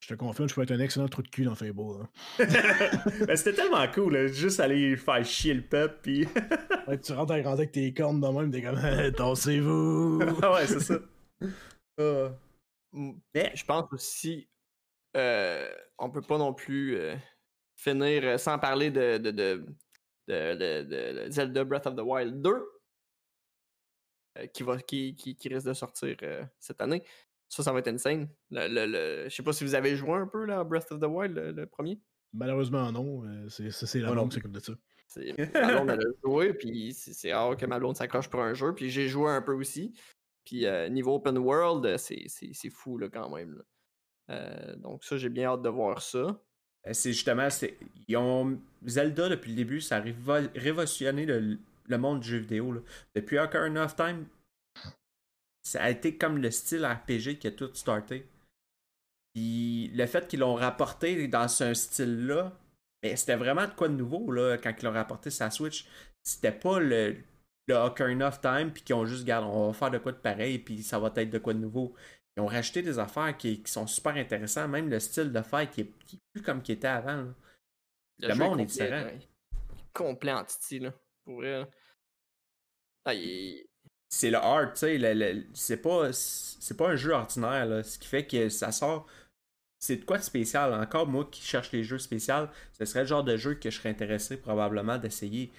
Je 0.00 0.08
te 0.08 0.14
confirme, 0.14 0.48
je 0.48 0.54
peux 0.54 0.62
être 0.62 0.70
un 0.72 0.80
excellent 0.80 1.08
trou 1.08 1.22
de 1.22 1.28
cul 1.28 1.44
dans 1.44 1.54
Fable. 1.54 1.78
hein. 1.80 2.08
Ben, 3.26 3.36
c'était 3.36 3.52
tellement 3.52 3.86
cool, 3.92 4.14
là, 4.14 4.26
juste 4.28 4.58
aller 4.60 4.96
faire 4.96 5.24
chier 5.24 5.54
le 5.54 5.62
peuple 5.62 5.98
puis. 6.02 6.26
Ouais, 6.88 6.98
tu 6.98 7.12
rentres 7.12 7.32
à 7.34 7.36
avec 7.36 7.70
tes 7.72 7.92
cornes 7.94 8.20
de 8.20 8.26
même, 8.26 8.50
t'es 8.50 8.62
comme 8.62 8.80
Tassez-vous! 9.16 10.20
ah 10.42 10.52
ouais, 10.54 10.66
c'est 10.66 10.80
ça. 10.80 10.98
Mm, 12.92 13.12
Mais, 13.34 13.52
Je 13.54 13.64
pense 13.64 13.92
aussi, 13.92 14.48
euh, 15.16 15.70
on 15.98 16.10
peut 16.10 16.22
pas 16.22 16.38
non 16.38 16.54
plus 16.54 16.96
euh, 16.96 17.14
finir 17.76 18.24
euh, 18.24 18.38
sans 18.38 18.58
parler 18.58 18.90
de, 18.90 19.18
de, 19.18 19.30
de, 19.30 19.66
de- 20.28 20.54
de- 20.56 21.24
de 21.26 21.30
Zelda 21.30 21.62
Breath 21.64 21.86
of 21.86 21.94
the 21.94 22.00
Wild 22.02 22.40
2, 22.42 22.50
euh, 24.38 24.46
qui, 24.46 24.62
va, 24.62 24.78
qui, 24.80 25.14
qui, 25.14 25.36
qui 25.36 25.48
risque 25.48 25.66
de 25.66 25.74
sortir 25.74 26.16
euh, 26.22 26.44
cette 26.58 26.80
année. 26.80 27.02
Ça, 27.50 27.62
ça 27.62 27.72
va 27.72 27.80
être 27.80 27.88
insane. 27.88 28.28
Le, 28.50 28.68
le, 28.68 28.86
le- 28.86 29.28
Je 29.28 29.34
sais 29.34 29.42
pas 29.42 29.52
si 29.52 29.64
vous 29.64 29.74
avez 29.74 29.96
joué 29.96 30.12
un 30.12 30.26
peu 30.26 30.44
là, 30.46 30.60
à 30.60 30.64
Breath 30.64 30.90
of 30.92 31.00
the 31.00 31.04
Wild, 31.06 31.34
le, 31.36 31.50
le 31.52 31.66
premier? 31.66 32.00
Malheureusement, 32.32 32.90
non. 32.92 33.24
euh, 33.26 33.48
c'est, 33.48 33.98
la 34.00 34.12
blonde 34.12 34.28
qui 34.30 34.36
s'occupe 34.36 34.52
de 34.52 34.60
ça. 34.60 34.72
C'est- 35.08 35.36
Ma 35.54 35.72
blonde, 35.74 35.90
elle 35.90 36.00
a 36.00 36.10
joué, 36.24 36.54
puis 36.54 36.92
c'est 36.94 37.12
c'est 37.12 37.34
rare 37.34 37.56
que 37.56 37.66
ma 37.66 37.78
blonde 37.80 37.96
s'accroche 37.96 38.28
pour 38.30 38.40
un 38.40 38.54
jeu, 38.54 38.72
puis 38.74 38.88
j'ai 38.88 39.08
joué 39.08 39.30
un 39.32 39.42
peu 39.42 39.52
aussi. 39.52 39.92
Puis 40.44 40.64
euh, 40.64 40.88
niveau 40.88 41.16
open 41.16 41.36
world, 41.38 41.84
euh, 41.84 41.98
c'est 41.98 42.22
c'est- 42.28 42.52
c'est 42.54 42.70
fou 42.70 42.96
là, 42.98 43.08
quand 43.08 43.28
même. 43.34 43.54
là. 43.56 43.62
Euh, 44.30 44.76
donc 44.76 45.02
ça, 45.04 45.16
j'ai 45.16 45.28
bien 45.28 45.48
hâte 45.50 45.62
de 45.62 45.68
voir 45.68 46.00
ça. 46.02 46.40
C'est 46.92 47.12
justement, 47.12 47.50
c'est, 47.50 47.76
ils 48.08 48.16
ont, 48.16 48.58
Zelda, 48.86 49.28
depuis 49.28 49.50
le 49.50 49.56
début, 49.56 49.80
ça 49.80 49.96
a 49.96 50.00
révo- 50.00 50.48
révolutionné 50.54 51.26
le, 51.26 51.58
le 51.88 51.98
monde 51.98 52.20
du 52.20 52.28
jeu 52.28 52.38
vidéo. 52.38 52.72
là. 52.72 52.80
Depuis 53.16 53.38
Ocarina 53.38 53.84
of 53.84 53.96
Time, 53.96 54.24
ça 55.72 55.84
a 55.84 55.90
été 55.90 56.16
comme 56.16 56.38
le 56.38 56.50
style 56.50 56.84
RPG 56.86 57.38
qui 57.38 57.46
a 57.46 57.50
tout 57.52 57.72
starté. 57.74 58.26
Puis 59.34 59.88
le 59.94 60.06
fait 60.06 60.26
qu'ils 60.26 60.40
l'ont 60.40 60.54
rapporté 60.54 61.28
dans 61.28 61.48
ce 61.48 61.72
style-là, 61.74 62.52
ben, 63.02 63.16
c'était 63.16 63.36
vraiment 63.36 63.66
de 63.66 63.72
quoi 63.72 63.88
de 63.88 63.94
nouveau 63.94 64.30
là, 64.32 64.58
quand 64.58 64.72
ils 64.76 64.84
l'ont 64.84 64.92
rapporté 64.92 65.30
sur 65.30 65.44
la 65.44 65.50
Switch. 65.50 65.86
C'était 66.22 66.52
pas 66.52 66.80
le, 66.80 67.16
le 67.68 67.74
Ocarina 67.74 68.28
of 68.28 68.40
Time, 68.40 68.72
puis 68.72 68.82
qu'ils 68.82 68.94
ont 68.94 69.06
juste, 69.06 69.22
regarde, 69.22 69.44
on 69.46 69.68
va 69.68 69.72
faire 69.72 69.90
de 69.90 69.98
quoi 69.98 70.12
de 70.12 70.18
pareil, 70.18 70.58
puis 70.58 70.82
ça 70.82 70.98
va 70.98 71.12
être 71.16 71.30
de 71.30 71.38
quoi 71.38 71.54
de 71.54 71.60
nouveau. 71.60 71.94
Ils 72.36 72.40
ont 72.40 72.46
rajouté 72.46 72.82
des 72.82 72.98
affaires 72.98 73.36
qui, 73.36 73.62
qui 73.62 73.70
sont 73.70 73.86
super 73.86 74.14
intéressantes, 74.16 74.70
même 74.70 74.88
le 74.90 75.00
style 75.00 75.32
de 75.32 75.42
fight 75.42 75.70
qui 75.70 75.80
est, 75.82 75.92
qui 76.06 76.16
est 76.16 76.20
plus 76.32 76.42
comme 76.42 76.62
qu'il 76.62 76.74
était 76.74 76.88
avant. 76.88 77.16
là. 77.22 77.34
Le 78.28 78.34
monde 78.34 78.60
est 78.60 78.64
complet, 78.64 78.66
différent. 78.66 79.04
ouais. 79.04 79.18
Complet 79.94 80.32
en 80.32 80.44
titi, 80.44 80.78
là. 80.80 80.92
Pour 81.24 81.40
là. 81.42 81.66
Ah, 83.04 83.14
il- 83.14 83.66
c'est 84.12 84.30
le 84.30 84.36
hard, 84.38 84.72
tu 84.74 84.80
sais, 84.80 84.98
le- 84.98 85.14
le- 85.14 85.44
c'est 85.54 85.76
pas 85.80 86.12
c'est 86.12 86.76
pas 86.76 86.90
un 86.90 86.96
jeu 86.96 87.12
ordinaire 87.12 87.64
là, 87.66 87.82
ce 87.82 87.98
qui 87.98 88.06
fait 88.08 88.26
que 88.26 88.48
ça 88.48 88.72
sort 88.72 89.06
c'est 89.82 89.96
de 89.96 90.04
quoi 90.04 90.18
de 90.18 90.22
spécial? 90.22 90.74
Encore 90.74 91.06
moi 91.06 91.26
qui 91.30 91.40
cherche 91.42 91.72
les 91.72 91.84
jeux 91.84 91.98
spéciaux, 91.98 92.48
ce 92.78 92.84
serait 92.84 93.00
le 93.00 93.06
genre 93.06 93.24
de 93.24 93.36
jeu 93.38 93.54
que 93.54 93.70
je 93.70 93.76
serais 93.78 93.88
intéressé 93.88 94.36
probablement 94.36 94.98
d'essayer 94.98 95.50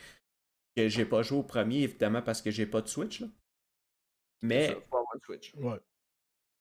que 0.77 0.87
j'ai 0.89 1.05
pas 1.05 1.23
joué 1.23 1.39
au 1.39 1.43
premier 1.43 1.81
évidemment 1.83 2.21
parce 2.21 2.41
que 2.41 2.51
j'ai 2.51 2.67
pas 2.67 2.81
de 2.81 2.87
Switch 2.87 3.21
là. 3.21 3.27
c'est 4.41 4.47
Mais 4.47 4.67
ça, 4.67 4.73
faut 4.89 4.97
avoir 4.97 5.15
une 5.15 5.21
Switch. 5.21 5.53
Ouais. 5.55 5.79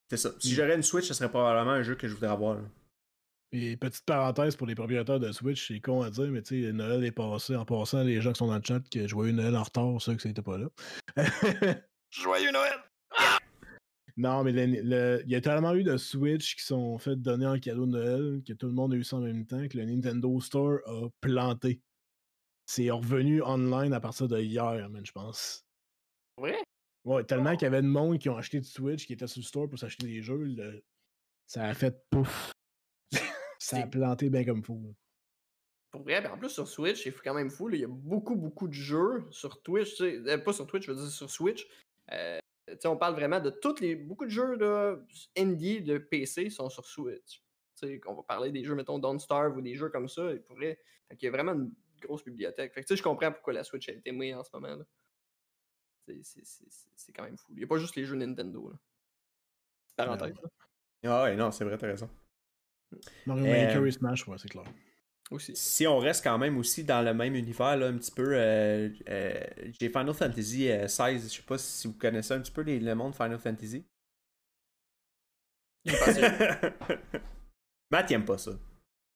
c'est 0.09 0.17
ça, 0.17 0.31
si 0.39 0.53
Mm. 0.53 0.55
j'aurais 0.55 0.75
une 0.77 0.83
Switch, 0.83 1.07
ce 1.07 1.13
serait 1.15 1.29
probablement 1.29 1.73
un 1.73 1.83
jeu 1.83 1.97
que 1.97 2.09
je 2.09 2.15
voudrais 2.15 2.31
avoir. 2.31 2.55
là. 2.55 2.63
Et 3.53 3.77
petite 3.77 4.05
parenthèse 4.05 4.55
pour 4.55 4.67
les 4.69 4.77
propriétaires 4.77 5.19
de 5.19 5.33
Switch, 5.33 5.67
c'est 5.67 5.81
con 5.81 6.03
à 6.03 6.11
dire, 6.11 6.29
mais 6.29 6.41
tu 6.43 6.63
sais, 6.63 6.73
Noël 6.73 7.03
est 7.05 7.11
passé. 7.11 7.57
En 7.57 7.65
passant, 7.65 8.05
les 8.05 8.21
gens 8.21 8.33
qui 8.33 8.39
sont 8.39 8.47
dans 8.47 8.57
le 8.57 8.63
chat, 8.65 8.81
que 8.89 9.09
joyeux 9.09 9.33
Noël 9.33 9.57
en 9.57 9.65
retard, 9.65 10.01
ceux 10.01 10.15
que 10.15 10.23
c'était 10.23 10.41
pas 10.43 10.57
là. 10.57 10.69
Joyeux 12.11 12.53
Noël! 12.53 12.79
non, 14.17 14.45
mais 14.45 14.53
il 14.53 15.25
y 15.27 15.35
a 15.35 15.41
tellement 15.41 15.75
eu 15.75 15.83
de 15.83 15.97
Switch 15.97 16.55
qui 16.57 16.63
sont 16.63 16.97
fait 16.99 17.17
donner 17.17 17.47
en 17.47 17.59
cadeau 17.59 17.87
de 17.87 17.91
Noël 17.93 18.43
que 18.47 18.53
tout 18.53 18.67
le 18.67 18.73
monde 18.73 18.93
a 18.93 18.97
eu 18.97 19.05
ça 19.05 19.17
en 19.17 19.21
même 19.21 19.47
temps 19.47 19.67
que 19.69 19.79
le 19.79 19.85
Nintendo 19.85 20.41
Store 20.41 20.79
a 20.87 21.09
planté. 21.21 21.81
C'est 22.67 22.91
revenu 22.91 23.43
online 23.43 23.93
à 23.93 24.01
partir 24.01 24.29
de 24.29 24.39
hier, 24.39 24.89
man, 24.91 25.05
je 25.05 25.11
pense. 25.13 25.65
Vrai? 26.39 26.57
Ouais, 27.05 27.25
tellement 27.25 27.53
qu'il 27.55 27.63
y 27.63 27.67
avait 27.67 27.83
de 27.83 27.87
monde 27.89 28.19
qui 28.19 28.29
ont 28.29 28.37
acheté 28.37 28.61
du 28.61 28.69
Switch, 28.69 29.07
qui 29.07 29.15
était 29.15 29.27
sur 29.27 29.41
le 29.41 29.45
store 29.45 29.69
pour 29.69 29.79
s'acheter 29.79 30.07
des 30.07 30.23
jeux, 30.23 30.45
le- 30.45 30.85
ça 31.47 31.65
a 31.65 31.75
fait 31.75 31.97
pouf. 32.11 32.53
Ça 33.71 33.77
a 33.77 33.83
C'est- 33.83 33.91
planté 33.91 34.31
bien 34.31 34.45
comme 34.45 34.63
là. 34.69 34.91
Pour 35.91 36.03
vrai, 36.03 36.21
ben 36.21 36.31
en 36.33 36.39
plus 36.39 36.51
sur 36.51 36.69
Switch, 36.69 37.03
c'est 37.03 37.13
quand 37.13 37.35
même 37.35 37.51
fou. 37.51 37.67
là, 37.69 37.77
Il 37.77 37.81
y 37.81 37.85
a 37.85 37.89
beaucoup, 37.89 38.37
beaucoup 38.37 38.69
de 38.69 38.73
jeux 38.73 39.25
sur 39.31 39.61
Twitch. 39.63 40.01
euh, 40.01 40.39
pas 40.39 40.53
sur 40.53 40.67
Twitch, 40.67 40.87
je 40.87 40.93
veux 40.93 40.97
dire 41.01 41.11
sur 41.11 41.29
Switch. 41.31 41.67
Euh, 42.13 42.39
on 42.85 42.97
parle 42.97 43.15
vraiment 43.15 43.41
de 43.41 43.51
toutes 43.51 43.81
les. 43.81 43.97
Beaucoup 43.97 44.25
de 44.25 44.31
jeux 44.31 44.55
là, 44.57 44.97
indie 45.37 45.81
de 45.83 45.99
PC 45.99 46.49
sont 46.51 46.69
sur 46.71 46.87
Switch. 46.87 47.43
Qu'on 48.03 48.15
va 48.15 48.23
parler 48.23 48.53
des 48.53 48.63
jeux, 48.63 48.75
mettons, 48.75 48.99
Don't 48.99 49.19
Starve 49.19 49.57
ou 49.57 49.63
des 49.63 49.75
jeux 49.75 49.89
comme 49.89 50.09
ça. 50.09 50.31
Il 50.33 50.43
pourrait. 50.43 50.79
Fait 51.09 51.17
qu'il 51.17 51.27
y 51.27 51.29
a 51.29 51.33
vraiment 51.33 51.53
une 51.55 51.73
grosse 52.01 52.23
bibliothèque. 52.25 52.73
Fait 52.75 52.85
que 52.85 52.95
je 52.95 53.03
comprends 53.03 53.33
pourquoi 53.33 53.53
la 53.55 53.65
Switch 53.65 53.89
a 53.89 53.93
été 53.93 54.13
mise 54.13 54.35
en 54.35 54.45
ce 54.45 54.51
moment. 54.53 54.77
là. 54.77 54.85
C'est- 56.23 57.13
quand 57.15 57.23
même 57.25 57.37
fou. 57.37 57.53
Il 57.53 57.59
n'y 57.59 57.65
a 57.65 57.67
pas 57.67 57.79
juste 57.79 57.97
les 57.97 58.05
jeux 58.05 58.17
Nintendo. 58.17 58.69
Là. 58.71 58.79
Parenthèse. 59.97 60.35
là, 60.43 60.49
Ah 61.05 61.23
ouais, 61.25 61.37
non, 61.37 61.51
c'est 61.51 61.65
vrai, 61.65 61.77
t'as 61.79 61.87
raison. 61.87 62.09
Mario 63.27 63.47
Euh, 63.47 63.67
Maker 63.67 63.87
et 63.87 63.91
Smash, 63.93 64.27
ouais, 64.29 64.37
c'est 64.39 64.49
clair. 64.49 64.65
Aussi. 65.31 65.55
Si 65.55 65.87
on 65.87 65.99
reste 65.99 66.25
quand 66.25 66.39
même 66.39 66.59
aussi 66.59 66.83
dans 66.83 67.03
le 67.03 67.15
même 67.15 67.37
univers, 67.37 67.77
là, 67.77 67.87
un 67.87 67.97
petit 67.97 68.11
peu, 68.11 68.33
euh, 68.35 68.89
euh, 69.09 69.41
j'ai 69.79 69.89
Final 69.89 70.13
Fantasy 70.13 70.69
euh, 70.71 70.89
16, 70.89 71.31
je 71.33 71.37
sais 71.37 71.43
pas 71.43 71.57
si 71.59 71.87
vous 71.87 71.95
connaissez 71.95 72.35
un 72.35 72.41
petit 72.41 72.51
peu 72.51 72.63
les- 72.63 72.81
le 72.81 72.95
monde 72.97 73.15
Final 73.15 73.39
Fantasy. 73.39 73.85
Matt, 77.91 78.11
il 78.11 78.15
aime 78.15 78.25
pas 78.25 78.39
ça. 78.39 78.53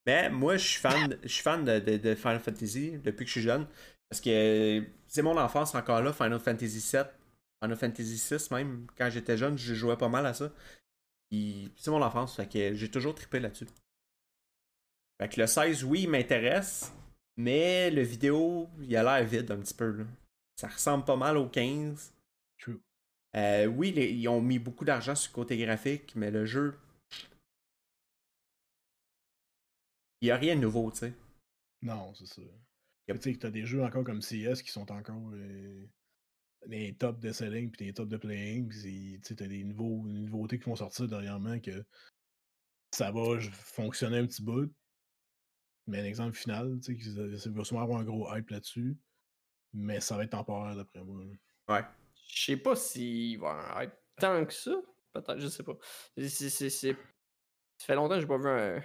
Mais 0.06 0.30
moi, 0.30 0.56
je 0.56 0.66
suis 0.66 0.80
fan, 0.80 1.18
je 1.22 1.28
suis 1.28 1.42
fan 1.42 1.64
de, 1.64 1.78
de- 1.78 1.96
de 1.96 2.14
Final 2.14 2.40
Fantasy 2.40 2.98
depuis 3.02 3.24
que 3.24 3.28
je 3.28 3.32
suis 3.32 3.42
jeune. 3.42 3.66
Parce 4.08 4.20
que 4.20 4.84
c'est 5.08 5.22
mon 5.22 5.36
enfance 5.38 5.74
encore 5.74 6.02
là, 6.02 6.12
Final 6.12 6.38
Fantasy 6.40 6.80
7, 6.80 7.08
Final 7.62 7.76
Fantasy 7.76 8.18
6 8.18 8.50
même. 8.50 8.86
Quand 8.98 9.10
j'étais 9.10 9.36
jeune, 9.36 9.56
je 9.58 9.74
jouais 9.74 9.96
pas 9.96 10.08
mal 10.08 10.26
à 10.26 10.34
ça. 10.34 10.52
C'est 11.30 11.90
mon 11.90 12.02
enfance, 12.02 12.36
fait 12.36 12.48
que 12.48 12.74
j'ai 12.74 12.90
toujours 12.90 13.14
trippé 13.14 13.40
là-dessus. 13.40 13.66
Fait 15.20 15.28
que 15.28 15.40
le 15.40 15.46
16, 15.46 15.84
oui, 15.84 16.02
il 16.02 16.10
m'intéresse. 16.10 16.92
Mais 17.36 17.90
le 17.90 18.02
vidéo, 18.02 18.68
il 18.80 18.96
a 18.96 19.02
l'air 19.02 19.26
vide 19.28 19.50
un 19.50 19.58
petit 19.58 19.74
peu. 19.74 19.90
là. 19.90 20.04
Ça 20.56 20.68
ressemble 20.68 21.04
pas 21.04 21.16
mal 21.16 21.36
au 21.36 21.48
15. 21.48 22.14
True. 22.58 22.80
Euh, 23.34 23.66
oui, 23.66 23.90
les- 23.90 24.12
ils 24.12 24.28
ont 24.28 24.40
mis 24.40 24.60
beaucoup 24.60 24.84
d'argent 24.84 25.16
sur 25.16 25.32
le 25.32 25.34
côté 25.34 25.56
graphique, 25.58 26.14
mais 26.14 26.30
le 26.30 26.46
jeu. 26.46 26.78
Il 30.20 30.26
n'y 30.26 30.30
a 30.30 30.36
rien 30.36 30.54
de 30.56 30.60
nouveau, 30.60 30.90
tu 30.92 30.98
sais. 30.98 31.12
Non, 31.82 32.14
c'est 32.14 32.26
ça. 32.26 32.42
Yep. 33.08 33.18
Tu 33.18 33.22
sais 33.22 33.34
que 33.34 33.40
t'as 33.40 33.50
des 33.50 33.66
jeux 33.66 33.82
encore 33.82 34.04
comme 34.04 34.22
CS 34.22 34.62
qui 34.62 34.70
sont 34.70 34.90
encore 34.90 35.30
euh, 35.34 35.84
les 36.66 36.94
top 36.96 37.18
de 37.20 37.32
selling 37.32 37.70
puis 37.70 37.86
les 37.86 37.92
top 37.92 38.08
de 38.08 38.16
playing. 38.16 38.68
Puis 38.68 39.18
tu 39.22 39.28
sais, 39.28 39.34
t'as 39.36 39.46
des, 39.46 39.64
nouveaux, 39.64 40.06
des 40.06 40.20
nouveautés 40.20 40.58
qui 40.58 40.64
vont 40.66 40.76
sortir 40.76 41.06
dernièrement 41.08 41.58
que 41.60 41.84
ça 42.92 43.10
va 43.10 43.40
fonctionner 43.52 44.18
un 44.18 44.26
petit 44.26 44.42
bout. 44.42 44.72
Mais 45.86 46.00
un 46.00 46.04
exemple 46.04 46.36
final, 46.36 46.80
tu 46.80 46.98
sais, 47.02 47.50
va 47.50 47.64
sûrement 47.64 47.82
avoir 47.82 48.00
un 48.00 48.04
gros 48.04 48.34
hype 48.34 48.48
là-dessus. 48.50 48.96
Mais 49.72 50.00
ça 50.00 50.16
va 50.16 50.24
être 50.24 50.30
temporaire 50.30 50.76
d'après 50.76 51.02
moi. 51.02 51.24
là. 51.24 51.76
Ouais. 51.76 51.84
Je 52.28 52.44
sais 52.44 52.56
pas 52.56 52.74
s'il 52.76 53.38
va 53.38 53.48
y 53.48 53.50
avoir 53.50 53.76
un 53.78 53.82
hype 53.84 53.92
tant 54.16 54.44
que 54.46 54.52
ça. 54.52 54.80
Peut-être, 55.12 55.38
je 55.40 55.48
sais 55.48 55.62
pas. 55.62 55.76
C'est- 56.16 56.28
c'est- 56.28 56.50
c'est- 56.50 56.70
c'est- 56.70 56.96
Ça 57.78 57.86
fait 57.86 57.94
longtemps 57.96 58.14
que 58.14 58.20
j'ai 58.20 58.26
pas 58.26 58.38
vu 58.38 58.46
un, 58.48 58.76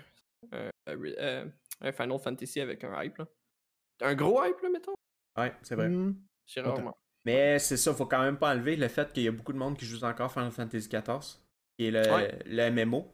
un, 0.52 0.70
un 0.88 0.96
re- 0.96 1.16
euh, 1.20 1.50
un 1.82 1.92
Final 1.92 2.20
Fantasy 2.20 2.60
avec 2.60 2.84
un 2.84 3.04
hype. 3.04 3.18
Là. 3.18 3.28
Un 4.02 4.16
gros 4.16 4.44
hype, 4.44 4.60
là, 4.62 4.70
mettons. 4.70 4.96
Ouais, 5.38 5.54
c'est 5.62 5.76
vrai. 5.76 5.90
J'ai 6.48 6.64
Pas 6.64 6.72
rarement. 6.72 6.98
Mais 7.26 7.60
c'est 7.60 7.78
ça, 7.78 7.94
faut 7.94 8.06
quand 8.06 8.22
même 8.22 8.38
pas 8.38 8.54
enlever 8.54 8.76
le 8.76 8.88
fait 8.88 9.12
qu'il 9.14 9.24
y 9.24 9.28
a 9.28 9.32
beaucoup 9.32 9.54
de 9.54 9.58
monde 9.58 9.78
qui 9.78 9.86
joue 9.86 10.04
encore 10.04 10.32
Final 10.32 10.52
Fantasy 10.52 10.88
XIV, 10.90 11.38
qui 11.78 11.86
est 11.88 11.92
le, 11.92 12.02
Ouais. 12.14 12.40
le 12.46 12.70
MMO, 12.72 13.14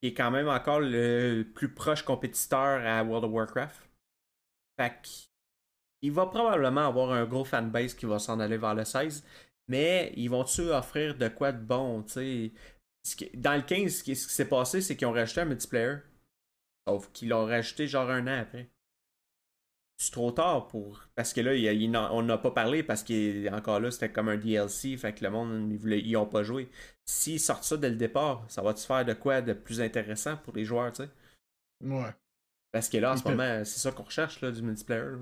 qui 0.00 0.08
est 0.08 0.14
quand 0.14 0.30
même 0.30 0.48
encore 0.48 0.80
le 0.80 1.42
plus 1.54 1.72
proche 1.72 2.02
compétiteur 2.02 2.84
à 2.86 3.02
World 3.02 3.24
of 3.24 3.32
Warcraft. 3.32 3.82
Fait 4.78 4.90
que, 4.90 5.08
il 6.02 6.12
va 6.12 6.26
probablement 6.26 6.86
avoir 6.86 7.12
un 7.12 7.24
gros 7.24 7.44
fanbase 7.44 7.94
qui 7.94 8.04
va 8.06 8.18
s'en 8.18 8.38
aller 8.40 8.58
vers 8.58 8.74
le 8.74 8.84
16, 8.84 9.24
mais 9.68 10.12
ils 10.16 10.28
vont-tu 10.28 10.60
offrir 10.70 11.16
de 11.16 11.28
quoi 11.28 11.52
de 11.52 11.64
bon, 11.64 12.02
tu 12.02 12.12
sais? 12.12 12.52
Dans 13.34 13.54
le 13.56 13.62
15, 13.62 13.90
ce 13.98 14.02
qui, 14.02 14.16
ce 14.16 14.26
qui 14.26 14.34
s'est 14.34 14.48
passé, 14.48 14.80
c'est 14.82 14.96
qu'ils 14.96 15.06
ont 15.06 15.12
rajouté 15.12 15.40
un 15.40 15.44
multiplayer. 15.46 15.96
Sauf 16.86 17.10
qu'ils 17.12 17.30
l'ont 17.30 17.46
rajouté 17.46 17.86
genre 17.86 18.10
un 18.10 18.26
an 18.26 18.40
après. 18.40 18.68
C'est 19.96 20.10
trop 20.12 20.32
tard 20.32 20.66
pour. 20.68 21.02
Parce 21.14 21.32
que 21.32 21.40
là, 21.40 21.54
il 21.54 21.64
il 21.64 21.96
on 21.96 22.22
n'a 22.22 22.36
pas 22.38 22.50
parlé 22.50 22.82
parce 22.82 23.02
qu'encore 23.04 23.80
là, 23.80 23.90
c'était 23.90 24.10
comme 24.12 24.28
un 24.28 24.36
DLC. 24.36 24.96
Fait 24.96 25.14
que 25.14 25.24
le 25.24 25.30
monde, 25.30 25.70
ils, 25.72 25.78
voulaient, 25.78 26.00
ils 26.00 26.16
ont 26.16 26.26
pas 26.26 26.42
joué. 26.42 26.68
S'ils 27.06 27.40
sortent 27.40 27.64
ça 27.64 27.76
dès 27.76 27.90
le 27.90 27.96
départ, 27.96 28.44
ça 28.48 28.60
va-tu 28.62 28.84
faire 28.84 29.04
de 29.04 29.14
quoi 29.14 29.40
de 29.40 29.52
plus 29.52 29.80
intéressant 29.80 30.36
pour 30.38 30.54
les 30.56 30.64
joueurs, 30.64 30.92
tu 30.92 31.04
sais? 31.04 31.10
Ouais. 31.80 32.12
Parce 32.72 32.88
que 32.88 32.96
là, 32.98 33.12
en 33.12 33.16
ce 33.16 33.22
moment, 33.28 33.64
c'est 33.64 33.78
ça 33.78 33.92
qu'on 33.92 34.02
recherche, 34.02 34.40
là, 34.40 34.50
du 34.50 34.62
multiplayer. 34.62 35.02
là. 35.02 35.18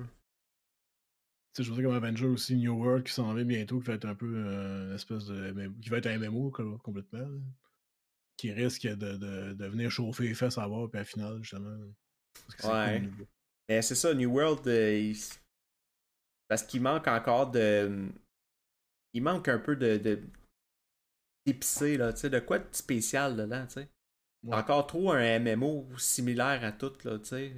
Tu 1.55 1.63
sais, 1.63 1.63
je 1.65 1.71
veux 1.71 1.77
dire 1.77 1.85
comme 1.91 2.03
Avenger 2.03 2.27
aussi, 2.27 2.57
New 2.57 2.73
World 2.83 3.05
qui 3.05 3.13
s'en 3.13 3.35
vient 3.35 3.45
bientôt, 3.45 3.79
qui 3.81 3.89
va 3.89 3.95
être 3.95 4.07
un 4.07 4.15
peu 4.15 4.33
euh, 4.35 4.89
une 4.89 4.95
espèce 4.95 5.27
de 5.27 5.71
qui 5.83 5.91
va 5.91 5.99
être 5.99 6.07
un 6.07 6.19
MMO 6.19 6.51
co- 6.51 6.79
complètement. 6.79 7.19
là. 7.19 7.39
Qui 8.39 8.53
risque 8.53 8.87
de, 8.87 8.95
de, 9.19 9.53
de 9.53 9.67
venir 9.67 9.91
chauffer 9.91 10.25
les 10.25 10.35
fesses 10.35 10.57
à 10.57 10.67
voir, 10.67 10.89
puis 10.89 10.97
à 10.99 11.03
la 11.03 11.05
finale, 11.05 11.39
justement. 11.43 11.77
Parce 12.47 12.57
que 12.57 12.63
c'est 12.63 12.69
Ouais. 12.73 13.01
Mais 13.69 13.83
c'est 13.83 13.95
ça, 13.95 14.13
New 14.15 14.31
World, 14.31 14.67
euh, 14.67 14.99
il- 14.99 15.17
parce 16.49 16.63
qu'il 16.65 16.83
manque 16.83 17.09
encore 17.09 17.51
de. 17.51 18.09
Il 19.15 19.23
manque 19.23 19.49
un 19.49 19.59
peu 19.59 19.77
de. 19.77 19.97
de... 19.99 20.21
d'épicé, 21.47 21.97
là, 21.97 22.13
tu 22.13 22.21
sais, 22.21 22.31
de 22.31 22.41
quoi 22.41 22.59
de 22.59 22.67
spécial 22.75 23.37
dedans, 23.37 23.67
tu 23.67 23.75
sais. 23.75 23.89
Ouais. 24.45 24.57
Encore 24.57 24.87
trop 24.87 25.13
un 25.13 25.39
MMO 25.39 25.87
similaire 25.97 26.65
à 26.65 26.73
tout, 26.73 26.93
là, 27.05 27.19
tu 27.19 27.25
sais. 27.27 27.53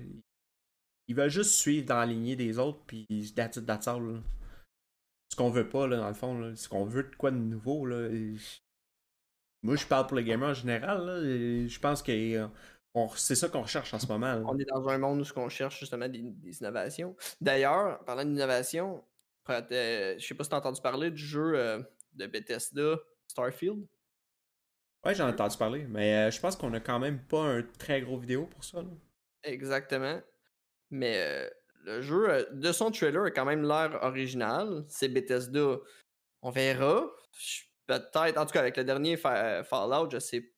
Ils 1.09 1.15
veulent 1.15 1.31
juste 1.31 1.53
suivre 1.53 1.87
dans 1.87 1.99
la 2.01 2.07
lignée 2.07 2.37
des 2.37 2.59
autres, 2.59 2.81
puis 2.87 3.07
that's 3.35 3.57
it, 3.57 3.67
that's 3.67 3.89
all, 3.89 4.03
là. 4.03 4.21
Ce 5.31 5.37
qu'on 5.37 5.51
veut 5.51 5.69
pas, 5.69 5.87
là, 5.87 5.97
dans 5.97 6.09
le 6.09 6.15
fond, 6.15 6.39
là. 6.39 6.55
Ce 6.55 6.69
qu'on 6.69 6.85
veut 6.85 7.05
de 7.05 7.17
quoi 7.17 7.31
de 7.31 7.37
nouveau, 7.37 7.87
là. 7.87 8.09
et 8.11 8.35
Moi, 9.63 9.77
je 9.77 9.87
parle 9.87 10.07
pour 10.07 10.17
les 10.17 10.25
gamers 10.25 10.51
en 10.51 10.55
général, 10.55 11.05
là. 11.07 11.21
Je 11.67 11.79
pense 11.79 12.03
que 12.03 12.13
euh, 12.13 12.49
c'est 13.17 13.35
ça 13.35 13.49
qu'on 13.49 13.63
recherche 13.63 13.93
en 13.93 13.99
ce 13.99 14.07
moment, 14.07 14.35
là. 14.35 14.43
On 14.47 14.59
est 14.59 14.65
dans 14.65 14.89
un 14.89 14.99
monde 14.99 15.21
où 15.21 15.39
on 15.39 15.49
cherche 15.49 15.81
justement 15.81 16.09
des, 16.09 16.23
des 16.23 16.59
innovations. 16.59 17.17
D'ailleurs, 17.41 18.05
parlant 18.05 18.25
d'innovation, 18.25 19.05
euh, 19.51 20.15
je 20.19 20.25
sais 20.25 20.35
pas 20.35 20.45
si 20.45 20.51
tu 20.51 20.55
as 20.55 20.59
entendu 20.59 20.81
parler 20.81 21.11
du 21.11 21.23
jeu 21.23 21.59
euh, 21.59 21.83
de 22.13 22.27
Bethesda 22.27 22.97
Starfield? 23.27 23.87
Ouais, 25.05 25.15
j'en 25.15 25.29
ai 25.29 25.33
entendu 25.33 25.57
parler, 25.59 25.87
mais 25.89 26.15
euh, 26.15 26.31
je 26.31 26.41
pense 26.41 26.57
qu'on 26.57 26.73
a 26.73 26.81
quand 26.81 26.99
même 26.99 27.23
pas 27.27 27.43
un 27.43 27.63
très 27.63 28.01
gros 28.01 28.17
vidéo 28.17 28.47
pour 28.47 28.65
ça. 28.65 28.81
Là. 28.81 28.89
Exactement. 29.43 30.21
Mais 30.91 31.19
euh, 31.19 31.51
le 31.85 32.01
jeu, 32.01 32.49
de 32.53 32.73
son 32.73 32.91
trailer, 32.91 33.25
a 33.25 33.31
quand 33.31 33.45
même 33.45 33.65
l'air 33.65 33.99
original. 34.03 34.85
C'est 34.89 35.09
Bethesda. 35.09 35.79
On 36.43 36.51
verra. 36.51 37.11
Peut-être, 37.87 38.39
en 38.39 38.47
tout 38.47 38.53
cas, 38.53 38.61
avec 38.61 38.77
le 38.77 38.85
dernier 38.85 39.17
Fa- 39.17 39.63
Fallout, 39.65 40.11
je 40.11 40.19
sais 40.19 40.54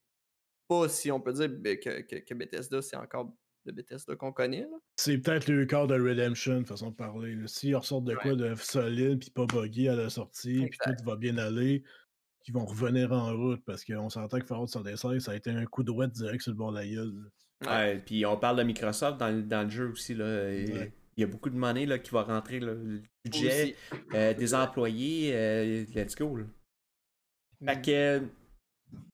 pas 0.67 0.89
si 0.89 1.11
on 1.11 1.19
peut 1.19 1.33
dire 1.33 1.47
be- 1.49 1.79
que, 1.79 2.01
que- 2.01 2.23
que 2.23 2.33
Bethesda, 2.33 2.81
c'est 2.81 2.95
encore 2.97 3.33
le 3.65 3.71
Bethesda 3.73 4.15
qu'on 4.15 4.31
connaît. 4.31 4.61
là. 4.61 4.77
C'est 4.95 5.17
peut-être 5.17 5.47
le 5.49 5.65
corps 5.65 5.87
de 5.87 5.95
Redemption, 5.99 6.63
façon 6.65 6.91
de 6.91 6.95
parler. 6.95 7.35
là. 7.35 7.47
S'ils 7.47 7.75
ressortent 7.75 8.05
de 8.05 8.15
quoi 8.15 8.35
de 8.35 8.55
solide, 8.55 9.19
puis 9.19 9.29
pas 9.29 9.45
buggy 9.45 9.89
à 9.89 9.95
la 9.95 10.09
sortie, 10.09 10.65
puis 10.69 10.79
tout 10.83 11.03
va 11.05 11.15
bien 11.17 11.37
aller, 11.37 11.83
ils 12.47 12.53
vont 12.53 12.65
revenir 12.65 13.11
en 13.11 13.35
route, 13.35 13.61
parce 13.65 13.83
qu'on 13.83 14.09
s'entend 14.09 14.39
que 14.39 14.45
Fallout 14.45 14.67
76, 14.67 15.21
ça 15.23 15.31
a 15.31 15.35
été 15.35 15.49
un 15.49 15.65
coup 15.65 15.83
de 15.83 15.87
droite 15.87 16.11
direct 16.13 16.41
sur 16.41 16.51
le 16.51 16.57
bord 16.57 16.71
de 16.71 16.77
la 16.77 16.87
gueule. 16.87 17.13
Ouais. 17.65 18.01
Puis 18.05 18.25
on 18.25 18.37
parle 18.37 18.57
de 18.57 18.63
Microsoft 18.63 19.17
dans, 19.19 19.29
le- 19.35 19.43
dans 19.43 19.63
le 19.63 19.69
jeu 19.69 19.89
aussi. 19.89 20.13
Là, 20.13 20.49
et 20.49 20.71
Ouais. 20.71 20.93
Il 21.17 21.21
y 21.21 21.23
a 21.23 21.27
beaucoup 21.27 21.49
de 21.49 21.55
monnaie 21.57 21.87
là, 21.87 21.97
qui 21.97 22.11
va 22.11 22.21
rentrer, 22.21 22.59
là, 22.59 22.75
le 22.75 23.01
budget, 23.25 23.75
euh, 24.13 24.35
des 24.35 24.53
employés, 24.53 25.31
euh, 25.35 25.83
let's 25.95 26.15
go. 26.15 26.35
Là. 26.37 26.43
Fait 27.65 27.81
que, 27.81 27.91
euh, 27.91 28.19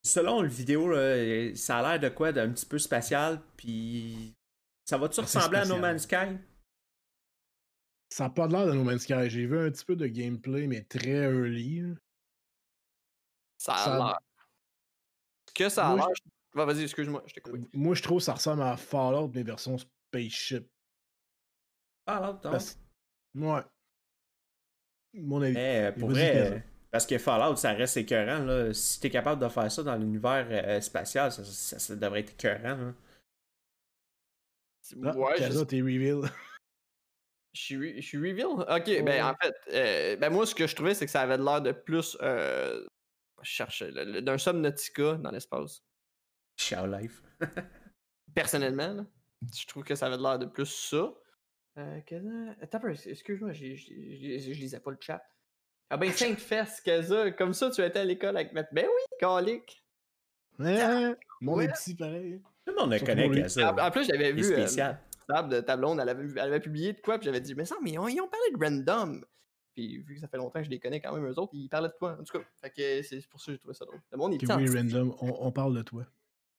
selon 0.03 0.41
le 0.41 0.47
vidéo, 0.47 0.89
là, 0.89 0.97
euh, 0.97 1.55
ça 1.55 1.79
a 1.79 1.97
l'air 1.97 1.99
de 1.99 2.13
quoi 2.13 2.31
d'un 2.31 2.51
petit 2.51 2.65
peu 2.65 2.77
spatial, 2.79 3.41
puis 3.57 4.33
ça 4.85 4.97
va-tu 4.97 5.19
ressembler 5.21 5.59
à 5.59 5.65
No. 5.65 5.77
Man's 5.77 6.03
Sky? 6.03 6.37
Ça 8.09 8.25
n'a 8.25 8.29
pas 8.29 8.47
l'air 8.47 8.67
de 8.67 8.73
No 8.73 8.83
Man's 8.83 9.01
Sky. 9.03 9.29
J'ai 9.29 9.45
vu 9.45 9.57
un 9.59 9.71
petit 9.71 9.85
peu 9.85 9.95
de 9.95 10.05
gameplay, 10.07 10.67
mais 10.67 10.83
très 10.83 11.09
early. 11.31 11.83
Ça 13.57 13.73
a 13.73 13.77
Ça- 13.85 13.97
l'air. 13.97 14.19
Que 15.55 15.69
ça 15.69 15.89
a 15.89 15.95
l'air? 15.95 16.07
Va, 16.53 16.65
vas-y, 16.65 16.83
excuse-moi, 16.83 17.23
je 17.25 17.33
t'ai 17.33 17.41
coupé. 17.41 17.59
Moi, 17.73 17.95
je 17.95 18.03
trouve 18.03 18.17
que 18.19 18.23
ça 18.25 18.33
ressemble 18.33 18.61
à 18.61 18.77
Fallout, 18.77 19.31
mais 19.33 19.41
version 19.43 19.77
spaceship. 19.77 20.67
Ah, 22.05 22.19
là, 22.19 22.27
attends. 22.29 22.51
Parce- 22.51 22.77
Ouais. 23.35 23.61
Mon 25.15 25.41
avis. 25.41 25.55
Euh, 25.57 25.91
pour 25.93 26.09
vrai, 26.09 26.51
euh, 26.51 26.59
parce 26.93 27.05
que 27.07 27.17
Fallout, 27.17 27.55
ça 27.57 27.73
reste 27.73 27.97
écœurant. 27.97 28.45
Là. 28.45 28.71
Si 28.73 28.99
t'es 29.01 29.09
capable 29.09 29.41
de 29.41 29.49
faire 29.49 29.69
ça 29.71 29.81
dans 29.83 29.95
l'univers 29.95 30.47
euh, 30.49 30.79
spatial, 30.79 31.31
ça, 31.31 31.43
ça- 31.43 31.79
ça 31.79 31.95
devrait 31.95 32.21
être 32.21 32.31
écœurant. 32.33 32.77
là. 32.77 32.93
C'est- 34.83 34.95
Ah, 35.03 35.17
ouais, 35.17 35.37
je 35.37 35.63
t'es 35.63 35.81
reveal. 35.81 36.21
je 37.53 37.61
suis, 37.61 38.01
je 38.01 38.07
suis 38.07 38.17
reveal. 38.17 38.45
Ok, 38.45 39.03
ben 39.03 39.25
en 39.25 39.35
fait, 39.41 39.55
euh, 39.73 40.15
ben 40.17 40.29
moi 40.29 40.45
ce 40.45 40.53
que 40.55 40.67
je 40.67 40.75
trouvais 40.75 40.93
c'est 40.93 41.05
que 41.05 41.11
ça 41.11 41.21
avait 41.21 41.37
l'air 41.37 41.61
de 41.61 41.71
plus. 41.71 42.15
Euh, 42.21 42.85
je 43.41 43.49
cherchais 43.49 43.91
d'un 44.21 44.37
Subnautica 44.37 45.15
dans 45.15 45.31
l'espace. 45.31 45.83
Show 46.59 46.85
Life. 46.85 47.21
Personnellement, 48.35 48.93
là, 48.93 49.05
je 49.53 49.65
trouve 49.65 49.83
que 49.83 49.95
ça 49.95 50.05
avait 50.07 50.17
l'air 50.17 50.37
de 50.39 50.45
plus 50.45 50.65
ça. 50.67 51.11
Euh, 51.77 51.99
Kaza- 52.01 52.55
Attends 52.61 52.77
un 52.77 52.81
peu, 52.81 52.91
excuse-moi, 53.09 53.51
je 53.53 53.63
lisais 53.65 54.79
pas 54.79 54.91
le 54.91 54.97
chat. 55.01 55.23
Ah 55.93 55.97
ben, 55.97 56.11
Sainte 56.11 56.39
Fesse, 56.39 56.81
Kaza, 56.81 57.31
comme 57.31 57.53
ça 57.53 57.69
tu 57.69 57.81
étais 57.83 57.99
à 57.99 58.03
l'école 58.05 58.35
avec 58.35 58.51
Matt. 58.53 58.67
Ben 58.71 58.85
oui, 58.87 59.17
calique. 59.19 59.83
Hein? 60.59 61.15
Mon 61.41 61.55
Ouais. 61.57 61.67
petit 61.67 61.93
pareil. 61.95 62.41
Tout 62.65 62.73
le 62.73 62.81
monde 62.81 62.93
le 62.93 62.99
connaît 62.99 63.49
ça. 63.49 63.73
En, 63.73 63.77
en 63.87 63.91
plus, 63.91 64.05
j'avais 64.05 64.29
est 64.29 64.33
vu. 64.33 64.43
euh, 64.43 64.57
spécial. 64.65 64.99
table 65.27 65.49
de 65.49 65.59
ta 65.61 65.77
blonde, 65.77 65.99
elle 66.01 66.09
avait, 66.09 66.25
elle 66.31 66.39
avait 66.39 66.59
publié 66.59 66.93
de 66.93 66.99
quoi, 67.01 67.17
puis 67.19 67.25
j'avais 67.25 67.41
dit, 67.41 67.53
mais 67.55 67.65
ça, 67.65 67.75
mais 67.83 67.91
ils 67.91 67.99
ont, 67.99 68.07
ils 68.07 68.19
ont 68.21 68.27
parlé 68.27 68.45
de 68.51 68.57
random. 68.63 69.23
Puis 69.75 69.99
vu 69.99 70.15
que 70.15 70.19
ça 70.21 70.27
fait 70.27 70.37
longtemps 70.37 70.59
que 70.59 70.65
je 70.65 70.69
les 70.71 70.79
connais 70.79 70.99
quand 71.01 71.13
même, 71.13 71.25
eux 71.25 71.37
autres, 71.39 71.51
ils 71.53 71.67
parlaient 71.69 71.89
de 71.89 71.93
toi. 71.97 72.17
En 72.19 72.23
tout 72.23 72.37
cas, 72.39 72.43
fait 72.61 72.69
que 72.69 73.07
c'est 73.07 73.27
pour 73.27 73.39
ça 73.39 73.47
que 73.47 73.51
j'ai 73.53 73.59
trouvé 73.59 73.73
ça 73.73 73.85
drôle. 73.85 73.99
Le 74.11 74.17
monde 74.17 74.33
est 74.33 74.37
petit. 74.37 74.51
oui, 74.53 74.65
petit. 74.65 74.77
random, 74.77 75.15
on, 75.21 75.47
on 75.47 75.51
parle 75.51 75.75
de 75.77 75.81
toi. 75.83 76.05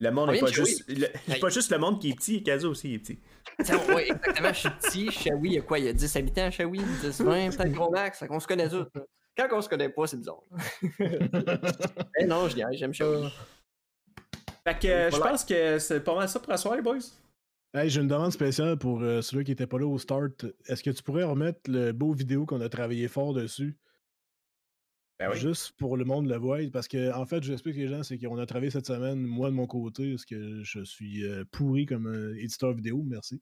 Le 0.01 0.11
monde 0.11 0.31
n'est 0.31 0.41
Combien 0.41 0.53
pas 0.53 0.61
de 0.61 0.67
juste. 0.67 0.89
le- 0.89 1.07
Hey. 1.33 1.41
pas 1.41 1.49
juste 1.49 1.71
le 1.71 1.79
monde 1.79 2.01
qui 2.01 2.11
est 2.11 2.15
petit, 2.15 2.43
Kazo 2.43 2.69
aussi 2.71 2.95
est 2.95 2.99
petit. 2.99 3.21
Tiens, 3.65 3.79
ouais, 3.95 4.11
exactement, 4.11 4.53
je 4.53 4.59
suis 4.59 4.71
petit. 4.71 5.11
Shawi, 5.13 5.49
il 5.49 5.53
y 5.55 5.59
a 5.59 5.63
quoi 5.63 5.79
Il 5.79 5.85
y 5.85 5.89
a 5.89 5.93
10 5.93 6.17
habitants 6.17 6.43
à 6.47 6.51
Shawi 6.51 6.79
10, 7.03 7.21
20, 7.23 7.57
peut-être 7.57 7.73
gros 7.73 7.91
max. 7.91 8.19
Fait 8.19 8.27
qu'on 8.27 8.41
se 8.41 8.47
connaît 8.49 8.69
tous. 8.69 8.85
Quand 9.37 9.49
on 9.53 9.61
se 9.63 9.69
connaît 9.69 9.89
pas, 9.89 10.07
c'est 10.07 10.17
bizarre. 10.19 10.43
Mais 10.99 12.27
non, 12.27 12.49
je 12.49 12.57
j'aime 12.73 12.95
Shawi. 12.95 13.29
Fait 14.67 14.79
que 14.79 14.87
euh, 14.87 15.11
je 15.11 15.17
Voilà. 15.17 15.33
pense 15.33 15.45
que 15.45 15.79
c'est 15.79 16.01
pas 16.01 16.15
mal 16.15 16.29
ça 16.29 16.41
pour 16.41 16.53
asseoir, 16.53 16.77
les 16.77 16.83
boys. 16.83 16.99
Hey, 17.75 17.91
j'ai 17.91 18.01
une 18.01 18.09
demande 18.09 18.33
spéciale 18.33 18.79
pour 18.79 19.03
euh, 19.03 19.21
celui 19.21 19.45
qui 19.45 19.51
était 19.53 19.67
pas 19.67 19.79
là 19.79 19.87
au 19.87 19.99
start. 19.99 20.47
Est-ce 20.67 20.83
que 20.83 20.91
tu 20.91 21.03
pourrais 21.03 21.25
remettre 21.25 21.69
le 21.69 21.91
beau 21.93 22.13
vidéo 22.13 22.47
qu'on 22.47 22.61
a 22.61 22.69
travaillé 22.69 23.09
fort 23.09 23.35
dessus? 23.35 23.77
Ben 25.19 25.31
oui. 25.31 25.37
Juste 25.39 25.73
pour 25.79 25.97
le 25.97 26.05
monde 26.05 26.29
le 26.29 26.37
voie. 26.37 26.59
Parce 26.73 26.89
que, 26.89 27.13
en 27.13 27.27
fait, 27.27 27.43
j'explique 27.43 27.77
les 27.77 27.89
gens, 27.89 28.03
c'est 28.03 28.19
qu'on 28.19 28.39
a 28.39 28.47
travaillé 28.47 28.71
cette 28.71 28.87
semaine, 28.87 29.19
moi 29.19 29.51
de 29.51 29.55
mon 29.55 29.67
côté, 29.67 30.11
parce 30.13 30.25
que 30.25 30.63
je 30.63 30.85
suis 30.85 31.25
euh, 31.25 31.45
pourri 31.51 31.87
comme 31.87 32.07
euh, 32.07 32.37
éditeur 32.39 32.73
vidéo, 32.73 33.03
merci. 33.05 33.41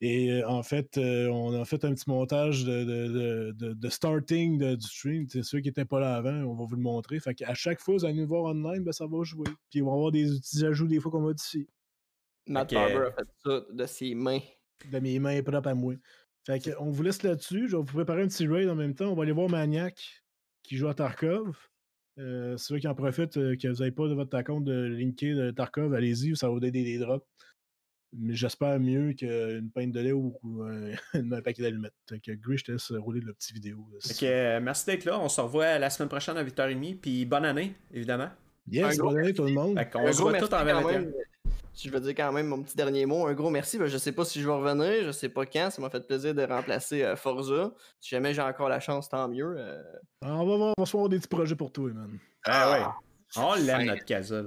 Et 0.00 0.30
euh, 0.30 0.48
en 0.48 0.62
fait, 0.62 0.98
euh, 0.98 1.28
on 1.28 1.58
a 1.58 1.64
fait 1.64 1.84
un 1.84 1.94
petit 1.94 2.08
montage 2.08 2.64
de, 2.64 2.84
de, 2.84 3.52
de, 3.52 3.72
de 3.72 3.88
starting 3.88 4.76
du 4.76 4.86
stream. 4.86 5.26
C'est 5.28 5.42
ceux 5.42 5.60
qui 5.60 5.68
n'étaient 5.68 5.86
pas 5.86 6.00
là 6.00 6.16
avant, 6.16 6.34
on 6.34 6.54
va 6.54 6.64
vous 6.66 6.76
le 6.76 6.82
montrer. 6.82 7.18
Fait 7.18 7.34
qu'à 7.34 7.54
chaque 7.54 7.80
fois, 7.80 7.94
vous 7.94 8.04
allez 8.04 8.14
nous 8.14 8.26
voir 8.26 8.44
online, 8.44 8.84
ben, 8.84 8.92
ça 8.92 9.06
va 9.06 9.22
jouer. 9.22 9.48
Puis 9.70 9.80
on 9.80 9.86
va 9.86 9.92
avoir 9.92 10.12
des 10.12 10.24
petits 10.24 10.64
ajouts 10.66 10.86
des 10.86 11.00
fois 11.00 11.10
qu'on 11.10 11.22
modifie. 11.22 11.66
Matt 12.46 12.72
Barber 12.72 13.08
a 13.08 13.12
fait 13.12 13.28
ça 13.44 13.64
de 13.72 13.86
ses 13.86 14.14
mains. 14.14 14.40
De 14.92 14.98
mes 14.98 15.18
mains 15.18 15.42
propres 15.42 15.68
à 15.68 15.74
moi. 15.74 15.94
Fait 16.46 16.60
qu'on 16.60 16.90
vous 16.90 17.02
laisse 17.02 17.22
là-dessus. 17.22 17.68
Je 17.68 17.76
vais 17.76 17.82
vous 17.82 17.94
préparer 17.94 18.22
un 18.22 18.28
petit 18.28 18.46
raid 18.46 18.68
en 18.68 18.76
même 18.76 18.94
temps. 18.94 19.10
On 19.10 19.14
va 19.14 19.22
aller 19.22 19.32
voir 19.32 19.48
Maniac 19.48 20.22
qui 20.62 20.76
joue 20.76 20.88
à 20.88 20.94
Tarkov. 20.94 21.56
Euh, 22.18 22.56
ceux 22.56 22.78
qui 22.78 22.88
en 22.88 22.94
profitent, 22.94 23.36
euh, 23.36 23.56
que 23.56 23.68
vous 23.68 23.80
n'avez 23.80 23.92
pas 23.92 24.08
de 24.08 24.14
votre 24.14 24.42
compte 24.42 24.64
de 24.64 24.72
linker 24.72 25.36
de 25.36 25.50
Tarkov, 25.50 25.92
allez-y, 25.92 26.34
ça 26.34 26.46
va 26.46 26.54
vous 26.54 26.60
donner 26.60 26.82
des 26.82 26.98
drops. 26.98 27.26
Mais 28.18 28.34
j'espère 28.34 28.80
mieux 28.80 29.12
qu'une 29.12 29.70
pinte 29.74 29.92
de 29.92 30.00
lait 30.00 30.12
ou, 30.12 30.34
un 31.14 31.42
paquet 31.42 31.62
d'allumettes. 31.62 31.94
Fait 32.08 32.20
que 32.20 32.32
Gris, 32.32 32.58
je 32.58 32.64
te 32.64 32.72
laisse 32.72 32.92
rouler 32.92 33.20
le 33.20 33.32
petit 33.34 33.52
vidéo. 33.52 33.86
Ok, 34.04 34.22
euh, 34.22 34.60
merci 34.60 34.86
d'être 34.86 35.04
là. 35.04 35.20
On 35.20 35.28
se 35.28 35.40
revoit 35.40 35.78
la 35.78 35.90
semaine 35.90 36.08
prochaine 36.08 36.36
à 36.36 36.44
8h30. 36.44 37.00
Puis 37.00 37.24
bonne 37.26 37.44
année, 37.44 37.74
évidemment. 37.92 38.30
Yes, 38.68 38.98
bonne 38.98 39.18
année 39.18 39.34
tout 39.34 39.44
le 39.44 39.52
monde. 39.52 39.78
on 39.94 40.12
se 40.12 40.20
voit 40.20 40.38
tout 40.38 40.52
en 40.52 40.64
même 40.64 41.12
je 41.84 41.90
veux 41.90 42.00
dire 42.00 42.14
quand 42.14 42.32
même 42.32 42.46
mon 42.46 42.62
petit 42.62 42.76
dernier 42.76 43.06
mot. 43.06 43.26
Un 43.26 43.34
gros 43.34 43.50
merci. 43.50 43.78
Ben, 43.78 43.86
je 43.86 43.98
sais 43.98 44.12
pas 44.12 44.24
si 44.24 44.40
je 44.40 44.46
vais 44.46 44.54
revenir, 44.54 45.04
je 45.04 45.10
sais 45.10 45.28
pas 45.28 45.44
quand. 45.44 45.70
Ça 45.70 45.82
m'a 45.82 45.90
fait 45.90 46.06
plaisir 46.06 46.34
de 46.34 46.42
remplacer 46.42 47.02
euh, 47.02 47.16
Forza. 47.16 47.72
Si 48.00 48.10
jamais 48.10 48.32
j'ai 48.32 48.42
encore 48.42 48.68
la 48.68 48.80
chance, 48.80 49.08
tant 49.08 49.28
mieux. 49.28 49.54
Euh. 49.58 49.82
Ah, 50.22 50.34
on 50.34 50.46
va 50.46 50.56
voir, 50.56 50.74
on 50.76 50.82
va 50.82 50.86
se 50.86 50.92
voir 50.92 51.08
des 51.08 51.18
petits 51.18 51.28
projets 51.28 51.56
pour 51.56 51.72
toi, 51.72 51.90
man. 51.92 52.18
Ah 52.44 52.72
ouais. 52.72 52.86
On 53.36 53.54
l'aime 53.54 53.86
notre 53.86 54.04
casa. 54.04 54.44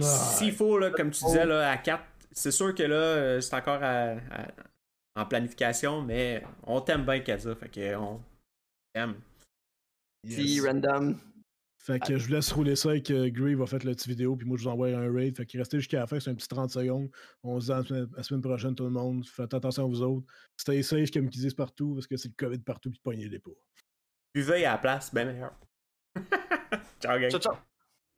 S'il 0.00 0.52
faut, 0.52 0.78
là, 0.78 0.90
comme 0.90 1.10
tu 1.10 1.24
disais, 1.24 1.44
là, 1.44 1.70
à 1.70 1.76
4, 1.76 2.02
c'est 2.32 2.50
sûr 2.50 2.74
que 2.74 2.82
là, 2.82 2.96
euh, 2.96 3.40
c'est 3.40 3.54
encore 3.54 3.80
en 5.14 5.26
planification, 5.26 6.02
mais 6.02 6.42
on 6.64 6.80
t'aime 6.80 7.04
bien, 7.04 7.20
Casa. 7.20 7.54
Fait 7.54 7.68
qu'on 7.68 8.20
t'aime. 8.94 9.20
Si, 10.26 10.60
random. 10.60 11.18
Fait 11.84 11.98
que 11.98 12.16
je 12.16 12.26
vous 12.26 12.32
laisse 12.32 12.52
rouler 12.52 12.76
ça 12.76 12.90
avec 12.90 13.10
euh, 13.10 13.28
Grieve 13.28 13.58
va 13.58 13.66
faire 13.66 13.84
la 13.84 13.90
petite 13.90 14.06
vidéo, 14.06 14.36
puis 14.36 14.46
moi 14.46 14.56
je 14.56 14.62
vous 14.62 14.68
envoie 14.68 14.86
un 14.90 15.12
raid. 15.12 15.36
Fait 15.36 15.44
qu'il 15.44 15.58
restait 15.58 15.78
jusqu'à 15.78 15.98
la 15.98 16.06
fin, 16.06 16.20
c'est 16.20 16.30
un 16.30 16.34
petit 16.36 16.46
30 16.46 16.70
secondes. 16.70 17.10
On 17.42 17.58
se 17.58 17.66
dit 17.66 17.72
à 17.72 18.06
la 18.16 18.22
semaine, 18.22 18.40
prochaine, 18.40 18.76
tout 18.76 18.84
le 18.84 18.90
monde. 18.90 19.26
Faites 19.26 19.52
attention 19.52 19.86
à 19.86 19.88
vous 19.88 20.00
autres. 20.00 20.24
Stay 20.56 20.80
safe, 20.84 21.10
comme 21.10 21.24
ils 21.24 21.30
disent 21.30 21.54
partout, 21.54 21.94
parce 21.94 22.06
que 22.06 22.16
c'est 22.16 22.28
le 22.28 22.34
COVID 22.36 22.60
partout, 22.60 22.90
puis 22.90 23.00
pognez 23.02 23.28
les 23.28 23.40
pas. 23.40 23.50
Buvez 24.32 24.64
à 24.64 24.72
la 24.72 24.78
place, 24.78 25.12
ben 25.12 25.32
meilleur. 25.32 25.58
ciao, 27.00 27.18
gang. 27.18 27.30
Ciao, 27.30 27.40
ciao. 27.40 27.71